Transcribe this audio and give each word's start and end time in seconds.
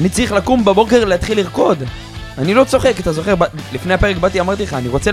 אני 0.00 0.08
צריך 0.08 0.32
לקום 0.32 0.64
בבוקר 0.64 1.04
להתחיל 1.04 1.38
לרקוד. 1.38 1.82
אני 2.38 2.54
לא 2.54 2.64
צוחק, 2.64 3.00
אתה 3.00 3.12
זוכר, 3.12 3.34
לפני 3.72 3.94
הפרק 3.94 4.16
באתי, 4.16 4.40
אמרתי 4.40 4.62
לך, 4.62 4.74
אני 4.74 4.88
רוצה 4.88 5.10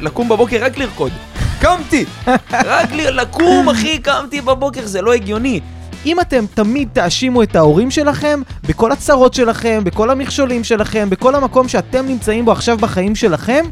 לקום 0.00 0.28
בבוקר 0.28 0.64
רק 0.64 0.78
לרקוד. 0.78 1.12
קמתי! 1.60 2.04
רק 2.52 2.92
ל- 2.92 3.20
לקום, 3.20 3.68
אחי, 3.68 3.98
קמתי 3.98 4.40
בבוקר, 4.40 4.86
זה 4.86 5.02
לא 5.02 5.12
הגיוני. 5.12 5.60
אם 6.06 6.20
אתם 6.20 6.44
תמיד 6.54 6.88
תאשימו 6.92 7.42
את 7.42 7.56
ההורים 7.56 7.90
שלכם 7.90 8.40
בכל 8.68 8.92
הצרות 8.92 9.34
שלכם, 9.34 9.80
בכל 9.84 10.10
המכשולים 10.10 10.64
שלכם, 10.64 11.10
בכל 11.10 11.34
המקום 11.34 11.68
שאתם 11.68 12.06
נמצאים 12.06 12.44
בו 12.44 12.52
עכשיו 12.52 12.76
בחיים 12.76 13.14
שלכם, 13.14 13.64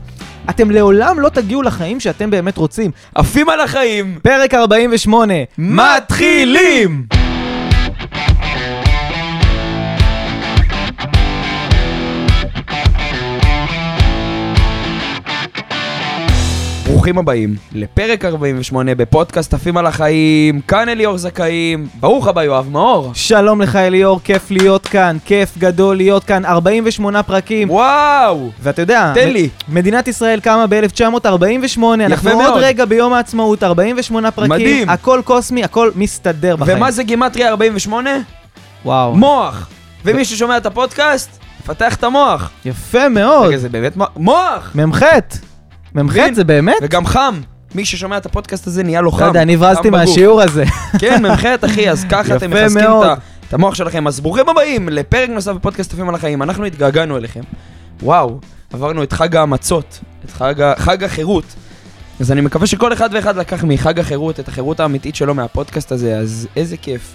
אתם 0.50 0.70
לעולם 0.70 1.20
לא 1.20 1.29
תגיעו 1.29 1.62
לחיים 1.62 2.00
שאתם 2.00 2.30
באמת 2.30 2.56
רוצים. 2.56 2.90
עפים 3.14 3.48
על 3.48 3.61
החיים! 3.61 4.18
פרק 4.22 4.54
48, 4.54 5.34
מתחילים! 5.59 7.17
ברוכים 16.98 17.19
הבאים 17.19 17.55
לפרק 17.73 18.25
48 18.25 18.95
בפודקאסט 18.95 19.55
עפים 19.55 19.77
על 19.77 19.87
החיים, 19.87 20.61
כאן 20.61 20.88
אליאור 20.88 21.19
זכאים, 21.19 21.88
ברוך 22.01 22.27
הבא 22.27 22.43
יואב 22.43 22.69
מאור. 22.71 23.11
שלום 23.15 23.61
לך 23.61 23.77
אליאור, 23.77 24.21
כיף 24.24 24.51
להיות 24.51 24.87
כאן, 24.87 25.16
כיף 25.24 25.59
גדול 25.59 25.97
להיות 25.97 26.24
כאן, 26.24 26.45
48 26.45 27.23
פרקים. 27.23 27.71
וואו! 27.71 28.51
ואתה 28.62 28.83
יודע, 28.83 29.12
תן 29.15 29.29
לי. 29.29 29.48
מדינת 29.69 30.09
ישראל 30.09 30.41
קמה 30.41 30.66
ב-1948, 30.66 31.83
אנחנו 32.07 32.30
עוד 32.30 32.43
מאוד. 32.43 32.62
רגע 32.62 32.84
ביום 32.84 33.12
העצמאות, 33.12 33.62
48 33.62 34.30
פרקים, 34.30 34.51
מדהים. 34.51 34.91
הכל 34.91 35.21
קוסמי, 35.24 35.65
הכל 35.65 35.91
מסתדר 35.96 36.57
בחיים. 36.57 36.77
ומה 36.77 36.91
זה 36.91 37.02
גימטריה 37.02 37.49
48? 37.49 38.10
וואו, 38.85 39.16
מוח! 39.16 39.69
ומי 40.05 40.24
ששומע 40.24 40.57
את 40.57 40.66
הפודקאסט, 40.66 41.30
פתח 41.66 41.95
את 41.95 42.05
המוח. 42.05 42.51
יפה 42.65 43.09
מאוד. 43.09 43.46
רגע, 43.46 43.57
זה 43.57 43.69
באמת 43.69 43.96
מוח? 43.96 44.09
מוח! 44.16 44.73
מ"ח, 44.74 45.02
מ"ח 45.94 46.02
מבין? 46.02 46.34
זה 46.34 46.44
באמת? 46.44 46.74
וגם 46.82 47.06
חם. 47.06 47.40
מי 47.74 47.84
ששומע 47.84 48.16
את 48.16 48.26
הפודקאסט 48.26 48.66
הזה 48.66 48.82
נהיה 48.82 49.00
לו 49.00 49.12
חם. 49.12 49.20
לא 49.22 49.26
יודע, 49.26 49.42
אני 49.42 49.54
הברזתי. 49.54 49.90
מהשיעור 49.90 50.42
הזה. 50.42 50.64
כן, 50.98 51.22
מ"ח 51.26 51.44
אחי, 51.64 51.90
אז 51.90 52.04
ככה 52.10 52.36
אתם 52.36 52.50
מחזקים. 52.50 52.84
את 52.86 53.18
את 53.48 53.54
המוח 53.54 53.74
שלכם. 53.74 54.06
אז 54.06 54.20
ברוכים 54.20 54.48
הבאים 54.48 54.88
לפרק 54.88 55.28
נוסף 55.30 55.52
בפודקאסט 55.52 55.92
עפים 55.92 56.09
על 56.09 56.14
החיים. 56.14 56.42
אנחנו 56.42 56.64
התגעגענו 56.64 57.16
אליכם. 57.16 57.40
וואו, 58.02 58.38
עברנו 58.72 59.02
את 59.02 59.12
חג 59.12 59.36
המצות, 59.36 59.98
את 60.24 60.30
חג, 60.30 60.60
ה- 60.60 60.74
חג 60.78 61.04
החירות. 61.04 61.44
אז 62.20 62.32
אני 62.32 62.40
מקווה 62.40 62.66
שכל 62.66 62.92
אחד 62.92 63.10
ואחד 63.12 63.36
לקח 63.36 63.64
מחג 63.64 64.00
החירות 64.00 64.41
את 64.41 64.48
החירות 64.48 64.81
האמיתית 64.81 65.16
שלו 65.16 65.34
מהפודקאסט 65.34 65.92
הזה, 65.92 66.19
אז 66.19 66.48
איזה 66.56 66.76
כיף. 66.76 67.12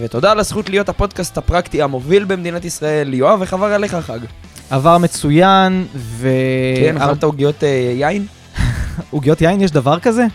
ותודה 0.00 0.30
על 0.32 0.38
הזכות 0.40 0.68
להיות 0.70 0.88
הפודקאסט 0.88 1.38
הפרקטי 1.38 1.82
המוביל 1.82 2.24
במדינת 2.24 2.64
ישראל. 2.64 3.14
יואב, 3.14 3.40
איך 3.40 3.52
עבר 3.52 3.66
עליך 3.72 3.94
החג? 3.94 4.18
עבר 4.70 4.98
מצוין, 4.98 5.86
ו... 5.94 6.28
כן, 6.76 6.96
אכלת 6.96 7.22
עוגיות 7.22 7.64
אה, 7.64 7.92
יין? 7.96 8.26
עוגיות 9.10 9.40
יין, 9.40 9.60
יש 9.60 9.70
דבר 9.70 9.98
כזה? 9.98 10.26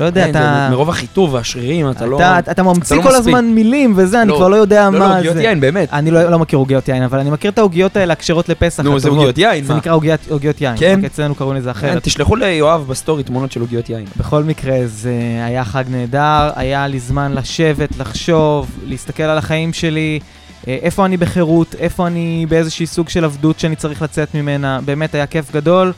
לא 0.00 0.04
יודע, 0.04 0.24
כן, 0.24 0.30
אתה... 0.30 0.66
זה 0.68 0.74
מרוב 0.74 0.88
החיטוב 0.88 1.34
והשרירים, 1.34 1.90
אתה 1.90 2.06
לא... 2.06 2.16
אתה, 2.16 2.38
אתה 2.38 2.62
ממציא 2.62 2.96
לא 2.96 3.02
כל. 3.02 3.14
הזמן 3.14 3.44
מילים 3.44 3.92
וזה, 3.96 4.22
אני 4.22 4.28
לא, 4.28 4.36
כבר 4.36 4.48
לא 4.48 4.56
יודע 4.56 4.90
לא, 4.90 4.98
לא, 4.98 5.08
מה 5.08 5.16
עוגיות 5.16 5.34
זה. 5.34 5.42
יין, 5.42 5.60
באמת. 5.60 5.88
אני 5.92 6.10
לא, 6.10 6.30
לא 6.30 6.38
מכיר 6.38 6.58
עוגיות 6.58 6.88
יין, 6.88 7.02
אבל 7.02 7.18
אני 7.18 7.30
מכיר 7.30 7.50
את 7.50 7.58
העוגיות 7.58 7.96
האלה 7.96 8.12
הכשרות 8.12 8.48
לפסח. 8.48 8.82
נו, 8.82 8.98
זה. 8.98 9.08
עוגיות 9.08 9.38
יין, 9.38 9.64
זה 9.64 9.72
מה? 9.72 9.78
נקרא 9.78 9.94
עוגיות, 10.28 10.60
יין. 10.60 10.76
כן? 10.78 11.04
אצלנו 11.04 11.34
קראו 11.34 11.54
לזה 11.54 11.70
אחרת. 11.70 12.02
תשלחו 12.02 12.36
ליואב 12.36 12.84
בסטורי 12.88 13.22
תמונות 13.22 13.52
של 13.52 13.60
עוגיות 13.60 13.90
יין. 13.90 14.04
בכל 14.16 14.44
מקרה, 14.44 14.78
זה 14.86 15.12
היה 15.44 15.64
חג 15.64 15.84
נהדר, 15.88 16.50
היה 16.56 16.86
לי 16.86 17.00
זמן 17.00 17.32
לשבת, 17.32 17.98
לחשוב, 17.98 18.66
להסתכל 18.86 19.22
על 19.22 19.38
החיים 19.38 19.72
שלי, 19.72 20.20
אה, 20.22 20.41
איפה 20.66 21.06
אני 21.06 21.16
בחירות, 21.16 21.74
איפה 21.74 22.06
אני 22.06 22.46
באיזושהי 22.48 22.86
סוג 22.86 23.08
של 23.08 23.24
עבדות 23.24 23.58
שאני 23.58 23.76
צריך 23.76 24.02
לצאת 24.02 24.34
ממנה, 24.34 24.80
באמת 24.84 25.14
היה 25.14 25.26
כיף 25.26 25.52
גדול. 25.52 25.92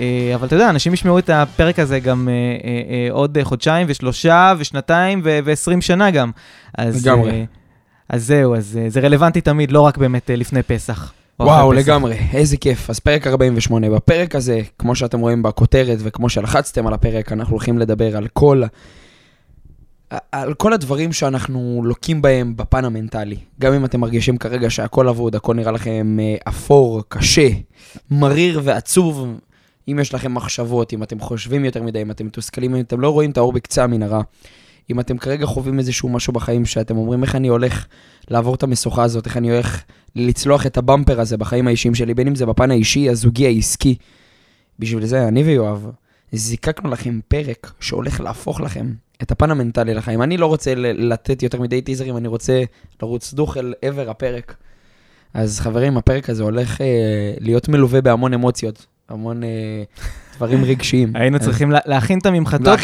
אה, 0.00 0.32
אבל 0.34 0.46
אתה 0.46 0.56
יודע, 0.56 0.70
אנשים 0.70 0.94
ישמעו 0.94 1.18
את 1.18 1.30
הפרק 1.30 1.78
הזה 1.78 2.00
גם 2.00 2.28
אה, 2.28 2.34
אה, 2.34 2.70
אה, 2.90 3.12
עוד 3.12 3.38
אה, 3.38 3.44
חודשיים 3.44 3.86
ושלושה 3.90 4.54
ושנתיים 4.58 5.20
ו-20 5.24 5.80
שנה 5.80 6.10
גם. 6.10 6.30
לגמרי. 6.78 7.30
אה, 7.30 7.44
אז 8.08 8.26
זהו, 8.26 8.54
אז 8.54 8.78
אה, 8.82 8.90
זה 8.90 9.00
רלוונטי 9.00 9.40
תמיד, 9.40 9.72
לא 9.72 9.80
רק 9.80 9.98
באמת 9.98 10.30
אה, 10.30 10.36
לפני 10.36 10.62
פסח. 10.62 11.12
או 11.40 11.44
וואו. 11.44 11.72
לגמרי, 11.72 12.16
איזה 12.32 12.56
כיף. 12.56 12.90
אז 12.90 12.98
פרק 12.98 13.26
48. 13.26 13.90
בפרק 13.90 14.34
הזה, 14.34 14.60
כמו 14.78 14.94
שאתם 14.94 15.20
רואים 15.20 15.42
בכותרת 15.42 15.98
וכמו 16.02 16.28
שלחצתם 16.28 16.86
על 16.86 16.94
הפרק, 16.94 17.32
אנחנו 17.32 17.52
הולכים 17.52 17.78
לדבר 17.78 18.16
על 18.16 18.26
כל... 18.32 18.62
על 20.32 20.54
כל 20.54 20.72
הדברים 20.72 21.12
שאנחנו 21.12 21.82
לוקים 21.84 22.22
בהם 22.22 22.56
בפן 22.56 22.84
המנטלי. 22.84 23.36
גם 23.60 23.72
אם 23.72 23.84
אתם 23.84 24.00
מרגישים 24.00 24.38
כרגע 24.38 24.70
שהכל 24.70 25.08
אבוד, 25.08 25.36
הכל 25.36 25.54
נראה 25.54 25.72
לכם 25.72 26.16
אה, 26.20 26.36
אפור, 26.48 27.02
קשה, 27.08 27.48
מריר 28.10 28.60
ועצוב, 28.64 29.38
אם 29.88 29.98
יש 30.00 30.14
לכם 30.14 30.34
מחשבות, 30.34 30.92
אם 30.92 31.02
אתם 31.02 31.20
חושבים 31.20 31.64
יותר 31.64 31.82
מדי, 31.82 32.02
אם 32.02 32.10
אתם 32.10 32.26
מתוסכלים, 32.26 32.74
אם 32.74 32.80
אתם 32.80 33.00
לא 33.00 33.10
רואים 33.10 33.30
את 33.30 33.36
האור 33.36 33.52
בקצה 33.52 33.84
המנהרה, 33.84 34.20
אם 34.90 35.00
אתם 35.00 35.18
כרגע 35.18 35.46
חווים 35.46 35.78
איזשהו 35.78 36.08
משהו 36.08 36.32
בחיים 36.32 36.66
שאתם 36.66 36.96
אומרים 36.96 37.22
איך 37.22 37.34
אני 37.34 37.48
הולך 37.48 37.86
לעבור 38.30 38.54
את 38.54 38.62
המשוכה 38.62 39.02
הזאת, 39.02 39.26
איך 39.26 39.36
אני 39.36 39.50
הולך 39.50 39.82
לצלוח 40.16 40.66
את 40.66 40.76
הבמפר 40.76 41.20
הזה 41.20 41.36
בחיים 41.36 41.66
האישיים 41.66 41.94
שלי, 41.94 42.14
בין 42.14 42.26
אם 42.26 42.34
זה 42.34 42.46
בפן 42.46 42.70
האישי, 42.70 43.08
הזוגי, 43.08 43.46
העסקי. 43.46 43.94
בשביל 44.78 45.06
זה, 45.06 45.28
אני 45.28 45.42
ויואב, 45.42 45.90
זיקקנו 46.32 46.90
לכם 46.90 47.20
פרק 47.28 47.72
שהולך 47.80 48.20
להפוך 48.20 48.60
לכם 48.60 48.92
את 49.22 49.30
הפן 49.30 49.50
המנטלי 49.50 49.94
לחיים. 49.94 50.22
אני 50.22 50.36
לא 50.36 50.46
רוצה 50.46 50.72
לתת 50.76 51.42
יותר 51.42 51.60
מדי 51.60 51.80
טיזרים, 51.82 52.16
אני 52.16 52.28
רוצה 52.28 52.62
לרוץ 53.02 53.34
דוך 53.34 53.56
אל 53.56 53.74
עבר 53.82 54.10
הפרק. 54.10 54.54
אז 55.34 55.60
חברים, 55.60 55.96
הפרק 55.96 56.30
הזה 56.30 56.42
הולך 56.42 56.80
אה, 56.80 56.86
להיות 57.40 57.68
מלווה 57.68 58.00
בהמון 58.00 58.34
אמוציות, 58.34 58.86
המון 59.08 59.42
אה, 59.44 59.48
דברים 60.36 60.64
רגשיים. 60.64 61.16
היינו 61.16 61.38
צריכים 61.40 61.70
לה- 61.70 61.78
להכין 61.86 62.18
את 62.18 62.26
הממחטות. 62.26 62.78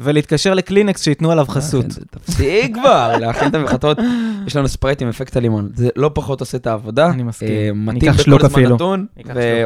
ולהתקשר 0.00 0.54
לקלינקס 0.54 1.02
שייתנו 1.02 1.30
עליו 1.32 1.46
חסות. 1.48 1.86
תפסיק 2.10 2.74
כבר, 2.76 3.16
להכין 3.20 3.48
את 3.48 3.54
הממחטות. 3.54 3.98
יש 4.46 4.56
לנו 4.56 4.68
ספרייט 4.68 5.02
עם 5.02 5.08
אפקט 5.08 5.36
הלימון. 5.36 5.68
זה 5.74 5.88
לא 5.96 6.10
פחות 6.14 6.40
עושה 6.40 6.56
את 6.58 6.66
העבודה. 6.66 7.10
אני 7.10 7.22
מסכים. 7.22 7.48
אה, 7.48 7.70
מתאים 7.74 8.12
בכל 8.12 8.22
זמן 8.22 8.46
אפילו. 8.46 8.74
נתון. 8.74 9.06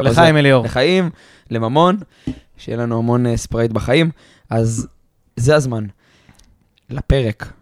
לחיים 0.03 0.37
אליאור. 0.37 0.65
לחיים, 0.65 1.09
לממון, 1.51 1.97
שיהיה 2.57 2.77
לנו 2.77 2.97
המון 2.97 3.25
אה, 3.25 3.37
ספרייט 3.37 3.71
בחיים. 3.71 4.09
אז 4.49 4.87
זה 5.37 5.55
הזמן. 5.55 5.85
לפרק 6.89 7.53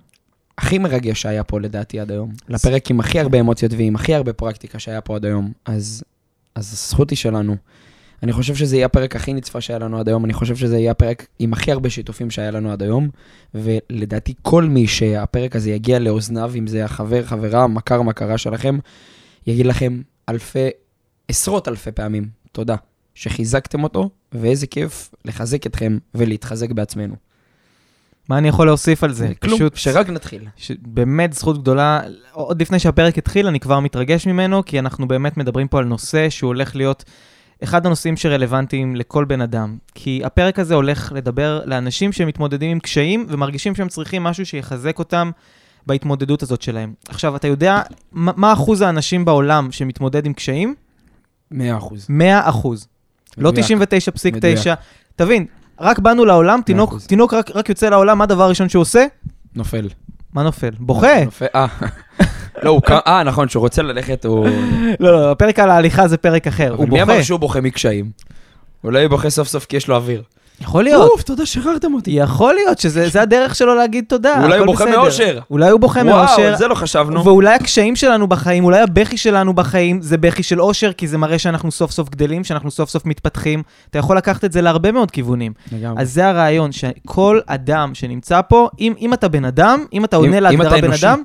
הכי 0.57 0.77
מרגש 0.77 1.21
שהיה 1.21 1.43
פה 1.43 1.59
לדעתי 1.59 1.99
עד 1.99 2.11
היום. 2.11 2.33
לפרק 2.49 2.91
עם 2.91 2.99
הכי 2.99 3.19
הרבה 3.19 3.39
אמוציות 3.39 3.73
ועם 3.73 3.95
הכי 3.95 4.15
הרבה 4.15 4.33
פרקטיקה 4.33 4.79
שהיה 4.79 5.01
פה 5.01 5.15
עד 5.15 5.25
היום. 5.25 5.51
אז, 5.65 6.03
אז 6.55 6.73
הזכות 6.73 7.09
היא 7.09 7.17
שלנו. 7.17 7.55
אני 8.23 8.33
חושב 8.33 8.55
שזה 8.55 8.75
יהיה 8.75 8.85
הפרק 8.85 9.15
הכי 9.15 9.33
נצפה 9.33 9.61
שהיה 9.61 9.79
לנו 9.79 9.99
עד 9.99 10.07
היום, 10.07 10.25
אני 10.25 10.33
חושב 10.33 10.55
שזה 10.55 10.77
יהיה 10.77 10.91
הפרק 10.91 11.27
עם 11.39 11.53
הכי 11.53 11.71
הרבה 11.71 11.89
שיתופים 11.89 12.31
שהיה 12.31 12.51
לנו 12.51 12.71
עד 12.71 12.83
היום, 12.83 13.09
ולדעתי 13.55 14.33
כל 14.41 14.63
מי 14.63 14.87
שהפרק 14.87 15.55
הזה 15.55 15.71
יגיע 15.71 15.99
לאוזניו, 15.99 16.51
אם 16.55 16.67
זה 16.67 16.85
החבר, 16.85 17.23
חברה, 17.23 17.67
מכר, 17.67 18.01
מכרה 18.01 18.37
שלכם, 18.37 18.77
יגיד 19.47 19.65
לכם 19.65 20.01
אלפי, 20.29 20.69
עשרות 21.27 21.67
אלפי 21.67 21.91
פעמים, 21.91 22.29
תודה, 22.51 22.75
שחיזקתם 23.15 23.83
אותו, 23.83 24.09
ואיזה 24.31 24.67
כיף 24.67 25.15
לחזק 25.25 25.67
אתכם 25.67 25.97
ולהתחזק 26.15 26.71
בעצמנו. 26.71 27.15
מה 28.29 28.37
אני 28.37 28.47
יכול 28.47 28.67
להוסיף 28.67 29.03
על 29.03 29.13
זה? 29.13 29.31
כלום, 29.41 29.55
פשוט 29.55 29.75
שרק 29.75 30.09
נתחיל. 30.09 30.41
ש... 30.57 30.71
באמת 30.81 31.33
זכות 31.33 31.61
גדולה. 31.61 32.01
עוד 32.31 32.61
לפני 32.61 32.79
שהפרק 32.79 33.17
התחיל, 33.17 33.47
אני 33.47 33.59
כבר 33.59 33.79
מתרגש 33.79 34.27
ממנו, 34.27 34.65
כי 34.65 34.79
אנחנו 34.79 35.07
באמת 35.07 35.37
מדברים 35.37 35.67
פה 35.67 35.79
על 35.79 35.85
נושא 35.85 36.29
שהוא 36.29 36.47
הולך 36.47 36.75
להיות 36.75 37.03
אחד 37.63 37.85
הנושאים 37.85 38.17
שרלוונטיים 38.17 38.95
לכל 38.95 39.25
בן 39.25 39.41
אדם. 39.41 39.77
כי 39.95 40.21
הפרק 40.23 40.59
הזה 40.59 40.75
הולך 40.75 41.11
לדבר 41.15 41.61
לאנשים 41.65 42.11
שמתמודדים 42.11 42.71
עם 42.71 42.79
קשיים 42.79 43.25
ומרגישים 43.29 43.75
שהם 43.75 43.87
צריכים 43.87 44.23
משהו 44.23 44.45
שיחזק 44.45 44.99
אותם 44.99 45.31
בהתמודדות 45.87 46.43
הזאת 46.43 46.61
שלהם. 46.61 46.93
עכשיו, 47.07 47.35
אתה 47.35 47.47
יודע 47.47 47.81
מה, 48.11 48.31
מה 48.35 48.53
אחוז 48.53 48.81
האנשים 48.81 49.25
בעולם 49.25 49.71
שמתמודד 49.71 50.25
עם 50.25 50.33
קשיים? 50.33 50.75
מאה 51.51 51.77
אחוז. 51.77 52.05
100 52.09 52.49
אחוז. 52.49 52.87
לא 53.37 53.51
מדויק. 53.51 53.65
99.9. 53.65 54.35
מדויק. 54.35 54.59
תבין, 55.15 55.45
רק 55.79 55.99
באנו 55.99 56.25
לעולם, 56.25 56.61
תינוק. 56.65 56.97
תינוק 57.07 57.33
רק, 57.33 57.51
רק 57.55 57.69
יוצא 57.69 57.89
לעולם, 57.89 58.17
מה 58.17 58.23
הדבר 58.23 58.43
הראשון 58.43 58.69
שהוא 58.69 58.81
עושה? 58.81 59.05
נופל. 59.55 59.89
מה 60.33 60.43
נופל? 60.43 60.69
בוכה. 60.79 61.23
נופל, 61.25 61.45
אה. 61.55 61.65
לא, 62.63 62.69
הוא 62.69 62.81
קם, 62.81 62.97
אה, 63.07 63.23
נכון, 63.23 63.49
שהוא 63.49 63.61
רוצה 63.61 63.81
ללכת, 63.81 64.25
הוא... 64.25 64.47
לא, 64.99 65.11
לא, 65.11 65.31
הפרק 65.31 65.59
על 65.59 65.69
ההליכה 65.69 66.07
זה 66.07 66.17
פרק 66.17 66.47
אחר, 66.47 66.69
הוא 66.69 66.75
אבל 66.75 66.93
מי 66.93 66.99
בוכה. 66.99 67.03
אמר 67.13 67.21
שהוא 67.21 67.39
בוכה 67.39 67.61
מקשיים? 67.61 68.11
אולי 68.83 69.03
הוא 69.03 69.09
בוכה 69.09 69.29
סוף 69.29 69.47
סוף 69.47 69.65
כי 69.65 69.77
יש 69.77 69.87
לו 69.87 69.95
אוויר. 69.95 70.23
יכול 70.61 70.83
להיות. 70.83 71.11
אוף, 71.11 71.21
תודה 71.23 71.45
שחררתם 71.45 71.93
אותי. 71.93 72.11
יכול 72.11 72.53
להיות 72.53 72.79
שזה 72.79 73.09
זה 73.09 73.21
הדרך 73.21 73.55
שלו 73.55 73.75
להגיד 73.75 74.05
תודה, 74.07 74.43
אולי 74.43 74.57
הוא 74.57 74.65
בוכה. 74.65 74.85
מאושר. 74.85 75.39
אולי 75.51 75.69
הוא 75.69 75.79
בוכה 75.79 75.99
וואו, 75.99 76.17
מאושר. 76.17 76.41
על 76.41 76.55
זה 76.57 76.67
לא 76.67 76.75
חשבנו. 76.75 77.25
ואולי 77.25 77.55
הקשיים 77.55 77.95
שלנו 77.95 78.27
בחיים, 78.27 78.65
אולי 78.65 78.79
הבכי 78.79 79.17
שלנו 79.17 79.53
בחיים 79.53 80.01
זה 80.01 80.17
בכי 80.17 80.43
של 80.43 80.61
אושר, 80.61 80.93
כי 80.93 81.07
זה 81.07 81.17
מראה 81.17 81.39
שאנחנו 81.39 81.71
סוף 81.71 81.91
סוף 81.91 82.09
גדלים, 82.09 82.43
שאנחנו 82.43 82.71
סוף 82.71 82.89
סוף 82.89 83.05
מתפתחים. 83.05 83.63
אתה 83.89 83.99
יכול 83.99 84.17
לקחת 84.17 84.45
את 84.45 84.51
זה 84.51 84.61
להרבה 84.61 84.91
מאוד 84.91 85.11
כיוונים. 85.11 85.53
לגמרי. 85.71 86.01
אז 86.01 86.13
זה 86.13 86.27
הרעיון, 86.27 86.71
שכל 86.71 87.39
אדם 87.47 87.91
שנמצא 87.95 88.41
פה, 88.49 88.69
אם, 88.79 88.93
אם 88.99 89.13
אתה 89.13 89.27
בן 89.27 89.45
אדם, 89.45 89.85
אם 89.93 90.05
אתה 90.05 90.15
עונה 90.15 90.39
להגדרה 90.39 90.81
בן. 90.81 90.91
אדם, 90.91 91.21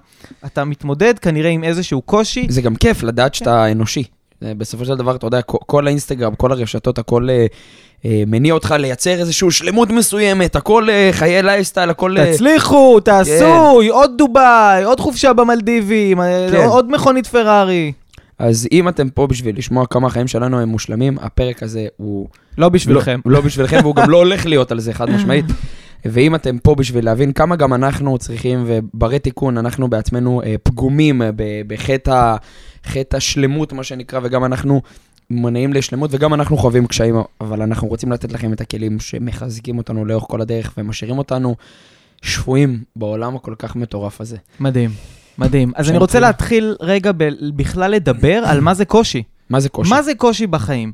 אתה 0.47 0.65
מתמודד 0.65 1.19
כנראה 1.19 1.51
עם 1.51 1.65
איזשהו 1.65 2.03
קושי. 2.03 2.47
זה 2.49 2.63
גם 2.63 2.75
כיף 2.75 3.03
לדעת 3.03 3.35
שאתה 3.35 3.73
אנושי. 3.73 4.05
זה 4.41 4.53
בסופו 4.55 4.85
של 4.85 4.95
דבר, 4.95 5.17
אתה 5.17 5.27
יודע, 5.27 5.43
כל- 5.43 5.87
האינסטגרם, 5.87 6.35
כל 6.35 6.53
הרשתות, 6.53 6.99
הכל 6.99 7.31
אה, 7.31 7.47
אה, 8.05 8.23
מניע 8.27 8.55
אותך 8.55 8.75
לייצר 8.79 9.11
איזושהי 9.11 9.51
שלמות 9.51 9.91
מסוימת, 9.91 10.57
הכל 10.57 10.91
אה, 10.91 11.09
חיי 11.13 11.43
לייסטייל, 11.43 11.91
הכל... 11.91 12.19
אה, 12.19 12.33
תצליחו, 12.33 13.01
תעשו, 13.01 13.81
עוד 13.91 14.11
דובאי, 14.19 14.85
עוד 14.85 15.01
חופשה 15.01 15.33
במלדיבים, 15.33 16.21
אה, 16.21 16.49
כן. 16.53 16.67
עוד 16.67 16.91
מכונית 16.91 17.27
פרארי. 17.27 17.93
אז 18.39 18.69
אם 18.73 18.89
אתם 18.89 19.09
פה 19.11 19.27
בשביל 19.27 19.59
לשמוע 19.59 19.87
כמה 19.87 20.07
החיים 20.07 20.29
שלנו 20.29 20.61
הם 20.61 20.69
מושלמים, 20.69 21.19
הפרק 21.21 21.63
הזה 21.63 21.87
הוא... 21.97 22.29
לא 22.59 22.69
בשבילכם. 22.69 23.21
לא, 23.27 23.33
לא 23.33 23.41
בשבילכם, 23.41 23.79
והוא 23.83 23.95
גם 23.95 24.11
לא 24.11 24.17
הולך 24.17 24.47
להיות 24.47 24.73
על 24.73 24.81
זה, 24.81 24.93
חד 24.93 25.11
משמעית. 25.11 25.45
ואם 26.05 26.35
אתם 26.35 26.59
פה 26.59 26.75
בשביל 26.75 27.05
להבין 27.05 27.33
כמה 27.33 27.57
גם 27.57 27.75
אנחנו 27.75 28.19
צריכים, 28.19 28.65
וברי 28.67 29.19
תיקון, 29.19 29.59
אנחנו 29.59 29.89
בעצמנו 29.89 30.43
אה, 30.43 30.55
פגומים 30.63 31.23
אה, 31.23 31.31
בחטא 31.67 32.37
חטא 32.87 33.17
השלמות, 33.17 33.73
מה 33.73 33.85
שנקרא, 33.85 34.21
וגם 34.23 34.45
אנחנו 34.45 34.83
מונעים 35.31 35.73
לשלמות, 35.73 36.11
וגם 36.13 36.35
אנחנו 36.35 36.57
חווים 36.57 36.87
קשיים, 36.87 37.15
אבל 37.41 37.63
אנחנו 37.63 37.89
רוצים 37.89 38.13
לתת 38.13 38.33
לכם 38.33 38.53
את 38.53 38.61
הכלים 38.61 39.01
שמחזקים 39.01 39.79
אותנו 39.79 40.05
לאורך 40.05 40.25
כל 40.29 40.41
הדרך, 40.41 40.75
ומשאירים 40.79 41.19
אותנו 41.19 41.57
שפויים 42.23 42.83
בעולם 42.97 43.37
הכל 43.37 43.55
כך 43.59 43.77
מטורף 43.77 44.21
הזה. 44.21 44.37
מדהים, 44.61 44.91
מדהים. 45.39 45.73
אז 45.77 45.91
אני. 45.91 45.99
רוצה 45.99 46.21
להתחיל 46.21 46.77
רגע 46.81 47.13
ב- 47.17 47.29
בכלל 47.57 47.91
לדבר 47.91 48.43
על 48.47 48.61
מה 48.61 48.75
זה 48.75 48.85
קושי. 48.85 49.23
מה 49.51 49.61
זה 49.61 49.69
קושי? 49.69 49.91
מה 49.91 50.03
זה 50.03 50.15
קושי 50.15 50.47
בחיים? 50.47 50.93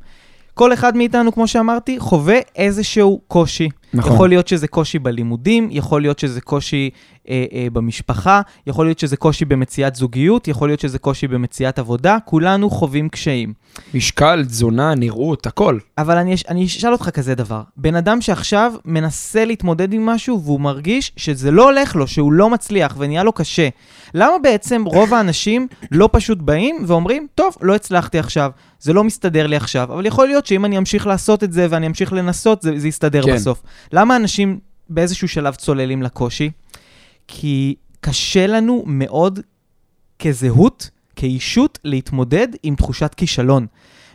כל 0.55 0.73
אחד 0.73 0.97
מאיתנו, 0.97 1.33
כמו 1.33 1.49
שאמרתי, 1.49 2.01
חווה 2.01 2.39
איזשהו 2.57 3.21
קושי. 3.29 3.69
נכון. 3.97 4.13
יכול 4.13 4.29
להיות 4.29 4.49
שזה 4.49 4.69
קושי 4.69 4.99
בלימודים, 4.99 5.69
יכול 5.71 6.01
להיות 6.01 6.19
שזה 6.19 6.41
קושי 6.41 6.91
אה, 7.29 7.45
אה, 7.53 7.67
במשפחה, 7.73 8.41
יכול 8.67 8.87
להיות 8.87 8.99
שזה 8.99 9.17
קושי 9.17 9.45
במציאת 9.45 9.95
זוגיות, 9.95 10.49
יכול 10.49 10.69
להיות 10.69 10.81
שזה 10.81 10.99
קושי 10.99 11.29
במציאת 11.29 11.79
עבודה, 11.79 12.19
כולנו 12.25 12.71
חווים 12.71 13.09
קשיים. 13.09 13.53
משקל, 13.95 14.45
תזונה, 14.45 14.95
נראות, 14.95 15.47
הכל. 15.47 15.79
אבל 15.99 16.17
אני, 16.19 16.35
אני 16.49 16.65
אשאל 16.65 16.93
אותך 16.93 17.11
כזה 17.11 17.35
דבר. 17.35 17.63
בן 17.77 17.95
אדם 17.95 18.21
שעכשיו 18.21 18.73
מנסה 18.85 19.45
להתמודד 19.45 19.93
עם 19.93 20.07
משהו 20.07 20.43
והוא 20.45 20.61
מרגיש 20.61 21.13
שזה 21.17 21.51
לא 21.51 21.65
הולך 21.65 21.97
לו, 21.97 22.07
שהוא 22.07 22.33
לא 22.33 22.51
מצליח 22.51 22.95
ונהיה 22.99 23.23
לו 23.23 23.33
קשה. 23.33 23.69
למה 24.15 24.35
בעצם 24.43 24.85
רוב 24.85 25.15
האנשים 25.15 25.67
לא 25.91 26.09
פשוט 26.13 26.39
באים 26.39 26.85
ואומרים, 26.87 27.27
טוב, 27.35 27.55
לא 27.61 27.75
הצלחתי 27.75 28.19
עכשיו, 28.19 28.51
זה 28.81 28.93
לא 28.93 29.05
מסתדר 29.05 29.47
לי 29.47 29.57
עכשיו, 29.57 29.93
אבל 29.93 30.07
יכול 30.07 30.27
להיות 30.27 30.47
שאם 30.47 30.65
אני 30.65 30.79
אמשיך 30.79 31.07
לעשות 31.07 31.45
את 31.45 31.53
זה 31.53 31.67
ואני 31.71 31.87
אמשיך 31.87 32.13
לנסות, 32.13 32.63
זה, 32.63 32.79
זה 32.79 32.89
יסתדר 32.89 33.23
כן. 33.23 33.35
בסוף. 33.35 33.63
למה 33.93 34.17
אנשים 34.17 34.59
באיזשהו 34.89 35.29
שלב 35.29 35.55
צוללים 35.55 36.03
לקושי? 36.03 36.51
כי 37.29 37.75
קשה 38.01 38.47
לנו 38.47 38.83
מאוד 38.87 39.41
כזהות, 40.19 40.91
כאישות, 41.17 41.79
להתמודד 41.85 42.49
עם 42.63 42.75
תחושת 42.75 43.15
כישלון. 43.15 43.67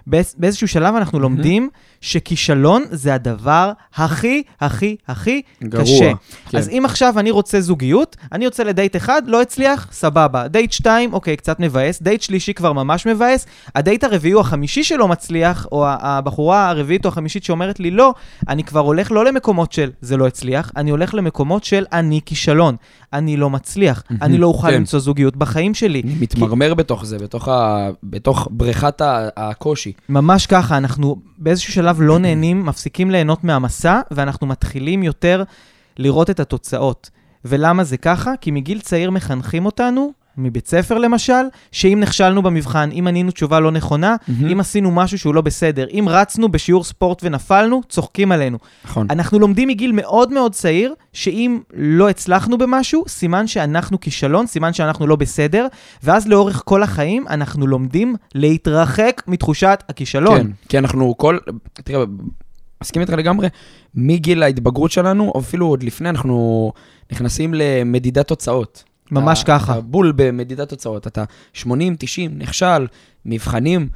באיז- 0.07 0.35
באיזשהו 0.37 0.67
שלב 0.67 0.95
אנחנו 0.95 1.19
לומדים 1.19 1.69
שכישלון 2.01 2.83
זה 2.91 3.13
הדבר 3.13 3.71
הכי, 3.95 4.43
הכי, 4.61 4.95
הכי 5.07 5.41
גרוע. 5.63 5.83
קשה. 5.83 6.11
כן. 6.49 6.57
אז 6.57 6.69
אם 6.69 6.81
עכשיו 6.85 7.19
אני 7.19 7.31
רוצה 7.31 7.61
זוגיות, 7.61 8.15
אני 8.31 8.45
יוצא 8.45 8.63
לדייט 8.63 8.95
אחד, 8.95 9.21
לא 9.25 9.41
הצליח, 9.41 9.87
סבבה. 9.91 10.47
דייט 10.47 10.71
שתיים, 10.71 11.13
אוקיי, 11.13 11.37
קצת 11.37 11.59
מבאס. 11.59 12.01
דייט 12.01 12.21
שלישי 12.21 12.53
כבר 12.53 12.73
ממש 12.73 13.05
מבאס. 13.07 13.45
הדייט 13.75 14.03
הרביעי 14.03 14.33
או 14.33 14.39
החמישי 14.39 14.83
שלא 14.83 15.07
מצליח, 15.07 15.67
או 15.71 15.85
הבחורה 15.87 16.69
הרביעית 16.69 17.05
או 17.05 17.09
החמישית 17.09 17.43
שאומרת 17.43 17.79
לי 17.79 17.91
לא, 17.91 18.13
אני 18.49 18.63
כבר 18.63 18.79
הולך 18.79 19.11
לא 19.11 19.25
למקומות 19.25 19.71
של 19.71 19.91
זה 20.01 20.17
לא 20.17 20.27
הצליח, 20.27 20.71
אני 20.77 20.91
הולך 20.91 21.13
למקומות 21.13 21.63
של 21.63 21.85
אני 21.93 22.19
כישלון. 22.25 22.75
אני 23.13 23.37
לא 23.37 23.49
מצליח, 23.49 24.03
אני 24.21 24.37
לא 24.37 24.47
אוכל 24.47 24.67
כן. 24.67 24.73
למצוא 24.73 24.99
זוגיות 24.99 25.35
בחיים 25.37 25.73
שלי. 25.73 26.01
אני 26.05 26.15
מתמרמר 26.19 26.73
בתוך 26.73 27.05
זה, 27.05 27.17
בתוך, 27.17 27.47
ה... 27.47 27.89
בתוך 28.03 28.47
בריכת. 28.51 29.01
הקושי. 29.37 29.91
ממש 30.09 30.45
ככה, 30.45 30.77
אנחנו 30.77 31.15
באיזשהו 31.37 31.73
שלב 31.73 32.01
לא 32.01 32.19
נהנים, 32.19 32.65
מפסיקים 32.65 33.11
ליהנות 33.11 33.43
מהמסע, 33.43 33.99
ואנחנו 34.11 34.47
מתחילים 34.47 35.03
יותר 35.03 35.43
לראות 35.97 36.29
את 36.29 36.39
התוצאות. 36.39 37.09
ולמה 37.45 37.83
זה 37.83 37.97
ככה? 37.97 38.31
כי 38.41 38.51
מגיל 38.51 38.79
צעיר 38.79 39.11
מחנכים 39.11 39.65
אותנו, 39.65 40.11
מבית 40.37 40.67
ספר 40.67 40.97
למשל, 40.97 41.43
שאם 41.71 41.97
נכשלנו 42.01 42.41
במבחן, 42.41 42.89
אם 42.91 43.07
ענינו 43.07 43.31
תשובה 43.31 43.59
לא 43.59 43.71
נכונה, 43.71 44.15
אם 44.51 44.59
עשינו 44.59 44.91
משהו 44.91 45.19
שהוא 45.19 45.35
לא 45.35 45.41
בסדר, 45.41 45.87
אם 45.91 46.05
רצנו 46.09 46.49
בשיעור 46.49 46.83
ספורט 46.83 47.21
ונפלנו, 47.23 47.81
צוחקים 47.89 48.31
עלינו. 48.31 48.57
נכון. 48.85 49.07
אנחנו 49.09 49.39
לומדים 49.39 49.67
מגיל 49.67 49.91
מאוד 49.91 50.33
מאוד 50.33 50.53
צעיר, 50.53 50.93
שאם 51.13 51.59
לא 51.73 52.09
הצלחנו 52.09 52.57
במשהו, 52.57 53.03
סימן 53.07 53.47
שאנחנו 53.47 53.99
כישלון, 53.99 54.47
סימן 54.47 54.73
שאנחנו 54.73 55.07
לא 55.07 55.15
בסדר, 55.15 55.67
ואז 56.03 56.27
לאורך 56.27 56.61
כל 56.65 56.83
החיים 56.83 57.27
אנחנו 57.27 57.67
לומדים 57.67 58.15
להתרחק 58.35 59.21
מתחושת 59.27 59.83
הכישלון. 59.89 60.37
כן, 60.37 60.47
כי 60.69 60.77
אנחנו 60.77 61.17
כל... 61.17 61.37
תראה, 61.73 62.03
מסכים 62.81 63.01
איתך 63.01 63.13
לגמרי, 63.13 63.47
מגיל 63.95 64.43
ההתבגרות 64.43 64.91
שלנו, 64.91 65.33
אפילו 65.39 65.67
עוד 65.67 65.83
לפני, 65.83 66.09
אנחנו 66.09 66.71
נכנסים 67.11 67.53
למדידת 67.53 68.27
תוצאות. 68.27 68.83
ממש 69.11 69.43
אתה- 69.43 69.59
ככה. 69.59 69.71
אתה 69.73 69.81
בול 69.81 70.13
במדידת 70.15 70.69
תוצאות. 70.69 71.07
אתה 71.07 71.23
80, 71.53 71.95
90, 71.99 72.31
נכשל, 72.37 72.87
מבחנים, 73.25 73.87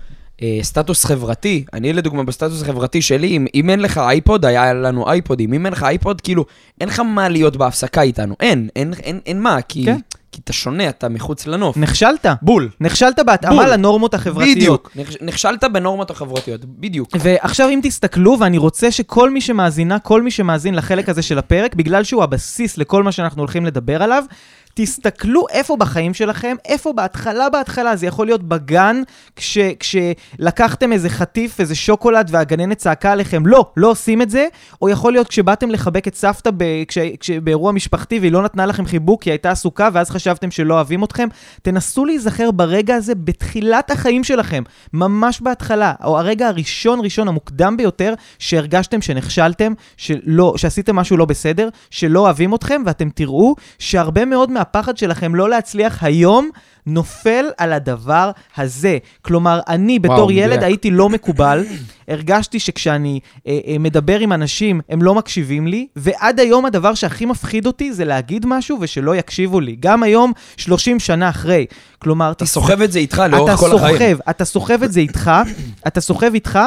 אה, 0.42 0.60
סטטוס 0.62 1.06
חברתי. 1.06 1.66
אני 1.74 1.94
לדוגמה 1.94 2.24
בסטטוס 2.24 2.62
החברתי 2.62 3.02
שלי, 3.02 3.28
אם, 3.28 3.46
אם 3.56 3.70
אין 3.70 3.80
לך 3.80 3.98
אייפוד, 3.98 4.46
היה 4.46 4.74
לנו 4.74 5.10
אייפודים. 5.12 5.54
אם 5.54 5.66
אין 5.66 5.74
לך 5.74 5.84
אייפוד, 5.84 6.22
כאילו, 6.22 6.46
אין 6.82 6.90
לך 6.90 7.00
מה 7.00 7.30
להיות 7.30 7.58
בהפסקה 7.58 8.02
איתנו. 8.02 8.36
אין, 8.40 8.70
אין, 8.76 8.94
אין, 9.04 9.20
אין 9.26 9.42
מה, 9.42 9.62
כי, 9.62 9.86
כן. 9.86 9.98
כי 10.32 10.42
אתה 10.44 10.54
שונה, 10.54 10.90
אתה 10.90 11.10
מחוץ 11.10 11.48
לנוף. 11.48 11.78
נכשלת. 11.78 12.26
בול. 12.42 12.70
נכשלת 12.82 13.20
בהתאמה 13.26 13.56
בול. 13.56 13.74
לנורמות 13.74 14.14
החברתיות. 14.14 14.56
בדיוק. 14.56 14.92
נכ- 14.98 15.18
נכשלת 15.26 15.64
בנורמות 15.74 16.10
החברתיות, 16.12 16.66
בדיוק. 16.66 17.10
ועכשיו 17.20 17.70
אם 17.70 17.80
תסתכלו, 17.84 18.38
ואני 18.40 18.58
רוצה 18.58 18.92
שכל 18.92 19.30
מי 19.32 19.42
שמאזינה, 19.42 20.00
כל 20.00 20.22
מי 20.22 20.32
שמאזין 20.32 20.76
לחלק 20.76 21.10
הזה 21.10 21.22
של 21.22 21.38
הפרק, 21.38 21.76
בגלל 21.76 22.04
שהוא 22.04 22.24
הבסיס 22.24 22.78
לכל 22.78 23.04
מה 23.04 23.12
שאנחנו 23.12 23.42
הולכים 23.42 23.66
לדבר 23.66 24.04
עליו, 24.04 24.24
תסתכלו 24.78 25.46
איפה 25.52 25.78
בחיים 25.78 26.14
שלכם, 26.14 26.56
איפה 26.66 26.94
בהתחלה 26.94 27.50
בהתחלה, 27.50 27.96
זה 27.96 28.06
יכול 28.06 28.26
להיות 28.26 28.44
בגן, 28.44 29.02
כש, 29.36 29.58
כשלקחתם 29.80 30.94
איזה 30.94 31.10
חטיף, 31.10 31.60
איזה 31.60 31.76
שוקולד, 31.76 32.30
והגננת 32.32 32.78
צעקה 32.78 33.12
עליכם, 33.12 33.46
לא, 33.46 33.72
לא 33.78 33.92
עושים 33.92 34.22
את 34.22 34.30
זה, 34.30 34.48
או 34.82 34.90
יכול 34.90 35.14
להיות 35.14 35.28
כשבאתם 35.28 35.70
לחבק 35.70 36.08
את 36.08 36.16
סבתא 36.16 36.50
ב, 36.58 36.64
כש, 36.88 36.98
כש, 37.20 37.32
באירוע 37.32 37.72
משפחתי 37.72 38.20
והיא 38.20 38.32
לא 38.32 38.42
נתנה 38.42 38.66
לכם 38.66 38.86
חיבוק 38.86 39.24
כי 39.24 39.30
היא 39.30 39.34
הייתה 39.34 39.52
עסוקה, 39.52 39.90
ואז 39.94 40.10
חשבתם 40.10 40.52
שלא 40.52 40.74
אוהבים 40.74 41.04
אתכם. 41.04 41.28
תנסו 41.62 42.06
להיזכר 42.06 42.52
ברגע 42.52 42.96
הזה 42.96 43.16
בתחילת 43.16 43.92
החיים 43.92 44.24
שלכם, 44.24 44.64
ממש 44.94 45.42
בהתחלה, 45.42 45.94
או 46.04 46.20
הרגע 46.20 46.48
הראשון 46.48 47.00
ראשון, 47.04 47.28
המוקדם 47.28 47.78
ביותר, 47.78 48.14
שהרגשתם 48.40 49.02
שנכשלתם, 49.02 49.74
שלא, 49.98 50.54
שעשיתם 50.58 50.96
משהו 50.96 51.18
לא 51.18 51.26
בסדר, 51.26 51.70
שלא 51.90 52.20
אוהבים 52.20 52.56
אתכם, 52.56 52.82
ואתם 52.86 53.10
תראו 53.10 53.56
שהרבה 53.80 54.26
מאוד 54.26 54.52
מהפחד 54.66 54.98
שלכם 54.98 55.36
לא 55.36 55.50
להצליח 55.50 56.04
היום, 56.04 56.50
נופל 56.86 57.46
על 57.58 57.74
הדבר 57.74 58.32
הזה. 58.58 58.98
כלומר, 59.22 59.60
אני 59.68 60.00
בתור 60.00 60.16
וואו, 60.16 60.32
ילד 60.32 60.50
מדויק. 60.50 60.64
הייתי 60.64 60.92
לא 60.92 61.10
מקובל, 61.10 61.64
הרגשתי 62.08 62.60
שכשאני 62.60 63.20
אה, 63.48 63.60
אה, 63.68 63.78
מדבר 63.80 64.20
עם 64.20 64.34
אנשים, 64.34 64.82
הם 64.90 65.02
לא 65.02 65.16
מקשיבים 65.16 65.68
לי, 65.68 65.88
ועד 65.96 66.40
היום 66.40 66.66
הדבר 66.66 66.94
שהכי 66.94 67.26
מפחיד 67.26 67.66
אותי 67.66 67.94
זה 67.94 68.06
להגיד 68.06 68.46
משהו 68.46 68.78
ושלא 68.82 69.16
יקשיבו 69.16 69.60
לי. 69.60 69.76
גם 69.80 70.04
היום, 70.04 70.32
30 70.58 71.00
שנה 71.00 71.30
אחרי. 71.30 71.66
כלומר, 72.00 72.32
אתה 72.32 72.46
סוחב 72.46 72.82
את 72.82 72.92
זה 72.92 73.00
איתך 73.00 73.24
לאורך 73.32 73.54
אתה 73.54 73.58
כל 73.58 73.76
החיים. 73.76 73.98
סוחב, 73.98 74.30
אתה 74.30 74.46
סוחב 74.46 74.84
את 74.84 74.92
זה 74.92 75.00
איתך, 75.00 75.32
אתה 75.88 76.02
סוחב 76.02 76.34
איתך, 76.34 76.60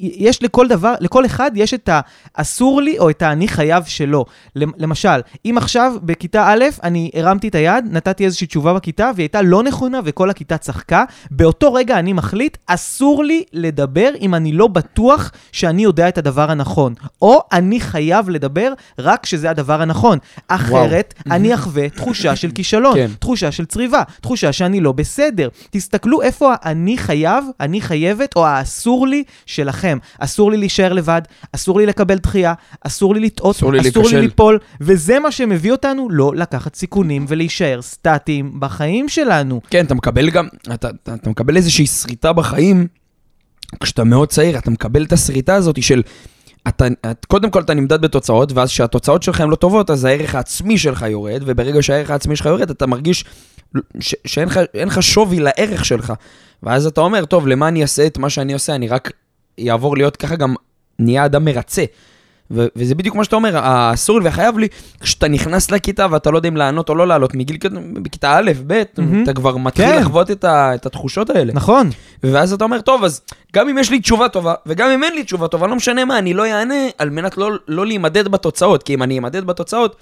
יש 0.00 0.42
לכל 0.42 0.68
דבר, 0.68 0.94
לכל 1.00 1.26
אחד 1.26 1.50
יש 1.54 1.74
את 1.74 1.88
האסור 2.34 2.82
לי 2.82 2.98
או 2.98 3.10
את 3.10 3.22
האני 3.22 3.48
חייב 3.48 3.84
שלו. 3.84 4.24
למ- 4.56 4.72
למשל, 4.78 5.20
אם 5.44 5.54
עכשיו 5.58 5.92
בכיתה 6.02 6.44
א', 6.48 6.64
אני 6.82 7.10
הרמתי 7.14 7.48
את 7.48 7.54
היד, 7.54 7.84
נתתי 7.90 8.24
איזושהי 8.24 8.46
תשובה 8.46 8.74
בכיתה, 8.74 9.10
והיא 9.14 9.24
הייתה 9.24 9.42
לא 9.42 9.62
נכונה 9.62 10.00
וכל 10.04 10.30
הכיתה 10.30 10.58
צחקה, 10.58 11.04
באותו 11.30 11.72
רגע 11.72 11.98
אני 11.98 12.12
מחליט, 12.12 12.56
אסור 12.66 13.24
לי 13.24 13.42
לדבר 13.52 14.10
אם 14.20 14.34
אני 14.34 14.52
לא 14.52 14.66
בטוח 14.66 15.30
שאני 15.52 15.82
יודע 15.82 16.08
את 16.08 16.18
הדבר 16.18 16.50
הנכון. 16.50 16.94
או 17.22 17.40
אני 17.52 17.80
חייב 17.80 18.28
לדבר 18.28 18.72
רק 18.98 19.22
כשזה 19.22 19.50
הדבר 19.50 19.82
הנכון. 19.82 20.18
אחרת, 20.48 21.14
אני 21.30 21.54
אחווה 21.54 21.88
תחושה 21.88 22.36
של 22.36 22.50
כישלון. 22.50 22.94
כן. 22.94 23.10
תחושה 23.18 23.52
של 23.52 23.64
צריבה, 23.64 24.02
תחושה 24.20 24.52
שאני 24.52 24.80
לא 24.80 24.92
בסדר. 24.92 25.48
תסתכלו 25.70 26.22
איפה 26.22 26.52
האני 26.62 26.98
חייב, 26.98 27.44
אני 27.60 27.80
חייבת, 27.80 28.36
או 28.36 28.46
האסור 28.46 29.06
לי 29.06 29.24
שלכם 29.46 29.75
להילחם. 29.84 29.98
אסור 30.18 30.50
לי 30.50 30.56
להישאר 30.56 30.92
לבד, 30.92 31.22
אסור 31.52 31.78
לי 31.78 31.86
לקבל 31.86 32.18
דחייה, 32.18 32.54
אסור 32.80 33.14
לי 33.14 33.20
לטעות, 33.20 33.56
אסור 33.56 33.72
לי 33.72 33.88
אסור. 33.88 34.08
לי 34.08 34.20
ליפול, 34.20 34.58
וזה 34.80 35.18
מה 35.18 35.30
שמביא 35.30 35.72
אותנו 35.72 36.08
לא 36.10 36.32
לקחת 36.34 36.74
סיכונים 36.74 37.24
ולהישאר 37.28 37.82
סטטיים 37.82 38.60
בחיים 38.60 39.08
שלנו. 39.08 39.60
כן, 39.70 39.84
אתה 39.84 39.94
מקבל 39.94 40.30
גם, 40.30 40.46
אתה, 40.74 40.88
אתה, 41.02 41.14
אתה 41.14 41.30
מקבל 41.30 41.56
איזושהי 41.56 41.86
שריטה 41.86 42.32
בחיים, 42.32 42.86
כשאתה 43.82 44.04
מאוד 44.04 44.28
צעיר, 44.28 44.58
אתה 44.58 44.70
מקבל 44.70 45.04
את 45.04 45.12
השריטה 45.12 45.54
הזאת 45.54 45.82
של... 45.82 46.02
אתה, 46.68 46.86
את, 47.10 47.24
קודם 47.24 47.50
כל 47.50 47.60
אתה 47.60 47.74
נמדד 47.74 48.00
בתוצאות, 48.00 48.52
ואז 48.52 48.68
כשהתוצאות 48.68 49.22
שלך 49.22 49.40
הן 49.40 49.48
לא 49.50 49.56
טובות, 49.56 49.90
אז 49.90 50.04
הערך 50.04 50.34
העצמי 50.34 50.78
שלך 50.78 51.02
יורד, 51.02 51.42
וברגע 51.46 51.82
שהערך 51.82 52.10
העצמי 52.10 52.36
שלך 52.36 52.46
יורד, 52.46 52.70
אתה 52.70 52.86
מרגיש 52.86 53.24
ש, 54.00 54.14
שאין 54.26 54.48
לך, 54.48 54.60
אין 54.74 54.88
לך 54.88 55.02
שווי 55.02 55.40
לערך 55.40 55.84
שלך. 55.84 56.12
ואז 56.62 56.86
אתה 56.86 57.00
אומר, 57.00 57.24
טוב, 57.24 57.46
למה 57.46 57.68
אני 57.68 57.82
אעשה 57.82 58.06
את 58.06 58.18
מה 58.18 58.30
שאני 58.30 58.52
עושה? 58.52 58.74
אני 58.74 58.88
רק 58.88 59.12
אעבור 59.70 59.96
להיות 59.96 60.16
ככה 60.16 60.36
גם 60.36 60.54
נהיה 60.98 61.24
אדם 61.24 61.44
מרצה. 61.44 61.84
ו- 62.50 62.66
וזה 62.76 62.94
בדיוק 62.94 63.16
מה 63.16 63.24
שאתה 63.24 63.36
אומר, 63.36 63.56
האסור 63.58 64.18
לי 64.18 64.24
והחייב 64.24 64.58
לי, 64.58 64.68
כשאתה 65.00 65.28
נכנס 65.28 65.70
לכיתה 65.70 66.06
ואתה 66.10 66.30
לא 66.30 66.38
יודע 66.38 66.48
אם 66.48 66.56
לענות 66.56 66.88
או 66.88 66.94
לא 66.94 67.06
לעלות, 67.06 67.34
מגיל 67.34 67.56
בכיתה 68.02 68.38
א', 68.38 68.50
ב', 68.66 68.82
מהמם. 68.98 69.22
אתה 69.22 69.32
כבר 69.32 69.56
מתחיל 69.56 69.84
כן. 69.86 70.00
לחוות 70.00 70.30
את, 70.30 70.44
ה- 70.44 70.74
את 70.74 70.86
התחושות 70.86 71.30
האלה. 71.30 71.52
נכון. 71.52 71.90
ואז 72.22 72.52
אתה 72.52 72.64
אומר, 72.64 72.80
טוב, 72.80 73.04
אז 73.04 73.20
גם 73.52 73.68
אם 73.68 73.78
יש 73.78 73.90
לי 73.90 74.00
תשובה 74.00 74.28
טובה, 74.28 74.54
וגם 74.66 74.90
אם 74.90 75.04
אין 75.04 75.14
לי 75.14 75.24
תשובה 75.24 75.48
טובה, 75.48 75.66
לא 75.66 75.76
משנה 75.76 76.04
מה, 76.04 76.18
אני 76.18 76.34
לא 76.34 76.46
אענה 76.46 76.74
על 76.98 77.10
מנת 77.10 77.36
לא, 77.38 77.50
לא 77.68 77.86
להימדד 77.86 78.28
בתוצאות, 78.28 78.82
כי 78.82 78.94
אם 78.94 79.02
אני 79.02 79.18
אמדד 79.18 79.44
בתוצאות, 79.44 79.96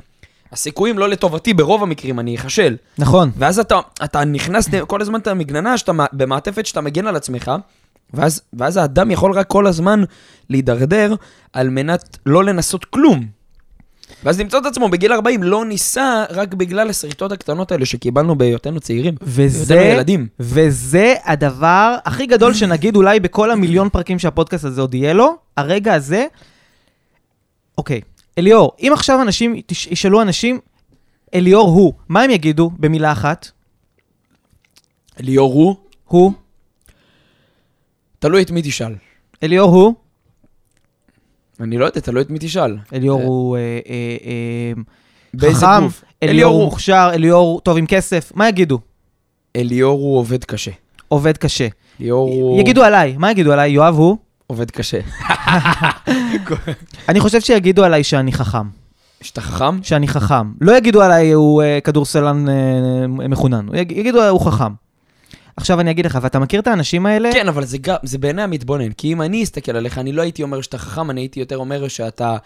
הסיכויים 0.52 0.98
לא 0.98 1.08
לטובתי 1.08 1.54
ברוב 1.54 1.82
המקרים, 1.82 2.20
אני 2.20 2.36
אכשל. 2.36 2.76
נכון. 2.98 3.30
ואז 3.38 3.58
אתה, 3.58 3.78
אתה 4.04 4.24
נכנס, 4.24 4.68
כל 4.86 5.00
הזמן 5.02 5.20
אתה 5.20 5.34
מגננה, 5.34 5.78
שאתה 5.78 5.92
במעטפת 6.12 6.66
שאתה 6.66 6.80
מגן 6.80 7.06
על 7.06 7.16
עצמך, 7.16 7.52
ואז, 8.12 8.42
ואז 8.52 8.76
האדם 8.76 9.10
יכול 9.10 9.32
רק 9.32 9.46
כל 9.46 9.66
הזמן 9.66 10.02
להידרדר 10.50 11.14
על 11.52 11.70
מנת 11.70 12.18
לא 12.26 12.44
לנסות 12.44 12.84
כלום. 12.84 13.26
ואז 14.24 14.40
למצוא 14.40 14.58
את 14.58 14.66
עצמו 14.66 14.88
בגיל 14.88 15.12
40 15.12 15.42
לא 15.42 15.64
ניסה 15.64 16.24
רק 16.30 16.54
בגלל 16.54 16.90
השריטות 16.90 17.32
הקטנות 17.32 17.72
האלה 17.72 17.86
שקיבלנו 17.86 18.38
בהיותנו 18.38 18.80
צעירים. 18.80 19.14
וזה, 19.22 19.74
ילדים. 19.74 20.26
וזה 20.40 21.14
הדבר 21.24 21.96
הכי 22.04 22.26
גדול 22.26 22.54
שנגיד 22.60 22.96
אולי 22.96 23.20
בכל 23.20 23.50
המיליון 23.50 23.88
פרקים 23.88 24.18
שהפודקאסט 24.18 24.64
הזה 24.64 24.80
עוד 24.80 24.94
יהיה 24.94 25.12
לו, 25.12 25.36
הרגע 25.56 25.94
הזה. 25.94 26.26
אוקיי, 27.78 28.00
אליאור, 28.38 28.72
אם 28.80 28.90
עכשיו 28.92 29.22
אנשים, 29.22 29.54
ישאלו 29.90 30.22
אנשים, 30.22 30.60
אליאור 31.34 31.68
הוא, 31.68 31.92
מה 32.08 32.22
הם 32.22 32.30
יגידו 32.30 32.70
במילה 32.78 33.12
אחת? 33.12 33.50
ליאור 35.20 35.52
הוא, 35.52 35.76
הוא, 36.04 36.32
תלוי 38.24 38.42
את 38.42 38.50
מי 38.50 38.62
תשאל. 38.64 38.94
אליאור 39.42 39.70
הוא, 39.70 39.94
אני 41.60 41.78
לא 41.78 41.84
יודע, 41.84 42.00
תלוי 42.00 42.22
את 42.22 42.30
מי 42.30 42.38
תשאל. 42.40 42.76
אליאור 42.92 43.20
אה, 43.20 43.26
הוא 43.26 43.56
אה, 43.56 43.80
אה, 45.44 45.52
חכם? 45.52 45.86
אליאור 46.22 46.54
הוא 46.54 46.64
מוכשר, 46.64 47.10
אליאור 47.14 47.60
טוב 47.60 47.76
עם 47.76 47.86
כסף, 47.86 48.32
מה 48.34 48.48
יגידו? 48.48 48.78
אליאור 49.56 50.00
הוא 50.00 50.18
עובד 50.18 50.44
קשה. 50.44 50.70
עובד 51.08 51.36
קשה. 51.36 51.68
ליאור 52.00 52.30
הוא 52.30 52.60
יגידו 52.60 52.82
עליי, 52.82 53.14
מה 53.18 53.30
יגידו 53.30 53.52
עליי? 53.52 53.70
יואב 53.70 53.94
הוא? 53.94 54.16
עובד 54.46 54.70
קשה. 54.70 55.00
אני 57.08 57.20
חושב 57.20 57.40
שיגידו 57.40 57.84
עליי 57.84 58.04
שאני 58.04 58.32
חכם. 58.32 58.68
שאתה 59.20 59.40
חכם? 59.40 59.82
שאני 59.82 60.08
חכם. 60.08 60.52
לא 60.60 60.76
יגידו 60.76 61.02
עליי 61.02 61.32
הוא 61.32 61.62
כדורסלן 61.84 62.46
מחונן, 63.08 63.66
יגידו 63.74 64.28
הוא 64.28 64.40
חכם. 64.40 64.83
עכשיו 65.56 65.80
אני 65.80 65.90
אגיד 65.90 66.06
לך, 66.06 66.18
ואתה 66.22 66.38
מכיר 66.38 66.60
את 66.60 66.66
האנשים 66.66 67.06
האלה? 67.06 67.32
כן, 67.32 67.48
אבל 67.48 67.64
זה 67.64 67.78
זה 68.02 68.18
בעיני 68.18 68.42
המתבונן. 68.42 68.92
כי 68.92 69.12
אם 69.12 69.22
אני 69.22 69.42
אסתכל 69.42 69.76
עליך, 69.76 69.98
אני 69.98 70.12
לא 70.12 70.22
הייתי 70.22 70.42
אומר 70.42 70.60
שאתה 70.60 70.78
חכם, 70.78 71.10
אני 71.10 71.20
הייתי 71.20 71.40
יותר 71.40 71.56
אומר 71.56 71.88
שאתה 71.88 72.36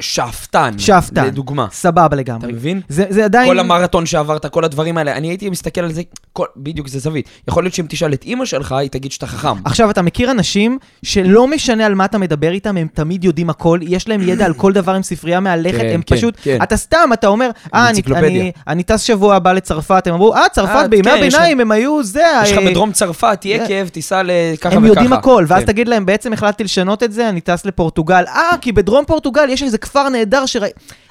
שאפתן. 0.00 0.78
שאפתן. 0.78 1.26
לדוגמה. 1.26 1.66
סבבה 1.72 2.06
אתה 2.06 2.16
לגמרי. 2.16 2.52
מבין? 2.52 2.80
זה, 2.88 3.04
זה 3.08 3.24
עדיין... 3.24 3.48
כל 3.48 3.58
המרתון 3.58 4.06
שעברת, 4.06 4.46
כל 4.46 4.64
הדברים 4.64 4.98
האלה, 4.98 5.16
אני 5.16 5.28
הייתי 5.28 5.50
מסתכל 5.50 5.80
על 5.80 5.92
זה, 5.92 6.02
כל, 6.32 6.46
בדיוק 6.56 6.88
זה 6.88 6.98
זווית. 6.98 7.28
יכול 7.48 7.64
להיות 7.64 7.74
שאם 7.74 7.86
תשאל 7.88 8.12
את 8.12 8.24
אימא 8.24 8.44
שלך, 8.44 8.72
היא 8.72 8.90
תגיד 8.90 9.12
שאתה 9.12 9.26
חכם. 9.26 9.48
עכשיו, 9.64 9.90
אתה 9.90 10.02
מכיר 10.02 10.30
אנשים 10.30 10.78
שלא 11.02 11.48
משנה 11.48 11.86
על 11.86 11.94
מה 11.94 12.04
אתה 12.04 12.18
מדבר 12.18 12.50
איתם, 12.52 12.76
הם 12.76 12.86
תמיד 12.94 13.24
יודעים 13.24 13.50
הכל, 13.50 13.78
יש 13.82 14.08
להם 14.08 14.20
ידע 14.28 14.44
על 14.44 14.54
כל 14.54 14.72
דבר 14.72 14.94
עם 14.94 15.02
ספרייה 15.02 15.40
מהלכת, 15.40 15.80
כן, 15.80 15.90
הם 15.94 16.02
כן, 16.02 16.16
פשוט... 16.16 16.36
כן. 16.42 16.58
אתה 16.62 16.76
סתם, 16.76 17.10
אתה 17.12 17.26
אומר, 17.26 17.50
אה, 17.74 17.80
אני, 17.80 17.88
אנציקלופדיה. 17.88 18.28
אני, 18.28 18.52
אני 18.68 18.82
טס 18.82 19.02
שבוע 19.02 19.34
הבא 19.34 19.52
לצרפת, 19.52 20.06
הם 20.06 20.14
אמרו, 20.14 20.34
אה, 20.34 20.48
צרפת 20.52 20.74
אה, 20.74 20.88
בימי 20.88 21.10
כן, 21.10 21.16
הביניים, 21.18 21.60
הם 21.60 21.70
היו 21.70 22.02
זה... 22.04 22.24
יש 22.42 22.52
לך 22.52 22.58
בדרום 22.58 22.92
צרפת, 22.92 23.40
יקב, 23.44 23.88
תיסע 23.88 24.22
לככה 24.22 24.68
וככה. 24.68 24.76
הם 24.76 24.84
יודעים 24.84 25.12
הכל, 25.12 25.44
ואז 25.48 25.60
כן. 25.60 25.66
תגיד 25.66 25.88
להם, 25.88 26.06
בעצם 26.06 26.32
החלטתי 26.32 26.64
לשנות 26.64 27.02
את 27.02 27.12
זה, 27.12 27.28
אני 27.28 27.40
טס 27.40 27.66
לפורטוגל. 27.66 28.24
אה, 28.28 28.56
כי 28.60 28.72
בדרום 28.72 29.04
פורטוגל 29.04 29.48
יש 29.50 29.62
איזה 29.62 29.78
כפר 29.90 30.08
נהדר 30.08 30.46
שרא... 30.46 30.68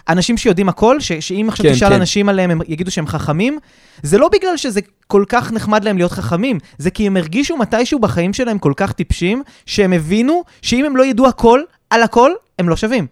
אנשים 0.10 0.38
שיודעים 0.38 0.70
הכל, 0.70 1.00
ש... 1.00 1.12
שאם 1.12 1.46
עכשיו 1.50 1.66
כן, 1.66 1.74
תשאל 1.74 1.90
כן. 1.90 1.96
אנשים 1.96 2.30
עליהם, 2.30 2.52
הם 2.52 2.62
יגידו 2.68 2.92
שהם 2.92 3.08
חכמים, 3.08 3.58
זה 4.04 4.18
לא 4.18 4.30
בגלל 4.34 4.58
שזה 4.58 4.80
כל 5.08 5.24
כך 5.30 5.52
נחמד 5.52 5.84
להם 5.84 5.98
להיות 5.98 6.12
חכמים, 6.12 6.58
זה 6.78 6.92
כי 6.92 7.08
הם 7.08 7.18
הרגישו 7.18 7.58
מתישהו 7.58 8.00
בחיים 8.00 8.34
שלהם 8.34 8.58
כל 8.58 8.74
כך 8.76 8.92
טיפשים, 8.92 9.44
שהם 9.66 9.94
הבינו 9.94 10.44
שאם 10.62 10.86
הם 10.86 10.98
לא 10.98 11.06
ידעו 11.06 11.28
הכל, 11.28 11.62
על 11.90 12.04
הכל, 12.04 12.32
הם 12.60 12.70
לא 12.70 12.76
שווים. 12.76 13.08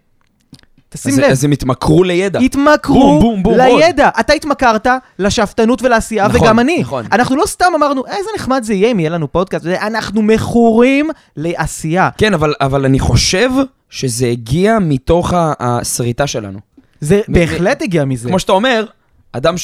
תשים 0.88 1.12
אז- 1.12 1.18
לב. 1.18 1.30
אז 1.30 1.44
הם 1.44 1.52
התמכרו 1.52 2.04
לידע. 2.04 2.38
התמכרו 2.38 3.18
בום, 3.20 3.42
בום, 3.42 3.42
בום, 3.42 3.54
לידע. 3.78 4.08
אתה 4.20 4.32
התמכרת 4.32 4.86
לשאפתנות 5.18 5.82
ולעשייה, 5.82 6.28
נכון, 6.28 6.40
וגם 6.40 6.58
אני. 6.58 6.78
נכון. 6.80 7.04
אנחנו 7.12 7.36
לא 7.36 7.46
סתם 7.46 7.72
אמרנו, 7.76 8.06
איזה 8.06 8.28
נחמד 8.36 8.62
זה 8.62 8.74
יהיה 8.74 8.90
אם 8.90 9.00
יהיה 9.00 9.10
לנו 9.10 9.32
פודקאסט, 9.32 9.66
אנחנו 9.66 10.22
מכורים 10.22 11.10
לעשייה. 11.36 12.08
כן, 12.18 12.34
אבל, 12.34 12.54
אבל 12.60 12.84
אני 12.84 12.98
חושב 12.98 13.50
שזה 13.90 14.26
הגיע 14.26 14.78
מתוך 14.78 15.32
ה- 15.32 15.52
השריטה 15.58 16.26
שלנו. 16.26 16.58
זה 17.00 17.20
בהחלט 17.28 17.82
הגיע 17.82 18.04
מזה. 18.04 18.28
כמו 18.28 18.38
שאתה 18.38 18.52
אומר, 18.52 18.84
אדם 19.32 19.54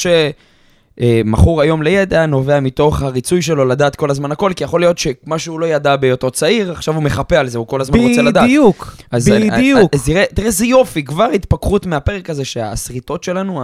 שמכור 0.99 1.61
היום 1.61 1.81
לידע 1.83 2.25
נובע 2.25 2.59
מתוך 2.59 3.01
הריצוי 3.01 3.41
שלו 3.41 3.65
לדעת 3.65 3.95
כל 3.95 4.09
הזמן 4.11 4.31
הכל, 4.31 4.51
כי 4.55 4.63
יכול 4.63 4.79
להיות 4.79 4.97
שמה 4.97 5.39
שהוא 5.39 5.59
לא 5.59 5.65
ידע 5.65 5.95
בהיותו 5.95 6.31
צעיר, 6.31 6.71
עכשיו 6.71 6.95
הוא 6.95 7.03
מחפה 7.03 7.37
על 7.37 7.47
זה, 7.47 7.57
הוא 7.57 7.67
כל 7.67 7.81
הזמן 7.81 7.99
רוצה 7.99 8.21
לדעת. 8.21 8.43
בדיוק, 8.43 8.97
אני- 9.13 9.51
בדיוק. 9.51 9.93
אז 9.95 10.05
תראה, 10.05 10.23
תראה 10.33 10.47
איזה 10.47 10.65
יופי, 10.65 11.03
כבר 11.03 11.23
התפכחות 11.33 11.85
מהפרק 11.85 12.29
הזה, 12.29 12.45
שהשריטות 12.45 13.23
שלנו, 13.23 13.61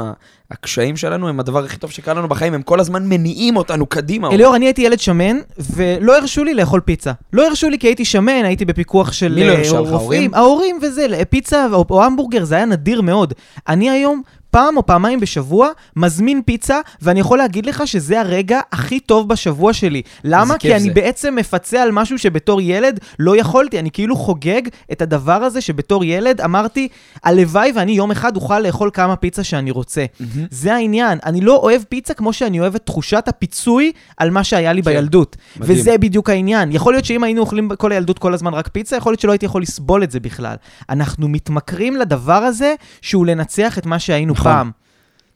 הקשיים 0.51 0.97
שלנו, 0.97 1.29
הם 1.29 1.39
הדבר 1.39 1.65
הכי 1.65 1.77
טוב 1.77 1.91
שקרה 1.91 2.13
לנו 2.13 2.27
בחיים, 2.27 2.53
הם 2.53 2.61
כל 2.61 2.79
הזמן 2.79 3.05
מניעים 3.09 3.57
אותנו 3.57 3.85
קדימה. 3.85 4.29
אליאור, 4.31 4.55
אני 4.55 4.65
הייתי 4.65 4.81
ילד 4.81 4.99
שמן, 4.99 5.37
ולא 5.75 6.17
הרשו 6.17 6.43
לי 6.43 6.53
לאכול 6.53 6.79
פיצה. 6.79 7.11
לא 7.33 7.47
הרשו 7.47 7.69
לי 7.69 7.79
כי 7.79 7.87
הייתי 7.87 8.05
שמן, 8.05 8.41
הייתי 8.45 8.65
בפיקוח 8.65 9.11
של 9.11 9.33
מי 9.35 9.43
לא 9.47 9.51
אה, 9.51 9.57
הרשה 9.57 9.79
לך, 9.79 9.89
רופאים. 9.89 9.93
ההורים? 9.93 10.33
ההורים 10.33 10.79
וזה, 10.81 11.21
פיצה 11.29 11.65
או, 11.73 11.85
או 11.89 12.03
המבורגר, 12.03 12.43
זה 12.43 12.55
היה 12.55 12.65
נדיר 12.65 13.01
מאוד. 13.01 13.33
אני 13.69 13.89
היום... 13.89 14.21
פעם 14.51 14.77
או 14.77 14.85
פעמיים 14.85 15.19
בשבוע, 15.19 15.69
מזמין 15.95 16.41
פיצה, 16.45 16.79
ואני 17.01 17.19
יכול 17.19 17.37
להגיד 17.37 17.65
לך 17.65 17.87
שזה 17.87 18.19
הרגע 18.19 18.59
הכי 18.71 18.99
טוב 18.99 19.29
בשבוע 19.29 19.73
שלי. 19.73 20.01
למה? 20.23 20.57
כי 20.57 20.75
אני 20.75 20.83
זה. 20.83 20.93
בעצם 20.93 21.35
מפצה 21.35 21.83
על 21.83 21.91
משהו 21.91 22.19
שבתור 22.19 22.61
ילד 22.61 22.99
לא 23.19 23.37
יכולתי. 23.37 23.79
אני 23.79 23.91
כאילו 23.91 24.15
חוגג 24.15 24.61
את 24.91 25.01
הדבר 25.01 25.33
הזה 25.33 25.61
שבתור 25.61 26.03
ילד 26.05 26.41
אמרתי, 26.41 26.87
הלוואי 27.23 27.71
ואני 27.75 27.91
יום 27.91 28.11
אחד 28.11 28.35
אוכל 28.35 28.59
לאכול 28.59 28.89
כמה 28.93 29.15
פיצה 29.15 29.43
שאני 29.43 29.71
רוצה. 29.71 30.05
מהמם. 30.19 30.47
זה 30.51 30.73
העניין. 30.73 31.19
אני 31.25 31.41
לא 31.41 31.55
אוהב 31.55 31.81
פיצה 31.89 32.13
כמו 32.13 32.33
שאני 32.33 32.59
אוהב 32.59 32.75
את 32.75 32.85
תחושת 32.85 33.23
הפיצוי 33.27 33.91
על 34.17 34.29
מה 34.29 34.43
שהיה 34.43 34.73
לי 34.73 34.83
כן, 34.83 34.91
בילדות. 34.91 35.37
מדהים. 35.57 35.79
וזה 35.79 35.97
בדיוק 35.97 36.29
העניין. 36.29 36.71
יכול 36.71 36.93
להיות 36.93 37.05
שאם 37.05 37.23
היינו 37.23 37.41
אוכלים 37.41 37.69
כל 37.77 37.91
הילדות 37.91 38.19
כל 38.19 38.33
הזמן 38.33 38.53
רק 38.53 38.67
פיצה, 38.67 38.95
יכול 38.95 39.11
להיות 39.11 39.19
שלא 39.19 39.31
הייתי 39.31 39.45
יכול 39.45 39.61
לסבול 39.61 40.03
את 40.03 40.11
זה 40.11 40.19
בכלל. 40.19 40.55
אנחנו 40.89 41.27
מתמכרים 41.27 41.95
לדבר 41.95 42.33
הזה 42.33 42.75
שהוא 43.01 43.25
לנצח 43.25 43.77
את 43.77 43.85
מה 43.85 43.99
שהיינו 43.99 44.35
נכון. 44.41 44.53
פעם. 44.53 44.71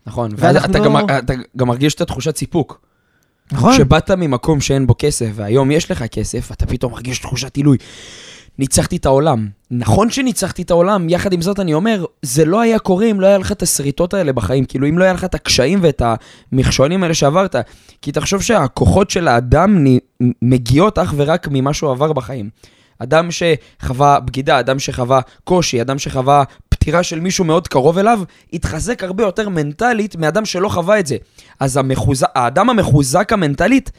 נכון, 0.07 0.31
ואז 0.38 0.55
ואנחנו 0.55 0.71
אתה, 0.71 0.79
לא- 0.79 0.85
גם, 1.07 1.41
גם 1.57 1.67
מרגיש 1.67 1.95
את 1.95 2.01
התחושת 2.01 2.38
סיפוק. 2.38 2.81
נכון? 3.51 3.74
כשבאת 3.74 4.12
ממקום 4.12 4.62
שאין 4.62 4.88
בו 4.88 4.95
כסף, 5.00 5.29
והיום 5.35 5.71
יש 5.71 5.91
לך 5.91 6.03
כסף, 6.03 6.51
אתה 6.51 6.65
פתאום 6.65 6.91
מרגיש 6.91 7.19
תחושת 7.19 7.55
עילוי. 7.55 7.77
ניצחתי 8.59 8.95
את 8.95 9.05
העולם. 9.05 9.47
נכון 9.71 10.09
שניצחתי 10.09 10.62
את 10.62 10.71
העולם, 10.71 11.09
יחד 11.09 11.33
עם 11.33 11.41
זאת 11.41 11.59
אני 11.59 11.74
אומר, 11.74 12.05
זה 12.21 12.45
לא 12.45 12.62
היה 12.62 12.79
קורה 12.79 13.05
אם 13.05 13.19
לא 13.19 13.27
היה 13.27 13.38
לך 13.38 13.51
את 13.51 13.62
השריטות 13.62 14.13
האלה 14.13 14.33
בחיים. 14.33 14.65
כאילו, 14.65 14.89
אם 14.89 14.97
לא 14.97 15.03
היה 15.03 15.13
לך 15.13 15.24
את 15.24 15.35
הקשיים 15.35 15.79
ואת 15.81 16.01
המכשולים 16.51 17.03
האלה 17.03 17.13
שעברת. 17.13 17.55
כי 18.01 18.12
תחשוב 18.12 18.41
שהכוחות 18.41 19.09
של 19.09 19.27
האדם 19.27 19.85
מגיעות 20.41 21.00
אך 21.00 21.13
ורק 21.17 21.47
ממה 21.51 21.74
שהוא 21.74 21.91
עבר 21.91 22.13
בחיים. 22.13 22.50
אדם 23.00 23.29
שחווה 23.31 24.19
בגידה, 24.19 24.59
אדם 24.59 24.79
שחווה 24.79 25.19
קושי, 25.43 25.81
אדם 25.81 26.00
שחווה 26.00 26.43
פטירה 26.85 27.03
של 27.03 27.19
מישהו 27.19 27.45
מאוד 27.45 27.67
קרוב 27.67 27.97
אליו, 27.97 28.19
התחזק 28.53 29.03
הרבה 29.03 29.23
יותר 29.23 29.49
מנטלית 29.49 30.15
מאדם 30.15 30.45
שלא 30.45 30.69
חווה 30.69 30.99
את 30.99 31.07
זה. 31.07 31.17
אז 31.59 31.77
המחוז... 31.77 32.25
האדם 32.35 32.69
המחוזק 32.69 33.33
המנטלית, 33.33 33.91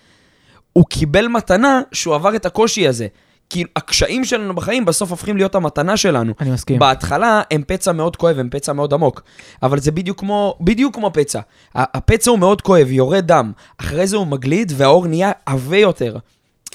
הוא 0.72 0.84
קיבל 0.88 1.28
מתנה 1.28 1.80
שהוא 1.92 2.14
עבר 2.14 2.36
את 2.36 2.46
הקושי 2.46 2.88
הזה. 2.88 3.06
כי 3.50 3.64
הקשיים 3.76 4.24
שלנו 4.24 4.54
בחיים 4.54 4.84
בסוף 4.84 5.10
הופכים 5.10 5.36
להיות 5.36 5.54
המתנה 5.54 5.96
שלנו. 5.96 6.32
אני 6.40 6.50
מסכים. 6.50 6.78
בהתחלה 6.78 7.42
הם 7.50 7.62
פצע 7.66 7.92
מאוד 7.92 8.16
כואב, 8.16 8.38
הם 8.38 8.48
פצע 8.50 8.72
מאוד 8.72 8.94
עמוק. 8.94 9.22
אבל 9.62 9.80
זה 9.80 9.90
בדיוק 9.90 10.20
כמו, 10.20 10.56
בדיוק 10.60 10.94
כמו 10.94 11.10
פצע. 11.12 11.40
הפצע 11.74 12.30
הוא 12.30 12.38
מאוד 12.38 12.62
כואב, 12.62 12.90
יורד 12.90 13.26
דם. 13.26 13.52
אחרי 13.78 14.06
זה 14.06 14.16
הוא 14.16 14.26
מגליד 14.26 14.72
והאור 14.76 15.06
נהיה 15.06 15.32
עבה 15.46 15.78
יותר. 15.78 16.16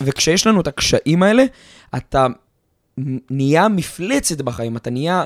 וכשיש 0.01 0.47
לנו 0.47 0.61
את 0.61 0.67
הקשיים 0.67 1.23
האלה, 1.23 1.43
אתה 1.97 2.27
נהיה 3.29 3.67
מפלצת 3.67 4.41
בחיים, 4.41 4.77
אתה 4.77 4.89
נהיה 4.89 5.23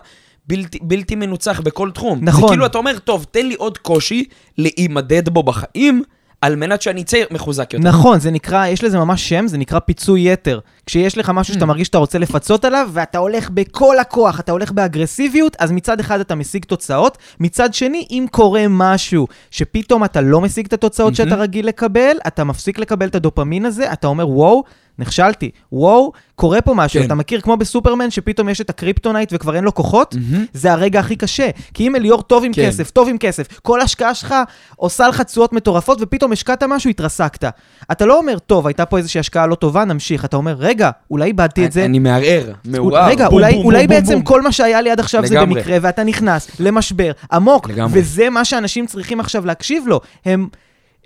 בלתי, 0.48 0.80
בלתי 0.82 1.16
מנוצח 1.16 1.60
בכל 1.60 1.92
תחום. 1.92 2.20
נכון. 2.22 2.42
זה 2.42 2.48
כאילו, 2.48 2.66
אתה 2.66 2.78
אומר, 2.78 3.00
טוב, 3.00 3.26
תן 3.32 3.46
לי 3.46 3.56
עוד 3.56 3.78
קושי 3.78 4.24
להימדד 4.58 5.30
בו 5.30 5.44
בחיים, 5.44 6.04
על 6.42 6.56
מנת 6.56 6.82
שאני 6.82 7.02
אצא 7.02 7.24
מחוזק 7.32 7.74
יותר. 7.74 7.88
נכון, 7.88 8.20
זה 8.20 8.32
נקרא, 8.32 8.68
יש 8.68 8.84
לזה 8.84 8.98
ממש 8.98 9.30
שם, 9.30 9.48
זה 9.48 9.58
נקרא 9.58 9.80
פיצוי 9.80 10.32
יתר. 10.32 10.60
כשיש 10.86 11.18
לך 11.18 11.30
משהו 11.30 11.52
Mm. 11.52 11.56
שאתה 11.56 11.66
מרגיש 11.66 11.88
שאתה 11.88 11.98
רוצה 11.98 12.18
לפצות 12.20 12.66
עליו, 12.66 12.90
ואתה 12.94 13.18
הולך 13.18 13.50
בכל 13.50 14.00
הכוח, 14.00 14.40
אתה 14.40 14.52
הולך 14.52 14.72
באגרסיביות, 14.72 15.56
אז 15.60 15.72
מצד 15.72 16.00
אחד 16.00 16.20
אתה 16.20 16.36
משיג 16.36 16.66
תוצאות, 16.66 17.18
מצד 17.40 17.74
שני, 17.74 18.08
אם 18.12 18.26
קורה 18.32 18.64
משהו 18.70 19.28
שפתאום 19.52 20.04
אתה 20.04 20.22
לא 20.22 20.42
משיג 20.42 20.66
את 20.66 20.74
התוצאות 20.74 21.16
שאתה 21.16 21.30
מהמם. 21.30 21.42
רגיל 21.42 21.68
לקבל, 21.68 22.18
אתה 22.28 22.44
מפסיק 22.44 22.80
לקבל 22.80 23.08
את 23.08 23.16
הדופמין 23.16 23.66
הזה, 23.66 23.94
אתה 23.94 24.08
אומר, 24.08 24.30
וואו, 24.30 24.64
נכשלתי, 25.00 25.50
וואו, 25.72 26.12
קורה 26.36 26.62
פה 26.62 26.74
משהו. 26.74 27.00
כן. 27.00 27.06
אתה 27.06 27.16
מכיר 27.16 27.42
כמו 27.42 27.58
בסופרמן, 27.58 28.12
שפתאום 28.12 28.50
יש 28.50 28.62
את 28.62 28.70
הקריפטונייט 28.70 29.30
וכבר 29.34 29.56
אין 29.56 29.64
לו 29.64 29.74
כוחות? 29.74 30.16
מהמם. 30.16 30.46
זה 30.54 30.72
הרגע 30.72 31.00
הכי 31.00 31.16
קשה. 31.16 31.50
כי 31.74 31.88
אם 31.88 31.96
אליאור 31.96 32.22
טוב 32.22 32.44
עם 32.44 32.54
כן. 32.54 32.68
כסף, 32.68 32.92
טוב 32.92 33.10
עם 33.10 33.18
כסף, 33.18 33.60
כל 33.60 33.82
השקעה 33.82 34.14
שלך 34.14 34.36
עושה 34.76 35.08
לך 35.08 35.22
תשואות 35.22 35.54
מטורפות, 35.54 35.98
ופתאום 36.02 36.32
השקעת 36.32 36.64
משהו, 36.64 36.90
התרסקת. 36.90 37.50
אתה 37.92 38.06
לא 38.06 38.18
אומר, 38.18 38.40
טוב, 38.40 38.68
הייתה 38.68 38.86
פה 38.86 38.98
איזושהי 38.98 39.20
השקעה 39.20 39.48
לא 39.48 39.56
טובה, 39.56 39.86
נמשיך. 39.86 40.26
אתה 40.26 40.38
אומר, 40.38 40.56
רגע, 40.60 40.90
אולי 41.12 41.26
איבדתי 41.26 41.66
את 41.66 41.72
זה. 41.72 41.86
אני 41.86 42.00
מערער, 42.00 42.52
מעורער. 42.66 43.10
רגע, 43.10 43.30
בום, 43.30 43.34
אולי, 43.34 43.54
בום, 43.54 43.66
אולי 43.66 43.88
בום, 43.88 43.96
בעצם 43.96 44.14
בום. 44.14 44.24
כל 44.24 44.42
מה 44.42 44.52
שהיה 44.52 44.82
לי 44.82 44.92
עד 44.92 45.00
עכשיו 45.00 45.26
זה 45.26 45.36
לגמרי. 45.36 45.56
במקרה, 45.56 45.78
ואתה 45.82 46.04
נכנס 46.04 46.48
למשבר 46.60 47.12
עמוק, 47.32 47.70
לגמרי. 47.70 48.00
וזה 48.00 48.30
מה 48.30 48.46
שאנשים 48.46 48.86
צריכים 48.86 49.20
עכשיו 49.20 49.46
להקשיב 49.46 49.88
לו. 49.88 50.02
הם 50.26 50.48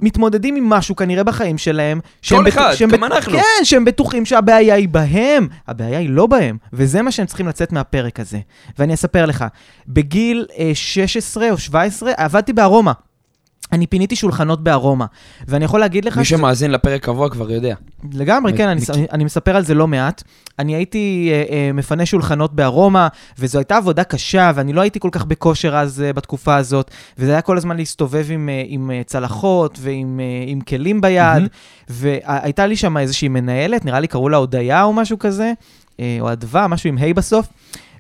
מתמודדים 0.02 0.56
עם 0.56 0.70
משהו 0.70 0.96
כנראה 0.96 1.24
בחיים 1.24 1.58
שלהם. 1.58 2.00
שהם 2.22 2.44
בטוח- 2.44 2.54
אחד, 2.58 2.74
שהם 2.74 2.90
גם 2.90 3.02
בט- 3.02 3.12
אנחנו. 3.12 3.32
כן, 3.34 3.64
שהם 3.66 3.86
בטוחים 3.86 4.26
שהבעיה 4.26 4.76
היא 4.76 4.90
בהם. 4.90 5.48
הבעיה 5.68 6.00
היא 6.00 6.10
לא 6.10 6.28
בהם, 6.28 6.58
וזה 6.74 7.02
מה 7.02 7.12
שהם 7.12 7.26
צריכים 7.26 7.48
לצאת 7.48 7.72
מהפרק 7.72 8.20
הזה. 8.20 8.40
ואני 8.80 8.94
אספר 8.94 9.26
לך, 9.26 9.46
בגיל 9.88 10.46
אה, 10.60 10.72
16 10.74 11.50
או 11.52 11.58
17 11.58 12.12
עבדתי 12.18 12.54
בארומה. 12.54 12.92
אני 13.72 13.88
פיניתי 13.88 14.16
שולחנות 14.16 14.64
בארומה, 14.64 15.06
ואני 15.48 15.66
יכול 15.66 15.80
להגיד 15.80 16.06
לך... 16.06 16.18
מי 16.18 16.26
שזה- 16.26 16.38
שמאזין 16.38 16.72
לפרק 16.72 17.04
קבוע 17.04 17.30
כבר 17.30 17.52
יודע. 17.52 17.76
לגמרי, 18.14 18.54
מ- 18.54 18.58
כן, 18.58 18.68
אני, 18.68 18.82
מכיר. 18.82 19.06
אני, 19.12 19.24
מספר 19.24 19.56
על 19.56 19.66
זה 19.66 19.74
לא 19.74 19.88
מעט. 19.88 20.24
אני 20.60 20.76
הייתי 20.76 21.30
אה, 21.32 21.44
אה, 21.56 21.72
מפנה 21.74 22.06
שולחנות 22.06 22.56
בארומה, 22.56 23.08
וזו 23.40 23.60
הייתה 23.60 23.78
עבודה 23.78 24.04
קשה, 24.04 24.52
ואני 24.56 24.74
לא 24.74 24.82
הייתי 24.82 25.00
כל 25.00 25.10
כך 25.12 25.26
בכושר 25.26 25.76
אז, 25.78 26.02
אה, 26.02 26.14
בתקופה 26.14 26.56
הזאת, 26.56 26.92
וזה 27.18 27.32
היה 27.32 27.42
כל 27.42 27.58
הזמן 27.58 27.78
להסתובב 27.78 28.26
עם, 28.30 28.50
אה, 28.50 28.64
עם 28.68 28.92
אה, 28.92 29.02
צלחות 29.06 29.78
ועם 29.82 30.20
אה, 30.20 30.26
עם 30.52 30.62
כלים 30.62 31.02
ביד, 31.02 31.34
מהמם. 31.34 31.48
והייתה 31.90 32.66
לי 32.68 32.76
שם 32.76 32.98
איזושהי 32.98 33.28
מנהלת, 33.28 33.86
נראה 33.86 34.00
לי 34.00 34.08
קראו 34.08 34.30
לה 34.30 34.38
הודיה 34.38 34.84
או 34.84 34.94
משהו 34.94 35.20
כזה, 35.20 35.54
אה, 36.00 36.18
או 36.20 36.32
אדווה, 36.32 36.68
משהו 36.68 36.88
עם 36.90 36.98
ה' 36.98 37.14
בסוף. 37.14 37.48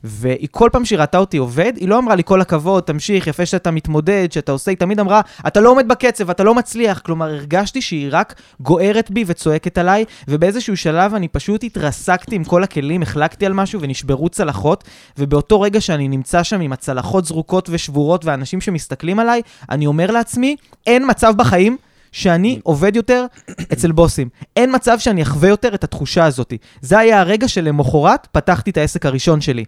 והיא 0.03 0.47
כל 0.51 0.69
פעם 0.71 0.85
שהיא 0.85 0.99
ראתה 0.99 1.17
אותי 1.17 1.37
עובד, 1.37 1.73
היא 1.75 1.87
לא 1.87 1.97
אמרה 1.97 2.15
לי 2.15 2.23
כל 2.23 2.41
הכבוד, 2.41 2.83
תמשיך, 2.83 3.27
יפה 3.27 3.45
שאתה 3.45 3.71
מתמודד, 3.71 4.27
שאתה 4.31 4.51
עושה, 4.51 4.71
היא 4.71 4.77
תמיד 4.77 4.99
אמרה, 4.99 5.21
אתה 5.47 5.61
לא 5.61 5.69
עומד 5.69 5.87
בקצב, 5.87 6.29
אתה 6.29 6.43
לא 6.43 6.55
מצליח. 6.55 6.99
כלומר, 6.99 7.25
הרגשתי 7.25 7.81
שהיא 7.81 8.09
רק 8.11 8.41
גוערת 8.59 9.11
בי 9.11 9.23
וצועקת 9.27 9.77
עליי, 9.77 10.05
ובאיזשהו 10.27 10.77
שלב 10.77 11.15
אני 11.15 11.27
פשוט 11.27 11.63
התרסקתי 11.63 12.35
עם 12.35 12.43
כל 12.43 12.63
הכלים, 12.63 13.01
החלקתי 13.01 13.45
על 13.45 13.53
משהו 13.53 13.81
ונשברו 13.81 14.29
צלחות, 14.29 14.83
ובאותו 15.17 15.61
רגע 15.61 15.81
שאני 15.81 16.07
נמצא 16.07 16.43
שם 16.43 16.61
עם 16.61 16.73
הצלחות 16.73 17.25
זרוקות 17.25 17.69
ושבורות 17.71 18.25
ואנשים 18.25 18.61
שמסתכלים 18.61 19.19
עליי, 19.19 19.41
אני 19.69 19.85
אומר 19.85 20.11
לעצמי, 20.11 20.55
אין 20.87 21.09
מצב 21.09 21.33
בחיים 21.37 21.77
שאני 22.11 22.59
עובד 22.63 22.95
יותר 22.95 23.25
אצל 23.73 23.91
בוסים. 23.91 24.29
אין 24.55 24.75
מצב 24.75 24.99
שאני 24.99 25.21
אחווה 25.21 25.49
יותר 25.49 25.75
את 25.75 25.83
התחושה 25.83 26.25
הזאת. 26.25 26.53
זה 26.81 26.99
היה 26.99 27.19
הרגע 27.19 27.47
שלמחרת 27.47 28.27
פתחתי 28.31 28.71
את 28.71 28.77
העסק 28.77 29.05
הראשון 29.05 29.41
שלי. 29.41 29.65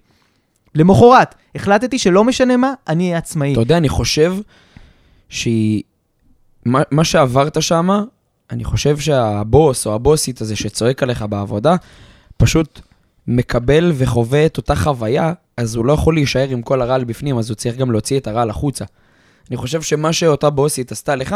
למחרת, 0.75 1.35
החלטתי 1.55 1.99
שלא 1.99 2.23
משנה 2.23 2.57
מה, 2.57 2.73
אני 2.87 3.05
אהיה 3.05 3.17
עצמאי. 3.17 3.51
אתה 3.51 3.61
יודע, 3.61 3.77
אני 3.77 3.89
חושב 3.89 4.35
שהיא... 5.29 5.83
מה, 6.65 6.81
מה 6.91 7.03
שעברת 7.03 7.61
שם, 7.61 7.89
אני 8.51 8.63
חושב 8.63 8.97
שהבוס 8.97 9.87
או 9.87 9.95
הבוסית 9.95 10.41
הזה 10.41 10.55
שצועק 10.55 11.03
עליך 11.03 11.25
בעבודה, 11.29 11.75
פשוט 12.37 12.81
מקבל 13.27 13.91
וחווה 13.95 14.45
את 14.45 14.57
אותה 14.57 14.75
חוויה, 14.75 15.33
אז 15.57 15.75
הוא 15.75 15.85
לא 15.85 15.93
יכול 15.93 16.13
להישאר 16.13 16.49
עם 16.49 16.61
כל 16.61 16.81
הרעל 16.81 17.03
בפנים, 17.03 17.37
אז 17.37 17.49
הוא 17.49 17.55
צריך 17.55 17.75
גם 17.75 17.91
להוציא 17.91 18.19
את 18.19 18.27
הרעל 18.27 18.49
החוצה. 18.49 18.85
אני 19.49 19.57
חושב 19.57 19.81
שמה 19.81 20.13
שאותה 20.13 20.49
בוסית 20.49 20.91
עשתה 20.91 21.15
לך, 21.15 21.35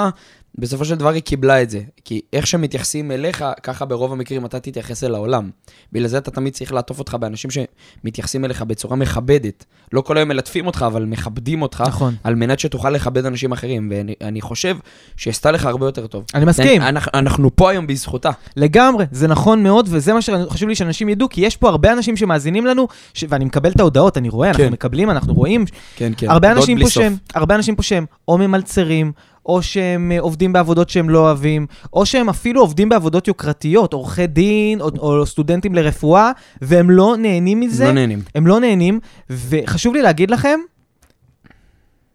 בסופו 0.58 0.86
של 0.86 0.96
דבר 0.96 1.10
היא 1.10 1.22
קיבלה 1.22 1.62
את 1.62 1.70
זה. 1.70 1.80
כי 2.06 2.22
איך 2.34 2.48
שמתייחסים 2.48 3.12
אליך, 3.12 3.46
ככה 3.64 3.86
ברוב 3.86 4.12
המקרים 4.12 4.46
אתה 4.46 4.60
תתייחס 4.60 5.04
אל 5.04 5.16
העולם. 5.16 5.50
בגלל 5.94 6.08
זה 6.08 6.18
אתה 6.18 6.32
תמיד 6.32 6.54
צריך 6.54 6.74
לעטוף 6.74 7.00
אותך 7.00 7.18
באנשים 7.20 7.50
שמתייחסים 7.52 8.46
אליך 8.46 8.62
בצורה 8.62 8.96
מכבדת. 8.96 9.66
לא 9.94 10.02
כל 10.02 10.18
היום 10.18 10.30
מלטפים 10.30 10.68
אותך, 10.68 10.86
אבל 10.88 11.06
מכבדים 11.06 11.62
אותך. 11.62 11.84
נכון. 11.88 12.16
על 12.24 12.36
מנת 12.36 12.60
שתוכל 12.60 12.90
לכבד 12.90 13.26
אנשים 13.26 13.52
אחרים, 13.52 13.92
ואני 13.92 14.14
אני 14.22 14.42
חושב 14.42 14.78
שעשתה 15.18 15.52
לך 15.52 15.66
הרבה 15.66 15.86
יותר 15.86 16.08
טוב. 16.08 16.24
אני 16.34 16.46
מסכים. 16.46 16.82
אנחנו, 16.82 17.12
אנחנו 17.14 17.56
פה 17.56 17.72
היום 17.72 17.88
בזכותה. 17.88 18.30
לגמרי, 18.58 19.06
זה 19.12 19.28
נכון 19.28 19.64
מאוד, 19.64 19.88
וזה 19.92 20.14
מה 20.14 20.22
שחשוב 20.22 20.70
לי 20.70 20.76
שאנשים 20.76 21.10
ידעו, 21.10 21.30
כי 21.30 21.42
יש 21.42 21.58
פה 21.58 21.70
הרבה 21.70 21.94
אנשים 21.94 22.18
שמאזינים 22.18 22.66
לנו, 22.66 22.88
ש... 23.14 23.26
ואני 23.30 23.46
מקבל 23.46 23.72
את 23.72 23.80
ההודעות, 23.80 24.18
אני 24.18 24.30
רואה, 24.30 24.50
אנחנו 24.50 24.64
כן. 24.64 24.72
מקבלים, 24.74 25.10
אנחנו 25.10 25.34
רואים, 25.34 25.66
כן, 25.96 26.14
כן. 26.18 26.30
הרבה 26.30 26.52
אנשים 26.52 26.80
פה. 26.82 26.90
שהם, 26.90 27.16
הרבה 27.36 27.56
אנשים 27.56 27.76
פה 27.76 27.84
שהם 27.84 28.06
או 28.28 28.38
ממלצרים, 28.38 29.12
או 29.46 29.62
שהם 29.62 30.12
אה, 30.12 30.20
עובדים 30.20 30.54
בעבודות 30.54 30.90
שהם 30.90 31.10
לא 31.10 31.20
אוהבים, 31.20 31.68
או 31.94 32.06
שהם 32.06 32.30
אפילו 32.30 32.62
עובדים 32.62 32.90
בעבודות 32.90 33.28
יוקרתיות, 33.28 33.94
עורכי 33.94 34.28
דין, 34.28 34.82
או, 34.82 34.90
או 35.00 35.26
סטודנטים 35.26 35.76
לרפואה, 35.76 36.32
והם 36.62 36.90
לא 36.90 37.16
נהנים 37.20 37.60
מזה. 37.60 37.86
לא 37.86 37.92
נהנים. 37.92 38.22
הם 38.36 38.48
לא 38.48 38.60
נהנים, 38.60 39.00
וחשוב 39.30 39.94
לי 39.96 40.02
להגיד 40.02 40.32
לכם, 40.32 40.60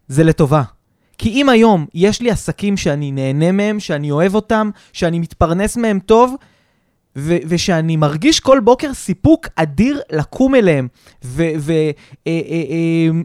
זה 0.08 0.24
לטובה. 0.24 0.62
כי 1.18 1.28
אם 1.28 1.48
היום 1.48 1.86
יש 1.94 2.20
לי 2.20 2.30
עסקים 2.30 2.76
שאני 2.76 3.12
נהנה 3.12 3.52
מהם, 3.52 3.80
שאני 3.80 4.10
אוהב 4.10 4.34
אותם, 4.34 4.70
שאני 4.92 5.18
מתפרנס 5.18 5.76
מהם 5.76 5.98
טוב, 5.98 6.34
ו- 7.16 7.36
ושאני 7.48 7.96
מרגיש 7.96 8.40
כל 8.40 8.60
בוקר 8.64 8.94
סיפוק 8.94 9.46
אדיר 9.56 10.00
לקום 10.12 10.54
אליהם, 10.54 10.88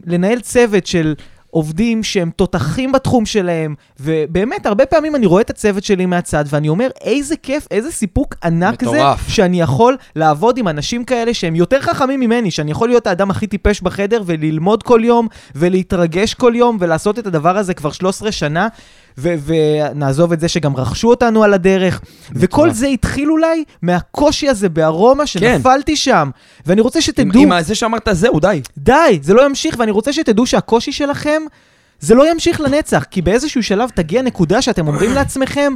ולנהל 0.06 0.40
צוות 0.40 0.86
של 0.86 1.14
עובדים 1.56 2.02
שהם 2.02 2.30
תותחים 2.36 2.92
בתחום 2.92 3.26
שלהם, 3.26 3.74
ובאמת, 4.00 4.66
הרבה 4.66 4.86
פעמים 4.86 5.16
אני 5.16 5.26
רואה 5.26 5.40
את 5.40 5.50
הצוות 5.50 5.84
שלי 5.84 6.06
מהצד, 6.06 6.44
ואני 6.48 6.68
אומר, 6.68 6.88
איזה 7.00 7.36
כיף, 7.36 7.66
איזה 7.70 7.90
סיפוק 7.92 8.34
ענק 8.44 8.84
זה, 8.84 8.90
מטורף. 8.90 9.28
שאני 9.28 9.60
יכול 9.60 9.96
לעבוד 10.16 10.58
עם 10.58 10.68
אנשים 10.68 11.04
כאלה 11.04 11.34
שהם 11.34 11.56
יותר 11.56 11.80
חכמים 11.80 12.20
ממני, 12.20 12.50
שאני 12.50 12.70
יכול 12.70 12.88
להיות 12.88 13.06
האדם 13.06 13.30
הכי 13.30 13.46
טיפש 13.46 13.80
בחדר 13.80 14.22
וללמוד 14.26 14.82
כל 14.82 15.00
יום, 15.04 15.28
ולהתרגש 15.54 16.34
כל 16.34 16.52
יום, 16.56 16.76
ולעשות 16.80 17.18
את 17.18 17.26
הדבר 17.26 17.56
הזה 17.56 17.74
כבר 17.74 17.92
13 17.92 18.32
שנה, 18.32 18.68
ונעזוב 19.18 20.32
את 20.32 20.40
זה 20.40 20.48
שגם 20.48 20.76
רכשו 20.76 21.10
אותנו 21.10 21.44
על 21.44 21.54
הדרך. 21.54 22.00
וכל 22.32 22.70
זה 22.70 22.86
התחיל 22.86 23.30
אולי 23.30 23.64
מהקושי 23.82 24.48
הזה 24.48 24.68
בארומה 24.68 25.26
שנפלתי 25.26 25.96
שם. 25.96 26.30
ואני 26.66 26.80
רוצה 26.80 27.00
שתדעו... 27.00 27.42
עם 27.42 27.62
זה 27.62 27.74
שאמרת 27.74 28.08
זהו, 28.12 28.40
די. 28.40 28.60
די, 28.78 29.18
זה 29.22 29.34
לא 29.34 29.46
ימשיך, 29.46 29.76
ואני 29.78 29.90
רוצה 29.90 30.12
שתדעו 30.12 30.46
שהקושי 30.46 30.92
שלכם, 30.92 31.42
זה 32.00 32.14
לא 32.14 32.30
ימשיך 32.30 32.60
לנצח, 32.60 33.04
כי 33.10 33.22
באיזשהו 33.22 33.62
שלב 33.62 33.90
תגיע 33.94 34.22
נקודה 34.22 34.62
שאתם 34.62 34.88
אומרים 34.88 35.12
לעצמכם, 35.12 35.72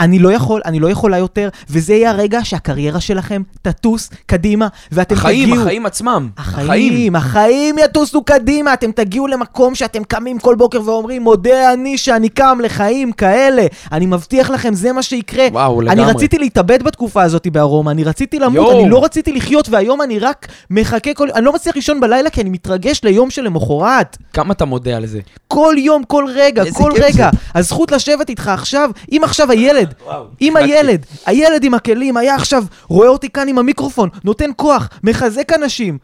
אני 0.00 0.18
לא 0.18 0.32
יכול, 0.32 0.60
אני 0.64 0.80
לא 0.80 0.90
יכולה 0.90 1.18
יותר, 1.18 1.48
וזה 1.70 1.94
יהיה 1.94 2.10
הרגע 2.10 2.40
שהקריירה 2.44 3.00
שלכם 3.00 3.42
תטוס 3.62 4.10
קדימה, 4.26 4.68
ואתם 4.92 5.14
החיים, 5.14 5.48
תגיעו... 5.48 5.62
החיים 5.62 5.86
עצמם. 5.86 6.28
החיים, 6.36 7.16
החיים 7.16 7.76
יטוסו 7.84 8.24
קדימה, 8.24 8.74
אתם 8.74 8.92
תגיעו 8.92 9.26
למקום 9.26 9.74
שאתם 9.74 10.04
קמים 10.04 10.38
כל 10.38 10.54
בוקר 10.54 10.80
ואומרים, 10.84 11.22
מודה 11.22 11.72
אני 11.72 11.98
שאני 11.98 12.28
קם 12.28 12.58
לחיים 12.62 13.12
כאלה, 13.12 13.66
אני 13.92 14.06
מבטיח 14.06 14.50
לכם, 14.50 14.74
זה 14.74 14.92
מה 14.92 15.02
שיקרה. 15.02 15.46
וואו, 15.52 15.80
אני 15.80 15.90
לגמרי. 15.90 16.12
רציתי 16.12 16.38
להתאבד 16.38 16.82
בתקופה 16.82 17.22
הזאת 17.22 17.46
בארומה, 17.46 17.90
אני 17.90 18.04
רציתי 18.04 18.38
למות, 18.38 18.54
יואו. 18.54 18.80
אני 18.80 18.90
לא 18.90 19.04
רציתי 19.04 19.32
לחיות, 19.32 19.68
והיום 19.68 20.02
אני 20.02 20.18
רק 20.18 20.48
מחכה 20.70 21.14
כל... 21.14 21.28
אני 21.34 21.44
לא 21.44 21.52
מצליח 21.52 21.76
לישון 21.76 22.00
בלילה 22.00 22.30
כי 22.30 22.40
אני 22.40 22.50
מתרגש 22.50 23.00
ליום 23.04 23.30
שלמחרת. 23.30 24.16
כמה 24.32 24.52
אתה 24.52 24.64
מודה 24.64 24.96
על 24.96 25.06
זה? 25.06 25.20
כל 25.48 25.74
יום, 25.78 26.04
כל 26.04 26.24
רגע, 26.34 26.62
כל 26.72 26.92
רגע. 27.00 27.30
הזכות 27.54 27.92
לשבת 27.92 28.28
איתך 28.28 28.48
עכשיו, 28.48 28.90
אם 29.12 29.20
עכשיו 29.24 29.50
הילד, 29.50 29.83
וואו, 30.04 30.24
אם 30.40 30.56
החלקתי. 30.56 30.74
הילד, 30.74 31.06
הילד 31.26 31.64
עם 31.64 31.74
הכלים 31.74 32.16
היה 32.16 32.34
עכשיו 32.34 32.64
רואה 32.88 33.08
אותי 33.08 33.30
כאן 33.30 33.48
עם 33.48 33.58
המיקרופון, 33.58 34.08
נותן 34.24 34.50
כוח, 34.56 34.88
מחזק 35.02 35.52
אנשים, 35.52 35.98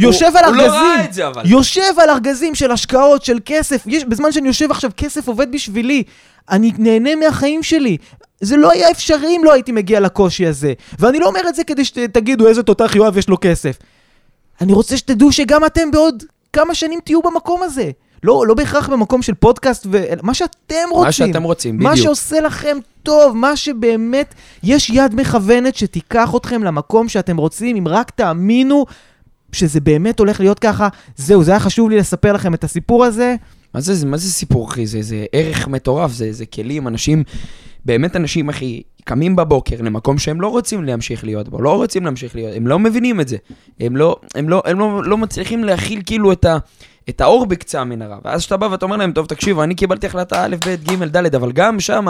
יושב 0.00 0.26
הוא- 0.26 0.38
על 0.38 0.44
הוא 0.44 0.56
לא 0.56 0.62
ארגזים, 0.62 0.80
ראה 0.96 1.04
את 1.04 1.12
זה, 1.12 1.26
אבל. 1.28 1.42
יושב 1.46 1.98
על 2.02 2.10
ארגזים 2.10 2.54
של 2.54 2.70
השקעות, 2.70 3.24
של 3.24 3.38
כסף, 3.44 3.82
יש, 3.86 4.04
בזמן 4.04 4.32
שאני 4.32 4.48
יושב 4.48 4.70
עכשיו, 4.70 4.90
כסף 4.96 5.28
עובד 5.28 5.52
בשבילי, 5.52 6.02
אני 6.50 6.72
נהנה 6.78 7.16
מהחיים 7.16 7.62
שלי. 7.62 7.96
זה 8.40 8.56
לא 8.56 8.70
היה 8.70 8.90
אפשרי 8.90 9.36
אם 9.36 9.44
לא 9.44 9.52
הייתי 9.52 9.72
מגיע 9.72 10.00
לקושי 10.00 10.46
הזה. 10.46 10.72
ואני 10.98 11.18
לא 11.18 11.26
אומר 11.26 11.40
את 11.48 11.54
זה 11.54 11.64
כדי 11.64 11.84
שתגידו 11.84 12.48
איזה 12.48 12.62
תותח 12.62 12.92
יואב 12.96 13.18
יש 13.18 13.28
לו 13.28 13.36
כסף. 13.40 13.76
אני 14.60 14.72
רוצה 14.72 14.96
שתדעו 14.96 15.32
שגם 15.32 15.64
אתם 15.64 15.90
בעוד 15.90 16.22
כמה 16.52 16.74
שנים 16.74 17.00
תהיו 17.04 17.22
במקום 17.22 17.62
הזה. 17.62 17.90
לא, 18.22 18.44
לא 18.46 18.54
בהכרח 18.54 18.88
במקום 18.88 19.22
של 19.22 19.34
פודקאסט, 19.34 19.86
ו... 19.90 20.04
מה 20.22 20.34
שאתם 20.34 20.74
רוצים. 20.90 21.06
מה 21.06 21.12
שאתם 21.12 21.42
רוצים, 21.42 21.78
מה 21.78 21.90
בדיוק. 21.90 22.04
שעושה 22.04 22.40
לכם 22.40 22.76
טוב, 23.02 23.36
מה 23.36 23.56
שבאמת, 23.56 24.34
יש 24.62 24.90
יד 24.90 25.14
מכוונת 25.14 25.76
שתיקח 25.76 26.34
אתכם 26.36 26.62
למקום 26.62 27.08
שאתם 27.08 27.36
רוצים, 27.36 27.76
אם 27.76 27.88
רק 27.88 28.10
תאמינו 28.10 28.86
שזה 29.52 29.80
באמת 29.80 30.18
הולך 30.18 30.40
להיות 30.40 30.58
ככה. 30.58 30.88
זהו, 31.16 31.42
זה 31.42 31.50
היה 31.50 31.60
חשוב 31.60 31.90
לי 31.90 31.96
לספר 31.96 32.32
לכם 32.32 32.54
את 32.54 32.64
הסיפור 32.64 33.04
הזה. 33.04 33.34
מה 33.74 33.80
זה, 33.80 34.06
מה 34.06 34.16
זה 34.16 34.30
סיפור, 34.30 34.68
אחי? 34.68 34.86
זה, 34.86 35.02
זה 35.02 35.24
ערך 35.32 35.68
מטורף, 35.68 36.12
זה, 36.12 36.32
זה 36.32 36.46
כלים, 36.46 36.88
אנשים, 36.88 37.24
באמת 37.84 38.16
אנשים, 38.16 38.48
אחי, 38.48 38.82
קמים 39.04 39.36
בבוקר 39.36 39.76
למקום 39.82 40.18
שהם 40.18 40.40
לא 40.40 40.48
רוצים 40.48 40.84
להמשיך 40.84 41.24
להיות 41.24 41.48
בו, 41.48 41.62
לא 41.62 41.76
רוצים 41.76 42.04
להמשיך 42.04 42.34
להיות, 42.34 42.56
הם 42.56 42.66
לא 42.66 42.78
מבינים 42.78 43.20
את 43.20 43.28
זה. 43.28 43.36
הם 43.80 43.96
לא, 43.96 44.16
הם 44.34 44.48
לא, 44.48 44.62
הם 44.64 44.78
לא, 44.78 45.04
לא 45.04 45.18
מצליחים 45.18 45.64
להכיל 45.64 46.02
כאילו 46.06 46.32
את, 46.32 46.44
ה, 46.44 46.58
את 47.08 47.20
האור 47.20 47.46
בקצה 47.46 47.80
המנהרה. 47.80 48.18
ואז 48.24 48.40
כשאתה 48.40 48.56
בא 48.56 48.66
ואתה 48.66 48.84
אומר 48.84 48.96
להם, 48.96 49.12
טוב, 49.12 49.26
תקשיבו, 49.26 49.62
אני 49.62 49.74
קיבלתי 49.74 50.06
החלטה 50.06 50.44
א', 50.44 50.56
ב', 50.66 50.74
ג', 50.74 51.04
ד', 51.04 51.34
אבל 51.34 51.52
גם 51.52 51.80
שם 51.80 52.06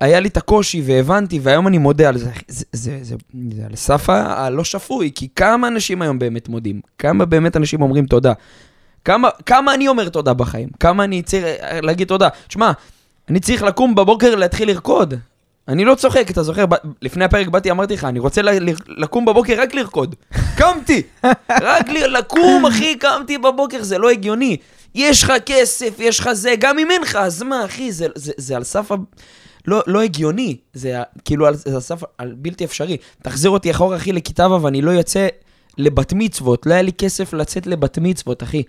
היה 0.00 0.20
לי 0.20 0.28
את 0.28 0.36
הקושי 0.36 0.82
והבנתי, 0.86 1.40
והיום 1.42 1.66
אני 1.66 1.78
מודה 1.78 2.08
על 2.08 2.18
זה. 2.18 2.30
זה, 2.48 2.64
זה, 2.72 2.98
זה, 3.02 3.16
זה 3.52 3.66
על 3.66 3.76
סף 3.76 4.10
הלא 4.10 4.64
שפוי, 4.64 5.10
כי 5.14 5.28
כמה 5.36 5.68
אנשים 5.68 6.02
היום 6.02 6.18
באמת 6.18 6.48
מודים? 6.48 6.80
כמה 6.98 7.24
באמת 7.24 7.56
אנשים 7.56 7.82
אומרים 7.82 8.06
תודה? 8.06 8.32
כמה, 9.04 9.28
כמה 9.46 9.74
אני 9.74 9.88
אומר 9.88 10.08
תודה 10.08 10.34
בחיים? 10.34 10.68
כמה 10.80 11.04
אני 11.04 11.22
צריך 11.22 11.44
אה, 11.44 11.80
להגיד 11.80 12.08
תודה? 12.08 12.28
תשמע, 12.48 12.72
אני 13.28 13.40
צריך 13.40 13.62
לקום 13.62 13.94
בבוקר 13.94 14.34
להתחיל 14.34 14.68
לרקוד. 14.68 15.14
אני 15.68 15.84
לא 15.84 15.94
צוחק, 15.94 16.30
אתה 16.30 16.42
זוכר? 16.42 16.66
ב- 16.66 16.74
לפני 17.02 17.24
הפרק 17.24 17.48
באתי, 17.48 17.70
אמרתי 17.70 17.94
לך, 17.94 18.04
אני 18.04 18.18
רוצה 18.18 18.42
ל- 18.42 18.70
ל- 18.70 18.74
לקום 18.88 19.24
בבוקר 19.24 19.60
רק 19.60 19.74
לרקוד. 19.74 20.14
קמתי! 20.58 21.02
רק 21.50 21.88
ל- 21.88 22.16
לקום, 22.18 22.66
אחי, 22.66 22.96
קמתי 22.98 23.38
בבוקר, 23.38 23.82
זה 23.82 23.98
לא 23.98 24.10
הגיוני. 24.10 24.56
יש 24.94 25.22
לך 25.24 25.32
כסף, 25.46 25.94
יש 25.98 26.20
לך 26.20 26.32
זה, 26.32 26.54
גם 26.60 26.78
אם 26.78 26.90
אין 26.90 27.02
לך, 27.02 27.16
אז 27.16 27.42
מה, 27.42 27.64
אחי, 27.64 27.92
זה, 27.92 28.06
זה, 28.14 28.32
זה 28.36 28.56
על 28.56 28.64
סף 28.64 28.92
ה... 28.92 28.94
לא, 29.66 29.82
לא 29.86 30.02
הגיוני, 30.02 30.56
זה 30.74 30.94
כאילו 31.24 31.46
על, 31.46 31.54
זה 31.54 31.74
על 31.74 31.80
סף 31.80 32.02
על 32.18 32.34
בלתי 32.36 32.64
אפשרי. 32.64 32.96
תחזיר 33.22 33.50
אותי 33.50 33.70
אחורה, 33.70 33.96
אחי, 33.96 34.12
לכיתה 34.12 34.48
ו' 34.50 34.62
ואני 34.62 34.82
לא 34.82 34.90
יוצא 34.90 35.28
לבת 35.78 36.12
מצוות, 36.12 36.66
לא 36.66 36.72
היה 36.72 36.82
לי 36.82 36.92
כסף 36.92 37.32
לצאת 37.32 37.66
לבת 37.66 37.98
מצוות, 37.98 38.42
אחי. 38.42 38.62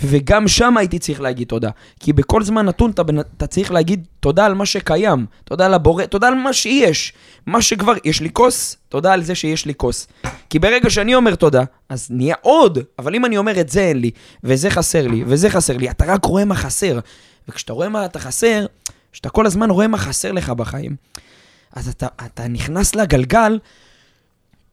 וגם 0.00 0.48
שם 0.48 0.76
הייתי 0.76 0.98
צריך 0.98 1.20
להגיד 1.20 1.48
תודה. 1.48 1.70
כי 2.00 2.12
בכל 2.12 2.42
זמן 2.42 2.66
נתון 2.66 2.90
אתה, 2.90 3.02
אתה 3.36 3.46
צריך 3.46 3.72
להגיד 3.72 4.06
תודה 4.20 4.46
על 4.46 4.54
מה 4.54 4.66
שקיים, 4.66 5.26
תודה 5.44 5.68
לבורא, 5.68 6.06
תודה 6.06 6.28
על 6.28 6.34
מה 6.34 6.52
שיש. 6.52 7.12
מה 7.46 7.62
שכבר, 7.62 7.92
יש 8.04 8.20
לי 8.20 8.30
כוס, 8.32 8.76
תודה 8.88 9.12
על 9.12 9.22
זה 9.22 9.34
שיש 9.34 9.66
לי 9.66 9.74
כוס. 9.74 10.06
כי 10.50 10.58
ברגע 10.58 10.90
שאני 10.90 11.14
אומר 11.14 11.34
תודה, 11.34 11.64
אז 11.88 12.06
נהיה 12.10 12.34
עוד, 12.40 12.78
אבל 12.98 13.14
אם 13.14 13.24
אני 13.24 13.36
אומר 13.36 13.60
את 13.60 13.68
זה 13.68 13.80
אין 13.80 13.98
לי, 13.98 14.10
וזה 14.44 14.70
חסר 14.70 15.06
לי, 15.06 15.24
וזה 15.26 15.50
חסר 15.50 15.76
לי, 15.76 15.90
אתה 15.90 16.04
רק 16.04 16.24
רואה 16.24 16.44
מה 16.44 16.54
חסר. 16.54 16.98
וכשאתה 17.48 17.72
רואה 17.72 17.88
מה 17.88 18.04
אתה 18.04 18.18
חסר, 18.18 18.66
כשאתה 19.12 19.28
כל 19.28 19.46
הזמן 19.46 19.70
רואה 19.70 19.86
מה 19.86 19.98
חסר 19.98 20.32
לך 20.32 20.50
בחיים, 20.50 20.96
אז 21.72 21.88
אתה, 21.88 22.06
אתה 22.26 22.48
נכנס 22.48 22.94
לגלגל 22.94 23.58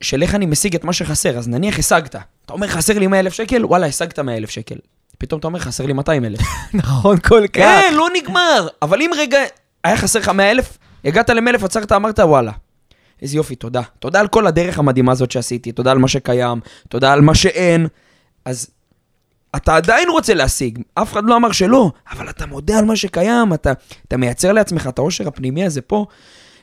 של 0.01 0.21
איך 0.21 0.35
אני 0.35 0.45
משיג 0.45 0.75
את 0.75 0.83
מה 0.83 0.93
שחסר. 0.93 1.37
אז 1.37 1.47
נניח 1.47 1.79
השגת, 1.79 2.15
אתה 2.45 2.53
אומר 2.53 2.67
חסר 2.67 2.99
לי 2.99 3.07
100 3.07 3.19
אלף 3.19 3.33
שקל, 3.33 3.65
וואלה, 3.65 3.85
השגת 3.87 4.19
100 4.19 4.37
אלף 4.37 4.49
שקל. 4.49 4.75
פתאום 5.17 5.39
אתה 5.39 5.47
אומר 5.47 5.59
חסר 5.59 5.85
לי 5.85 5.93
200 5.93 6.25
אלף. 6.25 6.39
נכון, 6.73 7.19
כל 7.19 7.47
כך. 7.47 7.53
כן, 7.53 7.93
לא 7.95 8.07
נגמר. 8.15 8.67
אבל 8.81 9.01
אם 9.01 9.11
רגע 9.17 9.37
היה 9.83 9.97
חסר 9.97 10.19
לך 10.19 10.29
100 10.29 10.51
אלף, 10.51 10.77
הגעת 11.05 11.29
ל-100 11.29 11.49
אלף, 11.49 11.63
עצרת, 11.63 11.91
אמרת 11.91 12.19
וואלה. 12.19 12.51
איזה 13.21 13.37
יופי, 13.37 13.55
תודה. 13.55 13.81
תודה 13.99 14.19
על 14.19 14.27
כל 14.27 14.47
הדרך 14.47 14.79
המדהימה 14.79 15.11
הזאת 15.11 15.31
שעשיתי, 15.31 15.71
תודה 15.71 15.91
על 15.91 15.97
מה 15.97 16.07
שקיים, 16.07 16.59
תודה 16.89 17.13
על 17.13 17.21
מה 17.21 17.35
שאין. 17.35 17.87
אז 18.45 18.69
אתה 19.55 19.75
עדיין 19.75 20.09
רוצה 20.09 20.33
להשיג, 20.33 20.79
אף 20.93 21.13
אחד 21.13 21.23
לא 21.23 21.35
אמר 21.35 21.51
שלא, 21.51 21.91
אבל 22.11 22.29
אתה 22.29 22.45
מודה 22.45 22.79
על 22.79 22.85
מה 22.85 22.95
שקיים, 22.95 23.53
אתה, 23.53 23.73
אתה 24.07 24.17
מייצר 24.17 24.51
לעצמך 24.51 24.87
את 24.87 24.97
העושר 24.97 25.27
הפנימי 25.27 25.65
הזה 25.65 25.81
פה. 25.81 26.05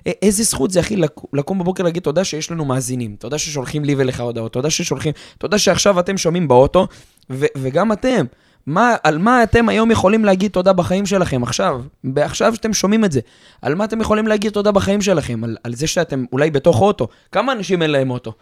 איזה 0.06 0.42
זכות 0.42 0.70
זה, 0.70 0.80
אחי, 0.80 0.96
לק- 0.96 1.20
לקום 1.32 1.58
בבוקר 1.58 1.82
להגיד 1.82 2.02
תודה 2.02 2.24
שיש 2.24 2.50
לנו 2.50 2.64
מאזינים, 2.64 3.16
תודה 3.18 3.38
ששולחים 3.38 3.84
לי 3.84 3.94
ולך 3.98 4.20
הודעות, 4.20 4.52
תודה 4.52 4.70
ששולחים, 4.70 5.12
תודה 5.38 5.58
שעכשיו 5.58 6.00
אתם 6.00 6.16
שומעים 6.18 6.48
באוטו, 6.48 6.86
ו- 7.30 7.46
וגם 7.56 7.92
אתם. 7.92 8.24
מה, 8.66 8.94
על 9.02 9.18
מה 9.18 9.42
אתם 9.42 9.68
היום 9.68 9.90
יכולים 9.90 10.24
להגיד 10.24 10.50
תודה 10.50 10.72
בחיים 10.72 11.06
שלכם 11.06 11.42
עכשיו? 11.42 11.80
עכשיו 12.16 12.54
שאתם 12.54 12.72
שומעים 12.72 13.04
את 13.04 13.12
זה. 13.12 13.20
על 13.62 13.74
מה 13.74 13.84
אתם 13.84 14.00
יכולים 14.00 14.26
להגיד 14.26 14.52
תודה 14.52 14.70
בחיים 14.72 15.00
שלכם? 15.00 15.44
על, 15.44 15.56
על 15.64 15.74
זה 15.74 15.86
שאתם 15.86 16.24
אולי 16.32 16.50
בתוך 16.50 16.80
אוטו. 16.80 17.08
כמה 17.32 17.52
אנשים 17.52 17.82
אין 17.82 17.90
להם 17.90 18.10
אוטו? 18.10 18.32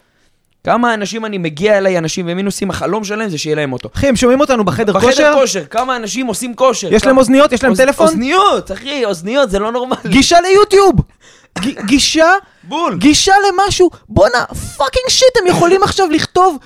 כמה 0.63 0.93
אנשים 0.93 1.25
אני 1.25 1.37
מגיע 1.37 1.77
אליי, 1.77 1.97
אנשים 1.97 2.25
ומינוסים, 2.29 2.69
החלום 2.69 3.03
שלהם 3.03 3.29
זה 3.29 3.37
שיהיה 3.37 3.55
להם 3.55 3.73
אוטו. 3.73 3.89
אחי, 3.95 4.07
הם 4.07 4.15
שומעים 4.15 4.39
אותנו 4.39 4.63
בחדר 4.65 4.93
בחדר 4.93 5.09
כושר? 5.09 5.33
כושר, 5.39 5.65
כמה 5.65 5.95
אנשים 5.95 6.27
עושים 6.27 6.55
כושר? 6.55 6.93
יש 6.93 7.01
כמה- 7.01 7.11
להם 7.11 7.17
אוזניות? 7.17 7.51
יש 7.51 7.63
להם 7.63 7.71
אוז- 7.71 7.77
טלפון? 7.81 8.07
אוזניות, 8.07 8.71
אחי, 8.71 9.05
אוזניות, 9.05 9.49
זה 9.49 9.59
לא 9.59 9.71
נורמלי. 9.71 9.97
גישה 10.09 10.37
ליוטיוב! 10.41 10.93
גישה, 11.85 12.33
בול. 12.63 12.97
גישה 12.97 13.33
למשהו, 13.47 13.89
בואנה, 14.09 14.45
fucking 14.77 15.09
shit, 15.09 15.37
הם 15.41 15.47
יכולים 15.47 15.83
עכשיו 15.83 16.09
לכתוב 16.09 16.57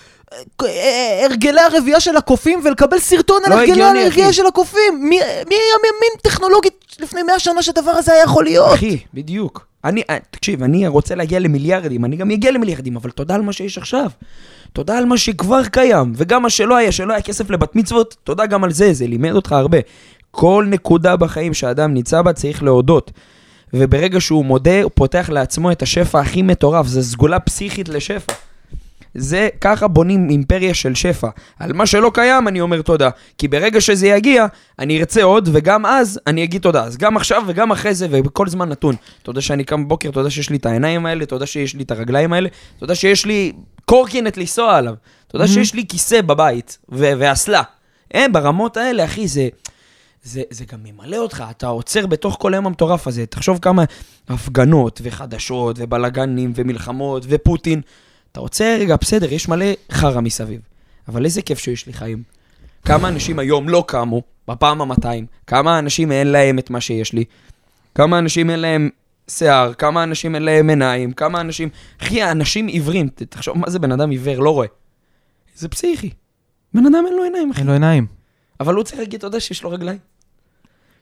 אה, 0.62 1.26
הרגלי 1.26 1.62
הרבייה 1.62 2.00
של 2.00 2.16
הקופים 2.18 2.62
ולקבל 2.64 3.00
סרטון 3.00 3.42
על 3.46 3.52
לא 3.52 3.60
הרגלי 3.60 3.84
הרבייה. 3.84 4.34
של 4.34 4.46
הקופים. 4.46 4.94
מי 4.94 5.20
מי 5.50 5.56
היה 5.56 5.76
מאמין 5.84 6.12
טכנולוגית 6.22 6.86
לפני 7.00 7.24
100 7.24 7.40
שנה 7.40 7.62
שהדבר 7.64 7.92
הזה 7.92 8.14
היה 8.14 8.24
יכול 8.24 8.44
להיות? 8.44 8.74
אחי, 8.74 8.98
בדיוק. 9.14 9.66
אני, 9.84 10.04
אה, 10.10 10.18
תקשיב, 10.32 10.64
אני 10.64 10.88
רוצה 10.88 11.16
להגיע 11.16 11.40
למיליארדים, 11.40 12.06
אני 12.06 12.16
גם 12.16 12.32
אגיע 12.32 12.52
למיליארדים, 12.52 12.96
אבל 12.96 13.10
תודה 13.10 13.36
על 13.36 13.42
מה 13.42 13.54
שיש 13.54 13.78
עכשיו. 13.78 14.10
תודה 14.74 14.98
על 14.98 15.06
מה 15.06 15.18
שכבר 15.18 15.64
קיים, 15.64 16.14
וגם 16.16 16.44
מה 16.44 16.50
שלא 16.50 16.76
היה, 16.76 16.92
שלא 16.92 17.14
היה 17.14 17.22
כסף 17.22 17.50
לבת 17.50 17.76
מצוות, 17.76 18.16
תודה 18.24 18.46
גם 18.46 18.64
על 18.64 18.72
זה, 18.72 18.94
זה 18.94 19.08
לימד 19.08 19.32
אותך 19.36 19.52
הרבה. 19.52 19.78
כל 20.32 20.66
נקודה 20.70 21.16
בחיים 21.16 21.54
שאדם 21.54 21.94
נמצא 21.94 22.22
בה 22.22 22.34
צריך 22.34 22.64
להודות. 22.64 23.12
וברגע 23.74 24.22
שהוא 24.22 24.46
מודה, 24.46 24.84
הוא 24.84 24.92
פותח 24.96 25.30
לעצמו 25.30 25.72
את 25.72 25.82
השפע 25.82 26.20
הכי 26.20 26.42
מטורף, 26.42 26.88
זה 26.88 27.04
סגולה 27.04 27.40
פסיכית 27.40 27.90
לשפע. 27.90 28.34
זה, 29.16 29.50
ככה 29.62 29.88
בונים 29.88 30.30
אימפריה 30.30 30.74
של 30.74 30.96
שפע. 30.96 31.28
על 31.60 31.74
מה 31.74 31.86
שלא 31.86 32.12
קיים, 32.14 32.48
אני 32.48 32.62
אומר 32.62 32.82
תודה. 32.82 33.10
כי 33.38 33.48
ברגע 33.48 33.82
שזה 33.82 34.08
יגיע, 34.08 34.46
אני 34.80 35.00
ארצה 35.00 35.24
עוד, 35.24 35.50
וגם 35.54 35.86
אז 35.86 36.20
אני 36.28 36.44
אגיד 36.44 36.62
תודה. 36.62 36.84
אז 36.84 36.98
גם 36.98 37.18
עכשיו 37.18 37.44
וגם 37.48 37.72
אחרי 37.72 37.94
זה, 37.94 38.08
ובכל 38.12 38.48
זמן 38.48 38.70
נתון. 38.70 38.96
תודה 39.24 39.42
שאני 39.42 39.64
קם 39.64 39.86
בבוקר, 39.86 40.12
תודה 40.12 40.30
שיש 40.30 40.50
לי 40.50 40.58
את 40.58 40.66
העיניים 40.66 41.06
האלה, 41.06 41.26
תודה 41.26 41.46
שיש 41.46 41.76
לי 41.76 41.84
את 41.84 41.92
הרגליים 41.92 42.34
האלה, 42.34 42.50
תודה 42.80 42.96
שיש 42.96 43.26
לי 43.26 43.52
קורקינט 43.86 44.38
לנסוע 44.38 44.78
עליו. 44.78 44.94
תודה 45.28 45.48
שיש 45.48 45.74
לי 45.74 45.88
כיסא 45.88 46.22
בבית, 46.22 46.78
ו- 46.92 47.12
ואסלה. 47.18 47.62
אין, 48.14 48.34
ברמות 48.34 48.78
האלה, 48.78 49.06
אחי, 49.06 49.28
זה... 49.28 49.48
זה, 50.24 50.42
זה 50.50 50.66
גם 50.66 50.80
ממלא 50.84 51.18
אותך, 51.18 51.44
אתה 51.52 51.68
עוצר 51.68 52.08
בתוך 52.08 52.38
כל 52.40 52.54
היום 52.54 52.66
המטורף 52.66 53.08
הזה. 53.08 53.26
תחשוב 53.26 53.60
כמה 53.62 53.84
הפגנות 54.30 55.02
וחדשות 55.04 55.76
ובלאגנים 55.80 56.54
ומלחמות 56.56 57.24
ופוטין. 57.28 57.82
אתה 58.32 58.40
עוצר 58.40 58.78
רגע, 58.80 58.96
בסדר, 58.96 59.34
יש 59.34 59.50
מלא 59.50 59.66
חרא 59.92 60.22
מסביב. 60.22 60.62
אבל 61.08 61.26
איזה 61.26 61.42
כיף 61.42 61.60
שיש 61.60 61.88
לי 61.88 61.94
חיים. 61.94 62.24
כמה 62.86 63.08
אנשים 63.08 63.40
היום 63.40 63.70
לא 63.70 63.84
קמו, 63.88 64.22
בפעם 64.48 64.82
ה-200, 64.82 65.08
כמה 65.48 65.80
אנשים 65.80 66.12
אין 66.12 66.28
להם 66.28 66.60
את 66.60 66.70
מה 66.70 66.82
שיש 66.82 67.14
לי, 67.14 67.24
כמה 67.96 68.20
אנשים 68.20 68.50
אין 68.50 68.60
להם 68.60 68.90
שיער, 69.28 69.74
כמה 69.74 70.04
אנשים 70.04 70.36
אין 70.36 70.44
להם 70.44 70.70
עיניים, 70.70 71.12
כמה 71.12 71.42
אנשים... 71.42 71.70
אחי, 72.02 72.22
האנשים 72.22 72.68
עיוורים, 72.68 73.10
תחשוב 73.10 73.58
מה 73.58 73.70
זה 73.70 73.80
בן 73.80 73.92
אדם 73.92 74.10
עיוור, 74.10 74.40
לא 74.40 74.50
רואה. 74.50 74.68
זה 75.56 75.70
פסיכי. 75.70 76.10
בן 76.74 76.86
אדם 76.86 77.04
אין 77.08 77.16
לו 77.16 77.24
עיניים, 77.24 77.52
אחי. 77.52 77.60
אין 77.60 77.68
לו 77.68 77.74
עיניים. 77.74 78.08
אבל 78.60 78.76
הוא 78.76 78.84
צריך 78.84 79.00
להגיד 79.00 79.20
תודה 79.20 79.40
שיש 79.40 79.64
לו 79.64 79.70
רגליים. 79.70 80.11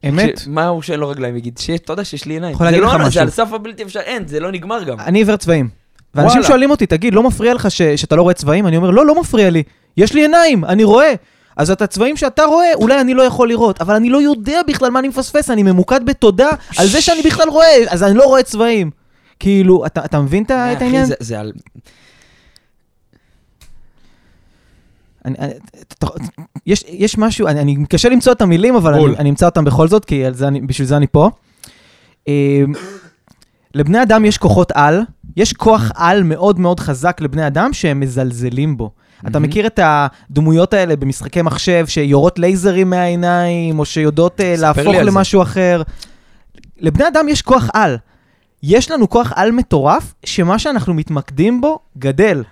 אמת. 0.07 0.41
מה 0.47 0.67
הוא 0.67 0.81
שאין 0.81 0.99
לו 0.99 1.09
רגליים 1.09 1.35
יגיד? 1.37 1.57
שיש, 1.57 1.79
אתה 1.79 1.93
יודע 1.93 2.03
שיש 2.03 2.25
לי 2.25 2.33
עיניים. 2.33 2.53
יכול 2.53 2.65
להגיד 2.65 2.79
לא 2.81 2.85
לך 2.87 2.91
עונה, 2.93 3.03
זה 3.03 3.09
משהו. 3.09 3.21
על 3.21 3.29
סף 3.29 3.53
הבלתי 3.53 3.83
אפשר, 3.83 3.99
אין, 3.99 4.27
זה 4.27 4.39
לא 4.39 4.51
נגמר 4.51 4.83
גם. 4.83 4.99
אני 4.99 5.19
עיוור 5.19 5.35
צבעים. 5.37 5.69
ואנשים. 6.15 6.43
שואלים 6.43 6.71
אותי, 6.71 6.85
תגיד, 6.85 7.13
לא 7.13 7.23
מפריע 7.23 7.53
לך 7.53 7.71
שאתה 7.71 8.15
לא 8.15 8.21
רואה 8.21 8.33
צבעים? 8.33 8.67
אני 8.67 8.77
אומר, 8.77 8.89
לא, 8.91 9.05
לא 9.05 9.19
מפריע 9.21 9.49
לי. 9.49 9.63
יש 9.97 10.13
לי 10.13 10.21
עיניים, 10.21 10.65
אני 10.65 10.83
רואה. 10.83 11.13
אז 11.57 11.71
את 11.71 11.81
הצבעים 11.81 12.17
שאתה 12.17 12.43
רואה, 12.43 12.73
אולי 12.75 13.01
אני 13.01 13.13
לא 13.13 13.23
יכול 13.23 13.49
לראות, 13.49 13.81
אבל 13.81 13.95
אני 13.95 14.09
לא 14.09 14.21
יודע 14.21 14.61
בכלל 14.67 14.89
מה 14.89 14.99
אני 14.99 15.07
מפספס, 15.07 15.49
אני 15.49 15.63
ממוקד 15.63 16.05
בתודה 16.05 16.49
על 16.77 16.87
זה 16.87 17.01
שאני 17.01 17.21
בכלל 17.21 17.49
רואה, 17.49 17.67
אז 17.89 18.03
אני 18.03 18.17
לא 18.17 18.23
רואה 18.23 18.43
צבעים. 18.43 18.91
כאילו, 19.39 19.85
אתה, 19.85 20.05
אתה 20.05 20.19
מבין 20.19 20.43
את 20.43 20.51
אחי, 20.51 20.83
העניין? 20.83 21.05
זה- 21.05 21.15
זה 21.19 21.39
על... 21.39 21.51
אני, 25.25 25.35
אני, 25.39 25.53
יש, 26.65 26.83
יש 26.87 27.17
משהו, 27.17 27.47
אני, 27.47 27.59
אני 27.61 27.85
קשה 27.89 28.09
למצוא 28.09 28.33
את 28.33 28.41
המילים, 28.41 28.75
אבל 28.75 28.93
בול. 28.93 29.09
אני, 29.09 29.19
אני 29.19 29.29
אמצא 29.29 29.45
אותם 29.45 29.65
בכל 29.65 29.87
זאת, 29.87 30.05
כי 30.05 30.23
זה 30.31 30.47
אני, 30.47 30.61
בשביל 30.61 30.87
זה 30.87 30.97
אני 30.97 31.07
פה. 31.07 31.29
אה, 32.27 32.63
לבני 33.75 34.01
אדם 34.03 34.25
יש 34.25 34.37
כוחות 34.37 34.71
על, 34.75 35.01
יש 35.37 35.53
כוח 35.53 35.91
על 35.95 36.23
מאוד 36.23 36.59
מאוד 36.59 36.79
חזק 36.79 37.21
לבני 37.21 37.47
אדם 37.47 37.73
שהם 37.73 37.99
מזלזלים 37.99 38.77
בו. 38.77 38.91
אתה. 39.27 39.39
מכיר 39.39 39.67
את 39.67 39.79
הדמויות 39.83 40.73
האלה 40.73 40.95
במשחקי 40.95 41.41
מחשב 41.41 41.87
שיורות 41.87 42.39
לייזרים 42.39 42.89
מהעיניים, 42.89 43.79
או 43.79 43.85
שיודעות 43.85 44.41
אה, 44.41 44.55
להפוך 44.57 44.87
על 44.87 44.93
זה. 44.95 45.03
למשהו 45.03 45.41
אחר? 45.41 45.81
לבני 46.79 47.07
אדם 47.07 47.29
יש 47.29 47.41
כוח 47.41 47.69
על. 47.73 47.97
יש 48.63 48.91
לנו 48.91 49.09
כוח 49.09 49.33
על 49.35 49.51
מטורף, 49.51 50.13
שמה 50.25 50.59
שאנחנו 50.59 50.93
מתמקדים 50.93 51.61
בו 51.61 51.79
גדל. 51.97 52.43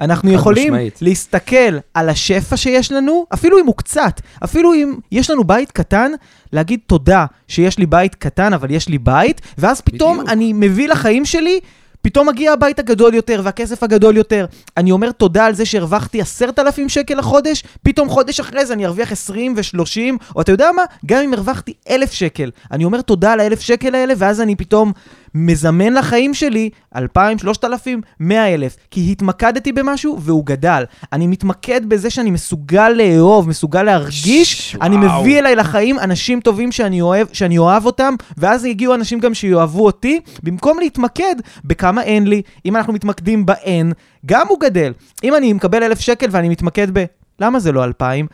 אנחנו 0.00 0.32
יכולים 0.32 0.72
משמעית. 0.72 0.98
להסתכל 1.02 1.78
על 1.94 2.08
השפע 2.08 2.56
שיש 2.56 2.92
לנו, 2.92 3.26
אפילו 3.34 3.58
אם 3.58 3.66
הוא 3.66 3.74
קצת, 3.76 4.20
אפילו 4.44 4.74
אם 4.74 4.94
יש 5.12 5.30
לנו 5.30 5.44
בית 5.44 5.70
קטן, 5.70 6.12
להגיד 6.52 6.80
תודה 6.86 7.26
שיש 7.48 7.78
לי 7.78 7.86
בית 7.86 8.14
קטן, 8.14 8.52
אבל 8.52 8.70
יש 8.70 8.88
לי 8.88 8.98
בית, 8.98 9.40
ואז 9.58 9.80
פתאום 9.80 10.16
בדיוק. 10.16 10.30
אני 10.30 10.52
מביא 10.52 10.88
לחיים 10.88 11.24
שלי, 11.24 11.60
פתאום 12.02 12.28
מגיע 12.28 12.52
הבית 12.52 12.78
הגדול 12.78 13.14
יותר 13.14 13.40
והכסף 13.44 13.82
הגדול 13.82 14.16
יותר. 14.16 14.46
אני 14.76 14.90
אומר 14.90 15.12
תודה 15.12 15.46
על 15.46 15.54
זה 15.54 15.64
שהרווחתי 15.64 16.20
עשרת 16.20 16.58
אלפים 16.58 16.88
שקל 16.88 17.14
לחודש, 17.14 17.64
פתאום 17.82 18.08
חודש 18.08 18.40
אחרי 18.40 18.66
זה 18.66 18.74
אני 18.74 18.86
ארוויח 18.86 19.12
20 19.12 19.54
ו-30, 19.56 20.34
או 20.36 20.40
אתה 20.40 20.52
יודע 20.52 20.72
מה? 20.76 20.82
גם 21.06 21.22
אם 21.22 21.34
הרווחתי 21.34 21.72
אלף 21.90 22.12
שקל. 22.12 22.50
אני 22.72 22.84
אומר 22.84 23.00
תודה 23.00 23.32
על 23.32 23.40
האלף 23.40 23.60
שקל 23.60 23.94
האלה, 23.94 24.14
ואז 24.16 24.40
אני 24.40 24.56
פתאום 24.56 24.92
מזמן 25.34 25.92
לחיים 25.92 26.34
שלי 26.34 26.70
2,000, 26.96 27.38
3,000, 27.38 28.00
100,000. 28.20 28.76
כי 28.90 29.08
התמקדתי 29.12 29.72
במשהו 29.72 30.18
והוא 30.20 30.46
גדל. 30.46 30.84
אני 31.12 31.26
מתמקד 31.26 31.88
בזה 31.88 32.10
שאני 32.10 32.30
מסוגל 32.30 32.88
לאהוב, 32.88 33.48
מסוגל 33.48 33.82
להרגיש, 33.82 34.70
ש- 34.72 34.76
אני 34.82 34.96
וואו. 34.96 35.20
מביא 35.20 35.38
אליי 35.38 35.56
לחיים 35.56 35.98
אנשים 35.98 36.40
טובים 36.40 36.72
שאני 36.72 37.00
אוהב, 37.00 37.26
שאני 37.32 37.58
אוהב 37.58 37.86
אותם, 37.86 38.14
ואז 38.36 38.64
יגיעו 38.64 38.94
אנשים 38.94 39.18
גם 39.20 39.34
שיאהבו 39.34 39.84
אותי, 39.86 40.20
במקום 40.42 40.78
להתמקד 40.78 41.34
בכמה 41.64 42.02
אין 42.02 42.26
לי. 42.26 42.42
אם 42.66 42.76
אנחנו 42.76 42.92
מתמקדים 42.92 43.46
באין, 43.46 43.92
גם 44.26 44.46
הוא 44.48 44.60
גדל. 44.60 44.92
אם 45.24 45.34
אני 45.36 45.52
מקבל 45.52 45.82
אלף 45.82 46.00
שקל 46.00 46.26
ואני 46.30 46.48
מתמקד 46.48 46.88
ב... 46.98 47.04
למה 47.40 47.58
זה 47.60 47.72
לא 47.72 47.84
אלפיים? 47.84 48.26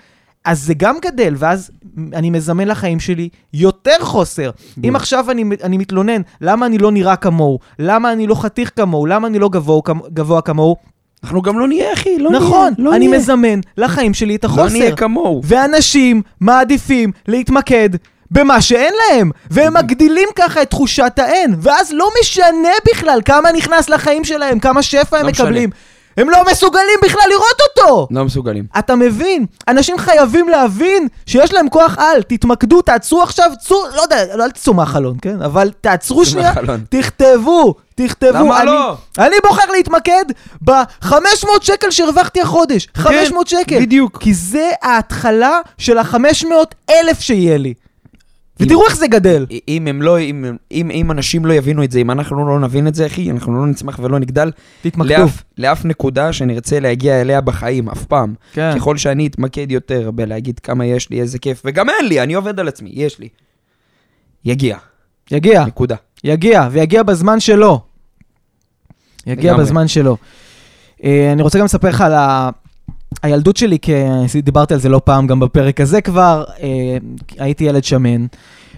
אז 0.44 0.62
זה 0.62 0.74
גם 0.74 0.96
גדל, 1.02 1.34
ואז 1.38 1.70
אני 2.14 2.30
מזמן 2.30 2.68
לחיים 2.68 3.00
שלי 3.00 3.28
יותר 3.54 3.96
חוסר. 4.00 4.50
אם 4.88 4.96
עכשיו 4.96 5.30
אני, 5.30 5.44
אני 5.62 5.78
מתלונן, 5.78 6.22
למה 6.40 6.66
אני 6.66 6.78
לא 6.78 6.92
נראה 6.92 7.16
כמוהו? 7.16 7.58
למה 7.78 8.12
אני 8.12 8.26
לא 8.26 8.34
חתיך 8.34 8.70
כמוהו? 8.76 9.06
למה 9.06 9.26
אני 9.28 9.38
לא 9.38 9.48
גבוה, 9.48 9.80
גבוה 10.12 10.42
כמוהו? 10.42 10.76
אנחנו 11.24 11.42
גם 11.42 11.58
לא 11.58 11.68
נהיה, 11.68 11.92
אחי, 11.92 12.18
לא 12.18 12.30
נהיה. 12.30 12.42
נכון, 12.42 12.72
לא 12.78 12.94
אני 12.94 13.08
נהיה. 13.08 13.18
מזמן 13.18 13.60
לחיים 13.76 14.14
שלי 14.14 14.36
את 14.36 14.44
החוסר. 14.44 14.64
לא 14.64 14.70
נהיה 14.70 14.96
כמוהו. 14.96 15.40
ואנשים 15.44 16.22
מעדיפים 16.40 17.12
להתמקד 17.28 17.90
במה 18.30 18.60
שאין 18.60 18.94
להם, 18.94 19.30
והם 19.50 19.74
מגדילים 19.74 20.28
ככה 20.36 20.62
את 20.62 20.70
תחושת 20.70 21.12
האין, 21.16 21.54
ואז 21.58 21.92
לא 21.92 22.08
משנה 22.20 22.68
בכלל 22.90 23.20
כמה 23.24 23.52
נכנס 23.52 23.88
לחיים 23.88 24.24
שלהם, 24.24 24.58
כמה 24.58 24.82
שפע 24.82 25.18
הם 25.18 25.24
לא 25.26 25.30
משנה. 25.30 25.60
הם 26.20 26.30
לא 26.30 26.38
מסוגלים 26.50 26.98
בכלל 27.04 27.22
לראות 27.30 27.60
אותו! 27.60 28.08
לא 28.10 28.24
מסוגלים. 28.24 28.64
אתה 28.78 28.94
מבין? 28.94 29.46
אנשים 29.68 29.98
חייבים 29.98 30.48
להבין 30.48 31.08
שיש 31.26 31.52
להם 31.52 31.68
כוח 31.68 31.98
על. 31.98 32.22
תתמקדו, 32.22 32.82
תעצרו 32.82 33.22
עכשיו, 33.22 33.50
צאו, 33.60 33.76
לא 33.96 34.02
יודע, 34.02 34.36
לא, 34.36 34.44
אל 34.44 34.50
תצאו 34.50 34.74
מהחלון, 34.74 35.16
כן? 35.22 35.42
אבל 35.42 35.70
תעצרו 35.80 36.24
שנייה, 36.24 36.48
מהחלון. 36.48 36.80
תכתבו, 36.88 37.74
תכתבו. 37.94 38.38
למה 38.38 38.62
אני, 38.62 38.66
לא? 38.66 38.96
אני 39.18 39.36
בוחר 39.44 39.70
להתמקד 39.72 40.24
ב-500 40.64 41.14
שקל 41.60 41.90
שהרווחתי 41.90 42.40
החודש. 42.40 42.88
500 42.94 43.46
שקל. 43.48 43.62
כן, 43.66 43.80
בדיוק. 43.80 44.18
כי 44.20 44.34
זה 44.34 44.70
ההתחלה 44.82 45.60
של 45.78 45.98
ה-500 45.98 46.46
אלף 46.90 47.20
שיהיה 47.20 47.58
לי. 47.58 47.74
ותראו 48.60 48.86
איך 48.86 48.96
זה 48.96 49.06
גדל. 49.06 49.46
אם 49.68 49.86
הם 49.86 50.02
לא, 50.02 50.20
אם, 50.20 50.44
אם, 50.72 50.90
אם 50.90 51.10
אנשים 51.10 51.46
לא 51.46 51.52
יבינו 51.52 51.84
את 51.84 51.90
זה, 51.90 51.98
אם 51.98 52.10
אנחנו 52.10 52.48
לא 52.48 52.60
נבין 52.60 52.86
את 52.86 52.94
זה, 52.94 53.06
אחי, 53.06 53.30
אנחנו 53.30 53.58
לא 53.58 53.66
נצמח 53.66 53.98
ולא 54.02 54.18
נגדל 54.18 54.50
תתמקדו. 54.82 55.12
לאף, 55.12 55.42
לאף 55.58 55.84
נקודה 55.84 56.32
שנרצה 56.32 56.80
להגיע 56.80 57.20
אליה 57.20 57.40
בחיים, 57.40 57.88
אף 57.88 58.04
פעם. 58.04 58.34
כן. 58.52 58.72
ככל 58.76 58.96
שאני 58.96 59.26
אתמקד 59.26 59.72
יותר 59.72 60.10
בלהגיד 60.10 60.58
כמה 60.58 60.86
יש 60.86 61.10
לי, 61.10 61.20
איזה 61.20 61.38
כיף, 61.38 61.62
וגם 61.64 61.88
אין 61.88 62.08
לי, 62.08 62.20
אני 62.20 62.34
עובד 62.34 62.60
על 62.60 62.68
עצמי, 62.68 62.90
יש 62.92 63.18
לי. 63.18 63.28
יגיע, 64.44 64.76
יגיע, 65.30 65.64
נקודה. 65.64 65.96
יגיע, 66.24 66.68
ויגיע 66.70 67.02
בזמן 67.02 67.40
שלו. 67.40 67.80
יגיע 69.26 69.50
לגמרי. 69.52 69.64
בזמן 69.64 69.88
שלו. 69.88 70.16
אה, 71.04 71.32
אני 71.32 71.42
רוצה 71.42 71.58
גם 71.58 71.64
לספר 71.64 71.88
לך 71.88 72.00
על 72.00 72.12
ה... 72.12 72.50
הילדות 73.22 73.56
שלי, 73.56 73.78
כי 73.78 73.92
דיברתי 74.42 74.74
על 74.74 74.80
זה 74.80 74.88
לא 74.88 75.00
פעם, 75.04 75.26
גם 75.26 75.40
בפרק 75.40 75.80
הזה 75.80 76.00
כבר, 76.00 76.44
אה, 76.62 76.96
הייתי 77.38 77.64
ילד 77.64 77.84
שמן, 77.84 78.26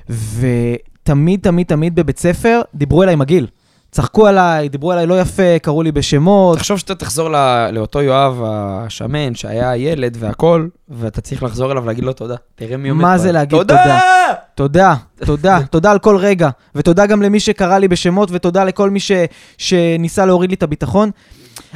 ותמיד, 0.09 1.40
תמיד, 1.42 1.66
תמיד 1.66 1.95
בבית 1.95 2.18
ספר 2.18 2.61
דיברו 2.75 3.03
אליי 3.03 3.16
מגעיל. 3.16 3.47
צחקו 3.90 4.27
עליי, 4.27 4.68
דיברו 4.68 4.92
עליי 4.92 5.07
לא 5.07 5.21
יפה, 5.21 5.59
קראו 5.62 5.83
לי 5.83 5.92
בשמות. 5.92 6.59
תחשוב 6.59 6.79
שאתה 6.79 6.95
תחזור 6.95 7.31
ל- 7.31 7.71
לאותו 7.73 8.03
יואב 8.03 8.40
השמן, 8.45 9.35
שהיה 9.35 9.77
ילד 9.77 10.16
והכל, 10.21 10.68
ואתה 10.88 11.21
צריך 11.21 11.42
לחזור 11.42 11.73
אליו 11.73 11.83
ולהגיד 11.83 12.05
לו 12.05 12.12
תודה. 12.12 12.35
תראה 12.55 12.77
מי 12.77 12.88
עומד 12.88 13.03
מה. 13.03 13.18
זה 13.18 13.33
להגיד 13.33 13.59
תודה? 13.59 13.99
תודה, 14.55 14.95
תודה, 15.25 15.59
תודה 15.71 15.90
על 15.90 15.99
כל 15.99 16.16
רגע, 16.16 16.49
ותודה 16.75 17.07
גם 17.07 17.23
למי 17.23 17.40
שקרא 17.40 17.79
לי 17.79 17.88
בשמות, 17.88 18.29
ותודה 18.33 18.64
לכל 18.64 18.90
מי 18.90 19.01
ש, 19.01 19.12
שניסה 19.59 20.27
להוריד 20.27 20.51
לי 20.51 20.57
את 20.57 20.62
הביטחון. 20.62 21.11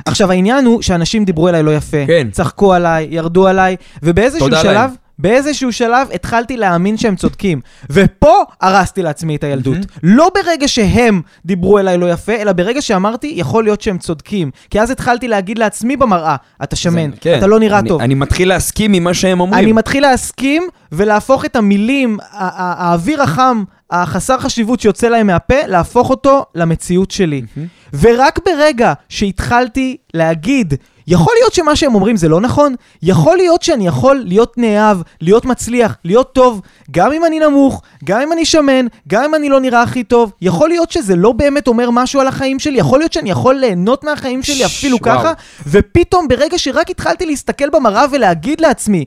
עכשיו, 0.06 0.30
העניין 0.30 0.64
הוא 0.64 0.82
שאנשים 0.82 1.24
דיברו 1.24 1.48
אליי 1.48 1.62
לא 1.62 1.76
יפה, 1.76 2.06
כן. 2.06 2.28
צחקו 2.32 2.74
עליי, 2.74 3.06
ירדו 3.10 3.46
עליי, 3.46 3.76
ובאיזשהו 4.02 4.46
שלב, 4.48 4.64
להם. 4.64 4.90
באיזשהו 5.18 5.72
שלב 5.72 6.08
התחלתי 6.14 6.56
להאמין 6.56 6.96
שהם 6.96 7.16
צודקים. 7.16 7.60
ופה 7.90 8.34
הרסתי 8.60 9.02
לעצמי 9.02 9.36
את 9.36 9.44
הילדות. 9.44 9.74
מהמם. 9.76 10.16
לא 10.16 10.30
ברגע 10.34 10.68
שהם 10.68 11.22
דיברו 11.44 11.78
אליי 11.78 11.98
לא 11.98 12.10
יפה, 12.12 12.32
אלא 12.32 12.52
ברגע 12.52 12.82
שאמרתי, 12.82 13.32
יכול 13.36 13.64
להיות 13.64 13.80
שהם 13.80 13.98
צודקים. 13.98 14.50
כי 14.70 14.80
אז 14.80 14.90
התחלתי 14.90 15.28
להגיד 15.28 15.58
לעצמי 15.58 15.96
במראה, 15.96 16.36
אתה 16.62 16.76
שמן, 16.76 17.10
זה- 17.10 17.16
כן. 17.20 17.38
אתה 17.38 17.46
לא 17.46 17.58
נראה 17.58 17.78
אני- 17.78 17.88
טוב. 17.88 18.00
אני 18.00 18.14
מתחיל 18.14 18.48
להסכים 18.48 18.92
עם 18.92 19.04
מה 19.04 19.14
שהם 19.14 19.40
אומרים. 19.40 19.64
אני 19.64 19.72
מתחיל 19.72 20.02
להסכים 20.02 20.62
ולהפוך 20.92 21.44
את 21.44 21.56
המילים, 21.56 22.18
ה- 22.20 22.24
ה- 22.38 22.88
האוויר 22.90 23.22
החם, 23.22 23.62
החסר 23.90 24.38
חשיבות 24.38 24.80
שיוצא 24.80 25.08
להם 25.08 25.26
מהפה, 25.26 25.66
להפוך 25.66 26.10
אותו 26.10 26.44
למציאות 26.54 27.10
שלי. 27.10 27.42
מהמם. 27.56 27.68
ורק 28.00 28.38
ברגע 28.46 28.92
שהתחלתי 29.08 29.96
להגיד, 30.14 30.74
יכול 31.06 31.34
להיות 31.40 31.52
שמה 31.52 31.76
שהם 31.76 31.94
אומרים 31.94 32.16
זה 32.16 32.28
לא 32.28 32.40
נכון, 32.40 32.74
יכול 33.02 33.36
להיות 33.36 33.62
שאני 33.62 33.86
יכול 33.86 34.22
להיות 34.26 34.58
נאהב, 34.58 34.98
להיות 35.20 35.44
מצליח, 35.44 35.96
להיות 36.04 36.32
טוב, 36.32 36.60
גם 36.90 37.12
אם 37.12 37.24
אני 37.24 37.40
נמוך, 37.40 37.82
גם 38.04 38.20
אם 38.20 38.32
אני 38.32 38.44
שמן, 38.44 38.86
גם 39.08 39.24
אם 39.24 39.34
אני 39.34 39.48
לא 39.48 39.60
נראה 39.60 39.82
הכי 39.82 40.04
טוב, 40.04 40.32
יכול 40.42 40.68
להיות 40.68 40.90
שזה 40.90 41.16
לא 41.16 41.32
באמת 41.32 41.68
אומר 41.68 41.90
משהו 41.90 42.20
על 42.20 42.26
החיים 42.26 42.58
שלי, 42.58 42.78
יכול 42.78 42.98
להיות 42.98 43.12
שאני 43.12 43.30
יכול 43.30 43.54
ליהנות 43.54 44.04
מהחיים 44.04 44.42
שלי 44.42 44.64
אפילו 44.66 44.98
וואו. 45.02 45.18
ככה, 45.18 45.32
ופתאום 45.66 46.28
ברגע 46.28 46.58
שרק 46.58 46.90
התחלתי 46.90 47.26
להסתכל 47.26 47.70
במראה 47.70 48.04
ולהגיד 48.12 48.60
לעצמי, 48.60 49.04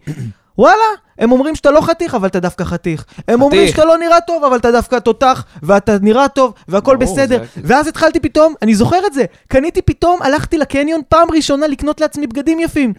וואלה, 0.60 0.84
הם 1.20 1.32
אומרים 1.32 1.56
שאתה 1.56 1.72
לא 1.72 1.82
חתיך, 1.82 2.16
אבל 2.16 2.28
אתה 2.28 2.40
דווקא 2.40 2.64
חתיך. 2.64 3.06
הם 3.28 3.42
אומרים. 3.42 3.68
שאתה 3.68 3.86
לא 3.86 3.98
נראה 3.98 4.22
טוב, 4.22 4.44
אבל 4.44 4.58
אתה 4.58 4.72
דווקא 4.72 5.00
תותח, 5.00 5.44
ואתה 5.64 5.98
נראה 6.02 6.28
טוב, 6.28 6.54
והכל 6.68 6.96
ברור, 6.98 7.14
בסדר. 7.16 7.38
זה- 7.56 7.62
ואז 7.64 7.88
התחלתי 7.88 8.20
פתאום, 8.20 8.54
אני 8.62 8.76
זוכר 8.76 9.00
את 9.08 9.14
זה, 9.14 9.26
קניתי 9.48 9.82
פתאום, 9.82 10.20
הלכתי 10.22 10.58
לקניון 10.58 11.02
פעם 11.10 11.28
ראשונה 11.32 11.68
לקנות 11.68 12.02
לעצמי 12.02 12.28
בגדים 12.28 12.60
יפים. 12.60 12.94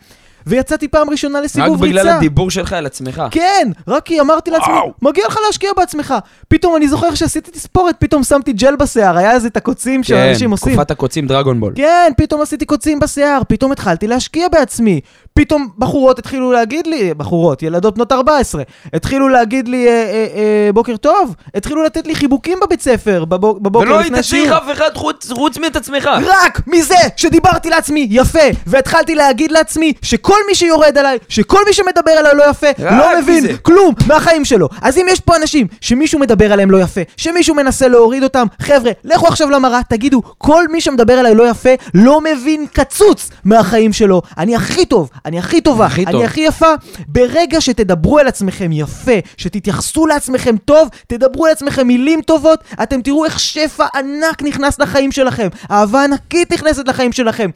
ויצאתי 0.47 0.89
פעם 0.89 1.11
ראשונה 1.11 1.39
רק 1.39 1.45
לסיבוב 1.45 1.81
בגלל 1.81 1.99
ריצה. 2.07 2.17
הדיבור 2.17 2.51
שלך 2.51 2.73
על 2.73 2.87
עצמך. 2.87 3.23
כן, 3.31 3.69
רק 3.89 4.05
כי 4.05 4.21
אמרתי 4.21 4.51
לעצמי, 4.51 4.73
וואו. 4.75 4.93
מגיע 5.03 5.25
לך 5.29 5.39
להשקיע 5.47 5.71
בעצמך. 5.77 6.15
פתאום 6.49 6.77
אני 6.77 6.89
זוכר 6.89 7.15
שעשיתי 7.15 7.51
תספורת, 7.51 7.95
פתאום 7.99 8.25
שמתי 8.25 8.53
ג'ל 8.53 8.77
בשיער, 8.77 9.17
היה 9.19 9.33
איזה 9.33 9.49
את 9.49 9.57
הקוצים 9.57 10.03
שאנשים 10.03 10.47
כן, 10.49 10.53
עושים. 10.53 10.73
תקופת 10.73 10.91
הקוצים 10.91 11.27
דרגון 11.27 11.61
בול. 11.61 11.73
כן, 11.77 12.13
פתאום 12.17 12.41
עשיתי 12.41 12.65
קוצים 12.65 13.01
בשיער, 13.01 13.43
פתאום 13.49 13.73
התחלתי 13.73 14.07
להשקיע 14.07 14.49
בעצמי. 14.49 15.01
פתאום 15.35 15.69
בחורות 15.79 16.19
התחילו 16.19 16.53
להגיד 16.53 16.87
לי, 16.87 17.15
בחורות, 17.15 17.63
ילדות 17.63 17.95
בנות 17.95 18.13
14, 18.13 18.63
התחילו 18.95 19.29
להגיד 19.29 19.69
לי 19.69 19.89
אה, 19.89 19.93
אה, 19.93 20.27
אה, 20.37 20.71
בוקר 20.75 20.97
טוב, 20.97 21.35
התחילו 21.55 21.83
לתת 21.85 22.07
לי 22.07 22.15
חיבוקים 22.15 22.59
בבית 22.63 22.81
ספר, 22.83 23.25
בבוק, 23.25 23.59
בבוקר 23.59 23.87
ולא 23.87 24.01
לפני 24.01 24.17
היית 24.17 24.27
צריך 24.27 24.43
השיעור. 24.43 24.59
אף 24.59 24.77
אחד 24.77 24.91
חוץ- 24.95 25.31
חוץ 25.33 25.59
מאת 25.59 25.77
עצמך. 25.77 26.11
רק 26.45 26.61
מזה 26.67 26.95
שדיברתי 27.17 27.71
לעצמי 27.71 28.07
יפה, 28.11 28.39
והתחלתי 28.67 29.15
להגיד 29.15 29.53
לעצמי 29.53 29.93
שכל 30.03 30.37
מי 30.49 30.55
שיורד 30.55 30.99
עליי, 30.99 31.19
שכל 31.29 31.59
מי 31.67 31.73
שמדבר 31.73 32.11
עליי 32.13 32.33
לא 32.35 32.51
יפה, 32.51 32.67
לא 32.79 33.19
מבין 33.21 33.45
מזה. 33.45 33.59
כלום 33.63 33.95
מהחיים 34.07 34.45
שלו. 34.45 34.69
אז 34.83 34.99
אם 34.99 35.07
יש 35.11 35.21
פה 35.21 35.37
אנשים 35.37 35.67
שמישהו 35.81 36.19
מדבר 36.19 36.53
עליהם 36.53 36.71
לא 36.71 36.81
יפה, 36.81 37.01
שמישהו 37.17 37.55
מנסה 37.55 37.89
להוריד 37.89 38.23
אותם, 38.23 38.47
חבר'ה, 38.63 38.93
לכו 39.05 39.27
עכשיו 39.27 39.51
למראה, 39.51 39.81
תגידו, 39.89 40.23
כל 40.39 40.69
מי 40.69 40.81
שמדבר 40.81 41.13
עליי 41.15 41.35
לא 41.35 41.49
יפה, 41.51 41.71
לא 41.95 42.21
מבין 42.21 42.67
קצוץ 42.73 43.31
מהחיים 43.45 43.93
שלו. 43.93 44.23
אני 44.39 44.57
הכי 44.57 44.87
טוב, 44.87 45.11
אני 45.27 45.39
הכי 45.39 45.61
טובה, 45.61 45.87
הכי 45.87 46.05
אני 46.05 46.13
טוב. 46.13 46.23
הכי 46.23 46.41
יפה. 46.41 46.75
ברגע 47.09 47.61
שתדברו 47.61 48.19
על 48.19 48.29
עצמכם 48.29 48.73
יפה, 48.73 49.13
שתתייחסו 49.37 50.07
לעצמכם 50.07 50.57
טוב, 50.57 50.89
תדברו 51.07 51.47
על 51.47 51.53
עצמכם 51.53 51.87
מילים 51.87 52.23
טובות, 52.23 52.61
אתם 52.83 53.03
תראו 53.03 53.25
איך 53.25 53.41
שפע 53.41 53.87
ענק 53.95 54.43
נכנס 54.43 54.79
לחיים 54.79 55.13
שלכם. 55.13 55.49
אהבה 55.71 56.05
ענקית 56.05 56.53
נכנסת 56.53 56.89
לחיים 56.89 57.13
שלכם. 57.13 57.51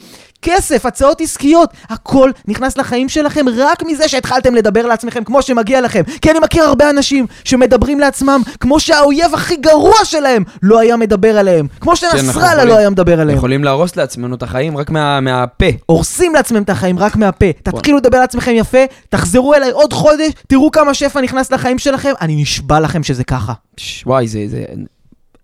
כסף, 0.45 0.87
הצעות 0.87 1.21
עסקיות, 1.21 1.71
הכל 1.89 2.31
נכנס 2.49 2.79
לחיים 2.79 3.09
שלכם 3.09 3.45
רק 3.59 3.83
מזה 3.87 4.09
שהתחלתם 4.09 4.55
לדבר 4.55 4.87
לעצמכם 4.87 5.25
כמו 5.25 5.43
שמגיע 5.43 5.81
לכם. 5.81 6.03
כי 6.23 6.31
אני 6.31 6.39
מכיר 6.39 6.65
הרבה 6.65 6.91
אנשים 6.91 7.27
שמדברים 7.45 8.01
לעצמם 8.01 8.41
כמו 8.61 8.81
שהאויב 8.81 9.35
הכי 9.35 9.57
גרוע 9.57 9.95
שלהם 10.05 10.45
לא 10.63 10.79
היה 10.79 10.97
מדבר 10.97 11.39
עליהם. 11.39 11.67
כמו 11.81 11.93
כן, 11.97 12.09
שנסראללה 12.19 12.65
לא 12.65 12.77
היה 12.79 12.91
מדבר 12.91 13.21
עליהם. 13.21 13.39
יכולים 13.39 13.65
להרוס 13.65 13.97
לעצמנו 13.97 14.35
את 14.35 14.43
החיים 14.43 14.77
רק 14.77 14.91
מה- 14.91 15.21
מהפה. 15.21 15.67
הורסים 15.87 16.35
לעצמם 16.35 16.63
את 16.63 16.71
החיים 16.71 16.99
רק 16.99 17.17
מהפה. 17.17 17.47
תתחילו 17.63 17.97
לדבר 17.99 18.19
לעצמכם 18.21 18.53
יפה, 18.55 18.79
תחזרו 19.09 19.55
אליי 19.55 19.71
עוד 19.71 19.93
חודש, 19.93 20.33
תראו 20.47 20.71
כמה 20.71 20.95
שפע 20.95 21.21
נכנס 21.21 21.53
לחיים 21.53 21.79
שלכם, 21.79 22.13
אני 22.21 22.43
נשבע 22.43 22.81
לכם 22.81 23.03
שזה 23.03 23.25
ככה. 23.25 23.53
וואי, 24.07 24.29
זה, 24.29 24.39
זה... 24.49 24.65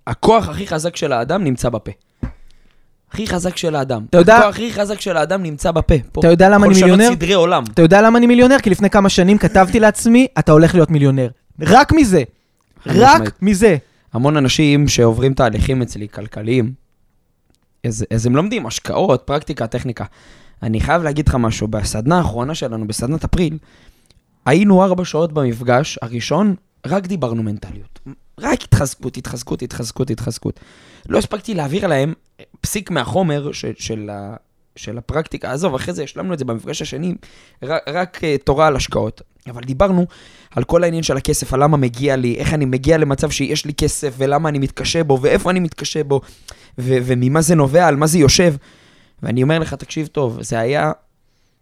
הכוח 0.06 0.48
הכי 0.48 0.66
חזק 0.66 0.96
של 0.96 1.12
האדם 1.12 1.44
נמצא 1.44 1.68
בפה. 1.68 1.90
הכי 3.12 3.26
חזק 3.26 3.56
של 3.56 3.74
האדם. 3.76 4.04
אתה 4.10 4.18
יודע- 4.18 4.36
הכוח 4.38 4.48
הכי 4.54 4.72
חזק 4.72 5.00
של 5.00 5.16
האדם 5.16 5.42
נמצא 5.42 5.70
בפה. 5.70 5.94
פה. 6.12 6.20
אתה 6.20 6.28
יודע 6.28 6.48
למה 6.48 6.66
אני 6.66 6.72
יכול 6.72 6.82
מיליונר? 6.84 7.04
לשנות 7.04 7.18
סדרי 7.18 7.32
עולם. 7.34 7.64
אתה 7.74 7.82
יודע 7.82 8.02
למה 8.02 8.18
אני 8.18 8.26
מיליונר? 8.26 8.56
כי 8.62 8.70
לפני 8.70 8.90
כמה 8.90 9.08
שנים 9.08 9.38
כתבתי 9.38 9.80
לעצמי, 9.84 10.26
אתה 10.38 10.52
הולך 10.52 10.74
להיות 10.74 10.90
מיליונר. 10.90 11.28
רק 11.60 11.92
מזה. 11.92 12.22
רק. 12.86 13.32
מזה. 13.42 13.76
המון 14.12 14.36
אנשים 14.36 14.88
שעוברים 14.88 15.34
תהליכים 15.34 15.82
אצלי, 15.82 16.08
כלכליים, 16.08 16.72
אז, 17.86 18.04
אז 18.14 18.26
הם 18.26 18.36
לומדים 18.36 18.66
השקעות, 18.66 19.22
פרקטיקה, 19.24 19.66
טכניקה. 19.66 20.04
אני 20.62 20.80
חייב 20.80 21.02
להגיד 21.02 21.28
לך 21.28 21.34
משהו, 21.34 21.68
בסדנה 21.68 22.18
האחרונה 22.18 22.54
שלנו, 22.54 22.86
בסדנת 22.86 23.24
אפריל, 23.24 23.58
היינו 24.46 24.84
ארבע 24.84 25.04
שעות 25.04 25.32
במפגש 25.32 25.98
הראשון, 26.02 26.54
רק 26.86 27.06
דיברנו 27.06 27.42
מנטליות. 27.42 27.89
רק 28.40 28.62
התחזקות, 28.62 29.16
התחזקות, 29.16 29.62
התחזקות, 29.62 30.10
התחזקות. 30.10 30.60
לא 31.08 31.18
הספקתי 31.18 31.54
להעביר 31.54 31.86
להם 31.86 32.14
פסיק 32.60 32.90
מהחומר 32.90 33.52
ש, 33.52 33.64
של, 33.78 34.10
ה, 34.12 34.36
של 34.76 34.98
הפרקטיקה. 34.98 35.52
עזוב, 35.52 35.74
אחרי 35.74 35.94
זה 35.94 36.02
השלמנו 36.02 36.34
את 36.34 36.38
זה 36.38 36.44
במפגש 36.44 36.82
השני, 36.82 37.14
רק, 37.62 37.82
רק 37.88 38.24
אה, 38.24 38.36
תורה 38.44 38.66
על 38.66 38.76
השקעות. 38.76 39.22
אבל 39.50 39.62
דיברנו 39.62 40.06
על 40.50 40.64
כל 40.64 40.84
העניין 40.84 41.02
של 41.02 41.16
הכסף, 41.16 41.54
על 41.54 41.62
למה 41.62 41.76
מגיע 41.76 42.16
לי, 42.16 42.36
איך 42.36 42.54
אני 42.54 42.64
מגיע 42.64 42.98
למצב 42.98 43.30
שיש 43.30 43.66
לי 43.66 43.74
כסף, 43.74 44.14
ולמה 44.16 44.48
אני 44.48 44.58
מתקשה 44.58 45.04
בו, 45.04 45.18
ואיפה 45.22 45.50
אני 45.50 45.60
מתקשה 45.60 46.04
בו, 46.04 46.20
ו- 46.78 46.98
וממה 47.04 47.40
זה 47.40 47.54
נובע, 47.54 47.86
על 47.86 47.96
מה 47.96 48.06
זה 48.06 48.18
יושב. 48.18 48.54
ואני 49.22 49.42
אומר 49.42 49.58
לך, 49.58 49.74
תקשיב 49.74 50.06
טוב, 50.06 50.42
זה 50.42 50.58
היה 50.58 50.92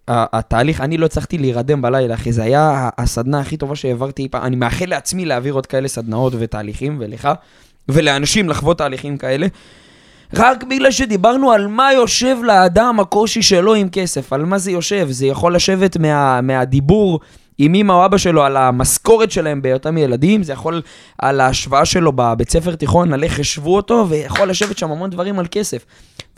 התהליך, 0.08 0.80
אני 0.80 0.98
לא 0.98 1.06
הצלחתי 1.06 1.38
להירדם 1.38 1.82
בלילה, 1.82 2.14
אחי, 2.14 2.32
זה 2.32 2.42
היה 2.42 2.88
הסדנה 2.98 3.40
הכי 3.40 3.56
טובה 3.56 3.76
שהעברתי 3.76 4.22
אי 4.22 4.28
פעם. 4.28 4.42
אני 4.42 4.56
מאחל 4.56 4.86
לעצמי 4.86 5.24
להעביר 5.24 5.54
עוד 5.54 5.66
כאלה 5.66 5.88
סדנאות 5.88 6.32
ותהליכים, 6.38 6.96
ולך, 7.00 7.28
ולאנשים 7.88 8.48
לחוות 8.48 8.78
תהליכים 8.78 9.16
כאלה. 9.16 9.46
רק 10.34 10.64
בגלל 10.64 10.90
שדיברנו 10.90 11.52
על 11.52 11.66
מה 11.66 11.92
יושב 11.92 12.36
לאדם 12.44 13.00
הקושי 13.00 13.42
שלו 13.42 13.74
עם 13.74 13.88
כסף, 13.88 14.32
על 14.32 14.44
מה 14.44 14.58
זה 14.58 14.70
יושב. 14.70 15.06
זה 15.10 15.26
יכול 15.26 15.54
לשבת 15.54 15.96
מה, 15.96 16.40
מהדיבור 16.40 17.20
עם 17.58 17.74
אמא 17.74 17.92
או 17.92 18.04
אבא 18.04 18.18
שלו 18.18 18.42
על 18.42 18.56
המשכורת 18.56 19.30
שלהם 19.30 19.62
בהיותם 19.62 19.98
ילדים, 19.98 20.42
זה 20.42 20.52
יכול 20.52 20.82
על 21.18 21.40
ההשוואה 21.40 21.84
שלו 21.84 22.12
בבית 22.12 22.50
ספר 22.50 22.74
תיכון, 22.74 23.12
על 23.12 23.24
איך 23.24 23.40
השוו 23.40 23.76
אותו, 23.76 24.06
ויכול 24.08 24.50
לשבת 24.50 24.78
שם 24.78 24.90
המון 24.90 25.10
דברים 25.10 25.38
על 25.38 25.46
כסף. 25.50 25.84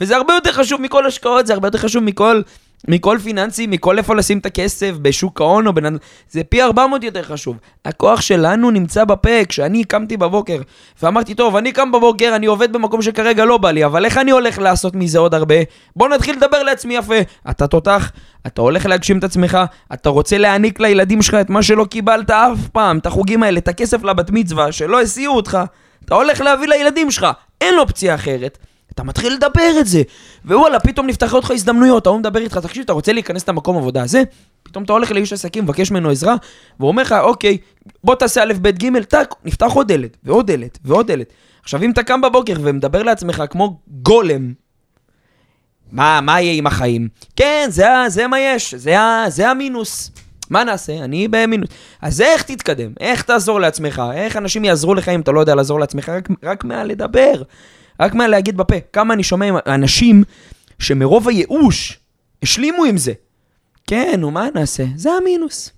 וזה 0.00 0.16
הרבה 0.16 0.34
יותר 0.34 0.52
חשוב 0.52 0.80
מכל 0.80 1.06
השקעות, 1.06 1.46
זה 1.46 1.52
הרבה 1.52 1.68
יותר 1.68 1.78
חשוב 1.78 2.04
מכל, 2.04 2.42
מכל 2.88 3.18
פיננסי, 3.22 3.66
מכל 3.66 3.98
איפה 3.98 4.14
לשים 4.14 4.38
את 4.38 4.46
הכסף, 4.46 4.90
בשוק 5.02 5.40
ההון 5.40 5.66
או 5.66 5.72
בנ... 5.72 5.96
זה 6.30 6.44
פי 6.44 6.62
400 6.62 7.04
יותר 7.04 7.22
חשוב. 7.22 7.56
הכוח 7.84 8.20
שלנו 8.20 8.70
נמצא 8.70 9.04
בפה. 9.04 9.44
כשאני 9.48 9.84
קמתי 9.84 10.16
בבוקר 10.16 10.60
ואמרתי, 11.02 11.34
טוב, 11.34 11.56
אני 11.56 11.72
קם 11.72 11.92
בבוקר, 11.92 12.32
אני 12.36 12.46
עובד 12.46 12.72
במקום 12.72 13.02
שכרגע 13.02 13.44
לא 13.44 13.58
בא 13.58 13.70
לי, 13.70 13.84
אבל 13.84 14.04
איך 14.04 14.18
אני 14.18 14.30
הולך 14.30 14.58
לעשות 14.58 14.94
מזה 14.94 15.18
עוד 15.18 15.34
הרבה? 15.34 15.54
בוא 15.96 16.08
נתחיל 16.08 16.36
לדבר 16.36 16.62
לעצמי 16.62 16.96
יפה. 16.96 17.14
אתה 17.50 17.66
תותח, 17.66 18.12
אתה 18.46 18.62
הולך 18.62 18.86
להגשים 18.86 19.18
את 19.18 19.24
עצמך, 19.24 19.58
אתה 19.92 20.08
רוצה 20.08 20.38
להעניק 20.38 20.80
לילדים 20.80 21.22
שלך 21.22 21.34
את 21.34 21.50
מה 21.50 21.62
שלא 21.62 21.84
קיבלת 21.84 22.30
אף 22.30 22.68
פעם, 22.72 22.98
את 22.98 23.06
החוגים 23.06 23.42
האלה, 23.42 23.58
את 23.58 23.68
הכסף 23.68 24.02
לבת 24.02 24.30
מצווה, 24.30 24.72
שלא 24.72 25.00
הסיעו 25.00 25.36
אותך. 25.36 25.58
אתה 26.04 26.14
הולך 26.14 26.40
להביא 26.40 26.68
לילדים 26.68 27.10
שלך, 27.10 27.26
אין 27.60 27.78
אופציה 27.78 28.14
אחרת. 28.14 28.58
אתה 29.00 29.08
מתחיל 29.08 29.32
לדבר 29.32 29.80
את 29.80 29.86
זה, 29.86 30.02
ווואלה, 30.44 30.80
פתאום 30.80 31.06
נפתחות 31.06 31.44
לך 31.44 31.50
הזדמנויות, 31.50 32.06
ההוא 32.06 32.18
מדבר 32.18 32.40
איתך, 32.40 32.58
תקשיב, 32.58 32.82
אתה 32.82 32.92
רוצה 32.92 33.12
להיכנס 33.12 33.48
למקום 33.48 33.76
עבודה 33.76 34.02
הזה? 34.02 34.22
פתאום 34.62 34.84
אתה 34.84 34.92
הולך 34.92 35.12
לאיש 35.12 35.32
עסקים, 35.32 35.64
מבקש 35.64 35.90
ממנו 35.90 36.10
עזרה, 36.10 36.34
והוא 36.78 36.88
אומר 36.88 37.02
לך, 37.02 37.12
אוקיי, 37.12 37.58
בוא 38.04 38.14
תעשה 38.14 38.42
א', 38.42 38.52
ב', 38.62 38.68
ג', 38.68 39.02
טאק, 39.02 39.34
נפתח 39.44 39.72
עוד 39.72 39.92
דלת, 39.92 40.16
ועוד 40.24 40.50
דלת, 40.50 40.78
ועוד 40.84 41.06
דלת. 41.06 41.32
עכשיו, 41.62 41.82
אם 41.82 41.90
אתה 41.90 42.02
קם 42.02 42.20
בבוקר 42.20 42.54
ומדבר 42.60 43.02
לעצמך 43.02 43.42
כמו 43.50 43.80
גולם, 44.02 44.52
מה, 45.92 46.20
מה 46.20 46.40
יהיה 46.40 46.52
עם 46.58 46.66
החיים? 46.66 47.08
כן, 47.36 47.66
זה, 47.70 47.86
זה 48.08 48.26
מה 48.26 48.40
יש, 48.40 48.74
זה, 48.74 48.94
זה 49.28 49.48
המינוס. 49.48 50.10
מה 50.50 50.64
נעשה? 50.64 50.92
אני 50.92 51.28
במינוס. 51.28 51.68
אז 52.02 52.20
איך 52.20 52.42
תתקדם? 52.42 52.92
איך 53.00 53.22
תעזור 53.22 53.60
לעצמך? 53.60 54.02
איך 54.14 54.36
אנשים 54.36 54.64
יעזרו 54.64 54.94
לך 54.94 55.08
אם 55.08 55.20
אתה 55.20 55.32
לא 55.32 55.40
יודע 55.40 55.54
לעזור 55.54 55.80
לעצמך? 55.80 56.08
רק, 56.08 56.28
רק 56.42 56.64
מהלדבר. 56.64 57.42
רק 58.00 58.14
מהלהגיד 58.14 58.56
בפה. 58.56 58.74
כמה 58.92 59.14
אני 59.14 59.22
שומע 59.22 59.46
עם 59.46 59.56
אנשים 59.66 60.22
שמרוב 60.78 61.28
הייאוש 61.28 61.98
השלימו 62.42 62.84
עם 62.84 62.96
זה. 62.96 63.12
כן, 63.86 64.14
נו, 64.18 64.30
מה 64.30 64.48
נעשה? 64.54 64.84
זה 64.96 65.10
המינוס. 65.10 65.70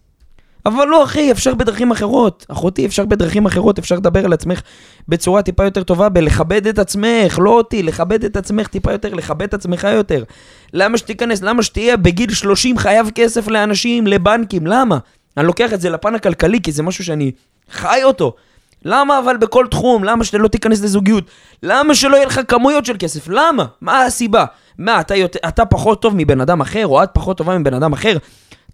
אבל 0.66 0.86
לא, 0.86 1.04
אחי, 1.04 1.32
אפשר 1.32 1.54
בדרכים 1.54 1.90
אחרות. 1.90 2.46
אחותי, 2.48 2.86
אפשר 2.86 3.04
בדרכים 3.04 3.46
אחרות, 3.46 3.78
אפשר 3.78 3.94
לדבר 3.94 4.24
על 4.24 4.32
עצמך 4.32 4.60
בצורה 5.08 5.42
טיפה 5.42 5.64
יותר 5.64 5.82
טובה, 5.82 6.08
בלכבד 6.08 6.66
את 6.66 6.78
עצמך, 6.78 7.38
לא 7.42 7.50
אותי, 7.50 7.82
לכבד 7.82 8.24
את 8.24 8.36
עצמך 8.36 8.66
טיפה 8.66 8.92
יותר, 8.92 9.14
לכבד 9.14 9.42
את 9.42 9.54
עצמך 9.54 9.86
יותר. 9.94 10.24
למה 10.72 10.98
שתיכנס, 10.98 11.42
למה 11.42 11.62
שתהיה 11.62 11.96
בגיל 11.96 12.34
30 12.34 12.78
חייב 12.78 13.10
כסף 13.14 13.48
לאנשים, 13.48 14.06
לבנקים, 14.06 14.66
למה? 14.66 14.98
אני 15.36 15.46
לוקח 15.46 15.72
את 15.72 15.80
זה 15.80 15.90
לפן 15.90 16.14
הכלכלי, 16.14 16.60
כי 16.62 16.72
זה 16.72 16.82
משהו 16.82 17.04
שאני 17.04 17.32
חי 17.70 18.00
אותו. 18.04 18.34
למה 18.84 19.18
אבל 19.18 19.36
בכל 19.36 19.66
תחום? 19.70 20.04
למה 20.04 20.24
שלא 20.24 20.48
תיכנס 20.48 20.82
לזוגיות? 20.82 21.24
למה 21.62 21.94
שלא 21.94 22.16
יהיה 22.16 22.26
לך 22.26 22.40
כמויות 22.48 22.86
של 22.86 22.96
כסף? 22.98 23.28
למה? 23.28 23.64
מה 23.80 24.02
הסיבה? 24.04 24.44
מה, 24.78 25.00
אתה, 25.00 25.16
יותר, 25.16 25.38
אתה 25.48 25.64
פחות 25.64 26.02
טוב 26.02 26.14
מבן 26.16 26.40
אדם 26.40 26.60
אחר, 26.60 26.86
או 26.86 27.02
את 27.02 27.08
פחות 27.12 27.36
טובה 27.38 27.58
מבן 27.58 27.74
אדם 27.74 27.92
אחר? 27.92 28.16